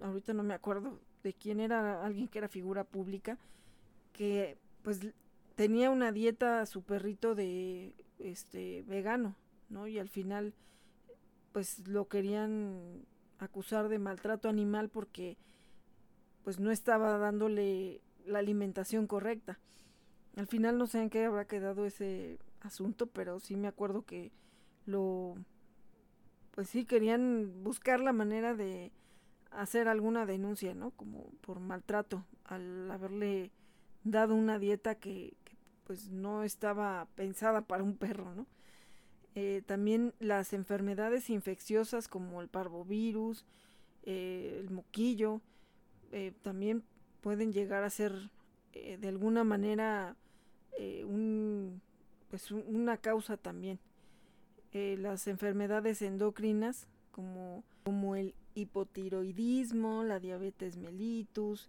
ahorita 0.00 0.32
no 0.32 0.42
me 0.42 0.54
acuerdo 0.54 1.00
de 1.22 1.32
quién 1.32 1.60
era 1.60 2.04
alguien 2.04 2.28
que 2.28 2.38
era 2.38 2.48
figura 2.48 2.84
pública, 2.84 3.38
que 4.12 4.58
pues 4.82 5.00
tenía 5.54 5.90
una 5.90 6.12
dieta 6.12 6.60
a 6.60 6.66
su 6.66 6.82
perrito 6.82 7.34
de 7.34 7.94
este 8.18 8.82
vegano, 8.82 9.36
¿no? 9.68 9.86
Y 9.86 9.98
al 9.98 10.08
final 10.08 10.54
pues 11.52 11.86
lo 11.86 12.08
querían 12.08 13.04
acusar 13.38 13.88
de 13.88 13.98
maltrato 13.98 14.48
animal 14.48 14.88
porque 14.88 15.36
pues 16.44 16.58
no 16.58 16.70
estaba 16.70 17.18
dándole 17.18 18.00
la 18.24 18.38
alimentación 18.38 19.06
correcta. 19.06 19.58
Al 20.36 20.46
final 20.46 20.78
no 20.78 20.86
sé 20.86 21.02
en 21.02 21.10
qué 21.10 21.24
habrá 21.24 21.46
quedado 21.46 21.84
ese 21.84 22.38
asunto, 22.60 23.06
pero 23.06 23.38
sí 23.40 23.56
me 23.56 23.68
acuerdo 23.68 24.04
que 24.04 24.32
lo 24.86 25.36
pues 26.52 26.68
sí 26.68 26.84
querían 26.84 27.62
buscar 27.62 28.00
la 28.00 28.12
manera 28.12 28.54
de 28.54 28.92
hacer 29.56 29.88
alguna 29.88 30.26
denuncia, 30.26 30.74
¿no? 30.74 30.90
Como 30.92 31.30
por 31.40 31.60
maltrato 31.60 32.24
al 32.44 32.90
haberle 32.90 33.50
dado 34.04 34.34
una 34.34 34.58
dieta 34.58 34.96
que, 34.96 35.34
pues 35.84 36.10
no 36.10 36.42
estaba 36.42 37.06
pensada 37.14 37.62
para 37.66 37.82
un 37.82 37.96
perro, 37.96 38.34
¿no? 38.34 38.46
Eh, 39.34 39.62
también 39.64 40.12
las 40.20 40.52
enfermedades 40.52 41.30
infecciosas 41.30 42.06
como 42.06 42.42
el 42.42 42.48
parvovirus, 42.48 43.46
eh, 44.02 44.58
el 44.60 44.70
moquillo, 44.70 45.40
eh, 46.10 46.32
también 46.42 46.84
pueden 47.22 47.52
llegar 47.52 47.82
a 47.82 47.90
ser 47.90 48.30
de 48.72 49.06
alguna 49.06 49.44
manera 49.44 50.16
un, 51.04 51.82
pues 52.30 52.50
una 52.50 52.96
causa 52.96 53.36
también. 53.36 53.78
las 54.72 55.26
enfermedades 55.26 56.00
endocrinas 56.00 56.88
como, 57.10 57.64
como 57.84 58.16
el 58.16 58.34
hipotiroidismo, 58.54 60.04
la 60.04 60.20
diabetes 60.20 60.76
mellitus, 60.76 61.68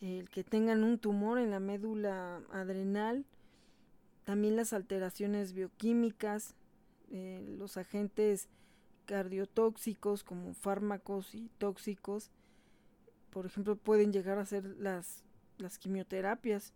el 0.00 0.28
que 0.30 0.44
tengan 0.44 0.84
un 0.84 0.98
tumor 0.98 1.38
en 1.38 1.50
la 1.50 1.60
médula 1.60 2.42
adrenal, 2.52 3.24
también 4.24 4.56
las 4.56 4.72
alteraciones 4.72 5.52
bioquímicas, 5.52 6.54
eh, 7.10 7.44
los 7.58 7.76
agentes 7.76 8.48
cardiotóxicos 9.06 10.24
como 10.24 10.54
fármacos 10.54 11.34
y 11.34 11.50
tóxicos, 11.58 12.30
por 13.30 13.46
ejemplo, 13.46 13.76
pueden 13.76 14.12
llegar 14.12 14.38
a 14.38 14.46
ser 14.46 14.64
las, 14.78 15.24
las 15.58 15.78
quimioterapias. 15.78 16.72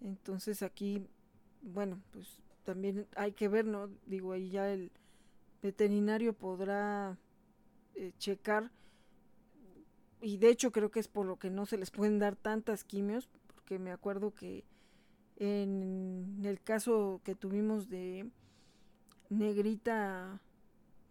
Entonces 0.00 0.62
aquí, 0.62 1.06
bueno, 1.62 2.00
pues 2.12 2.38
también 2.64 3.06
hay 3.16 3.32
que 3.32 3.48
ver, 3.48 3.64
¿no? 3.64 3.88
Digo, 4.06 4.32
ahí 4.32 4.50
ya 4.50 4.70
el 4.70 4.90
veterinario 5.62 6.32
podrá 6.32 7.16
eh, 7.96 8.12
checar 8.18 8.70
y 10.20 10.38
de 10.38 10.48
hecho 10.48 10.72
creo 10.72 10.90
que 10.90 11.00
es 11.00 11.08
por 11.08 11.26
lo 11.26 11.38
que 11.38 11.50
no 11.50 11.66
se 11.66 11.76
les 11.76 11.90
pueden 11.90 12.18
dar 12.18 12.36
tantas 12.36 12.84
quimios, 12.84 13.28
porque 13.46 13.78
me 13.78 13.92
acuerdo 13.92 14.34
que 14.34 14.64
en 15.36 16.40
el 16.44 16.60
caso 16.60 17.20
que 17.24 17.34
tuvimos 17.34 17.88
de 17.88 18.30
negrita 19.28 20.40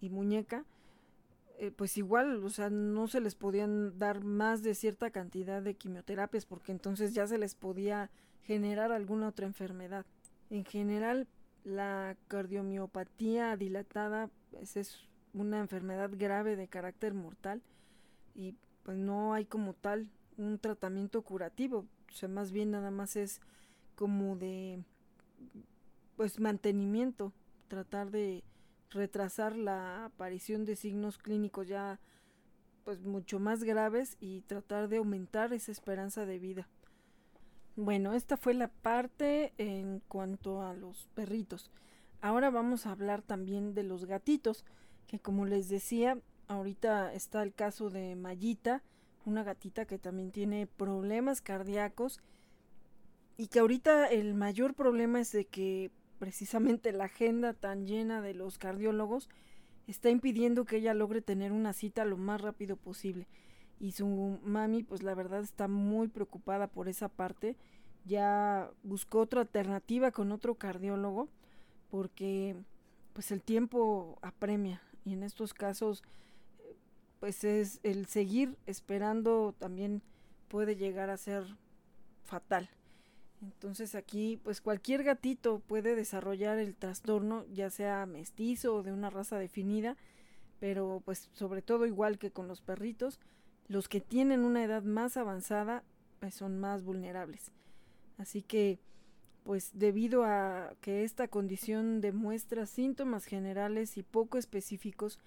y 0.01 0.09
muñeca, 0.09 0.65
eh, 1.59 1.71
pues 1.71 1.97
igual, 1.97 2.43
o 2.43 2.49
sea, 2.49 2.69
no 2.69 3.07
se 3.07 3.21
les 3.21 3.35
podían 3.35 3.97
dar 3.97 4.23
más 4.23 4.63
de 4.63 4.75
cierta 4.75 5.11
cantidad 5.11 5.61
de 5.61 5.75
quimioterapias 5.75 6.45
porque 6.45 6.71
entonces 6.71 7.13
ya 7.13 7.27
se 7.27 7.37
les 7.37 7.55
podía 7.55 8.09
generar 8.41 8.91
alguna 8.91 9.29
otra 9.29 9.45
enfermedad. 9.45 10.05
En 10.49 10.65
general, 10.65 11.27
la 11.63 12.17
cardiomiopatía 12.27 13.55
dilatada 13.55 14.29
pues, 14.51 14.75
es 14.75 15.07
una 15.35 15.59
enfermedad 15.59 16.09
grave 16.13 16.55
de 16.55 16.67
carácter 16.67 17.13
mortal 17.13 17.61
y 18.33 18.55
pues 18.83 18.97
no 18.97 19.33
hay 19.33 19.45
como 19.45 19.73
tal 19.73 20.07
un 20.37 20.59
tratamiento 20.59 21.21
curativo, 21.21 21.85
o 22.09 22.13
sea, 22.13 22.29
más 22.29 22.51
bien 22.51 22.71
nada 22.71 22.91
más 22.91 23.15
es 23.15 23.41
como 23.95 24.35
de 24.35 24.83
pues 26.15 26.39
mantenimiento, 26.39 27.33
tratar 27.67 28.11
de 28.11 28.43
retrasar 28.89 29.55
la 29.55 30.05
aparición 30.05 30.65
de 30.65 30.75
signos 30.75 31.17
clínicos 31.17 31.67
ya 31.67 31.99
pues 32.85 33.01
mucho 33.01 33.39
más 33.39 33.63
graves 33.63 34.15
y 34.19 34.41
tratar 34.41 34.87
de 34.87 34.97
aumentar 34.97 35.51
esa 35.53 35.71
esperanza 35.71 36.25
de 36.25 36.39
vida. 36.39 36.67
Bueno, 37.75 38.13
esta 38.13 38.37
fue 38.37 38.53
la 38.53 38.69
parte 38.69 39.53
en 39.57 40.01
cuanto 40.07 40.61
a 40.61 40.73
los 40.73 41.09
perritos. 41.13 41.71
Ahora 42.21 42.49
vamos 42.49 42.85
a 42.85 42.91
hablar 42.91 43.21
también 43.21 43.73
de 43.73 43.83
los 43.83 44.05
gatitos 44.05 44.63
que 45.07 45.19
como 45.19 45.45
les 45.45 45.69
decía, 45.69 46.17
ahorita 46.47 47.13
está 47.13 47.43
el 47.43 47.53
caso 47.53 47.89
de 47.89 48.15
Mayita, 48.15 48.83
una 49.25 49.43
gatita 49.43 49.85
que 49.85 49.97
también 49.97 50.31
tiene 50.31 50.67
problemas 50.67 51.41
cardíacos 51.41 52.21
y 53.37 53.47
que 53.47 53.59
ahorita 53.59 54.07
el 54.07 54.33
mayor 54.33 54.75
problema 54.75 55.19
es 55.19 55.31
de 55.31 55.45
que 55.45 55.91
precisamente 56.19 56.91
la 56.91 57.05
agenda 57.05 57.53
tan 57.53 57.85
llena 57.85 58.21
de 58.21 58.33
los 58.33 58.57
cardiólogos 58.57 59.29
está 59.87 60.09
impidiendo 60.09 60.65
que 60.65 60.77
ella 60.77 60.93
logre 60.93 61.21
tener 61.21 61.51
una 61.51 61.73
cita 61.73 62.05
lo 62.05 62.17
más 62.17 62.41
rápido 62.41 62.77
posible. 62.77 63.27
Y 63.79 63.91
su 63.91 64.39
mami, 64.43 64.83
pues 64.83 65.03
la 65.03 65.13
verdad 65.15 65.41
está 65.41 65.67
muy 65.67 66.07
preocupada 66.07 66.67
por 66.67 66.87
esa 66.87 67.09
parte. 67.09 67.57
Ya 68.05 68.71
buscó 68.83 69.19
otra 69.19 69.41
alternativa 69.41 70.11
con 70.11 70.31
otro 70.31 70.55
cardiólogo 70.55 71.27
porque 71.89 72.55
pues 73.13 73.31
el 73.31 73.41
tiempo 73.41 74.17
apremia 74.21 74.81
y 75.05 75.13
en 75.13 75.23
estos 75.23 75.53
casos 75.53 76.03
pues 77.19 77.43
es 77.43 77.79
el 77.83 78.07
seguir 78.07 78.57
esperando 78.65 79.55
también 79.57 80.01
puede 80.47 80.75
llegar 80.75 81.09
a 81.09 81.17
ser 81.17 81.45
fatal. 82.23 82.69
Entonces 83.41 83.95
aquí 83.95 84.39
pues 84.43 84.61
cualquier 84.61 85.03
gatito 85.03 85.59
puede 85.59 85.95
desarrollar 85.95 86.57
el 86.57 86.75
trastorno, 86.75 87.45
ya 87.53 87.69
sea 87.69 88.05
mestizo 88.05 88.75
o 88.75 88.83
de 88.83 88.91
una 88.91 89.09
raza 89.09 89.37
definida, 89.37 89.95
pero 90.59 91.01
pues 91.05 91.29
sobre 91.33 91.61
todo 91.61 91.85
igual 91.85 92.17
que 92.17 92.31
con 92.31 92.47
los 92.47 92.61
perritos, 92.61 93.19
los 93.67 93.87
que 93.87 94.01
tienen 94.01 94.41
una 94.41 94.63
edad 94.63 94.83
más 94.83 95.17
avanzada 95.17 95.83
pues 96.19 96.33
son 96.33 96.59
más 96.59 96.83
vulnerables. 96.83 97.51
Así 98.17 98.41
que 98.41 98.79
pues 99.45 99.69
debido 99.73 100.25
a 100.25 100.73
que 100.81 101.03
esta 101.03 101.27
condición 101.27 102.01
demuestra 102.01 102.65
síntomas 102.65 103.25
generales 103.25 103.95
y 103.95 104.01
poco 104.01 104.39
específicos, 104.39 105.19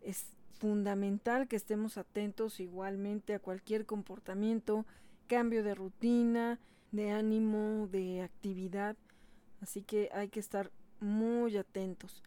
es 0.00 0.32
fundamental 0.58 1.46
que 1.46 1.56
estemos 1.56 1.98
atentos 1.98 2.58
igualmente 2.58 3.34
a 3.34 3.38
cualquier 3.38 3.84
comportamiento, 3.84 4.86
cambio 5.26 5.62
de 5.62 5.74
rutina, 5.74 6.58
de 6.90 7.10
ánimo, 7.10 7.86
de 7.92 8.22
actividad, 8.22 8.96
así 9.60 9.82
que 9.82 10.08
hay 10.14 10.28
que 10.28 10.40
estar 10.40 10.70
muy 10.98 11.58
atentos. 11.58 12.22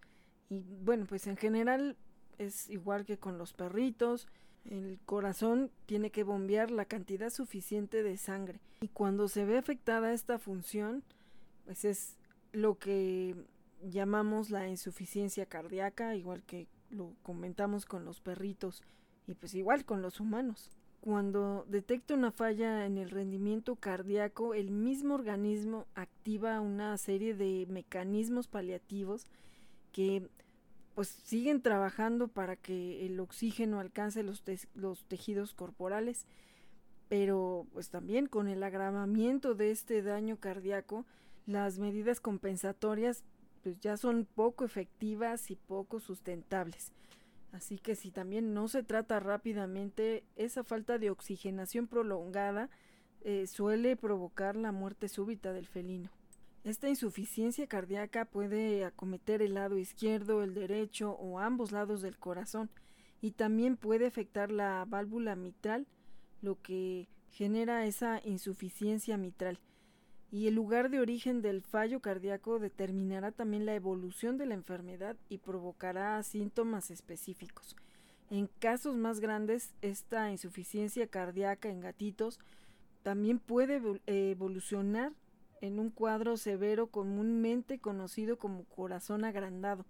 Y 0.50 0.62
bueno, 0.84 1.08
pues 1.10 1.26
en 1.26 1.38
general 1.38 1.98
es 2.38 2.70
igual 2.70 3.06
que 3.06 3.18
con 3.18 3.40
los 3.40 3.54
perritos, 3.54 4.28
el 4.66 5.00
corazón 5.08 5.72
tiene 5.88 6.12
que 6.12 6.24
bombear 6.24 6.70
la 6.70 6.86
cantidad 6.86 7.32
suficiente 7.32 8.04
de 8.04 8.18
sangre 8.18 8.60
y 8.82 8.90
cuando 8.90 9.28
se 9.28 9.46
ve 9.46 9.58
afectada 9.58 10.14
esta 10.14 10.38
función, 10.38 11.04
pues 11.66 11.86
es 11.86 12.18
lo 12.52 12.78
que 12.78 13.36
llamamos 13.82 14.50
la 14.50 14.68
insuficiencia 14.68 15.46
cardíaca, 15.46 16.16
igual 16.16 16.44
que 16.44 16.68
lo 16.90 17.14
comentamos 17.24 17.86
con 17.86 18.06
los 18.06 18.22
perritos 18.22 18.84
y 19.28 19.34
pues 19.34 19.54
igual 19.56 19.86
con 19.86 20.02
los 20.02 20.20
humanos. 20.20 20.70
Cuando 21.02 21.66
detecta 21.68 22.14
una 22.14 22.32
falla 22.32 22.86
en 22.86 22.98
el 22.98 23.10
rendimiento 23.10 23.76
cardíaco, 23.76 24.54
el 24.54 24.72
mismo 24.72 25.16
organismo 25.16 25.86
activa 25.96 26.62
una 26.62 26.98
serie 26.98 27.36
de 27.36 27.66
mecanismos 27.68 28.48
paliativos 28.48 29.26
que 29.92 30.30
pues 30.96 31.10
siguen 31.10 31.62
trabajando 31.62 32.28
para 32.28 32.56
que 32.56 33.06
el 33.06 33.20
oxígeno 33.20 33.80
alcance 33.80 34.24
los, 34.24 34.44
los 34.76 35.04
tejidos 35.06 35.54
corporales, 35.54 36.26
pero 37.10 37.68
pues 37.74 37.90
también 37.90 38.28
con 38.28 38.48
el 38.48 38.64
agravamiento 38.64 39.56
de 39.56 39.72
este 39.72 40.02
daño 40.04 40.38
cardíaco, 40.38 41.06
las 41.46 41.80
medidas 41.80 42.20
compensatorias 42.20 43.24
pues 43.64 43.80
ya 43.80 43.96
son 43.98 44.26
poco 44.26 44.66
efectivas 44.66 45.50
y 45.50 45.56
poco 45.56 46.00
sustentables. 46.00 46.92
Así 47.54 47.78
que 47.78 47.96
si 47.96 48.12
también 48.12 48.54
no 48.54 48.68
se 48.68 48.84
trata 48.84 49.20
rápidamente, 49.20 50.24
esa 50.36 50.64
falta 50.64 50.98
de 50.98 51.10
oxigenación 51.10 51.88
prolongada 51.88 52.70
eh, 53.22 53.48
suele 53.48 53.96
provocar 53.96 54.56
la 54.56 54.72
muerte 54.72 55.08
súbita 55.08 55.54
del 55.54 55.68
felino. 55.68 56.10
Esta 56.64 56.90
insuficiencia 56.90 57.68
cardíaca 57.68 58.26
puede 58.26 58.86
acometer 58.86 59.42
el 59.42 59.54
lado 59.54 59.78
izquierdo, 59.78 60.44
el 60.44 60.54
derecho 60.54 61.12
o 61.12 61.40
ambos 61.40 61.72
lados 61.72 62.02
del 62.02 62.18
corazón 62.18 62.70
y 63.22 63.32
también 63.32 63.78
puede 63.78 64.08
afectar 64.08 64.52
la 64.52 64.86
válvula 64.86 65.36
mitral, 65.36 65.88
lo 66.42 66.62
que 66.62 67.08
genera 67.32 67.86
esa 67.86 68.22
insuficiencia 68.26 69.18
mitral 69.18 69.60
y 70.34 70.48
el 70.48 70.56
lugar 70.56 70.90
de 70.90 71.00
origen 71.00 71.44
del 71.44 71.62
fallo 71.62 72.00
cardíaco 72.00 72.58
determinará 72.58 73.32
también 73.32 73.68
la 73.68 73.76
evolución 73.76 74.36
de 74.40 74.48
la 74.48 74.56
enfermedad 74.56 75.16
y 75.30 75.38
provocará 75.38 76.24
síntomas 76.24 76.90
específicos. 76.90 77.76
En 78.32 78.50
casos 78.58 78.96
más 78.96 79.20
grandes, 79.20 79.76
esta 79.84 80.32
insuficiencia 80.32 81.06
cardíaca 81.06 81.70
en 81.70 81.82
gatitos 81.82 82.40
también 83.04 83.38
puede 83.38 83.80
evolucionar 84.08 85.14
en 85.62 85.78
un 85.78 85.92
cuadro 85.92 86.36
severo 86.36 86.88
comúnmente 86.88 87.78
conocido 87.78 88.40
como 88.40 88.64
corazón 88.64 89.26
agrandado, 89.26 89.86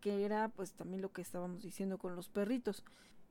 que 0.00 0.24
era 0.24 0.48
pues 0.48 0.72
también 0.72 1.02
lo 1.02 1.12
que 1.12 1.22
estábamos 1.22 1.62
diciendo 1.62 1.98
con 1.98 2.16
los 2.16 2.28
perritos. 2.28 2.82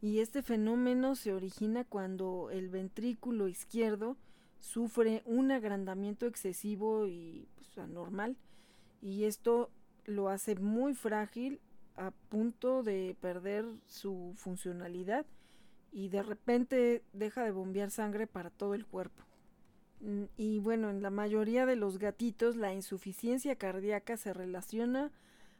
Y 0.01 0.19
este 0.19 0.41
fenómeno 0.41 1.17
se 1.17 1.33
origina 1.33 1.83
cuando 1.83 2.51
el 2.51 2.69
ventrículo 2.69 3.49
izquierdo 3.49 4.15
sufre 4.63 5.21
un 5.25 5.51
agrandamiento 5.51 6.25
excesivo 6.25 7.05
y 7.05 7.49
pues, 7.55 7.77
anormal 7.77 8.37
y 9.01 9.25
esto 9.25 9.69
lo 10.05 10.29
hace 10.29 10.55
muy 10.55 10.93
frágil 10.93 11.59
a 11.97 12.11
punto 12.29 12.81
de 12.81 13.17
perder 13.19 13.65
su 13.87 14.33
funcionalidad 14.37 15.25
y 15.91 16.07
de 16.07 16.23
repente 16.23 17.03
deja 17.11 17.43
de 17.43 17.51
bombear 17.51 17.91
sangre 17.91 18.25
para 18.25 18.49
todo 18.51 18.73
el 18.73 18.85
cuerpo. 18.85 19.21
Mm, 19.99 20.23
y 20.37 20.59
bueno, 20.59 20.89
en 20.89 21.01
la 21.01 21.09
mayoría 21.09 21.65
de 21.65 21.75
los 21.75 21.99
gatitos 21.99 22.55
la 22.55 22.73
insuficiencia 22.73 23.57
cardíaca 23.57 24.15
se 24.15 24.33
relaciona 24.33 25.11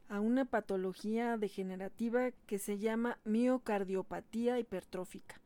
a 0.07 0.21
una 0.21 0.45
patología 0.45 1.37
degenerativa 1.37 2.31
que 2.47 2.57
se 2.57 2.77
llama 2.77 3.19
miocardiopatía 3.25 4.59
hipertrófica. 4.59 5.42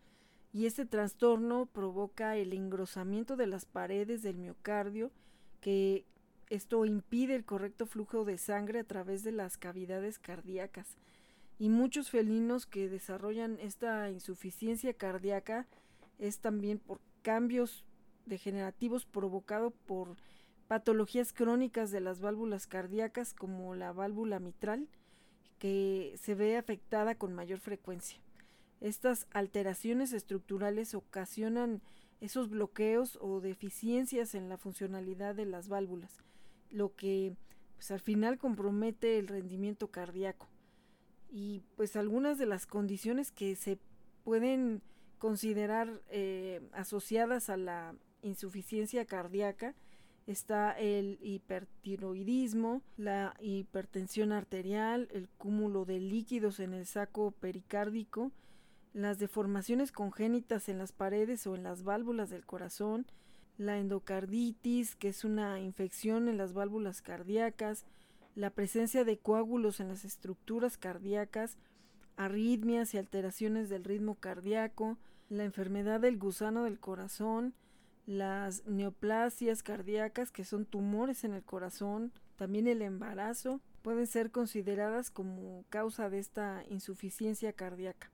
Y 0.54 0.66
este 0.66 0.86
trastorno 0.86 1.66
provoca 1.66 2.36
el 2.36 2.54
engrosamiento 2.54 3.36
de 3.36 3.48
las 3.48 3.66
paredes 3.66 4.22
del 4.22 4.38
miocardio, 4.38 5.12
que 5.62 6.06
esto 6.50 6.86
impide 6.86 7.36
el 7.36 7.46
correcto 7.46 7.86
flujo 7.86 8.24
de 8.24 8.38
sangre 8.38 8.80
a 8.80 8.84
través 8.84 9.24
de 9.24 9.32
las 9.32 9.58
cavidades 9.58 10.20
cardíacas. 10.20 10.98
Y 11.60 11.70
muchos 11.70 12.10
felinos 12.10 12.66
que 12.66 12.88
desarrollan 12.88 13.58
esta 13.60 14.10
insuficiencia 14.10 14.94
cardíaca 14.94 15.68
es 16.20 16.40
también 16.40 16.80
por 16.80 17.02
cambios 17.22 17.84
degenerativos 18.26 19.06
provocados 19.06 19.74
por 19.86 20.16
patologías 20.68 21.34
crónicas 21.34 21.92
de 21.92 22.02
las 22.02 22.20
válvulas 22.20 22.68
cardíacas 22.68 23.34
como 23.34 23.76
la 23.76 23.92
válvula 23.92 24.40
mitral, 24.40 24.88
que 25.60 26.14
se 26.22 26.36
ve 26.36 26.58
afectada 26.58 27.16
con 27.16 27.34
mayor 27.34 27.60
frecuencia. 27.60 28.20
Estas 28.82 29.28
alteraciones 29.32 30.14
estructurales 30.14 30.94
ocasionan 30.94 31.82
esos 32.22 32.50
bloqueos 32.50 33.18
o 33.22 33.42
deficiencias 33.42 34.36
en 34.36 34.50
la 34.50 34.58
funcionalidad 34.58 35.36
de 35.36 35.46
las 35.46 35.70
válvulas, 35.70 36.12
lo 36.70 36.96
que 36.96 37.36
pues, 37.76 37.92
al 37.92 38.00
final 38.00 38.38
compromete 38.38 39.18
el 39.20 39.28
rendimiento 39.28 39.90
cardíaco. 39.90 40.48
Y 41.30 41.62
pues 41.76 41.96
algunas 41.96 42.38
de 42.38 42.46
las 42.46 42.66
condiciones 42.66 43.32
que 43.32 43.56
se 43.56 43.78
pueden 44.24 44.82
considerar 45.18 46.02
eh, 46.10 46.62
asociadas 46.74 47.50
a 47.50 47.58
la 47.58 47.96
insuficiencia 48.22 49.06
cardíaca 49.06 49.76
está 50.26 50.72
el 50.72 51.18
hipertiroidismo, 51.22 52.82
la 52.98 53.34
hipertensión 53.40 54.32
arterial, 54.32 55.08
el 55.12 55.30
cúmulo 55.30 55.86
de 55.86 56.00
líquidos 56.00 56.60
en 56.60 56.74
el 56.74 56.86
saco 56.86 57.32
pericárdico, 57.32 58.32
las 58.94 59.20
deformaciones 59.20 59.92
congénitas 59.92 60.70
en 60.70 60.78
las 60.78 60.92
paredes 60.92 61.46
o 61.48 61.56
en 61.56 61.64
las 61.64 61.84
válvulas 61.84 62.30
del 62.30 62.46
corazón, 62.46 63.06
la 63.58 63.78
endocarditis, 63.78 64.96
que 64.96 65.10
es 65.10 65.24
una 65.24 65.60
infección 65.60 66.28
en 66.30 66.38
las 66.38 66.54
válvulas 66.54 67.02
cardíacas, 67.02 67.86
la 68.36 68.52
presencia 68.52 69.04
de 69.04 69.18
coágulos 69.18 69.80
en 69.80 69.88
las 69.88 70.06
estructuras 70.06 70.78
cardíacas, 70.78 71.58
arritmias 72.18 72.94
y 72.94 72.98
alteraciones 72.98 73.70
del 73.70 73.84
ritmo 73.84 74.16
cardíaco, 74.16 74.98
la 75.30 75.44
enfermedad 75.44 76.00
del 76.00 76.18
gusano 76.18 76.64
del 76.64 76.80
corazón, 76.80 77.54
las 78.06 78.66
neoplasias 78.66 79.64
cardíacas, 79.64 80.32
que 80.32 80.46
son 80.46 80.66
tumores 80.66 81.24
en 81.24 81.34
el 81.34 81.44
corazón, 81.44 82.14
también 82.36 82.68
el 82.68 82.82
embarazo, 82.82 83.60
pueden 83.82 84.08
ser 84.08 84.32
consideradas 84.32 85.10
como 85.10 85.66
causa 85.70 86.10
de 86.10 86.20
esta 86.20 86.64
insuficiencia 86.70 87.54
cardíaca. 87.54 88.12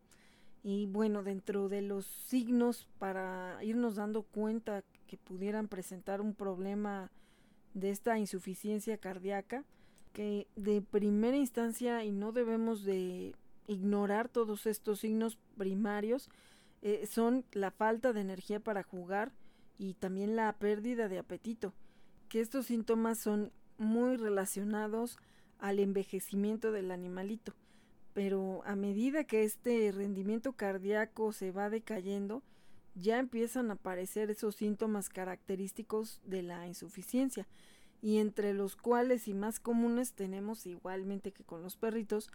Y 0.64 0.86
bueno, 0.86 1.24
dentro 1.24 1.68
de 1.68 1.82
los 1.82 2.06
signos 2.06 2.88
para 2.98 3.62
irnos 3.64 3.96
dando 3.96 4.24
cuenta 4.24 4.84
que 5.08 5.18
pudieran 5.18 5.68
presentar 5.68 6.22
un 6.22 6.34
problema 6.34 7.12
de 7.74 7.90
esta 7.90 8.18
insuficiencia 8.18 8.98
cardíaca, 8.98 9.66
que 10.14 10.48
de 10.56 10.82
primera 10.82 11.36
instancia 11.36 12.04
y 12.06 12.12
no 12.12 12.32
debemos 12.32 12.84
de 12.84 13.36
ignorar 13.68 14.30
todos 14.30 14.66
estos 14.66 15.02
signos 15.02 15.38
primarios, 15.58 16.30
eh, 16.82 17.08
son 17.08 17.46
la 17.52 17.72
falta 17.72 18.14
de 18.14 18.22
energía 18.22 18.60
para 18.60 18.84
jugar, 18.84 19.32
y 19.78 19.96
también 19.96 20.36
la 20.36 20.54
pérdida 20.54 21.10
de 21.10 21.20
apetito, 21.20 21.74
que 22.30 22.42
estos 22.42 22.68
síntomas 22.68 23.18
son 23.20 23.52
muy 23.78 24.18
relacionados 24.18 25.18
al 25.60 25.80
envejecimiento 25.80 26.72
del 26.72 26.92
animalito. 26.92 27.54
Pero 28.14 28.62
a 28.66 28.76
medida 28.76 29.24
que 29.24 29.44
este 29.44 29.92
rendimiento 29.92 30.54
cardíaco 30.54 31.32
se 31.32 31.52
va 31.52 31.70
decayendo, 31.70 32.44
ya 32.96 33.20
empiezan 33.20 33.72
a 33.72 33.74
aparecer 33.74 34.30
esos 34.30 34.56
síntomas 34.56 35.10
característicos 35.10 36.22
de 36.26 36.44
la 36.44 36.68
insuficiencia, 36.68 37.48
y 38.02 38.18
entre 38.18 38.54
los 38.54 38.76
cuales 38.76 39.28
y 39.28 39.34
más 39.34 39.60
comunes 39.60 40.14
tenemos 40.14 40.66
igualmente 40.66 41.32
que 41.32 41.44
con 41.44 41.64
los 41.64 41.78
perritos, 41.78 42.30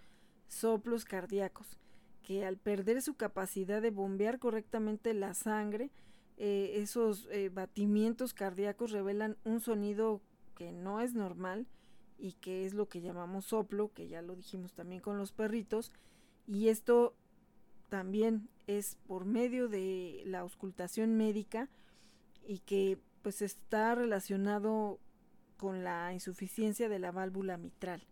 soplos 0.48 1.04
cardíacos, 1.04 1.78
que 2.22 2.44
al 2.44 2.56
perder 2.56 3.02
su 3.02 3.14
capacidad 3.14 3.82
de 3.82 3.90
bombear 3.90 4.38
correctamente 4.38 5.12
la 5.14 5.34
sangre, 5.34 5.90
eh, 6.38 6.72
esos 6.76 7.28
eh, 7.30 7.50
batimientos 7.50 8.32
cardíacos 8.32 8.92
revelan 8.92 9.36
un 9.44 9.60
sonido 9.60 10.22
que 10.54 10.72
no 10.72 11.00
es 11.00 11.14
normal 11.14 11.66
y 12.18 12.32
que 12.34 12.66
es 12.66 12.74
lo 12.74 12.88
que 12.88 13.00
llamamos 13.00 13.46
soplo, 13.46 13.92
que 13.94 14.08
ya 14.08 14.22
lo 14.22 14.34
dijimos 14.34 14.72
también 14.72 15.00
con 15.00 15.18
los 15.18 15.32
perritos, 15.32 15.92
y 16.46 16.68
esto 16.68 17.14
también 17.88 18.48
es 18.66 18.96
por 19.06 19.24
medio 19.24 19.68
de 19.68 20.22
la 20.26 20.40
auscultación 20.40 21.16
médica 21.16 21.68
y 22.46 22.58
que 22.60 22.98
pues 23.22 23.42
está 23.42 23.94
relacionado 23.94 24.98
con 25.56 25.84
la 25.84 26.12
insuficiencia 26.12 26.88
de 26.88 26.98
la 26.98 27.12
válvula 27.12 27.56
mitral. 27.56 28.02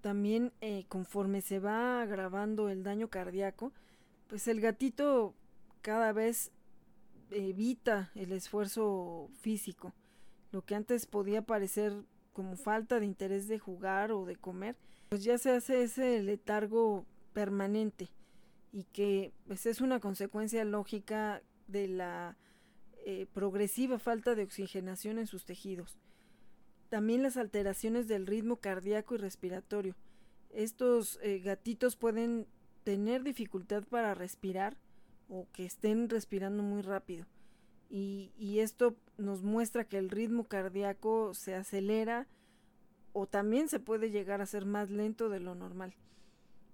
También 0.00 0.52
eh, 0.60 0.84
conforme 0.88 1.40
se 1.40 1.58
va 1.58 2.02
agravando 2.02 2.68
el 2.68 2.82
daño 2.82 3.08
cardíaco, 3.08 3.72
pues 4.28 4.48
el 4.48 4.60
gatito 4.60 5.34
cada 5.80 6.12
vez 6.12 6.52
evita 7.30 8.10
el 8.14 8.32
esfuerzo 8.32 9.30
físico. 9.40 9.92
Lo 10.50 10.62
que 10.62 10.74
antes 10.74 11.06
podía 11.06 11.42
parecer 11.42 12.04
como 12.32 12.56
falta 12.56 13.00
de 13.00 13.06
interés 13.06 13.48
de 13.48 13.58
jugar 13.58 14.12
o 14.12 14.24
de 14.24 14.36
comer, 14.36 14.76
pues 15.08 15.24
ya 15.24 15.38
se 15.38 15.50
hace 15.50 15.82
ese 15.82 16.22
letargo 16.22 17.04
permanente 17.32 18.10
y 18.72 18.84
que 18.84 19.32
pues 19.46 19.66
es 19.66 19.80
una 19.80 20.00
consecuencia 20.00 20.64
lógica 20.64 21.42
de 21.68 21.88
la 21.88 22.36
eh, 23.04 23.26
progresiva 23.32 23.98
falta 23.98 24.34
de 24.34 24.44
oxigenación 24.44 25.18
en 25.18 25.26
sus 25.26 25.44
tejidos. 25.44 25.98
También 26.88 27.22
las 27.22 27.36
alteraciones 27.36 28.08
del 28.08 28.26
ritmo 28.26 28.56
cardíaco 28.56 29.14
y 29.14 29.18
respiratorio. 29.18 29.96
Estos 30.50 31.18
eh, 31.22 31.40
gatitos 31.40 31.96
pueden 31.96 32.46
tener 32.84 33.22
dificultad 33.22 33.84
para 33.84 34.14
respirar 34.14 34.76
o 35.28 35.46
que 35.52 35.64
estén 35.64 36.08
respirando 36.08 36.62
muy 36.62 36.82
rápido. 36.82 37.26
Y, 37.94 38.58
esto 38.60 38.96
nos 39.18 39.42
muestra 39.42 39.84
que 39.84 39.98
el 39.98 40.08
ritmo 40.08 40.44
cardíaco 40.44 41.34
se 41.34 41.54
acelera 41.54 42.26
o 43.12 43.26
también 43.26 43.68
se 43.68 43.80
puede 43.80 44.10
llegar 44.10 44.40
a 44.40 44.46
ser 44.46 44.64
más 44.64 44.88
lento 44.88 45.28
de 45.28 45.40
lo 45.40 45.54
normal. 45.54 45.94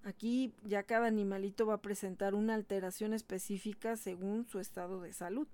Aquí 0.03 0.53
ya 0.63 0.83
cada 0.83 1.07
animalito 1.07 1.65
va 1.65 1.73
a 1.73 1.81
presentar 1.81 2.35
una 2.35 2.53
alteración 2.53 3.11
específica 3.11 3.97
según 3.97 4.47
su 4.47 4.61
estado 4.61 5.01
de 5.01 5.11
salud. 5.11 5.49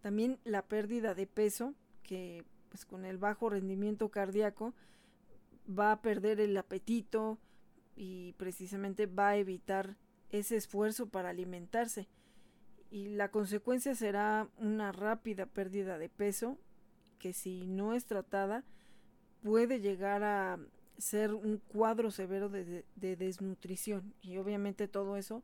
También 0.00 0.38
la 0.44 0.62
pérdida 0.62 1.14
de 1.14 1.26
peso, 1.26 1.74
que 2.02 2.42
pues 2.70 2.86
con 2.86 3.04
el 3.04 3.18
bajo 3.18 3.50
rendimiento 3.50 4.08
cardíaco 4.08 4.72
va 5.68 5.92
a 5.92 6.00
perder 6.00 6.40
el 6.40 6.56
apetito 6.56 7.38
y 7.96 8.32
precisamente 8.38 9.04
va 9.04 9.28
a 9.30 9.36
evitar 9.36 9.98
ese 10.30 10.56
esfuerzo 10.56 11.06
para 11.06 11.28
alimentarse 11.28 12.08
y 12.90 13.08
la 13.08 13.30
consecuencia 13.30 13.94
será 13.94 14.48
una 14.58 14.92
rápida 14.92 15.46
pérdida 15.46 15.98
de 15.98 16.08
peso 16.08 16.58
que 17.18 17.32
si 17.32 17.66
no 17.66 17.94
es 17.94 18.04
tratada 18.04 18.64
puede 19.42 19.80
llegar 19.80 20.22
a 20.24 20.58
ser 20.98 21.34
un 21.34 21.58
cuadro 21.58 22.10
severo 22.10 22.48
de, 22.48 22.84
desnutrición 22.96 24.14
y 24.22 24.38
obviamente 24.38 24.88
todo 24.88 25.16
eso 25.16 25.42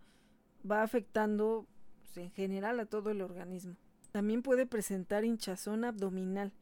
va 0.68 0.82
afectando 0.82 1.66
pues, 2.00 2.16
en 2.16 2.30
general 2.30 2.80
a 2.80 2.86
todo 2.86 3.10
el 3.10 3.20
organismo. 3.20 3.76
También 4.12 4.42
puede 4.42 4.66
presentar 4.66 5.24
hinchazón 5.24 5.84
abdominal. 5.84 6.52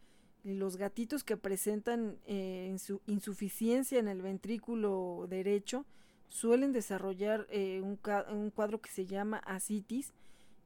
Los 0.42 0.76
gatitos 0.76 1.24
que 1.24 1.36
presentan 1.36 2.18
eh, 2.26 2.74
insuficiencia 3.06 3.98
en 3.98 4.08
el 4.08 4.22
ventrículo 4.22 5.26
derecho 5.28 5.84
suelen 6.28 6.72
desarrollar 6.72 7.46
eh, 7.50 7.80
un, 7.82 7.98
un 8.32 8.50
cuadro 8.50 8.80
que 8.80 8.90
se 8.90 9.06
llama 9.06 9.38
asitis, 9.38 10.14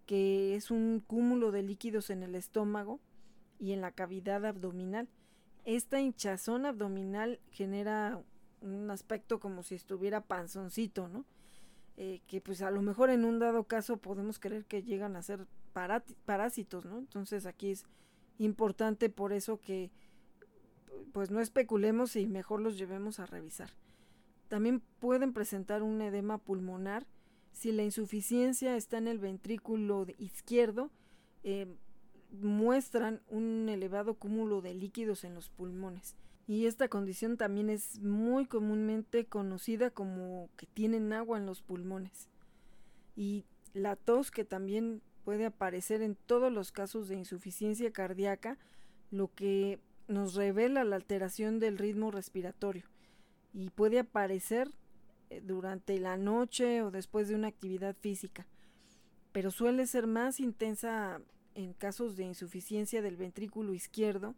que 0.07 0.55
es 0.57 0.71
un 0.71 1.03
cúmulo 1.07 1.51
de 1.51 1.63
líquidos 1.63 2.11
en 2.11 2.23
el 2.23 2.35
estómago 2.35 3.01
y 3.59 3.73
en 3.73 3.81
la 3.81 3.93
cavidad 3.93 4.45
abdominal. 4.45 5.09
Esta 5.65 6.01
hinchazón 6.01 6.67
abdominal 6.67 7.41
genera 7.51 8.21
un 8.61 8.91
aspecto 8.91 9.41
como 9.41 9.63
si 9.63 9.75
estuviera 9.75 10.21
panzoncito, 10.21 11.09
¿no? 11.09 11.25
Eh, 11.97 12.21
que 12.27 12.41
pues 12.41 12.61
a 12.61 12.71
lo 12.71 12.83
mejor 12.83 13.11
en 13.11 13.25
un 13.25 13.39
dado 13.39 13.65
caso 13.65 13.99
podemos 13.99 14.41
creer 14.41 14.65
que 14.65 14.83
llegan 14.83 15.15
a 15.15 15.23
ser 15.23 15.47
parásitos, 16.25 16.85
¿no? 16.85 16.99
Entonces 16.99 17.47
aquí 17.47 17.71
es 17.71 17.85
importante 18.39 19.11
por 19.11 19.33
eso 19.33 19.61
que 19.61 19.93
pues 21.13 21.31
no 21.31 21.41
especulemos 21.41 22.17
y 22.17 22.27
mejor 22.27 22.61
los 22.61 22.77
llevemos 22.77 23.21
a 23.21 23.27
revisar. 23.27 23.71
También 24.49 24.81
pueden 24.99 25.33
presentar 25.33 25.83
un 25.83 26.01
edema 26.01 26.39
pulmonar 26.39 27.07
si 27.55 27.73
la 27.73 27.83
insuficiencia 27.83 28.77
está 28.77 28.99
en 28.99 29.09
el 29.09 29.19
ventrículo 29.19 30.07
izquierdo. 30.19 30.91
Eh, 31.43 31.67
muestran 32.31 33.23
un 33.29 33.69
elevado 33.69 34.15
cúmulo 34.15 34.61
de 34.61 34.75
líquidos 34.75 35.25
en 35.25 35.35
los 35.35 35.49
pulmones. 35.49 36.17
Y 36.47 36.67
esta 36.67 36.89
condición 36.89 37.37
también 37.37 37.71
es 37.71 38.01
muy 38.01 38.45
comúnmente 38.45 39.25
conocida 39.25 39.91
como 39.91 40.51
que 40.57 40.67
tienen 40.67 41.13
agua 41.13 41.39
en 41.39 41.47
los 41.47 41.63
pulmones. 41.63 42.29
Y 43.17 43.45
la 43.73 43.97
tos 43.97 44.31
que 44.31 44.45
también 44.45 45.01
puede 45.25 45.47
aparecer 45.47 46.03
en 46.03 46.17
todos 46.27 46.53
los 46.53 46.71
casos 46.73 47.09
de 47.09 47.17
insuficiencia 47.17 47.91
cardíaca, 47.93 48.59
lo 49.11 49.33
que 49.33 49.79
nos 50.07 50.35
revela 50.35 50.85
la 50.85 50.97
alteración 50.97 51.61
del 51.61 51.79
ritmo 51.79 52.11
respiratorio 52.11 52.85
y 53.55 53.71
puede 53.71 54.01
aparecer 54.01 54.69
durante 55.43 55.99
la 55.99 56.17
noche 56.17 56.83
o 56.83 56.91
después 56.91 57.29
de 57.29 57.35
una 57.35 57.49
actividad 57.49 57.97
física, 58.01 58.47
pero 59.33 59.51
suele 59.51 59.87
ser 59.87 60.07
más 60.07 60.41
intensa 60.41 61.21
en 61.55 61.73
casos 61.73 62.17
de 62.17 62.25
insuficiencia 62.25 63.03
del 63.03 63.17
ventrículo 63.17 63.75
izquierdo, 63.75 64.35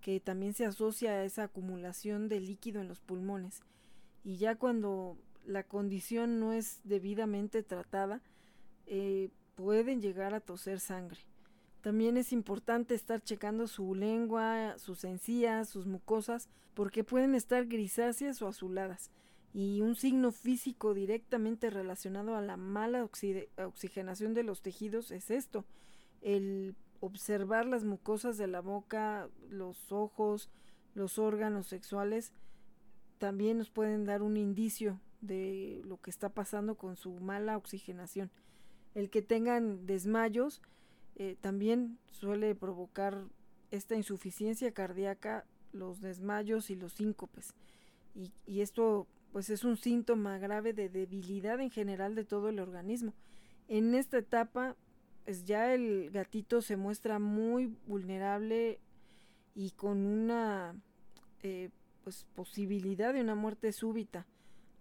que 0.00 0.20
también 0.20 0.54
se 0.54 0.64
asocia 0.64 1.12
a 1.12 1.24
esa 1.24 1.44
acumulación 1.44 2.28
de 2.28 2.40
líquido 2.40 2.80
en 2.80 2.88
los 2.88 3.00
pulmones. 3.00 3.60
Y 4.24 4.36
ya 4.36 4.56
cuando 4.56 5.18
la 5.44 5.62
condición 5.62 6.40
no 6.40 6.52
es 6.52 6.80
debidamente 6.84 7.62
tratada, 7.62 8.20
eh, 8.86 9.30
pueden 9.56 10.00
llegar 10.00 10.34
a 10.34 10.40
toser 10.40 10.80
sangre. 10.80 11.20
También 11.82 12.16
es 12.16 12.32
importante 12.32 12.94
estar 12.94 13.22
checando 13.22 13.66
su 13.66 13.94
lengua, 13.94 14.78
sus 14.78 15.04
encías, 15.04 15.68
sus 15.68 15.86
mucosas, 15.86 16.48
porque 16.74 17.04
pueden 17.04 17.34
estar 17.34 17.66
grisáceas 17.66 18.42
o 18.42 18.48
azuladas. 18.48 19.10
Y 19.52 19.80
un 19.80 19.96
signo 19.96 20.30
físico 20.30 20.94
directamente 20.94 21.70
relacionado 21.70 22.36
a 22.36 22.40
la 22.40 22.56
mala 22.56 23.04
oxigenación 23.04 24.32
de 24.32 24.44
los 24.44 24.62
tejidos 24.62 25.10
es 25.10 25.30
esto, 25.30 25.64
el 26.20 26.76
observar 27.00 27.66
las 27.66 27.84
mucosas 27.84 28.36
de 28.38 28.46
la 28.46 28.60
boca, 28.60 29.28
los 29.48 29.90
ojos, 29.90 30.50
los 30.94 31.18
órganos 31.18 31.66
sexuales, 31.66 32.32
también 33.18 33.58
nos 33.58 33.70
pueden 33.70 34.04
dar 34.04 34.22
un 34.22 34.36
indicio 34.36 35.00
de 35.20 35.82
lo 35.84 36.00
que 36.00 36.10
está 36.10 36.28
pasando 36.28 36.76
con 36.76 36.96
su 36.96 37.12
mala 37.14 37.56
oxigenación. 37.56 38.30
El 38.94 39.10
que 39.10 39.22
tengan 39.22 39.86
desmayos 39.86 40.62
eh, 41.16 41.36
también 41.40 41.98
suele 42.10 42.54
provocar 42.54 43.24
esta 43.70 43.94
insuficiencia 43.96 44.72
cardíaca, 44.72 45.44
los 45.72 46.00
desmayos 46.00 46.70
y 46.70 46.76
los 46.76 46.94
síncopes. 46.94 47.54
Y, 48.14 48.32
y 48.46 48.62
esto 48.62 49.06
pues 49.32 49.50
es 49.50 49.64
un 49.64 49.76
síntoma 49.76 50.38
grave 50.38 50.72
de 50.72 50.88
debilidad 50.88 51.60
en 51.60 51.70
general 51.70 52.14
de 52.14 52.24
todo 52.24 52.48
el 52.48 52.58
organismo. 52.58 53.14
En 53.68 53.94
esta 53.94 54.18
etapa 54.18 54.76
pues 55.30 55.44
ya 55.44 55.72
el 55.74 56.10
gatito 56.10 56.60
se 56.60 56.76
muestra 56.76 57.20
muy 57.20 57.66
vulnerable 57.86 58.80
y 59.54 59.70
con 59.70 60.04
una 60.04 60.74
eh, 61.44 61.70
pues 62.02 62.26
posibilidad 62.34 63.14
de 63.14 63.20
una 63.20 63.36
muerte 63.36 63.72
súbita 63.72 64.26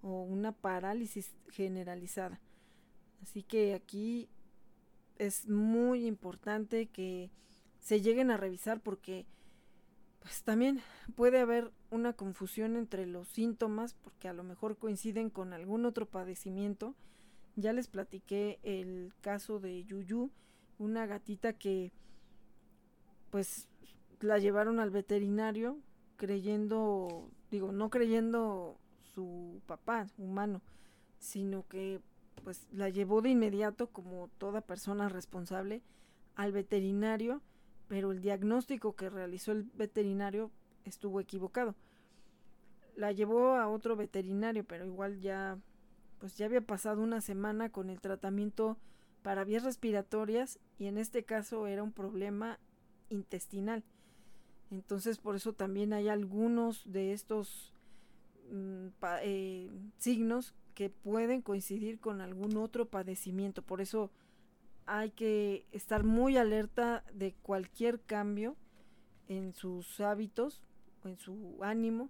o 0.02 0.24
una 0.24 0.52
parálisis 0.52 1.36
generalizada. 1.50 2.40
Así 3.22 3.44
que 3.44 3.76
aquí 3.76 4.28
es 5.20 5.48
muy 5.48 6.08
importante 6.08 6.88
que 6.88 7.30
se 7.80 8.02
lleguen 8.02 8.32
a 8.32 8.38
revisar 8.38 8.82
porque 8.82 9.28
pues 10.30 10.44
también 10.44 10.80
puede 11.16 11.40
haber 11.40 11.72
una 11.90 12.14
confusión 12.14 12.76
entre 12.76 13.08
los 13.08 13.28
síntomas 13.30 13.96
porque 13.96 14.28
a 14.28 14.34
lo 14.34 14.44
mejor 14.44 14.78
coinciden 14.78 15.32
con 15.32 15.54
algún 15.54 15.88
otro 15.88 16.06
padecimiento. 16.06 16.94
Ya 17.56 17.74
les 17.74 17.88
platiqué 17.88 18.60
el 18.62 19.12
caso 19.22 19.60
de 19.60 19.84
Yuyu, 19.86 20.30
una 20.78 21.08
gatita 21.08 21.54
que 21.54 21.92
pues 23.32 23.68
la 24.20 24.38
llevaron 24.38 24.80
al 24.80 24.92
veterinario 24.92 25.80
creyendo, 26.16 27.32
digo, 27.50 27.72
no 27.72 27.90
creyendo 27.90 28.78
su 29.16 29.64
papá 29.66 30.06
humano, 30.20 30.62
sino 31.18 31.68
que 31.68 32.02
pues 32.44 32.68
la 32.72 32.90
llevó 32.90 33.24
de 33.24 33.32
inmediato 33.32 33.88
como 33.88 34.30
toda 34.38 34.62
persona 34.62 35.10
responsable 35.10 35.82
al 36.36 36.52
veterinario, 36.52 37.42
pero 37.90 38.12
el 38.12 38.22
diagnóstico 38.22 38.96
que 38.96 39.10
realizó 39.10 39.52
el 39.52 39.64
veterinario 39.64 40.52
estuvo 40.86 41.20
equivocado. 41.20 41.76
La 42.96 43.12
llevó 43.12 43.56
a 43.56 43.68
otro 43.68 43.98
veterinario, 43.98 44.64
pero 44.64 44.86
igual 44.86 45.20
ya 45.20 45.58
pues 46.20 46.36
ya 46.36 46.46
había 46.46 46.62
pasado 46.62 47.02
una 47.02 47.22
semana 47.22 47.70
con 47.70 47.90
el 47.90 48.00
tratamiento 48.00 48.78
para 49.24 49.44
vías 49.44 49.64
respiratorias 49.64 50.60
y 50.78 50.86
en 50.86 50.98
este 50.98 51.24
caso 51.24 51.66
era 51.66 51.82
un 51.82 51.94
problema 51.94 52.60
intestinal. 53.10 53.84
Entonces 54.70 55.18
por 55.18 55.36
eso 55.36 55.54
también 55.54 55.92
hay 55.94 56.10
algunos 56.10 56.84
de 56.92 57.14
estos 57.14 57.74
mm, 58.52 58.88
eh, 59.24 59.72
signos 59.98 60.54
que 60.76 60.90
pueden 60.90 61.42
coincidir 61.42 62.00
con 62.00 62.22
algún 62.22 62.56
otro 62.58 62.86
padecimiento. 62.86 63.64
Por 63.64 63.82
eso 63.82 64.12
hay 64.92 65.12
que 65.12 65.68
estar 65.72 66.04
muy 66.04 66.36
alerta 66.38 67.04
de 67.14 67.36
cualquier 67.44 68.02
cambio 68.02 68.58
en 69.28 69.54
sus 69.54 70.00
hábitos 70.00 70.64
o 71.04 71.08
en 71.08 71.18
su 71.18 71.60
ánimo 71.62 72.10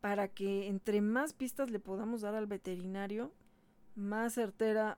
para 0.00 0.28
que 0.28 0.68
entre 0.68 1.02
más 1.02 1.34
pistas 1.34 1.70
le 1.70 1.80
podamos 1.80 2.22
dar 2.22 2.34
al 2.34 2.46
veterinario, 2.46 3.30
más 3.94 4.34
certera 4.34 4.96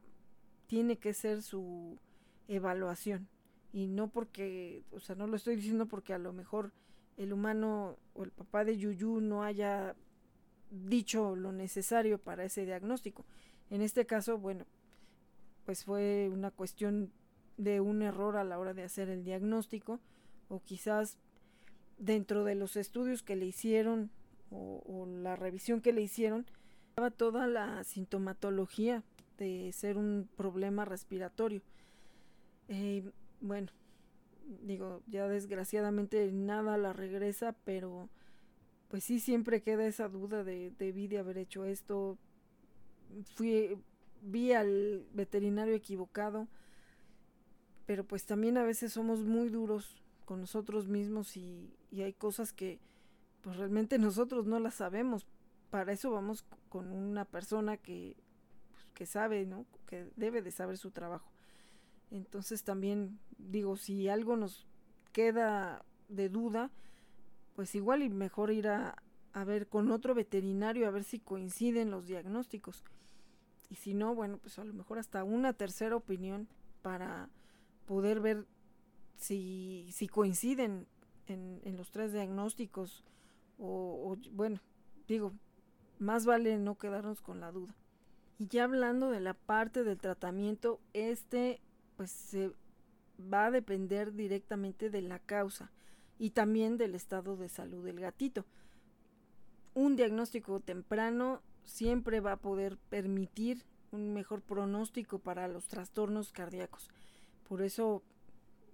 tiene 0.68 0.98
que 0.98 1.14
ser 1.14 1.42
su 1.42 1.98
evaluación. 2.46 3.28
Y 3.72 3.88
no 3.88 4.08
porque, 4.08 4.84
o 4.92 5.00
sea, 5.00 5.16
no 5.16 5.26
lo 5.26 5.34
estoy 5.34 5.56
diciendo 5.56 5.86
porque 5.86 6.14
a 6.14 6.18
lo 6.18 6.32
mejor 6.32 6.72
el 7.16 7.32
humano 7.32 7.98
o 8.14 8.22
el 8.22 8.30
papá 8.30 8.64
de 8.64 8.78
Yuyu 8.78 9.20
no 9.20 9.42
haya 9.42 9.96
dicho 10.70 11.34
lo 11.34 11.50
necesario 11.50 12.18
para 12.18 12.44
ese 12.44 12.64
diagnóstico. 12.64 13.24
En 13.68 13.82
este 13.82 14.06
caso, 14.06 14.38
bueno, 14.38 14.64
pues 15.66 15.84
fue 15.84 16.30
una 16.32 16.50
cuestión 16.50 17.12
de 17.58 17.80
un 17.80 18.00
error 18.00 18.36
a 18.36 18.44
la 18.44 18.58
hora 18.58 18.72
de 18.72 18.84
hacer 18.84 19.08
el 19.08 19.24
diagnóstico 19.24 20.00
o 20.48 20.62
quizás 20.62 21.18
dentro 21.98 22.44
de 22.44 22.54
los 22.54 22.76
estudios 22.76 23.22
que 23.22 23.36
le 23.36 23.46
hicieron 23.46 24.10
o, 24.50 25.06
la 25.06 25.34
revisión 25.34 25.80
que 25.80 25.92
le 25.92 26.02
hicieron 26.02 26.46
toda 27.16 27.48
la 27.48 27.82
sintomatología 27.82 29.02
de 29.38 29.72
ser 29.72 29.98
un 29.98 30.28
problema 30.36 30.84
respiratorio. 30.84 31.62
Eh, 32.68 33.10
bueno, 33.40 33.68
digo, 34.62 35.02
ya 35.08 35.28
desgraciadamente 35.28 36.30
nada 36.32 36.78
la 36.78 36.92
regresa, 36.92 37.54
pero 37.64 38.08
pues 38.88 39.02
sí 39.02 39.18
siempre 39.18 39.62
queda 39.62 39.86
esa 39.86 40.08
duda 40.08 40.44
de 40.44 40.72
debí 40.78 41.08
de 41.08 41.18
haber 41.18 41.38
hecho 41.38 41.64
esto. 41.64 42.18
Fui, 43.34 43.76
vi 44.22 44.52
al 44.52 45.06
veterinario 45.12 45.74
equivocado, 45.74 46.48
pero 47.86 48.04
pues 48.04 48.26
también 48.26 48.56
a 48.58 48.64
veces 48.64 48.92
somos 48.92 49.20
muy 49.20 49.48
duros 49.48 50.02
con 50.24 50.40
nosotros 50.40 50.88
mismos 50.88 51.36
y, 51.36 51.72
y 51.90 52.02
hay 52.02 52.12
cosas 52.12 52.52
que 52.52 52.80
pues 53.42 53.56
realmente 53.56 53.98
nosotros 53.98 54.46
no 54.46 54.58
las 54.58 54.74
sabemos, 54.74 55.26
para 55.70 55.92
eso 55.92 56.10
vamos 56.10 56.44
con 56.68 56.90
una 56.92 57.24
persona 57.24 57.76
que, 57.76 58.16
pues, 58.70 58.84
que 58.94 59.06
sabe, 59.06 59.46
¿no? 59.46 59.66
Que 59.86 60.10
debe 60.16 60.42
de 60.42 60.50
saber 60.50 60.78
su 60.78 60.90
trabajo. 60.90 61.30
Entonces 62.10 62.64
también 62.64 63.18
digo, 63.38 63.76
si 63.76 64.08
algo 64.08 64.36
nos 64.36 64.66
queda 65.12 65.84
de 66.08 66.28
duda, 66.28 66.70
pues 67.54 67.74
igual 67.74 68.02
y 68.02 68.08
mejor 68.08 68.50
ir 68.52 68.68
a, 68.68 69.02
a 69.32 69.44
ver 69.44 69.68
con 69.68 69.90
otro 69.90 70.14
veterinario 70.14 70.86
a 70.86 70.90
ver 70.90 71.04
si 71.04 71.18
coinciden 71.18 71.90
los 71.90 72.06
diagnósticos. 72.06 72.84
Y 73.68 73.76
si 73.76 73.94
no, 73.94 74.14
bueno, 74.14 74.38
pues 74.38 74.58
a 74.58 74.64
lo 74.64 74.72
mejor 74.72 74.98
hasta 74.98 75.24
una 75.24 75.52
tercera 75.52 75.96
opinión 75.96 76.48
para 76.82 77.28
poder 77.86 78.20
ver 78.20 78.46
si, 79.16 79.88
si 79.92 80.08
coinciden 80.08 80.86
en, 81.26 81.76
los 81.76 81.90
tres 81.90 82.12
diagnósticos 82.12 83.04
o, 83.58 84.12
o 84.12 84.16
bueno, 84.32 84.60
digo, 85.08 85.32
más 85.98 86.26
vale 86.26 86.58
no 86.58 86.76
quedarnos 86.76 87.20
con 87.20 87.40
la 87.40 87.50
duda. 87.50 87.74
Y 88.38 88.48
ya 88.48 88.64
hablando 88.64 89.10
de 89.10 89.20
la 89.20 89.34
parte 89.34 89.82
del 89.82 89.98
tratamiento, 89.98 90.80
este 90.92 91.60
pues 91.96 92.10
se 92.10 92.52
va 93.20 93.46
a 93.46 93.50
depender 93.50 94.12
directamente 94.12 94.90
de 94.90 95.02
la 95.02 95.18
causa 95.18 95.72
y 96.18 96.30
también 96.30 96.76
del 96.76 96.94
estado 96.94 97.36
de 97.36 97.48
salud 97.48 97.84
del 97.84 98.00
gatito. 98.00 98.44
Un 99.74 99.96
diagnóstico 99.96 100.60
temprano 100.60 101.42
siempre 101.66 102.20
va 102.20 102.32
a 102.32 102.36
poder 102.38 102.78
permitir 102.88 103.66
un 103.92 104.14
mejor 104.14 104.40
pronóstico 104.40 105.18
para 105.18 105.48
los 105.48 105.68
trastornos 105.68 106.32
cardíacos. 106.32 106.88
Por 107.48 107.62
eso 107.62 108.02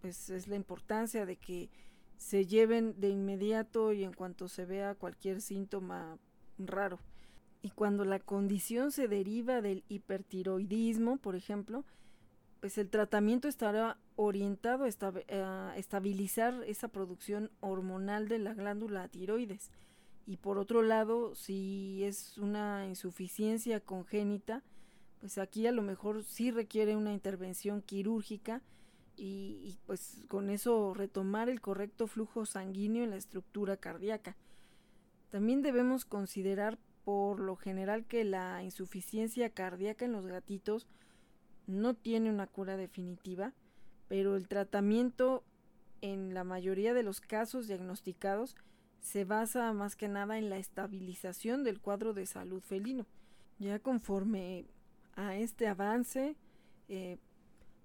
pues 0.01 0.31
es 0.31 0.49
la 0.49 0.57
importancia 0.57 1.27
de 1.27 1.37
que 1.37 1.71
se 2.17 2.47
lleven 2.47 3.01
de 3.01 3.09
inmediato 3.09 3.93
y 3.93 4.05
en 4.05 4.13
cuanto 4.13 4.49
se 4.49 4.65
vea 4.65 4.95
cualquier 4.95 5.41
síntoma 5.41 6.19
raro 6.59 7.01
Y 7.63 7.71
cuando 7.71 8.05
la 8.05 8.21
condición 8.21 8.93
se 8.93 9.09
deriva 9.09 9.61
del 9.61 9.85
hipertiroidismo, 9.89 11.17
por 11.17 11.37
ejemplo, 11.37 11.85
pues 12.61 12.79
el 12.79 12.91
tratamiento 12.91 13.49
estará 13.49 13.99
orientado 14.17 14.85
a 14.85 15.75
estabilizar 15.77 16.63
esa 16.67 16.89
producción 16.89 17.51
hormonal 17.61 18.29
de 18.29 18.39
la 18.39 18.55
glándula 18.55 19.09
tiroides. 19.09 19.71
Y 20.27 20.37
por 20.37 20.59
otro 20.59 20.83
lado, 20.83 21.35
si 21.35 22.05
es 22.05 22.39
una 22.39 22.87
insuficiencia 22.87 23.81
congénita, 23.81 24.63
pues 25.21 25.39
aquí 25.39 25.67
a 25.67 25.73
lo 25.73 25.83
mejor 25.83 26.25
sí 26.25 26.51
requiere 26.51 26.97
una 26.97 27.13
intervención 27.13 27.83
quirúrgica 27.83 28.63
y, 29.17 29.79
pues 29.87 30.25
con 30.29 30.51
eso 30.51 30.95
retomar 30.95 31.49
el 31.49 31.61
correcto 31.61 32.07
flujo 32.07 32.47
sanguíneo 32.47 33.05
en 33.05 33.11
la 33.11 33.17
estructura 33.17 33.77
cardíaca. 33.77 34.37
También 35.31 35.63
debemos 35.63 36.05
considerar 36.05 36.79
por 37.05 37.41
lo 37.41 37.57
general 37.57 38.05
que 38.05 38.25
la 38.25 38.63
insuficiencia 38.63 39.51
cardíaca 39.51 40.05
en 40.05 40.13
los 40.13 40.27
gatitos 40.27 40.87
no 41.67 41.95
tiene 41.95 42.31
una 42.31 42.47
cura 42.47 42.77
definitiva, 42.77 43.53
pero 44.09 44.37
el 44.37 44.49
tratamiento 44.49 45.45
en 46.01 46.35
la 46.35 46.45
mayoría 46.45 46.95
de 46.95 47.03
los 47.03 47.21
casos 47.21 47.69
diagnosticados 47.69 48.57
se 49.03 49.25
basa 49.25 49.73
más 49.73 49.97
que 49.97 50.09
nada 50.09 50.39
en 50.39 50.49
la 50.49 50.59
estabilización 50.59 51.65
del 51.65 51.81
cuadro 51.81 52.15
de 52.15 52.25
salud 52.25 52.63
felino. 52.63 53.05
Ya 53.59 53.79
conforme 53.81 54.65
a 55.17 55.37
este 55.37 55.67
avance, 55.67 56.37
eh, 56.89 57.19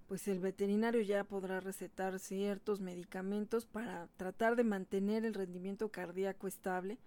pues 0.07 0.27
el 0.27 0.39
veterinario 0.39 1.01
ya 1.01 1.23
podrá 1.23 1.59
recetar 1.59 2.19
ciertos 2.19 2.79
medicamentos 2.79 3.65
para 3.65 4.07
tratar 4.15 4.55
de 4.55 4.63
mantener 4.63 5.25
el 5.25 5.33
rendimiento 5.33 5.89
cardíaco 5.89 6.47
estable 6.47 6.97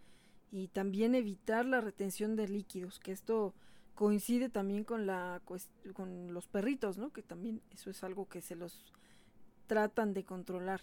y 0.50 0.68
también 0.68 1.14
evitar 1.14 1.64
la 1.64 1.80
retención 1.80 2.34
de 2.34 2.48
líquidos, 2.48 2.98
que 2.98 3.12
esto 3.12 3.54
coincide 3.94 4.48
también 4.48 4.84
con 4.84 5.06
la 5.06 5.40
con 5.94 6.34
los 6.34 6.48
perritos, 6.48 6.98
¿no? 6.98 7.12
Que 7.12 7.22
también 7.22 7.62
eso 7.70 7.90
es 7.90 8.02
algo 8.02 8.28
que 8.28 8.40
se 8.40 8.56
los 8.56 8.92
tratan 9.68 10.14
de 10.14 10.24
controlar. 10.24 10.82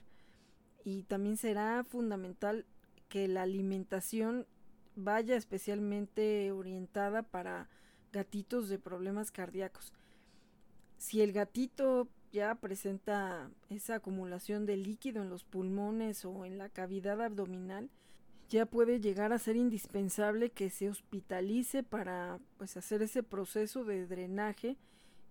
Y 0.85 1.03
también 1.03 1.35
será 1.35 1.83
fundamental 1.83 2.65
que 3.09 3.27
la 3.27 3.43
alimentación 3.43 4.45
vaya 4.95 5.35
especialmente 5.35 6.51
orientada 6.51 7.23
para 7.23 7.69
gatitos 8.11 8.69
de 8.69 8.79
problemas 8.79 9.31
cardíacos. 9.31 9.93
Si 10.97 11.21
el 11.21 11.31
gatito 11.31 12.07
ya 12.31 12.55
presenta 12.55 13.49
esa 13.69 13.95
acumulación 13.95 14.65
de 14.65 14.77
líquido 14.77 15.21
en 15.21 15.29
los 15.29 15.43
pulmones 15.43 16.25
o 16.25 16.45
en 16.45 16.57
la 16.57 16.69
cavidad 16.69 17.21
abdominal, 17.21 17.89
ya 18.49 18.65
puede 18.65 18.99
llegar 18.99 19.33
a 19.33 19.39
ser 19.39 19.55
indispensable 19.55 20.49
que 20.51 20.69
se 20.69 20.89
hospitalice 20.89 21.83
para 21.83 22.39
pues 22.57 22.77
hacer 22.77 23.01
ese 23.01 23.21
proceso 23.21 23.83
de 23.83 24.07
drenaje 24.07 24.77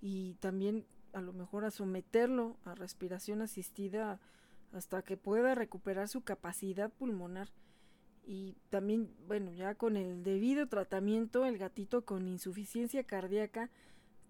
y 0.00 0.34
también 0.34 0.86
a 1.12 1.20
lo 1.20 1.32
mejor 1.32 1.70
someterlo 1.70 2.56
a 2.64 2.74
respiración 2.74 3.40
asistida 3.40 4.20
hasta 4.72 5.02
que 5.02 5.16
pueda 5.16 5.54
recuperar 5.54 6.08
su 6.08 6.22
capacidad 6.22 6.90
pulmonar. 6.90 7.48
Y 8.24 8.56
también, 8.70 9.14
bueno, 9.26 9.52
ya 9.52 9.74
con 9.74 9.96
el 9.96 10.24
debido 10.24 10.66
tratamiento, 10.66 11.44
el 11.44 11.58
gatito 11.58 12.04
con 12.04 12.26
insuficiencia 12.26 13.04
cardíaca 13.04 13.70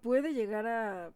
puede 0.01 0.33
llegar 0.33 0.67
a 0.67 1.11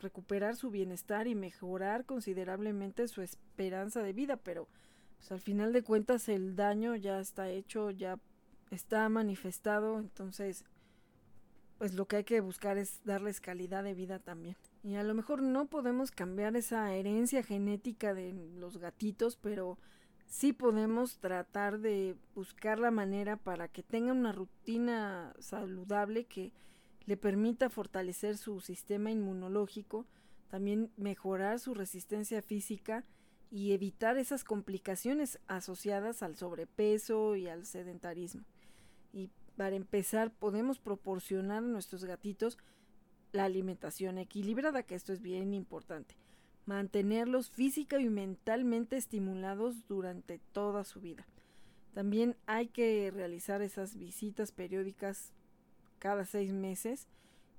recuperar 0.00 0.56
su 0.56 0.70
bienestar 0.70 1.26
y 1.26 1.34
mejorar 1.34 2.04
considerablemente 2.06 3.08
su 3.08 3.22
esperanza 3.22 4.02
de 4.02 4.12
vida, 4.12 4.36
pero 4.36 4.68
pues, 5.18 5.32
al 5.32 5.40
final 5.40 5.72
de 5.72 5.82
cuentas 5.82 6.28
el 6.28 6.56
daño 6.56 6.96
ya 6.96 7.20
está 7.20 7.50
hecho, 7.50 7.90
ya 7.90 8.18
está 8.70 9.08
manifestado, 9.08 9.98
entonces 9.98 10.64
pues 11.78 11.94
lo 11.94 12.06
que 12.06 12.16
hay 12.16 12.24
que 12.24 12.40
buscar 12.40 12.76
es 12.76 13.00
darles 13.04 13.40
calidad 13.40 13.82
de 13.82 13.94
vida 13.94 14.18
también. 14.18 14.56
Y 14.82 14.94
a 14.94 15.02
lo 15.02 15.14
mejor 15.14 15.42
no 15.42 15.66
podemos 15.66 16.10
cambiar 16.10 16.56
esa 16.56 16.94
herencia 16.94 17.42
genética 17.42 18.14
de 18.14 18.32
los 18.32 18.78
gatitos, 18.78 19.36
pero 19.36 19.78
sí 20.26 20.52
podemos 20.52 21.18
tratar 21.18 21.80
de 21.80 22.16
buscar 22.34 22.78
la 22.78 22.90
manera 22.90 23.36
para 23.36 23.68
que 23.68 23.82
tengan 23.82 24.18
una 24.18 24.32
rutina 24.32 25.34
saludable 25.38 26.24
que 26.24 26.52
le 27.04 27.16
permita 27.16 27.68
fortalecer 27.68 28.38
su 28.38 28.60
sistema 28.60 29.10
inmunológico, 29.10 30.06
también 30.48 30.90
mejorar 30.96 31.58
su 31.58 31.74
resistencia 31.74 32.40
física 32.40 33.04
y 33.50 33.72
evitar 33.72 34.16
esas 34.16 34.44
complicaciones 34.44 35.40
asociadas 35.48 36.22
al 36.22 36.36
sobrepeso 36.36 37.36
y 37.36 37.48
al 37.48 37.66
sedentarismo. 37.66 38.44
Y 39.12 39.30
para 39.56 39.76
empezar, 39.76 40.32
podemos 40.32 40.78
proporcionar 40.78 41.58
a 41.58 41.66
nuestros 41.66 42.04
gatitos 42.04 42.56
la 43.32 43.44
alimentación 43.44 44.18
equilibrada, 44.18 44.82
que 44.82 44.94
esto 44.94 45.12
es 45.12 45.20
bien 45.20 45.54
importante. 45.54 46.16
Mantenerlos 46.66 47.50
física 47.50 48.00
y 48.00 48.08
mentalmente 48.08 48.96
estimulados 48.96 49.86
durante 49.88 50.38
toda 50.52 50.84
su 50.84 51.00
vida. 51.00 51.26
También 51.94 52.36
hay 52.46 52.68
que 52.68 53.10
realizar 53.10 53.62
esas 53.62 53.96
visitas 53.96 54.52
periódicas 54.52 55.32
cada 55.98 56.24
seis 56.24 56.52
meses 56.52 57.08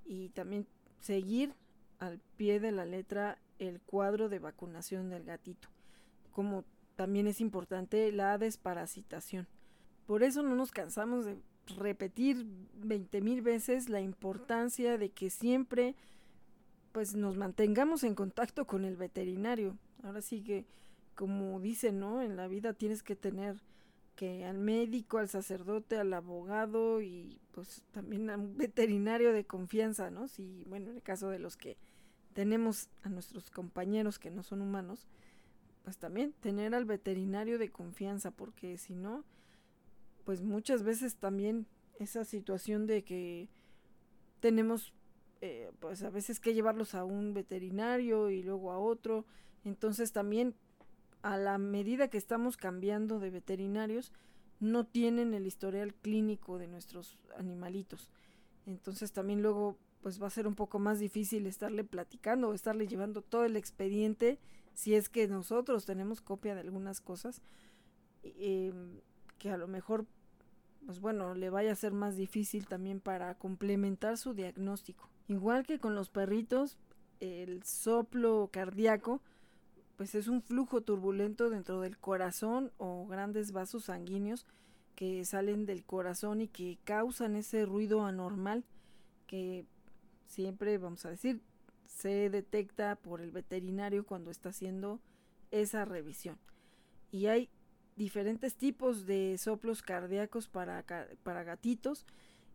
y 0.05 0.29
también 0.29 0.67
seguir 0.99 1.53
al 1.99 2.19
pie 2.37 2.59
de 2.59 2.71
la 2.71 2.85
letra 2.85 3.37
el 3.59 3.81
cuadro 3.81 4.29
de 4.29 4.39
vacunación 4.39 5.09
del 5.09 5.23
gatito. 5.23 5.67
Como 6.31 6.63
también 6.95 7.27
es 7.27 7.41
importante 7.41 8.11
la 8.11 8.37
desparasitación. 8.37 9.47
Por 10.07 10.23
eso 10.23 10.41
no 10.43 10.55
nos 10.55 10.71
cansamos 10.71 11.25
de 11.25 11.37
repetir 11.77 12.45
20 12.83 13.21
mil 13.21 13.41
veces 13.41 13.89
la 13.89 14.01
importancia 14.01 14.97
de 14.97 15.09
que 15.09 15.29
siempre 15.29 15.95
pues 16.91 17.15
nos 17.15 17.37
mantengamos 17.37 18.03
en 18.03 18.15
contacto 18.15 18.65
con 18.65 18.85
el 18.85 18.97
veterinario. 18.97 19.77
Ahora 20.03 20.21
sí 20.21 20.41
que, 20.41 20.65
como 21.15 21.59
dicen, 21.59 21.99
¿no? 21.99 22.21
En 22.21 22.35
la 22.35 22.47
vida 22.47 22.73
tienes 22.73 23.03
que 23.03 23.15
tener 23.15 23.61
que 24.15 24.45
al 24.45 24.57
médico, 24.57 25.17
al 25.17 25.29
sacerdote, 25.29 25.97
al 25.97 26.13
abogado 26.13 27.01
y 27.01 27.39
pues 27.53 27.83
también 27.91 28.29
a 28.29 28.37
un 28.37 28.57
veterinario 28.57 29.31
de 29.31 29.45
confianza, 29.45 30.11
¿no? 30.11 30.27
Si, 30.27 30.63
bueno, 30.67 30.89
en 30.89 30.97
el 30.97 31.01
caso 31.01 31.29
de 31.29 31.39
los 31.39 31.57
que 31.57 31.77
tenemos 32.33 32.89
a 33.03 33.09
nuestros 33.09 33.49
compañeros 33.49 34.19
que 34.19 34.31
no 34.31 34.43
son 34.43 34.61
humanos, 34.61 35.07
pues 35.83 35.97
también 35.97 36.33
tener 36.33 36.75
al 36.75 36.85
veterinario 36.85 37.57
de 37.57 37.69
confianza, 37.69 38.31
porque 38.31 38.77
si 38.77 38.95
no, 38.95 39.23
pues 40.23 40.41
muchas 40.41 40.83
veces 40.83 41.15
también 41.15 41.67
esa 41.99 42.25
situación 42.25 42.87
de 42.87 43.03
que 43.03 43.49
tenemos 44.39 44.93
eh, 45.41 45.71
pues 45.79 46.03
a 46.03 46.09
veces 46.09 46.39
que 46.39 46.53
llevarlos 46.53 46.93
a 46.93 47.03
un 47.03 47.33
veterinario 47.33 48.29
y 48.29 48.43
luego 48.43 48.71
a 48.71 48.79
otro, 48.79 49.25
entonces 49.63 50.11
también 50.11 50.55
a 51.21 51.37
la 51.37 51.57
medida 51.57 52.09
que 52.09 52.17
estamos 52.17 52.57
cambiando 52.57 53.19
de 53.19 53.29
veterinarios, 53.29 54.11
no 54.59 54.85
tienen 54.85 55.33
el 55.33 55.47
historial 55.47 55.93
clínico 55.95 56.59
de 56.59 56.67
nuestros 56.67 57.17
animalitos. 57.37 58.11
Entonces 58.65 59.11
también 59.11 59.41
luego 59.41 59.77
pues 60.01 60.21
va 60.21 60.27
a 60.27 60.31
ser 60.31 60.47
un 60.47 60.55
poco 60.55 60.79
más 60.79 60.99
difícil 60.99 61.45
estarle 61.45 61.83
platicando 61.83 62.49
o 62.49 62.53
estarle 62.53 62.87
llevando 62.87 63.21
todo 63.21 63.45
el 63.45 63.55
expediente 63.55 64.39
si 64.73 64.95
es 64.95 65.09
que 65.09 65.27
nosotros 65.27 65.85
tenemos 65.85 66.21
copia 66.21 66.55
de 66.55 66.61
algunas 66.61 67.01
cosas 67.01 67.41
em, 68.23 68.99
que 69.41 69.49
a 69.49 69.57
lo 69.57 69.67
mejor 69.67 70.05
pues 70.85 70.99
bueno 70.99 71.33
le 71.33 71.49
vaya 71.49 71.71
a 71.71 71.75
ser 71.75 71.93
más 71.93 72.15
difícil 72.15 72.67
también 72.67 72.99
para 72.99 73.33
complementar 73.33 74.19
su 74.19 74.35
diagnóstico 74.35 75.09
igual 75.27 75.65
que 75.65 75.79
con 75.79 75.95
los 75.95 76.09
perritos 76.09 76.77
el 77.19 77.63
soplo 77.63 78.49
cardíaco 78.53 79.19
pues 79.97 80.13
es 80.13 80.27
un 80.27 80.43
flujo 80.43 80.81
turbulento 80.81 81.49
dentro 81.49 81.81
del 81.81 81.97
corazón 81.97 82.71
o 82.77 83.07
grandes 83.07 83.51
vasos 83.51 83.85
sanguíneos 83.85 84.45
que 84.93 85.25
salen 85.25 85.65
del 85.65 85.83
corazón 85.83 86.41
y 86.41 86.47
que 86.47 86.77
causan 86.83 87.35
ese 87.35 87.65
ruido 87.65 88.05
anormal 88.05 88.63
que 89.25 89.65
siempre 90.27 90.77
vamos 90.77 91.03
a 91.05 91.09
decir 91.09 91.41
se 91.87 92.29
detecta 92.29 92.95
por 92.95 93.21
el 93.21 93.31
veterinario 93.31 94.05
cuando 94.05 94.29
está 94.29 94.49
haciendo 94.49 94.99
esa 95.51 95.83
revisión. 95.85 96.37
Y 97.11 97.25
hay 97.25 97.49
diferentes 98.01 98.55
tipos 98.55 99.05
de 99.05 99.37
soplos 99.37 99.83
cardíacos 99.83 100.47
para, 100.47 100.83
para 101.21 101.43
gatitos 101.43 102.07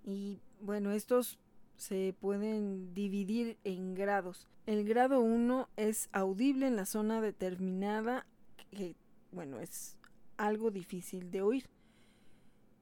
y 0.05 0.41
bueno, 0.61 0.91
estos 0.91 1.39
se 1.77 2.17
pueden 2.21 2.93
dividir 2.95 3.57
en 3.63 3.95
grados. 3.95 4.49
El 4.67 4.85
grado 4.85 5.21
1 5.21 5.69
es 5.77 6.09
audible 6.11 6.67
en 6.67 6.75
la 6.75 6.85
zona 6.85 7.21
determinada, 7.21 8.27
que 8.73 8.97
bueno, 9.31 9.61
es 9.61 9.97
algo 10.37 10.73
difícil 10.73 11.31
de 11.31 11.43
oír. 11.43 11.69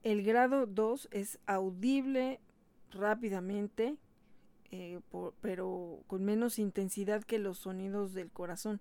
El 0.03 0.23
grado 0.23 0.65
2 0.65 1.09
es 1.11 1.39
audible 1.45 2.41
rápidamente, 2.93 3.99
eh, 4.71 5.01
pero 5.43 6.03
con 6.07 6.25
menos 6.25 6.59
intensidad 6.59 7.25
que 7.25 7.39
los 7.39 7.59
sonidos 7.59 8.15
del 8.15 8.31
corazón. 8.31 8.81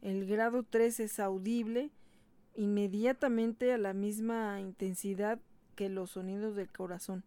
El 0.00 0.26
grado 0.26 0.62
3 0.62 1.00
es 1.00 1.18
audible 1.18 1.90
inmediatamente 2.54 3.72
a 3.72 3.78
la 3.78 3.92
misma 3.92 4.60
intensidad 4.60 5.40
que 5.74 5.88
los 5.88 6.10
sonidos 6.10 6.56
del 6.56 6.70
corazón 6.70 7.24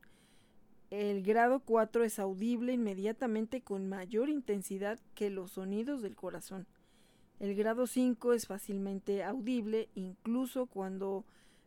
El 0.90 1.24
grado 1.24 1.62
4 1.62 2.04
es 2.04 2.20
audible 2.20 2.74
inmediatamente 2.74 3.62
con 3.62 3.88
mayor 3.88 4.30
intensidad 4.30 5.00
que 5.16 5.30
los 5.30 5.54
sonidos 5.54 6.02
del 6.02 6.16
corazón. 6.16 6.68
El 7.40 7.56
grado 7.56 7.88
5 7.88 8.34
es 8.34 8.48
fácilmente 8.48 9.24
audible 9.24 9.90
incluso 9.96 10.68
cuando 10.68 11.26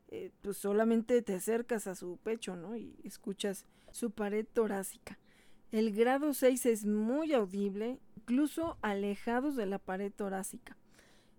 eh, 0.08 0.30
pues 0.42 0.56
solamente 0.56 1.20
te 1.22 1.34
acercas 1.34 1.88
a 1.88 1.96
su 1.96 2.18
pecho 2.18 2.54
¿no? 2.54 2.76
y 2.76 2.94
escuchas 3.02 3.66
su 3.90 4.10
pared 4.12 4.46
torácica. 4.52 5.18
El 5.72 5.92
grado 5.92 6.32
6 6.32 6.66
es 6.66 6.86
muy 6.86 7.32
audible, 7.32 7.98
incluso 8.16 8.78
alejados 8.82 9.56
de 9.56 9.66
la 9.66 9.78
pared 9.78 10.12
torácica. 10.12 10.76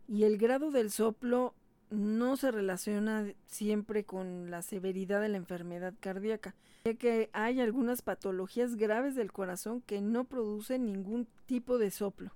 Y 0.08 0.24
el 0.24 0.38
grado 0.38 0.70
del 0.70 0.92
soplo 0.92 1.54
no 1.90 2.36
se 2.36 2.52
relaciona 2.52 3.34
siempre 3.46 4.04
con 4.04 4.52
la 4.52 4.62
severidad 4.62 5.22
de 5.22 5.30
la 5.30 5.38
enfermedad 5.38 5.94
cardíaca, 6.00 6.56
ya 6.86 6.96
que 6.96 7.30
hay 7.34 7.62
algunas 7.62 8.02
patologías 8.02 8.76
graves 8.76 9.16
del 9.16 9.32
corazón 9.32 9.82
que 9.82 10.02
no 10.02 10.26
producen 10.26 10.86
ningún 10.86 11.28
tipo 11.46 11.78
de 11.78 11.92
soplo. 11.92 12.32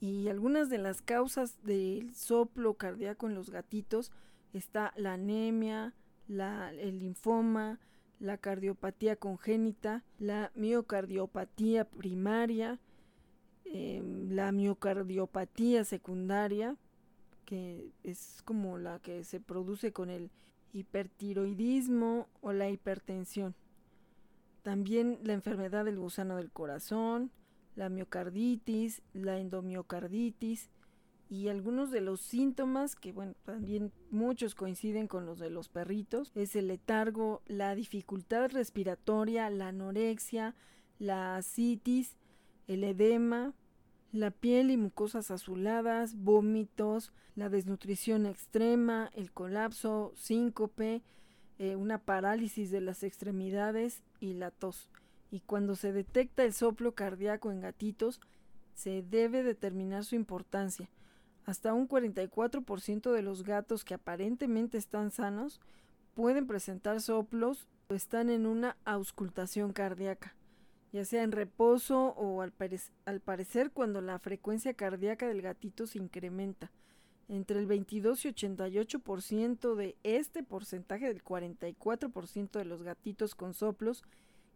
Y 0.00 0.28
algunas 0.28 0.70
de 0.70 0.78
las 0.78 1.02
causas 1.02 1.62
del 1.64 2.14
soplo 2.14 2.74
cardíaco 2.74 3.26
en 3.26 3.34
los 3.34 3.50
gatitos 3.50 4.12
está 4.52 4.92
la 4.96 5.14
anemia, 5.14 5.92
el 6.28 6.98
linfoma, 7.00 7.80
la 8.20 8.38
cardiopatía 8.38 9.16
congénita, 9.16 10.04
la 10.18 10.50
miocardiopatía 10.54 11.84
primaria, 11.84 12.78
em, 13.64 14.30
la 14.30 14.52
miocardiopatía 14.52 15.84
secundaria, 15.84 16.76
que 17.48 17.94
es 18.04 18.42
como 18.44 18.76
la 18.76 18.98
que 18.98 19.24
se 19.24 19.40
produce 19.40 19.90
con 19.90 20.10
el 20.10 20.30
hipertiroidismo 20.74 22.28
o 22.42 22.52
la 22.52 22.68
hipertensión. 22.68 23.54
También 24.62 25.18
la 25.22 25.32
enfermedad 25.32 25.86
del 25.86 25.98
gusano 25.98 26.36
del 26.36 26.50
corazón, 26.50 27.30
la 27.74 27.88
miocarditis, 27.88 29.00
la 29.14 29.38
endomiocarditis 29.38 30.68
y 31.30 31.48
algunos 31.48 31.90
de 31.90 32.02
los 32.02 32.20
síntomas 32.20 32.94
que 32.94 33.12
bueno, 33.12 33.32
también 33.46 33.92
muchos 34.10 34.54
coinciden 34.54 35.08
con 35.08 35.24
los 35.24 35.38
de 35.38 35.48
los 35.48 35.70
perritos, 35.70 36.32
es 36.34 36.54
el 36.54 36.68
letargo, 36.68 37.40
la 37.46 37.74
dificultad 37.74 38.50
respiratoria, 38.50 39.48
la 39.48 39.68
anorexia, 39.68 40.54
la 40.98 41.36
asitis, 41.36 42.14
el 42.66 42.84
edema, 42.84 43.54
la 44.12 44.30
piel 44.30 44.70
y 44.70 44.76
mucosas 44.76 45.30
azuladas, 45.30 46.16
vómitos, 46.16 47.12
la 47.34 47.48
desnutrición 47.48 48.26
extrema, 48.26 49.10
el 49.14 49.32
colapso, 49.32 50.12
síncope, 50.16 51.02
eh, 51.58 51.76
una 51.76 51.98
parálisis 51.98 52.70
de 52.70 52.80
las 52.80 53.02
extremidades 53.02 54.02
y 54.20 54.34
la 54.34 54.50
tos. 54.50 54.88
Y 55.30 55.40
cuando 55.40 55.76
se 55.76 55.92
detecta 55.92 56.44
el 56.44 56.54
soplo 56.54 56.94
cardíaco 56.94 57.50
en 57.50 57.60
gatitos, 57.60 58.20
se 58.74 59.02
debe 59.02 59.42
determinar 59.42 60.04
su 60.04 60.14
importancia. 60.14 60.88
Hasta 61.44 61.74
un 61.74 61.88
44% 61.88 63.12
de 63.12 63.22
los 63.22 63.42
gatos 63.42 63.84
que 63.84 63.94
aparentemente 63.94 64.78
están 64.78 65.10
sanos 65.10 65.60
pueden 66.14 66.46
presentar 66.46 67.00
soplos 67.00 67.68
o 67.88 67.94
están 67.94 68.30
en 68.30 68.46
una 68.46 68.76
auscultación 68.84 69.72
cardíaca 69.72 70.37
ya 70.92 71.04
sea 71.04 71.22
en 71.22 71.32
reposo 71.32 72.14
o 72.16 72.40
al, 72.40 72.52
parecer 73.20 73.70
cuando 73.72 74.00
la 74.00 74.18
frecuencia 74.18 74.74
cardíaca 74.74 75.26
del 75.26 75.42
gatito 75.42 75.86
se 75.86 75.98
incrementa. 75.98 76.70
Entre 77.28 77.58
el 77.58 77.66
22 77.66 78.24
y 78.24 78.28
88% 78.30 79.74
de 79.74 79.96
este 80.02 80.42
porcentaje 80.42 81.06
del 81.08 81.22
44% 81.22 82.50
de 82.52 82.64
los 82.64 82.82
gatitos 82.82 83.34
con 83.34 83.52
soplos 83.52 84.02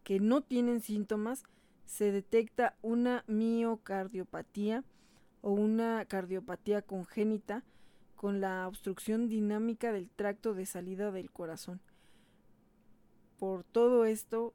que 0.04 0.20
no 0.20 0.40
tienen 0.40 0.80
síntomas, 0.80 1.44
se 1.84 2.12
detecta 2.12 2.76
una 2.80 3.24
miocardiopatía 3.26 4.84
o 5.42 5.50
una 5.50 6.04
cardiopatía 6.06 6.80
congénita 6.80 7.62
con 8.16 8.40
la 8.40 8.66
obstrucción 8.68 9.28
dinámica 9.28 9.92
del 9.92 10.08
tracto 10.08 10.54
de 10.54 10.64
salida 10.64 11.10
del 11.10 11.30
corazón. 11.30 11.80
Por 13.38 13.64
todo 13.64 14.06
esto, 14.06 14.54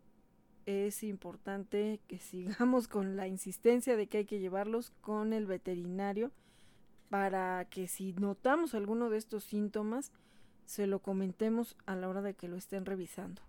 es 0.68 1.02
importante 1.02 2.02
que 2.08 2.20
sigamos 2.20 2.88
con 2.88 3.16
la 3.16 3.28
insistencia 3.28 3.96
de 3.96 4.08
que 4.08 4.20
hay 4.20 4.26
que 4.26 4.40
llevarlos 4.40 4.92
con 5.02 5.34
el 5.34 5.48
veterinario 5.48 6.32
para 7.10 7.66
que 7.66 7.88
si 7.88 8.14
notamos 8.14 8.76
alguno 8.76 9.10
de 9.10 9.18
estos 9.18 9.46
síntomas, 9.46 10.12
se 10.66 10.86
lo 10.86 11.00
comentemos 11.00 11.78
a 11.86 11.96
la 11.96 12.10
hora 12.10 12.22
de 12.22 12.34
que 12.34 12.50
lo 12.50 12.58
estén 12.58 12.86
revisando. 12.86 13.42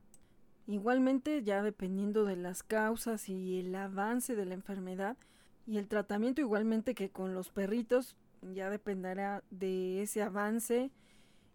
Igualmente, 0.68 1.42
ya 1.42 1.62
dependiendo 1.62 2.24
de 2.24 2.36
las 2.36 2.62
causas 2.62 3.28
y 3.28 3.58
el 3.58 3.74
avance 3.74 4.36
de 4.36 4.46
la 4.46 4.54
enfermedad 4.54 5.16
y 5.66 5.78
el 5.78 5.88
tratamiento 5.88 6.40
igualmente 6.40 6.94
que 6.94 7.10
con 7.10 7.34
los 7.34 7.50
perritos, 7.50 8.16
ya 8.54 8.70
dependerá 8.70 9.42
de 9.50 10.02
ese 10.02 10.22
avance 10.22 10.92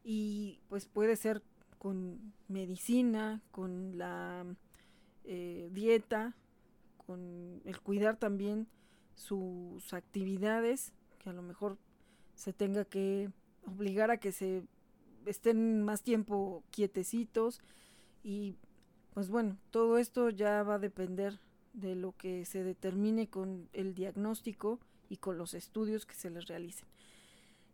y 0.03 0.60
pues 0.68 0.88
puede 0.88 1.15
ser 1.15 1.41
con 1.77 2.34
medicina, 2.49 3.41
con 3.52 3.98
la 3.98 4.45
eh, 5.26 5.70
dieta, 5.72 6.36
con 7.06 7.62
el 7.66 7.80
cuidar 7.82 8.18
también 8.18 8.68
sus 9.16 9.94
actividades, 9.94 10.94
que 11.20 11.30
a 11.30 11.34
lo 11.34 11.41
mejor 11.41 11.78
se 12.36 12.54
tenga 12.54 12.86
que 12.86 13.30
obligar 13.66 14.12
a 14.12 14.18
que 14.18 14.32
se 14.32 14.64
estén 15.26 15.84
más 15.84 16.02
tiempo 16.02 16.64
quietecitos 16.72 17.62
y 18.24 18.56
pues 19.14 19.30
bueno, 19.30 19.58
todo 19.70 19.98
esto 19.98 20.30
ya 20.30 20.64
va 20.64 20.76
a 20.76 20.80
depender 20.80 21.40
de 21.74 21.95
lo 21.95 22.16
que 22.18 22.45
se 22.45 22.64
determine 22.64 23.28
con 23.28 23.70
el 23.74 23.94
diagnóstico 23.94 24.80
y 25.10 25.18
con 25.18 25.38
los 25.38 25.54
estudios 25.54 26.06
que 26.06 26.16
se 26.16 26.30
les 26.30 26.48
realicen. 26.48 26.88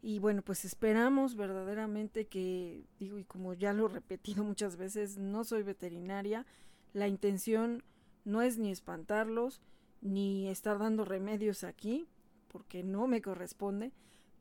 Y 0.02 0.20
bueno, 0.20 0.42
pues 0.42 0.64
esperamos 0.64 1.36
verdaderamente 1.36 2.28
que, 2.28 2.86
digo, 3.00 3.20
y 3.20 3.26
como 3.26 3.54
ya 3.54 3.74
lo 3.74 3.88
he 3.88 3.90
repetido 3.90 4.44
muchas 4.44 4.78
veces, 4.78 5.18
no 5.18 5.44
soy 5.44 5.64
veterinaria, 5.64 6.46
la 6.94 7.08
intención 7.08 7.84
no 8.26 8.42
es 8.42 8.58
ni 8.58 8.72
espantarlos, 8.72 9.62
ni 10.02 10.48
estar 10.48 10.80
dando 10.80 11.06
remedios 11.06 11.64
aquí, 11.64 12.08
porque 12.48 12.84
no 12.84 13.08
me 13.08 13.22
corresponde, 13.22 13.92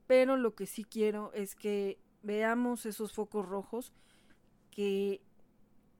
pero 0.07 0.37
lo 0.37 0.55
que 0.55 0.67
sí 0.67 0.85
quiero 0.85 1.33
es 1.35 1.55
que 1.55 1.99
veamos 2.23 2.87
esos 2.87 3.13
focos 3.13 3.47
rojos 3.47 3.93
que 4.71 5.21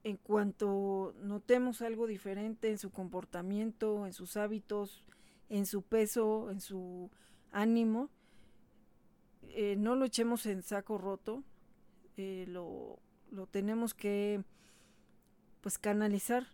en 0.03 0.17
cuanto 0.17 1.13
notemos 1.21 1.81
algo 1.81 2.07
diferente 2.07 2.69
en 2.69 2.77
su 2.77 2.91
comportamiento, 2.91 4.05
en 4.05 4.13
sus 4.13 4.37
hábitos, 4.37 5.03
en 5.49 5.65
su 5.65 5.81
peso, 5.81 6.49
en 6.49 6.61
su 6.61 7.09
ánimo, 7.51 8.09
eh, 9.49 9.75
no 9.77 9.95
lo 9.95 10.05
echemos 10.05 10.45
en 10.45 10.63
saco 10.63 10.97
roto, 10.97 11.43
eh, 12.17 12.45
lo, 12.47 12.99
lo 13.31 13.47
tenemos 13.47 13.93
que 13.93 14.43
pues 15.61 15.77
canalizar 15.77 16.47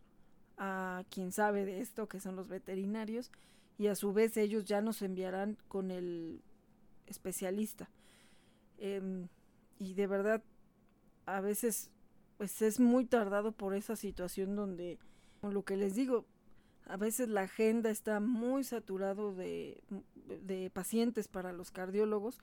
a 0.58 1.04
quien 1.10 1.32
sabe 1.32 1.66
de 1.66 1.82
esto, 1.82 2.08
que 2.08 2.20
son 2.20 2.36
los 2.36 2.48
veterinarios, 2.48 3.32
y 3.78 3.88
a 3.88 3.96
su 3.96 4.14
vez 4.14 4.38
ellos 4.38 4.66
ya 4.66 4.82
nos 4.82 5.02
enviarán 5.02 5.58
con 5.68 5.92
el 5.92 6.42
especialista. 7.08 7.90
Em, 8.78 9.28
y 9.80 9.94
de 9.94 10.08
verdad, 10.08 10.44
a 11.26 11.42
veces, 11.42 11.92
pues 12.38 12.62
es 12.62 12.80
muy 12.80 13.06
tardado 13.06 13.52
por 13.52 13.74
esa 13.76 13.96
situación 13.96 14.56
donde, 14.56 14.98
con 15.42 15.54
lo 15.54 15.64
que 15.64 15.78
les 15.78 15.96
digo, 15.96 16.26
a 16.88 16.98
veces 16.98 17.30
la 17.30 17.42
agenda 17.42 17.90
está 17.90 18.20
muy 18.20 18.64
saturado 18.64 19.34
de, 19.34 19.84
de 20.44 20.70
pacientes 20.70 21.28
para 21.28 21.52
los 21.52 21.72
cardiólogos, 21.72 22.40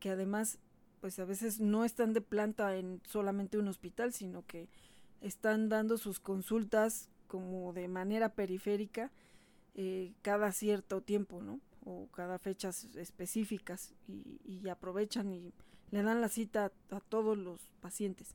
que 0.00 0.10
además, 0.10 0.58
pues 1.00 1.18
a 1.18 1.24
veces 1.24 1.60
no 1.60 1.84
están 1.84 2.12
de 2.12 2.20
planta 2.20 2.76
en 2.76 3.00
solamente 3.04 3.56
un 3.56 3.68
hospital, 3.68 4.12
sino 4.12 4.44
que 4.46 4.68
están 5.20 5.68
dando 5.68 5.98
sus 5.98 6.20
consultas 6.20 7.08
como 7.26 7.72
de 7.72 7.88
manera 7.88 8.34
periférica 8.34 9.12
eh, 9.74 10.12
cada 10.22 10.52
cierto 10.52 11.02
tiempo, 11.02 11.40
¿no? 11.42 11.60
O 11.84 12.08
cada 12.08 12.38
fechas 12.38 12.84
específicas 12.96 13.94
y, 14.06 14.68
aprovechan 14.68 15.32
y 15.32 15.52
le 15.90 16.02
dan 16.02 16.20
la 16.20 16.28
cita 16.28 16.72
a, 16.90 17.00
todos 17.00 17.38
los 17.38 17.60
pacientes. 17.80 18.34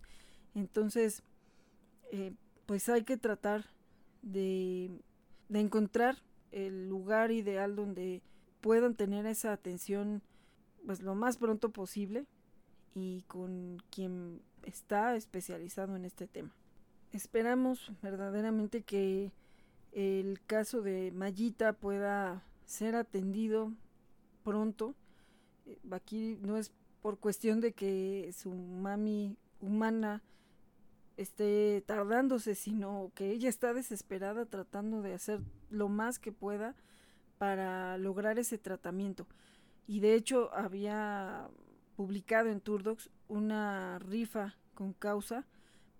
Entonces, 0.56 1.24
eh, 2.12 2.34
pues 2.66 2.88
hay 2.90 3.04
que 3.04 3.18
tratar 3.18 3.66
de, 4.22 4.90
de 5.50 5.60
encontrar 5.60 6.18
el 6.52 6.88
lugar 6.88 7.32
ideal 7.32 7.76
donde 7.76 8.22
puedan 8.62 8.96
tener 8.96 9.26
esa 9.26 9.52
atención 9.52 10.22
pues 10.86 11.02
lo 11.02 11.16
más 11.16 11.38
pronto 11.38 11.72
posible 11.72 12.26
y 12.96 13.24
con 13.24 13.82
quien 13.90 14.42
está 14.64 15.16
especializado 15.16 15.96
en 15.96 16.06
este 16.06 16.28
tema. 16.28 16.56
Esperamos 17.14 17.92
verdaderamente 18.02 18.82
que 18.82 19.32
el 19.92 20.42
caso 20.48 20.82
de 20.82 21.12
Mayita 21.12 21.74
pueda 21.74 22.44
ser 22.66 22.96
atendido 22.96 23.72
pronto. 24.44 24.96
Eh, 25.68 25.78
aquí 25.92 26.40
no 26.42 26.58
es 26.58 26.72
por 27.04 27.20
cuestión 27.20 27.62
de 27.62 27.74
que 27.74 28.34
su 28.36 28.50
mami 28.50 29.38
humana 29.62 30.24
esté 31.16 31.84
tardándose, 31.86 32.56
sino 32.56 33.12
que 33.14 33.30
ella 33.30 33.48
está 33.48 33.76
desesperada 33.76 34.48
tratando 34.48 35.04
de 35.04 35.14
hacer 35.14 35.40
lo 35.70 35.90
más 35.90 36.18
que 36.18 36.32
pueda 36.32 36.74
para 37.38 38.00
lograr 38.00 38.40
ese 38.40 38.58
tratamiento. 38.58 39.28
Y 39.86 40.00
de 40.00 40.16
hecho 40.16 40.52
había 40.52 41.48
publicado 41.96 42.50
en 42.50 42.60
Turdox 42.60 43.12
una 43.28 44.00
rifa 44.00 44.56
con 44.74 44.94
causa 44.94 45.46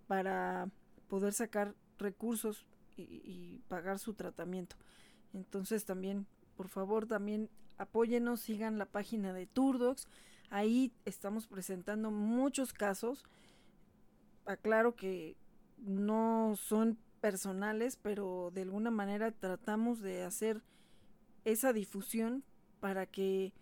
para 0.08 0.68
poder 1.08 1.32
sacar 1.32 1.74
recursos 1.98 2.66
y, 2.96 3.60
pagar 3.68 3.98
su 3.98 4.14
tratamiento. 4.14 4.76
Entonces 5.32 5.84
también, 5.84 6.26
por 6.56 6.68
favor, 6.68 7.06
también 7.06 7.50
apóyenos, 7.76 8.40
sigan 8.40 8.78
la 8.78 8.86
página 8.86 9.32
de 9.32 9.46
Turdox. 9.46 10.06
Ahí 10.50 10.92
estamos 11.04 11.46
presentando 11.46 12.10
muchos 12.10 12.72
casos. 12.72 13.24
Aclaro 14.44 14.94
que 14.94 15.36
no 15.78 16.54
son 16.56 16.98
personales, 17.20 17.96
pero 17.96 18.50
de 18.54 18.62
alguna 18.62 18.90
manera 18.90 19.32
tratamos 19.32 20.00
de 20.00 20.22
hacer 20.22 20.62
esa 21.44 21.72
difusión 21.72 22.44
para 22.80 23.06
que 23.06 23.52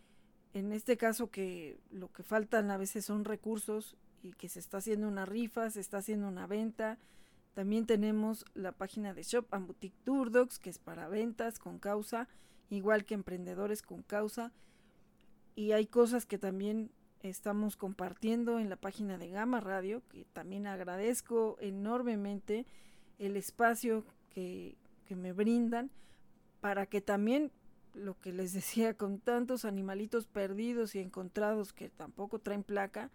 en 0.55 0.73
este 0.73 0.97
caso 0.97 1.31
que 1.31 1.79
lo 1.91 2.13
que 2.13 2.23
faltan 2.23 2.71
a 2.71 2.77
veces 2.77 3.05
son 3.05 3.25
recursos 3.25 3.97
y 4.23 4.33
que 4.33 4.49
se 4.49 4.59
está 4.59 4.79
haciendo 4.79 5.09
una 5.09 5.25
rifa, 5.25 5.71
se 5.71 5.81
está 5.81 5.99
haciendo 5.99 6.29
una 6.29 6.47
venta. 6.47 6.99
También 7.55 7.87
tenemos 7.87 8.45
la 8.55 8.73
página 8.73 9.13
de 9.13 9.23
Shop 9.23 9.47
and 9.51 9.67
Boutique 9.67 9.99
Turdox, 10.05 10.59
que 10.59 10.71
es 10.71 10.79
para 10.79 11.09
ventas 11.09 11.59
con 11.59 11.79
causa, 11.79 12.29
igual 12.71 13.05
que 13.05 13.15
emprendedores 13.15 13.83
con 13.83 14.03
causa. 14.03 14.53
Y 15.55 15.73
hay 15.73 15.87
cosas 15.87 16.25
que 16.25 16.39
también 16.39 16.91
estamos 17.21 17.77
compartiendo 17.77 18.59
en 18.59 18.71
la 18.71 18.77
página 18.77 19.19
de 19.19 19.29
Gama 19.29 19.61
Radio, 19.61 20.03
que 20.09 20.25
también 20.33 20.67
agradezco 20.67 21.57
enormemente 21.61 22.67
el 23.19 23.37
espacio 23.37 24.07
que, 24.31 24.77
que 25.05 25.15
me 25.15 25.33
brindan 25.33 25.91
para 26.61 26.87
que 26.87 27.01
también 27.01 27.53
lo 27.95 28.19
que 28.19 28.33
les 28.33 28.53
decía, 28.55 28.97
con 28.97 29.19
tantos 29.19 29.67
animalitos 29.67 30.27
perdidos 30.27 30.95
y 30.95 31.01
encontrados 31.01 31.75
que 31.75 31.91
tampoco 31.91 32.39
traen 32.39 32.63
placa, 32.63 33.11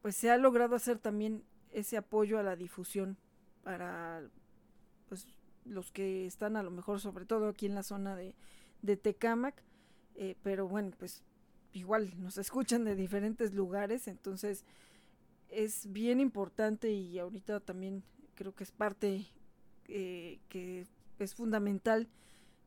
pues 0.00 0.16
se 0.16 0.30
ha 0.30 0.38
logrado 0.38 0.76
hacer 0.76 0.98
también 0.98 1.42
ese 1.72 1.96
apoyo 1.96 2.38
a 2.38 2.42
la 2.42 2.56
difusión 2.56 3.16
para 3.62 4.22
pues, 5.08 5.26
los 5.64 5.92
que 5.92 6.26
están 6.26 6.56
a 6.56 6.62
lo 6.62 6.70
mejor 6.70 7.00
sobre 7.00 7.26
todo 7.26 7.48
aquí 7.48 7.66
en 7.66 7.74
la 7.74 7.82
zona 7.82 8.16
de, 8.16 8.34
de 8.82 8.96
Tecámac, 8.96 9.62
eh, 10.16 10.36
pero 10.42 10.68
bueno, 10.68 10.92
pues 10.98 11.22
igual 11.72 12.12
nos 12.18 12.38
escuchan 12.38 12.84
de 12.84 12.96
diferentes 12.96 13.54
lugares, 13.54 14.08
entonces 14.08 14.64
es 15.48 15.92
bien 15.92 16.20
importante 16.20 16.90
y 16.90 17.18
ahorita 17.18 17.60
también 17.60 18.02
creo 18.34 18.54
que 18.54 18.64
es 18.64 18.72
parte 18.72 19.26
eh, 19.88 20.40
que 20.48 20.86
es 21.18 21.34
fundamental 21.34 22.08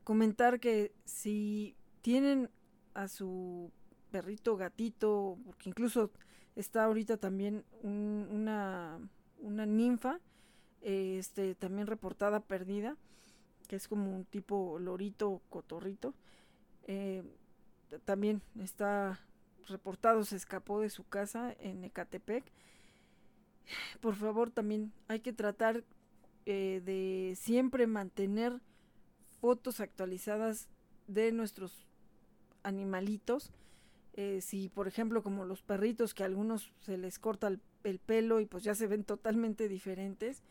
comentar 0.04 0.60
que 0.60 0.92
si 1.04 1.76
tienen 2.02 2.50
a 2.92 3.08
su 3.08 3.72
perrito 4.10 4.56
gatito, 4.56 5.38
porque 5.44 5.70
incluso 5.70 6.12
está 6.56 6.84
ahorita 6.84 7.16
también 7.16 7.64
una, 7.82 8.98
una 9.38 9.66
ninfa, 9.66 10.20
este, 10.80 11.54
también 11.54 11.86
reportada 11.86 12.40
perdida, 12.40 12.96
que 13.68 13.76
es 13.76 13.88
como 13.88 14.14
un 14.14 14.24
tipo 14.24 14.78
lorito 14.78 15.40
cotorrito. 15.50 16.14
Eh, 16.86 17.22
también 18.04 18.42
está 18.60 19.20
reportado, 19.68 20.24
se 20.24 20.36
escapó 20.36 20.80
de 20.80 20.90
su 20.90 21.04
casa 21.04 21.54
en 21.60 21.84
Ecatepec. 21.84 22.44
Por 24.00 24.14
favor, 24.14 24.50
también 24.50 24.92
hay 25.08 25.20
que 25.20 25.32
tratar 25.32 25.84
eh, 26.46 26.82
de 26.84 27.34
siempre 27.36 27.86
mantener 27.86 28.60
fotos 29.40 29.80
actualizadas 29.80 30.68
de 31.06 31.32
nuestros 31.32 31.86
animalitos. 32.62 33.50
Eh, 34.16 34.40
si 34.40 34.68
por 34.68 34.86
ejemplo 34.86 35.24
como 35.24 35.44
los 35.44 35.62
perritos 35.62 36.14
que 36.14 36.22
a 36.22 36.26
algunos 36.26 36.72
se 36.80 36.96
les 36.96 37.18
corta 37.18 37.48
el, 37.48 37.60
el, 37.82 37.98
pelo 37.98 38.38
y 38.38 38.46
pues 38.46 38.62
ya 38.62 38.76
se 38.76 38.86
ven 38.86 39.02
totalmente 39.02 39.68
diferentes, 39.68 40.44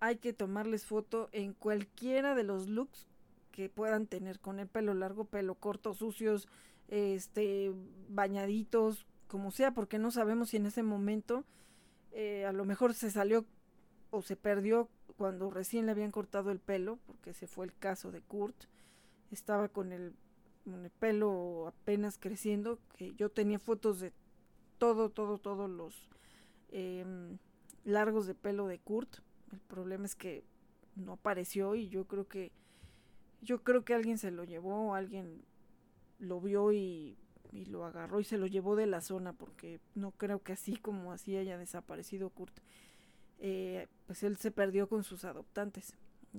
hay 0.00 0.16
que 0.16 0.34
tomarles 0.34 0.84
foto 0.84 1.30
en 1.32 1.54
cualquiera 1.54 2.34
de 2.34 2.44
los 2.44 2.68
looks 2.68 3.06
que 3.52 3.68
puedan 3.68 4.06
tener 4.06 4.38
con 4.38 4.58
el 4.58 4.66
pelo 4.66 4.94
largo, 4.94 5.24
pelo 5.24 5.54
corto, 5.54 5.94
sucios, 5.94 6.48
este, 6.88 7.72
bañaditos, 8.08 9.06
como 9.28 9.50
sea, 9.50 9.72
porque 9.72 9.98
no 9.98 10.10
sabemos 10.10 10.50
si 10.50 10.56
en 10.56 10.66
ese 10.66 10.82
momento 10.82 11.44
eh, 12.12 12.44
a 12.46 12.52
lo 12.52 12.64
mejor 12.64 12.94
se 12.94 13.10
salió 13.10 13.44
o 14.10 14.22
se 14.22 14.36
perdió 14.36 14.88
cuando 15.16 15.50
recién 15.50 15.86
le 15.86 15.92
habían 15.92 16.10
cortado 16.10 16.50
el 16.50 16.58
pelo, 16.58 16.98
porque 17.06 17.30
ese 17.30 17.46
fue 17.46 17.66
el 17.66 17.74
caso 17.74 18.10
de 18.10 18.22
Kurt, 18.22 18.56
estaba 19.30 19.68
con 19.68 19.92
el, 19.92 20.14
pelo 20.98 21.68
apenas 21.68 22.18
creciendo, 22.18 22.78
que 22.96 23.14
yo 23.14 23.30
tenía 23.30 23.58
fotos 23.58 24.00
de 24.00 24.12
todo, 24.78 25.10
todo, 25.10 25.38
todos 25.38 25.68
los 25.68 26.08
em, 26.70 27.38
largos 27.84 28.26
de 28.26 28.34
pelo 28.34 28.66
de 28.66 28.78
Kurt. 28.78 29.18
El 29.52 29.60
problema 29.60 30.06
es 30.06 30.14
que 30.14 30.44
no 30.96 31.12
apareció 31.12 31.74
y 31.74 31.88
yo 31.88 32.06
creo 32.06 32.26
que 32.26 32.52
yo 33.42 33.62
creo 33.62 33.84
que 33.84 33.94
alguien 33.94 34.18
se 34.18 34.30
lo 34.30 34.44
llevó, 34.44 34.94
alguien 34.94 35.42
lo 36.18 36.40
vio 36.40 36.72
y, 36.72 37.16
lo 37.52 37.84
agarró 37.84 38.20
y 38.20 38.24
se 38.24 38.38
lo 38.38 38.46
llevó 38.46 38.76
de 38.76 38.86
la 38.86 39.00
zona 39.00 39.32
porque 39.32 39.80
no 39.94 40.12
creo 40.12 40.40
que 40.42 40.52
así 40.52 40.76
como 40.76 41.12
así 41.12 41.36
haya 41.36 41.58
desaparecido 41.58 42.30
Kurt. 42.30 42.54
Eh, 43.38 43.88
pues 44.06 44.22
él 44.22 44.36
se 44.36 44.50
perdió 44.50 44.88
con 44.88 45.02
sus 45.02 45.24
adoptantes. 45.24 45.94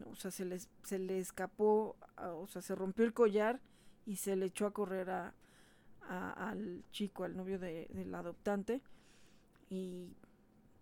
O 0.06 0.16
sea, 0.16 0.32
se, 0.32 0.46
les, 0.46 0.70
se 0.84 1.00
le 1.00 1.20
escapó, 1.20 1.98
o 2.18 2.48
sea, 2.48 2.62
se 2.62 2.76
rompió 2.76 3.04
el 3.04 3.14
collar 3.14 3.60
y 4.06 4.18
se 4.18 4.36
le 4.36 4.48
echó 4.48 4.66
a 4.66 4.72
correr 4.72 5.10
a, 5.10 5.34
al 6.10 6.84
chico, 6.92 7.24
al 7.24 7.36
novio 7.36 7.60
de, 7.60 7.88
del 7.94 8.14
adoptante. 8.14 8.82
Y 9.70 10.14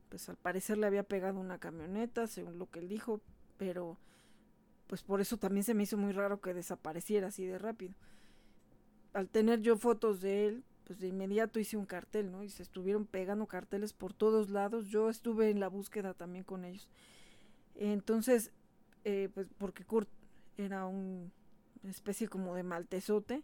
pues 0.09 0.27
al 0.29 0.37
parecer 0.37 0.77
le 0.77 0.87
había 0.87 1.03
pegado 1.03 1.39
una 1.39 1.59
camioneta, 1.59 2.27
según 2.27 2.57
lo 2.57 2.69
que 2.69 2.79
él 2.79 2.89
dijo, 2.89 3.21
pero 3.57 3.97
pues 4.87 5.03
por 5.03 5.21
eso 5.21 5.37
también 5.37 5.63
se 5.63 5.75
me 5.75 5.83
hizo 5.83 5.97
muy 5.97 6.13
raro 6.13 6.41
que 6.41 6.53
desapareciera 6.53 7.27
así 7.27 7.45
de 7.45 7.59
rápido. 7.59 7.93
Al 9.13 9.29
tener 9.29 9.61
yo 9.61 9.77
fotos 9.77 10.21
de 10.21 10.47
él, 10.47 10.63
pues 10.85 10.99
de 10.99 11.07
inmediato 11.07 11.59
hice 11.59 11.77
un 11.77 11.85
cartel, 11.85 12.31
¿no? 12.31 12.43
Y 12.43 12.49
se 12.49 12.63
estuvieron 12.63 13.05
pegando 13.05 13.45
carteles 13.45 13.93
por 13.93 14.13
todos 14.13 14.49
lados. 14.49 14.87
Yo 14.87 15.09
estuve 15.09 15.51
en 15.51 15.59
la 15.59 15.67
búsqueda 15.67 16.15
también 16.15 16.43
con 16.43 16.65
ellos. 16.65 16.89
Entonces, 17.75 18.51
eh, 19.03 19.29
pues 19.33 19.47
porque 19.59 19.85
Kurt 19.85 20.09
era 20.57 20.87
un, 20.87 21.31
especie 21.83 22.27
como 22.27 22.55
de 22.55 22.63
maltezote. 22.63 23.43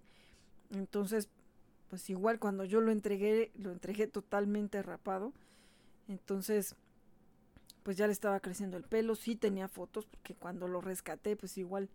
Entonces, 0.71 1.29
pues 1.89 2.09
igual 2.09 2.39
cuando 2.39 2.65
yo 2.65 2.81
lo 2.81 2.91
entregué, 2.91 3.51
lo 3.55 3.71
entregué 3.71 4.07
totalmente 4.07 4.81
rapado. 4.81 5.33
Entonces, 6.07 6.75
pues 7.83 7.97
ya 7.97 8.07
le 8.07 8.13
estaba 8.13 8.39
creciendo 8.39 8.77
el 8.77 8.83
pelo. 8.83 9.15
Sí 9.15 9.35
tenía 9.35 9.67
fotos, 9.67 10.05
porque 10.05 10.35
cuando 10.35 10.67
lo 10.67 10.81
rescaté, 10.81 11.35
pues 11.35 11.57
igual 11.57 11.89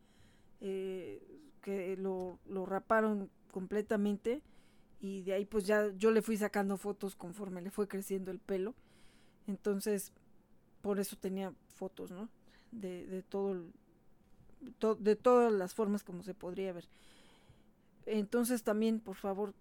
eh, 0.60 1.20
que 1.62 1.96
lo, 1.96 2.38
lo 2.46 2.66
raparon 2.66 3.30
completamente 3.50 4.42
y 5.00 5.22
de 5.22 5.32
ahí 5.32 5.44
pues 5.46 5.66
ya 5.66 5.90
yo 5.96 6.10
le 6.10 6.22
fui 6.22 6.36
sacando 6.36 6.76
fotos 6.76 7.16
conforme 7.16 7.62
le 7.62 7.70
fue 7.70 7.88
creciendo 7.88 8.30
el 8.30 8.38
pelo. 8.38 8.74
Entonces, 9.46 10.12
por 10.82 11.00
eso 11.00 11.16
tenía 11.16 11.52
fotos, 11.74 12.10
¿no? 12.10 12.28
De, 12.70 13.06
de 13.06 13.22
todo, 13.22 13.64
de 14.98 15.16
todas 15.16 15.52
las 15.52 15.74
formas 15.74 16.04
como 16.04 16.22
se 16.22 16.34
podría 16.34 16.72
ver. 16.72 16.88
Entonces 18.06 18.62
también, 18.62 19.00
por 19.00 19.16
favor, 19.16 19.54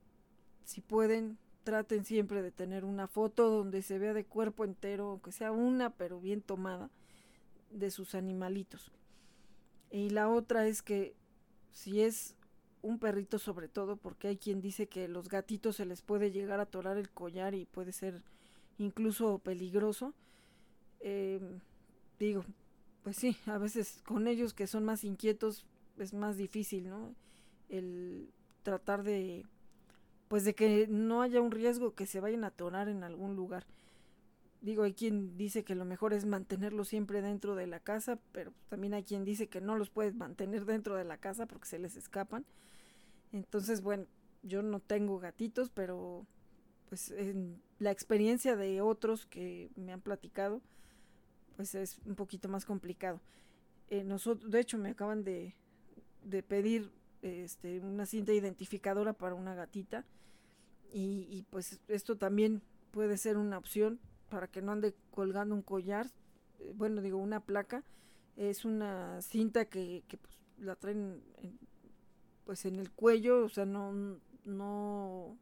si 0.64 0.82
pueden, 0.82 1.38
traten 1.64 2.06
siempre 2.06 2.42
de 2.42 2.52
tener 2.52 2.86
una 2.86 3.08
foto 3.08 3.50
donde 3.50 3.82
se 3.82 4.00
vea 4.00 4.14
de 4.14 4.26
cuerpo 4.26 4.64
entero, 4.64 5.10
aunque 5.10 5.32
sea 5.32 5.52
una, 5.52 5.92
pero 5.92 6.20
bien 6.20 6.42
tomada, 6.42 6.90
de 7.72 7.92
sus 7.92 8.16
animalitos. 8.16 8.92
Y 9.92 10.10
la 10.10 10.30
otra 10.30 10.68
es 10.68 10.82
que 10.82 11.16
si 11.72 12.02
es 12.02 12.36
un 12.82 13.00
perrito 13.00 13.40
sobre 13.40 13.68
todo, 13.68 13.98
porque 13.98 14.30
hay 14.30 14.38
quien 14.38 14.62
dice 14.62 14.88
que 14.88 15.08
los 15.08 15.30
gatitos 15.30 15.76
se 15.76 15.86
les 15.86 16.02
puede 16.02 16.32
llegar 16.32 16.60
a 16.60 16.64
atorar 16.64 16.98
el 16.98 17.10
collar 17.10 17.54
y 17.56 17.66
puede 17.66 17.92
ser 17.92 18.24
incluso 18.78 19.40
peligroso. 19.40 20.14
Em, 21.02 21.60
digo, 22.20 22.46
pues 23.04 23.18
sí, 23.18 23.38
a 23.46 23.58
veces 23.58 24.02
con 24.06 24.28
ellos 24.28 24.54
que 24.54 24.68
son 24.68 24.86
más 24.86 25.04
inquietos 25.04 25.66
es 25.98 26.14
más 26.14 26.38
difícil, 26.38 26.90
¿no? 26.90 27.16
El 27.70 28.30
tratar 28.64 29.04
de, 29.04 29.46
pues 30.28 30.46
de 30.46 30.56
que 30.56 30.88
no 30.88 31.22
haya 31.22 31.42
un 31.42 31.52
riesgo 31.52 31.94
que 31.96 32.06
se 32.06 32.20
vayan 32.20 32.44
a 32.44 32.48
atorar 32.48 32.88
en 32.90 33.04
algún 33.04 33.36
lugar. 33.36 33.66
Digo, 34.62 34.84
hay 34.84 34.94
quien 34.94 35.38
dice 35.38 35.64
que 35.64 35.76
lo 35.76 35.86
mejor 35.86 36.14
es 36.14 36.26
mantenerlos 36.26 36.90
siempre 36.90 37.22
dentro 37.22 37.56
de 37.56 37.68
la 37.68 37.80
casa, 37.80 38.20
pero 38.34 38.52
también 38.68 38.94
hay 38.94 39.04
quien 39.04 39.24
dice 39.24 39.48
que 39.48 39.62
no 39.62 39.78
los 39.78 39.90
puedes 39.90 40.16
mantener 40.16 40.66
dentro 40.66 40.96
de 40.96 41.06
la 41.06 41.18
casa 41.18 41.46
porque 41.46 41.68
se 41.68 41.80
les 41.80 41.96
escapan. 41.96 42.46
Entonces, 43.32 43.82
bueno, 43.82 44.06
yo 44.44 44.62
no 44.62 44.80
tengo 44.80 45.20
gatitos, 45.20 45.70
pero 45.70 46.26
pues 46.90 47.12
en 47.12 47.62
la 47.78 47.92
experiencia 47.92 48.56
de 48.56 48.82
otros 48.82 49.26
que 49.28 49.70
me 49.76 49.94
han 49.94 50.02
platicado, 50.02 50.62
pues 51.60 51.76
es 51.76 52.00
un 52.06 52.16
poquito 52.16 52.48
más 52.48 52.64
complicado. 52.64 53.20
Eh, 53.90 54.06
nosotros, 54.06 54.50
de 54.50 54.62
hecho, 54.62 54.78
me 54.78 54.92
acaban 54.92 55.26
de, 55.26 55.56
de 56.24 56.42
pedir 56.42 56.90
este, 57.22 57.82
una 57.82 58.06
cinta 58.06 58.32
identificadora 58.32 59.12
para 59.12 59.36
una 59.36 59.56
gatita 59.56 60.06
y, 60.94 61.28
y, 61.30 61.46
pues 61.50 61.82
esto 61.90 62.16
también 62.16 62.62
puede 62.92 63.18
ser 63.18 63.36
una 63.36 63.58
opción 63.58 64.00
para 64.30 64.48
que 64.48 64.62
no 64.62 64.72
ande 64.72 64.96
colgando 65.12 65.54
un 65.54 65.62
collar, 65.62 66.08
eh, 66.60 66.72
bueno 66.78 67.02
digo 67.02 67.18
una 67.18 67.42
placa, 67.42 67.84
es 68.38 68.64
una 68.64 69.22
cinta 69.22 69.66
que, 69.66 70.06
que 70.08 70.16
pues, 70.16 70.40
la 70.60 70.78
traen 70.78 71.22
en, 71.44 71.60
pues 72.46 72.64
en 72.64 72.78
el 72.78 72.90
cuello, 72.90 73.44
o 73.44 73.50
sea 73.50 73.66
no 73.66 74.18
no 74.46 75.38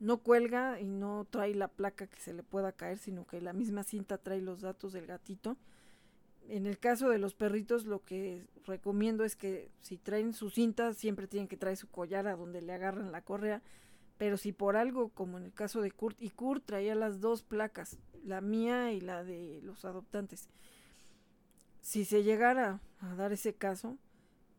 no 0.00 0.18
cuelga 0.18 0.80
y 0.80 0.86
no 0.86 1.26
trae 1.28 1.54
la 1.54 1.68
placa 1.68 2.06
que 2.06 2.20
se 2.20 2.32
le 2.32 2.42
pueda 2.42 2.72
caer, 2.72 2.98
sino 2.98 3.26
que 3.26 3.40
la 3.40 3.52
misma 3.52 3.82
cinta 3.82 4.18
trae 4.18 4.40
los 4.40 4.60
datos 4.60 4.92
del 4.92 5.06
gatito. 5.06 5.56
En 6.48 6.66
el 6.66 6.78
caso 6.78 7.10
de 7.10 7.18
los 7.18 7.34
perritos, 7.34 7.84
lo 7.84 8.04
que 8.04 8.46
recomiendo 8.64 9.24
es 9.24 9.36
que 9.36 9.70
si 9.80 9.98
traen 9.98 10.32
su 10.32 10.50
cinta, 10.50 10.94
siempre 10.94 11.26
tienen 11.26 11.48
que 11.48 11.56
traer 11.56 11.76
su 11.76 11.88
collar 11.88 12.26
a 12.26 12.36
donde 12.36 12.62
le 12.62 12.72
agarran 12.72 13.12
la 13.12 13.22
correa. 13.22 13.62
Pero 14.16 14.36
si 14.36 14.52
por 14.52 14.76
algo, 14.76 15.10
como 15.10 15.38
en 15.38 15.44
el 15.44 15.52
caso 15.52 15.80
de 15.80 15.90
Kurt, 15.90 16.20
y 16.20 16.30
Kurt 16.30 16.64
traía 16.64 16.94
las 16.94 17.20
dos 17.20 17.42
placas, 17.42 17.98
la 18.24 18.40
mía 18.40 18.92
y 18.92 19.00
la 19.00 19.24
de 19.24 19.60
los 19.62 19.84
adoptantes. 19.84 20.48
Si 21.80 22.04
se 22.04 22.22
llegara 22.22 22.80
a 23.00 23.14
dar 23.14 23.32
ese 23.32 23.54
caso, 23.54 23.96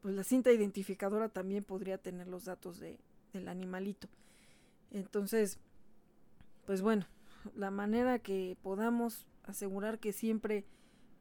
pues 0.01 0.15
la 0.15 0.23
cinta 0.23 0.51
identificadora 0.51 1.29
también 1.29 1.63
podría 1.63 1.97
tener 1.97 2.27
los 2.27 2.45
datos 2.45 2.79
de, 2.79 2.99
del 3.33 3.47
animalito. 3.47 4.07
Entonces, 4.91 5.59
pues 6.65 6.81
bueno, 6.81 7.05
la 7.55 7.71
manera 7.71 8.19
que 8.19 8.57
podamos 8.61 9.27
asegurar 9.43 9.99
que 9.99 10.13
siempre 10.13 10.65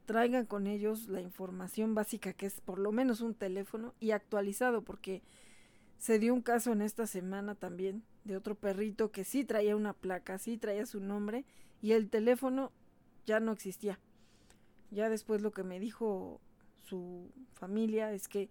traigan 0.05 0.45
con 0.45 0.67
ellos 0.67 1.07
la 1.07 1.21
información 1.21 1.93
básica 1.93 2.33
que 2.33 2.47
es 2.47 2.61
por 2.61 2.79
lo 2.79 2.91
menos 2.91 3.21
un 3.21 3.35
teléfono 3.35 3.93
y 3.99 4.11
actualizado 4.11 4.81
porque 4.81 5.21
se 5.99 6.17
dio 6.17 6.33
un 6.33 6.41
caso 6.41 6.71
en 6.71 6.81
esta 6.81 7.05
semana 7.05 7.55
también 7.55 8.03
de 8.23 8.37
otro 8.37 8.55
perrito 8.55 9.11
que 9.11 9.23
sí 9.23 9.43
traía 9.43 9.75
una 9.75 9.93
placa, 9.93 10.37
sí 10.37 10.57
traía 10.57 10.85
su 10.85 10.99
nombre 10.99 11.45
y 11.81 11.91
el 11.91 12.09
teléfono 12.09 12.71
ya 13.25 13.39
no 13.39 13.51
existía. 13.51 13.99
Ya 14.91 15.09
después 15.09 15.41
lo 15.41 15.51
que 15.51 15.63
me 15.63 15.79
dijo 15.79 16.41
su 16.85 17.31
familia 17.53 18.11
es 18.11 18.27
que 18.27 18.49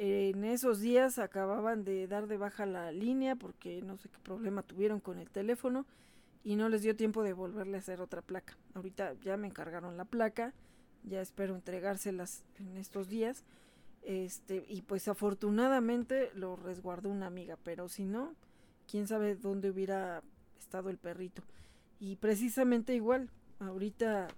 en 0.00 0.44
esos 0.44 0.78
días 0.78 1.18
acababan 1.18 1.82
de 1.82 2.06
dar 2.06 2.28
de 2.28 2.36
baja 2.36 2.66
la 2.66 2.92
línea 2.92 3.34
porque 3.34 3.82
no 3.82 3.96
sé 3.96 4.08
qué 4.08 4.18
problema 4.20 4.62
tuvieron 4.62 5.00
con 5.00 5.18
el 5.18 5.28
teléfono 5.28 5.86
y 6.44 6.54
no 6.54 6.68
les 6.68 6.82
dio 6.82 6.94
tiempo 6.94 7.24
de 7.24 7.32
volverle 7.32 7.76
a 7.76 7.80
hacer 7.80 8.00
otra 8.00 8.22
placa. 8.22 8.56
Ahorita 8.74 9.14
ya 9.22 9.36
me 9.36 9.48
encargaron 9.48 9.96
la 9.96 10.04
placa, 10.04 10.54
ya 11.02 11.20
espero 11.20 11.56
entregárselas 11.56 12.44
en 12.60 12.76
estos 12.76 13.08
días. 13.08 13.44
Este, 14.02 14.64
y 14.68 14.82
pues 14.82 15.08
afortunadamente 15.08 16.30
lo 16.32 16.54
resguardó 16.54 17.10
una 17.10 17.26
amiga, 17.26 17.58
pero 17.64 17.88
si 17.88 18.04
no, 18.04 18.34
quién 18.88 19.08
sabe 19.08 19.34
dónde 19.34 19.68
hubiera 19.68 20.22
estado 20.60 20.90
el 20.90 20.98
perrito. 20.98 21.42
Y 21.98 22.14
precisamente 22.16 22.94
igual, 22.94 23.30
ahorita 23.58 24.28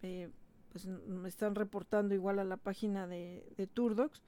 eh, 0.00 0.30
pues 0.70 0.86
me 0.86 1.28
están 1.28 1.54
reportando 1.54 2.14
igual 2.14 2.38
a 2.38 2.44
la 2.44 2.56
página 2.56 3.06
de, 3.06 3.46
de 3.58 3.66
Turdox 3.66 4.22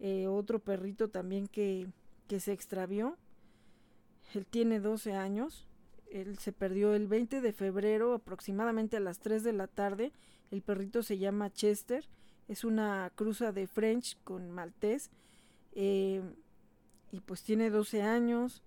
eh, 0.00 0.26
otro 0.26 0.58
perrito 0.60 1.08
también 1.08 1.46
que, 1.46 1.86
que 2.26 2.40
se 2.40 2.52
extravió. 2.52 3.18
Él 4.34 4.46
tiene 4.46 4.80
12 4.80 5.12
años. 5.12 5.66
Él 6.10 6.38
se 6.38 6.52
perdió 6.52 6.94
el 6.94 7.06
20 7.06 7.40
de 7.40 7.52
febrero 7.52 8.14
aproximadamente 8.14 8.96
a 8.96 9.00
las 9.00 9.18
3 9.20 9.44
de 9.44 9.52
la 9.52 9.66
tarde. 9.66 10.12
El 10.50 10.62
perrito 10.62 11.02
se 11.02 11.18
llama 11.18 11.52
Chester. 11.52 12.08
Es 12.48 12.64
una 12.64 13.12
cruza 13.14 13.52
de 13.52 13.66
French 13.66 14.16
con 14.24 14.50
maltés. 14.50 15.10
Eh, 15.72 16.22
y 17.12 17.20
pues 17.20 17.42
tiene 17.42 17.68
12 17.68 18.02
años. 18.02 18.62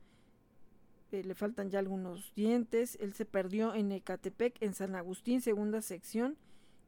Eh, 1.11 1.23
le 1.23 1.34
faltan 1.34 1.72
ya 1.72 1.80
algunos 1.80 2.31
dientes. 2.35 2.97
Él 3.01 3.14
se 3.14 3.26
perdió 3.26 3.73
en 3.73 3.91
Ecatepec, 3.91 4.61
en 4.61 4.76
San 4.76 4.95
Agustín, 4.95 5.41
segunda 5.41 5.81
sección, 5.81 6.38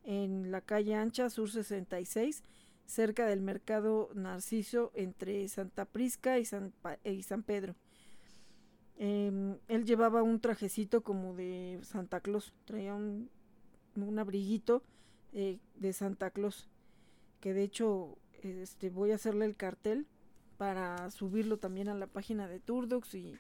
en 0.04 0.52
la 0.52 0.62
calle 0.62 0.94
Ancha, 0.94 1.30
Sur 1.32 1.50
66 1.50 2.44
cerca 2.86 3.26
del 3.26 3.42
mercado 3.42 4.10
Narciso 4.14 4.92
entre 4.96 5.48
Santa 5.48 5.86
Prisca 5.86 6.40
y 6.40 6.46
San, 6.46 6.72
Pedro. 7.44 7.76
Em, 8.98 9.58
él 9.68 9.86
llevaba 9.86 10.24
un 10.24 10.40
trajecito 10.40 11.02
como 11.02 11.34
de 11.34 11.80
Santa 11.84 12.22
Claus, 12.22 12.54
traía 12.66 12.94
un, 12.94 13.30
un 13.96 14.20
abriguito 14.20 14.84
eh, 15.34 15.60
de 15.76 15.94
Santa 15.94 16.32
Claus, 16.32 16.70
que 17.42 17.54
de 17.54 17.64
hecho 17.64 18.18
este, 18.42 18.90
voy 18.90 19.12
a 19.12 19.16
hacerle 19.16 19.46
el 19.46 19.56
cartel 19.56 20.08
para 20.58 21.12
subirlo 21.12 21.58
también 21.58 21.90
a 21.90 21.96
la 21.96 22.08
página 22.08 22.48
de 22.48 22.60
Turdox 22.60 23.14
y, 23.16 23.36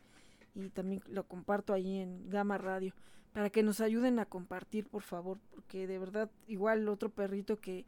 y 0.55 0.69
también 0.69 1.01
lo 1.07 1.27
comparto 1.27 1.73
ahí 1.73 1.99
en 1.99 2.30
Gama 2.30 2.57
Radio, 2.57 2.93
para 3.31 3.49
que 3.49 3.63
nos 3.63 3.81
ayuden 3.81 4.19
a 4.19 4.26
compartir, 4.26 4.88
por 4.88 5.03
favor, 5.03 5.39
porque 5.51 5.88
de 5.88 5.99
verdad 5.99 6.30
igual 6.47 6.88
otro 6.89 7.09
perrito 7.09 7.59
que 7.59 7.85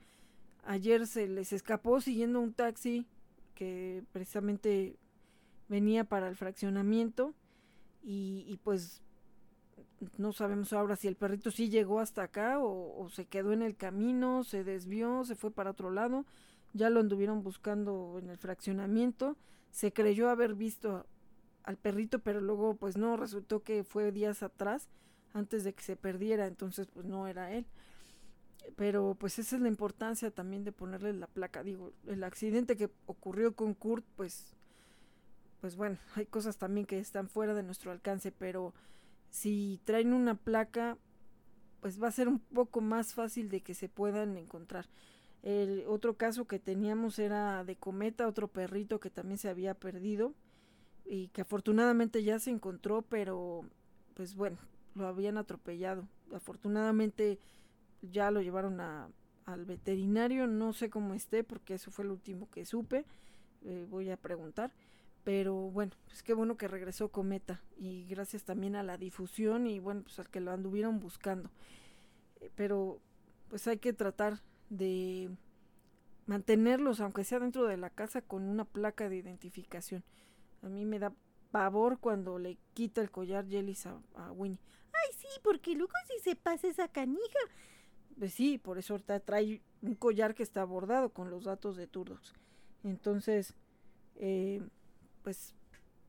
Ayer 0.67 1.07
se 1.07 1.29
les 1.29 1.53
escapó 1.53 2.01
siguiendo 2.01 2.41
un 2.41 2.53
taxi 2.53 3.05
que 3.55 4.03
precisamente 4.11 4.97
venía 5.69 6.03
para 6.03 6.27
el 6.27 6.35
fraccionamiento 6.35 7.33
y, 8.03 8.59
pues 8.65 9.01
no 10.17 10.33
sabemos 10.33 10.73
ahora 10.73 10.97
si 10.97 11.07
el 11.07 11.15
perrito 11.15 11.51
sí 11.51 11.69
llegó 11.69 12.01
hasta 12.01 12.23
acá 12.23 12.59
o, 12.59 13.07
se 13.09 13.25
quedó 13.25 13.53
en 13.53 13.61
el 13.61 13.77
camino, 13.77 14.43
se 14.43 14.65
desvió, 14.65 15.23
se 15.23 15.35
fue 15.35 15.51
para 15.51 15.71
otro 15.71 15.89
lado, 15.89 16.25
ya 16.73 16.89
lo 16.89 16.99
anduvieron 16.99 17.43
buscando 17.43 18.17
en 18.19 18.29
el 18.29 18.37
fraccionamiento, 18.37 19.37
se 19.71 19.93
creyó 19.93 20.29
haber 20.29 20.53
visto 20.53 21.05
al 21.63 21.77
perrito, 21.77 22.19
pero 22.19 22.41
luego 22.41 22.75
pues 22.75 22.97
no, 22.97 23.15
resultó 23.15 23.63
que 23.63 23.85
fue 23.85 24.11
días 24.11 24.43
atrás, 24.43 24.89
antes 25.33 25.63
de 25.63 25.73
que 25.73 25.83
se 25.83 25.95
perdiera, 25.95 26.45
entonces 26.45 26.87
pues 26.87 27.05
no 27.05 27.25
era 27.25 27.53
él 27.53 27.65
pero 28.75 29.15
pues 29.19 29.39
esa 29.39 29.55
es 29.55 29.61
la 29.61 29.67
importancia 29.67 30.31
también 30.31 30.63
de 30.63 30.71
ponerle 30.71 31.13
la 31.13 31.27
placa. 31.27 31.63
Digo, 31.63 31.93
el 32.05 32.23
accidente 32.23 32.75
que 32.75 32.89
ocurrió 33.05 33.55
con 33.55 33.73
Kurt, 33.73 34.05
pues, 34.15 34.55
pues 35.61 35.75
bueno, 35.75 35.97
hay 36.15 36.25
cosas 36.25 36.57
también 36.57 36.85
que 36.85 36.99
están 36.99 37.29
fuera 37.29 37.53
de 37.53 37.63
nuestro 37.63 37.91
alcance, 37.91 38.31
pero 38.31 38.73
si 39.29 39.79
traen 39.83 40.13
una 40.13 40.35
placa, 40.35 40.97
pues 41.81 42.01
va 42.01 42.07
a 42.07 42.11
ser 42.11 42.27
un 42.27 42.39
poco 42.39 42.81
más 42.81 43.13
fácil 43.13 43.49
de 43.49 43.61
que 43.61 43.73
se 43.73 43.89
puedan 43.89 44.37
encontrar. 44.37 44.87
El 45.43 45.85
otro 45.87 46.17
caso 46.17 46.45
que 46.45 46.59
teníamos 46.59 47.19
era 47.19 47.63
de 47.63 47.75
Cometa, 47.75 48.27
otro 48.27 48.47
perrito 48.47 48.99
que 48.99 49.09
también 49.09 49.37
se 49.37 49.49
había 49.49 49.73
perdido 49.75 50.33
y 51.05 51.29
que 51.29 51.41
afortunadamente 51.41 52.23
ya 52.23 52.39
se 52.39 52.49
encontró, 52.49 53.03
pero 53.03 53.61
pues 54.13 54.35
bueno, 54.35 54.57
lo 54.95 55.07
habían 55.07 55.37
atropellado. 55.37 56.07
Afortunadamente 56.33 57.39
ya 58.01 58.31
lo 58.31 58.41
llevaron 58.41 58.79
a, 58.79 59.09
al 59.45 59.65
veterinario, 59.65 60.47
no 60.47 60.73
sé 60.73 60.89
cómo 60.89 61.13
esté 61.13 61.43
porque 61.43 61.75
eso 61.75 61.91
fue 61.91 62.05
lo 62.05 62.13
último 62.13 62.49
que 62.49 62.65
supe, 62.65 63.05
eh, 63.63 63.85
voy 63.89 64.09
a 64.09 64.17
preguntar, 64.17 64.71
pero 65.23 65.55
bueno, 65.55 65.93
pues 66.05 66.23
qué 66.23 66.33
bueno 66.33 66.57
que 66.57 66.67
regresó 66.67 67.09
Cometa 67.09 67.61
y 67.77 68.05
gracias 68.05 68.43
también 68.43 68.75
a 68.75 68.83
la 68.83 68.97
difusión 68.97 69.67
y 69.67 69.79
bueno, 69.79 70.03
pues 70.03 70.19
al 70.19 70.29
que 70.29 70.39
lo 70.39 70.51
anduvieron 70.51 70.99
buscando, 70.99 71.49
eh, 72.41 72.51
pero 72.55 72.99
pues 73.49 73.67
hay 73.67 73.77
que 73.77 73.93
tratar 73.93 74.41
de 74.69 75.29
mantenerlos, 76.25 76.99
aunque 76.99 77.23
sea 77.23 77.39
dentro 77.39 77.65
de 77.65 77.77
la 77.77 77.89
casa, 77.89 78.21
con 78.21 78.43
una 78.43 78.65
placa 78.65 79.09
de 79.09 79.17
identificación. 79.17 80.03
A 80.61 80.67
mí 80.67 80.85
me 80.85 80.99
da 80.99 81.13
pavor 81.51 81.99
cuando 81.99 82.37
le 82.37 82.57
quita 82.73 83.01
el 83.01 83.09
collar 83.09 83.47
Jelly 83.47 83.77
a 84.15 84.31
Winnie. 84.33 84.59
Ay, 84.93 85.15
sí, 85.17 85.27
porque 85.41 85.73
luego 85.73 85.93
si 86.07 86.19
se 86.19 86.35
pasa 86.35 86.67
esa 86.67 86.87
canija, 86.89 87.39
pues 88.17 88.33
sí, 88.33 88.57
por 88.57 88.77
eso 88.77 88.93
ahorita 88.93 89.19
trae 89.19 89.61
un 89.81 89.95
collar 89.95 90.33
que 90.35 90.43
está 90.43 90.63
bordado 90.63 91.09
con 91.09 91.29
los 91.29 91.43
datos 91.43 91.75
de 91.77 91.87
Turdox. 91.87 92.33
Entonces, 92.83 93.53
eh, 94.15 94.61
pues 95.23 95.53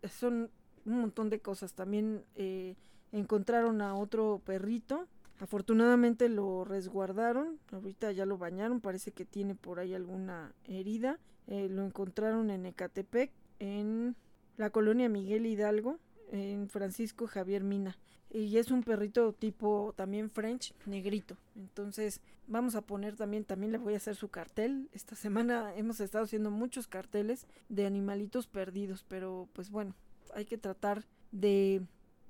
son 0.08 0.50
un 0.84 1.00
montón 1.00 1.30
de 1.30 1.40
cosas. 1.40 1.74
También 1.74 2.24
eh, 2.34 2.76
encontraron 3.12 3.80
a 3.82 3.94
otro 3.94 4.40
perrito. 4.44 5.06
Afortunadamente 5.40 6.28
lo 6.28 6.64
resguardaron. 6.64 7.58
Ahorita 7.72 8.12
ya 8.12 8.26
lo 8.26 8.38
bañaron. 8.38 8.80
Parece 8.80 9.12
que 9.12 9.24
tiene 9.24 9.54
por 9.54 9.78
ahí 9.78 9.94
alguna 9.94 10.54
herida. 10.64 11.18
Eh, 11.46 11.68
lo 11.70 11.84
encontraron 11.84 12.50
en 12.50 12.66
Ecatepec, 12.66 13.30
en 13.58 14.16
la 14.58 14.68
colonia 14.68 15.08
Miguel 15.08 15.46
Hidalgo, 15.46 15.98
en 16.32 16.68
Francisco 16.68 17.26
Javier 17.26 17.62
Mina 17.62 17.96
y 18.30 18.58
es 18.58 18.70
un 18.70 18.82
perrito 18.82 19.32
tipo 19.32 19.94
también 19.96 20.28
French, 20.30 20.74
negrito. 20.86 21.36
Entonces 21.56 22.20
vamos 22.46 22.74
a 22.74 22.82
poner 22.82 23.16
también, 23.16 23.44
también 23.44 23.72
le 23.72 23.78
voy 23.78 23.94
a 23.94 23.98
hacer 23.98 24.16
su 24.16 24.28
cartel. 24.28 24.88
Esta 24.92 25.16
semana 25.16 25.74
hemos 25.76 26.00
estado 26.00 26.24
haciendo 26.24 26.50
muchos 26.50 26.86
carteles 26.88 27.46
de 27.68 27.86
animalitos 27.86 28.46
perdidos, 28.46 29.04
pero 29.08 29.48
pues 29.54 29.70
bueno, 29.70 29.94
hay 30.34 30.44
que 30.44 30.58
tratar 30.58 31.04
de, 31.32 31.82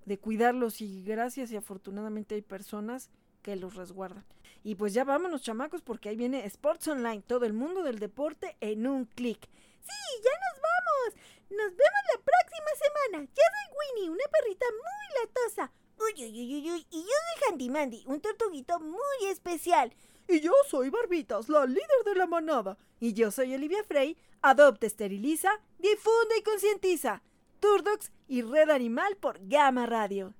de 0.07 0.19
cuidarlos 0.19 0.81
y 0.81 1.03
gracias 1.03 1.51
y 1.51 1.57
afortunadamente 1.57 2.37
hay 2.37 2.43
personas 2.43 3.11
que 3.43 3.57
los 3.57 3.75
resguardan. 3.75 4.25
Y 4.63 4.75
pues 4.75 4.93
ya 4.93 5.05
vámonos, 5.05 5.43
chamacos, 5.43 5.83
porque 5.83 6.09
ahí 6.09 6.17
viene 6.17 6.45
Sports 6.47 6.89
Online, 6.89 7.23
todo 7.27 7.45
el 7.45 7.55
mundo 7.55 7.83
del 7.83 7.99
deporte 7.99 8.57
en 8.61 8.87
un 8.87 9.05
clic. 9.05 9.41
Sí, 9.41 10.23
ya 10.23 10.31
nos 10.31 10.63
vamos. 10.63 11.38
Nos 11.51 11.71
vemos 11.71 12.03
la 12.15 12.21
próxima 12.23 12.71
semana. 12.77 13.25
Yo 13.25 13.43
soy 13.43 13.77
Winnie, 13.79 14.11
una 14.11 14.25
perrita 14.31 14.67
muy 14.71 15.25
latosa. 15.25 15.73
Uy, 15.99 16.25
uy, 16.25 16.41
uy, 16.41 16.55
uy, 16.57 16.71
uy. 16.73 16.87
Y 16.91 17.03
yo 17.03 17.09
soy 17.09 17.49
Handy 17.49 17.71
Mandy, 17.71 18.05
un 18.07 18.21
tortuguito 18.21 18.79
muy 18.81 19.31
especial. 19.31 19.95
Y 20.29 20.41
yo 20.41 20.53
soy 20.69 20.91
Barbitas, 20.91 21.49
la 21.49 21.65
líder 21.65 22.05
de 22.05 22.15
la 22.15 22.27
manada. 22.27 22.77
Y 23.01 23.15
yo 23.15 23.31
soy 23.31 23.55
Olivia 23.55 23.83
Frey, 23.85 24.17
adopta, 24.43 24.87
esteriliza, 24.87 25.51
difunde 25.79 26.39
y 26.39 26.43
concientiza. 26.43 27.23
Turdox 27.61 28.13
y 28.29 28.43
Red 28.43 28.71
Animal 28.71 29.17
por 29.17 29.39
Gama 29.49 29.87
Radio. 29.87 30.35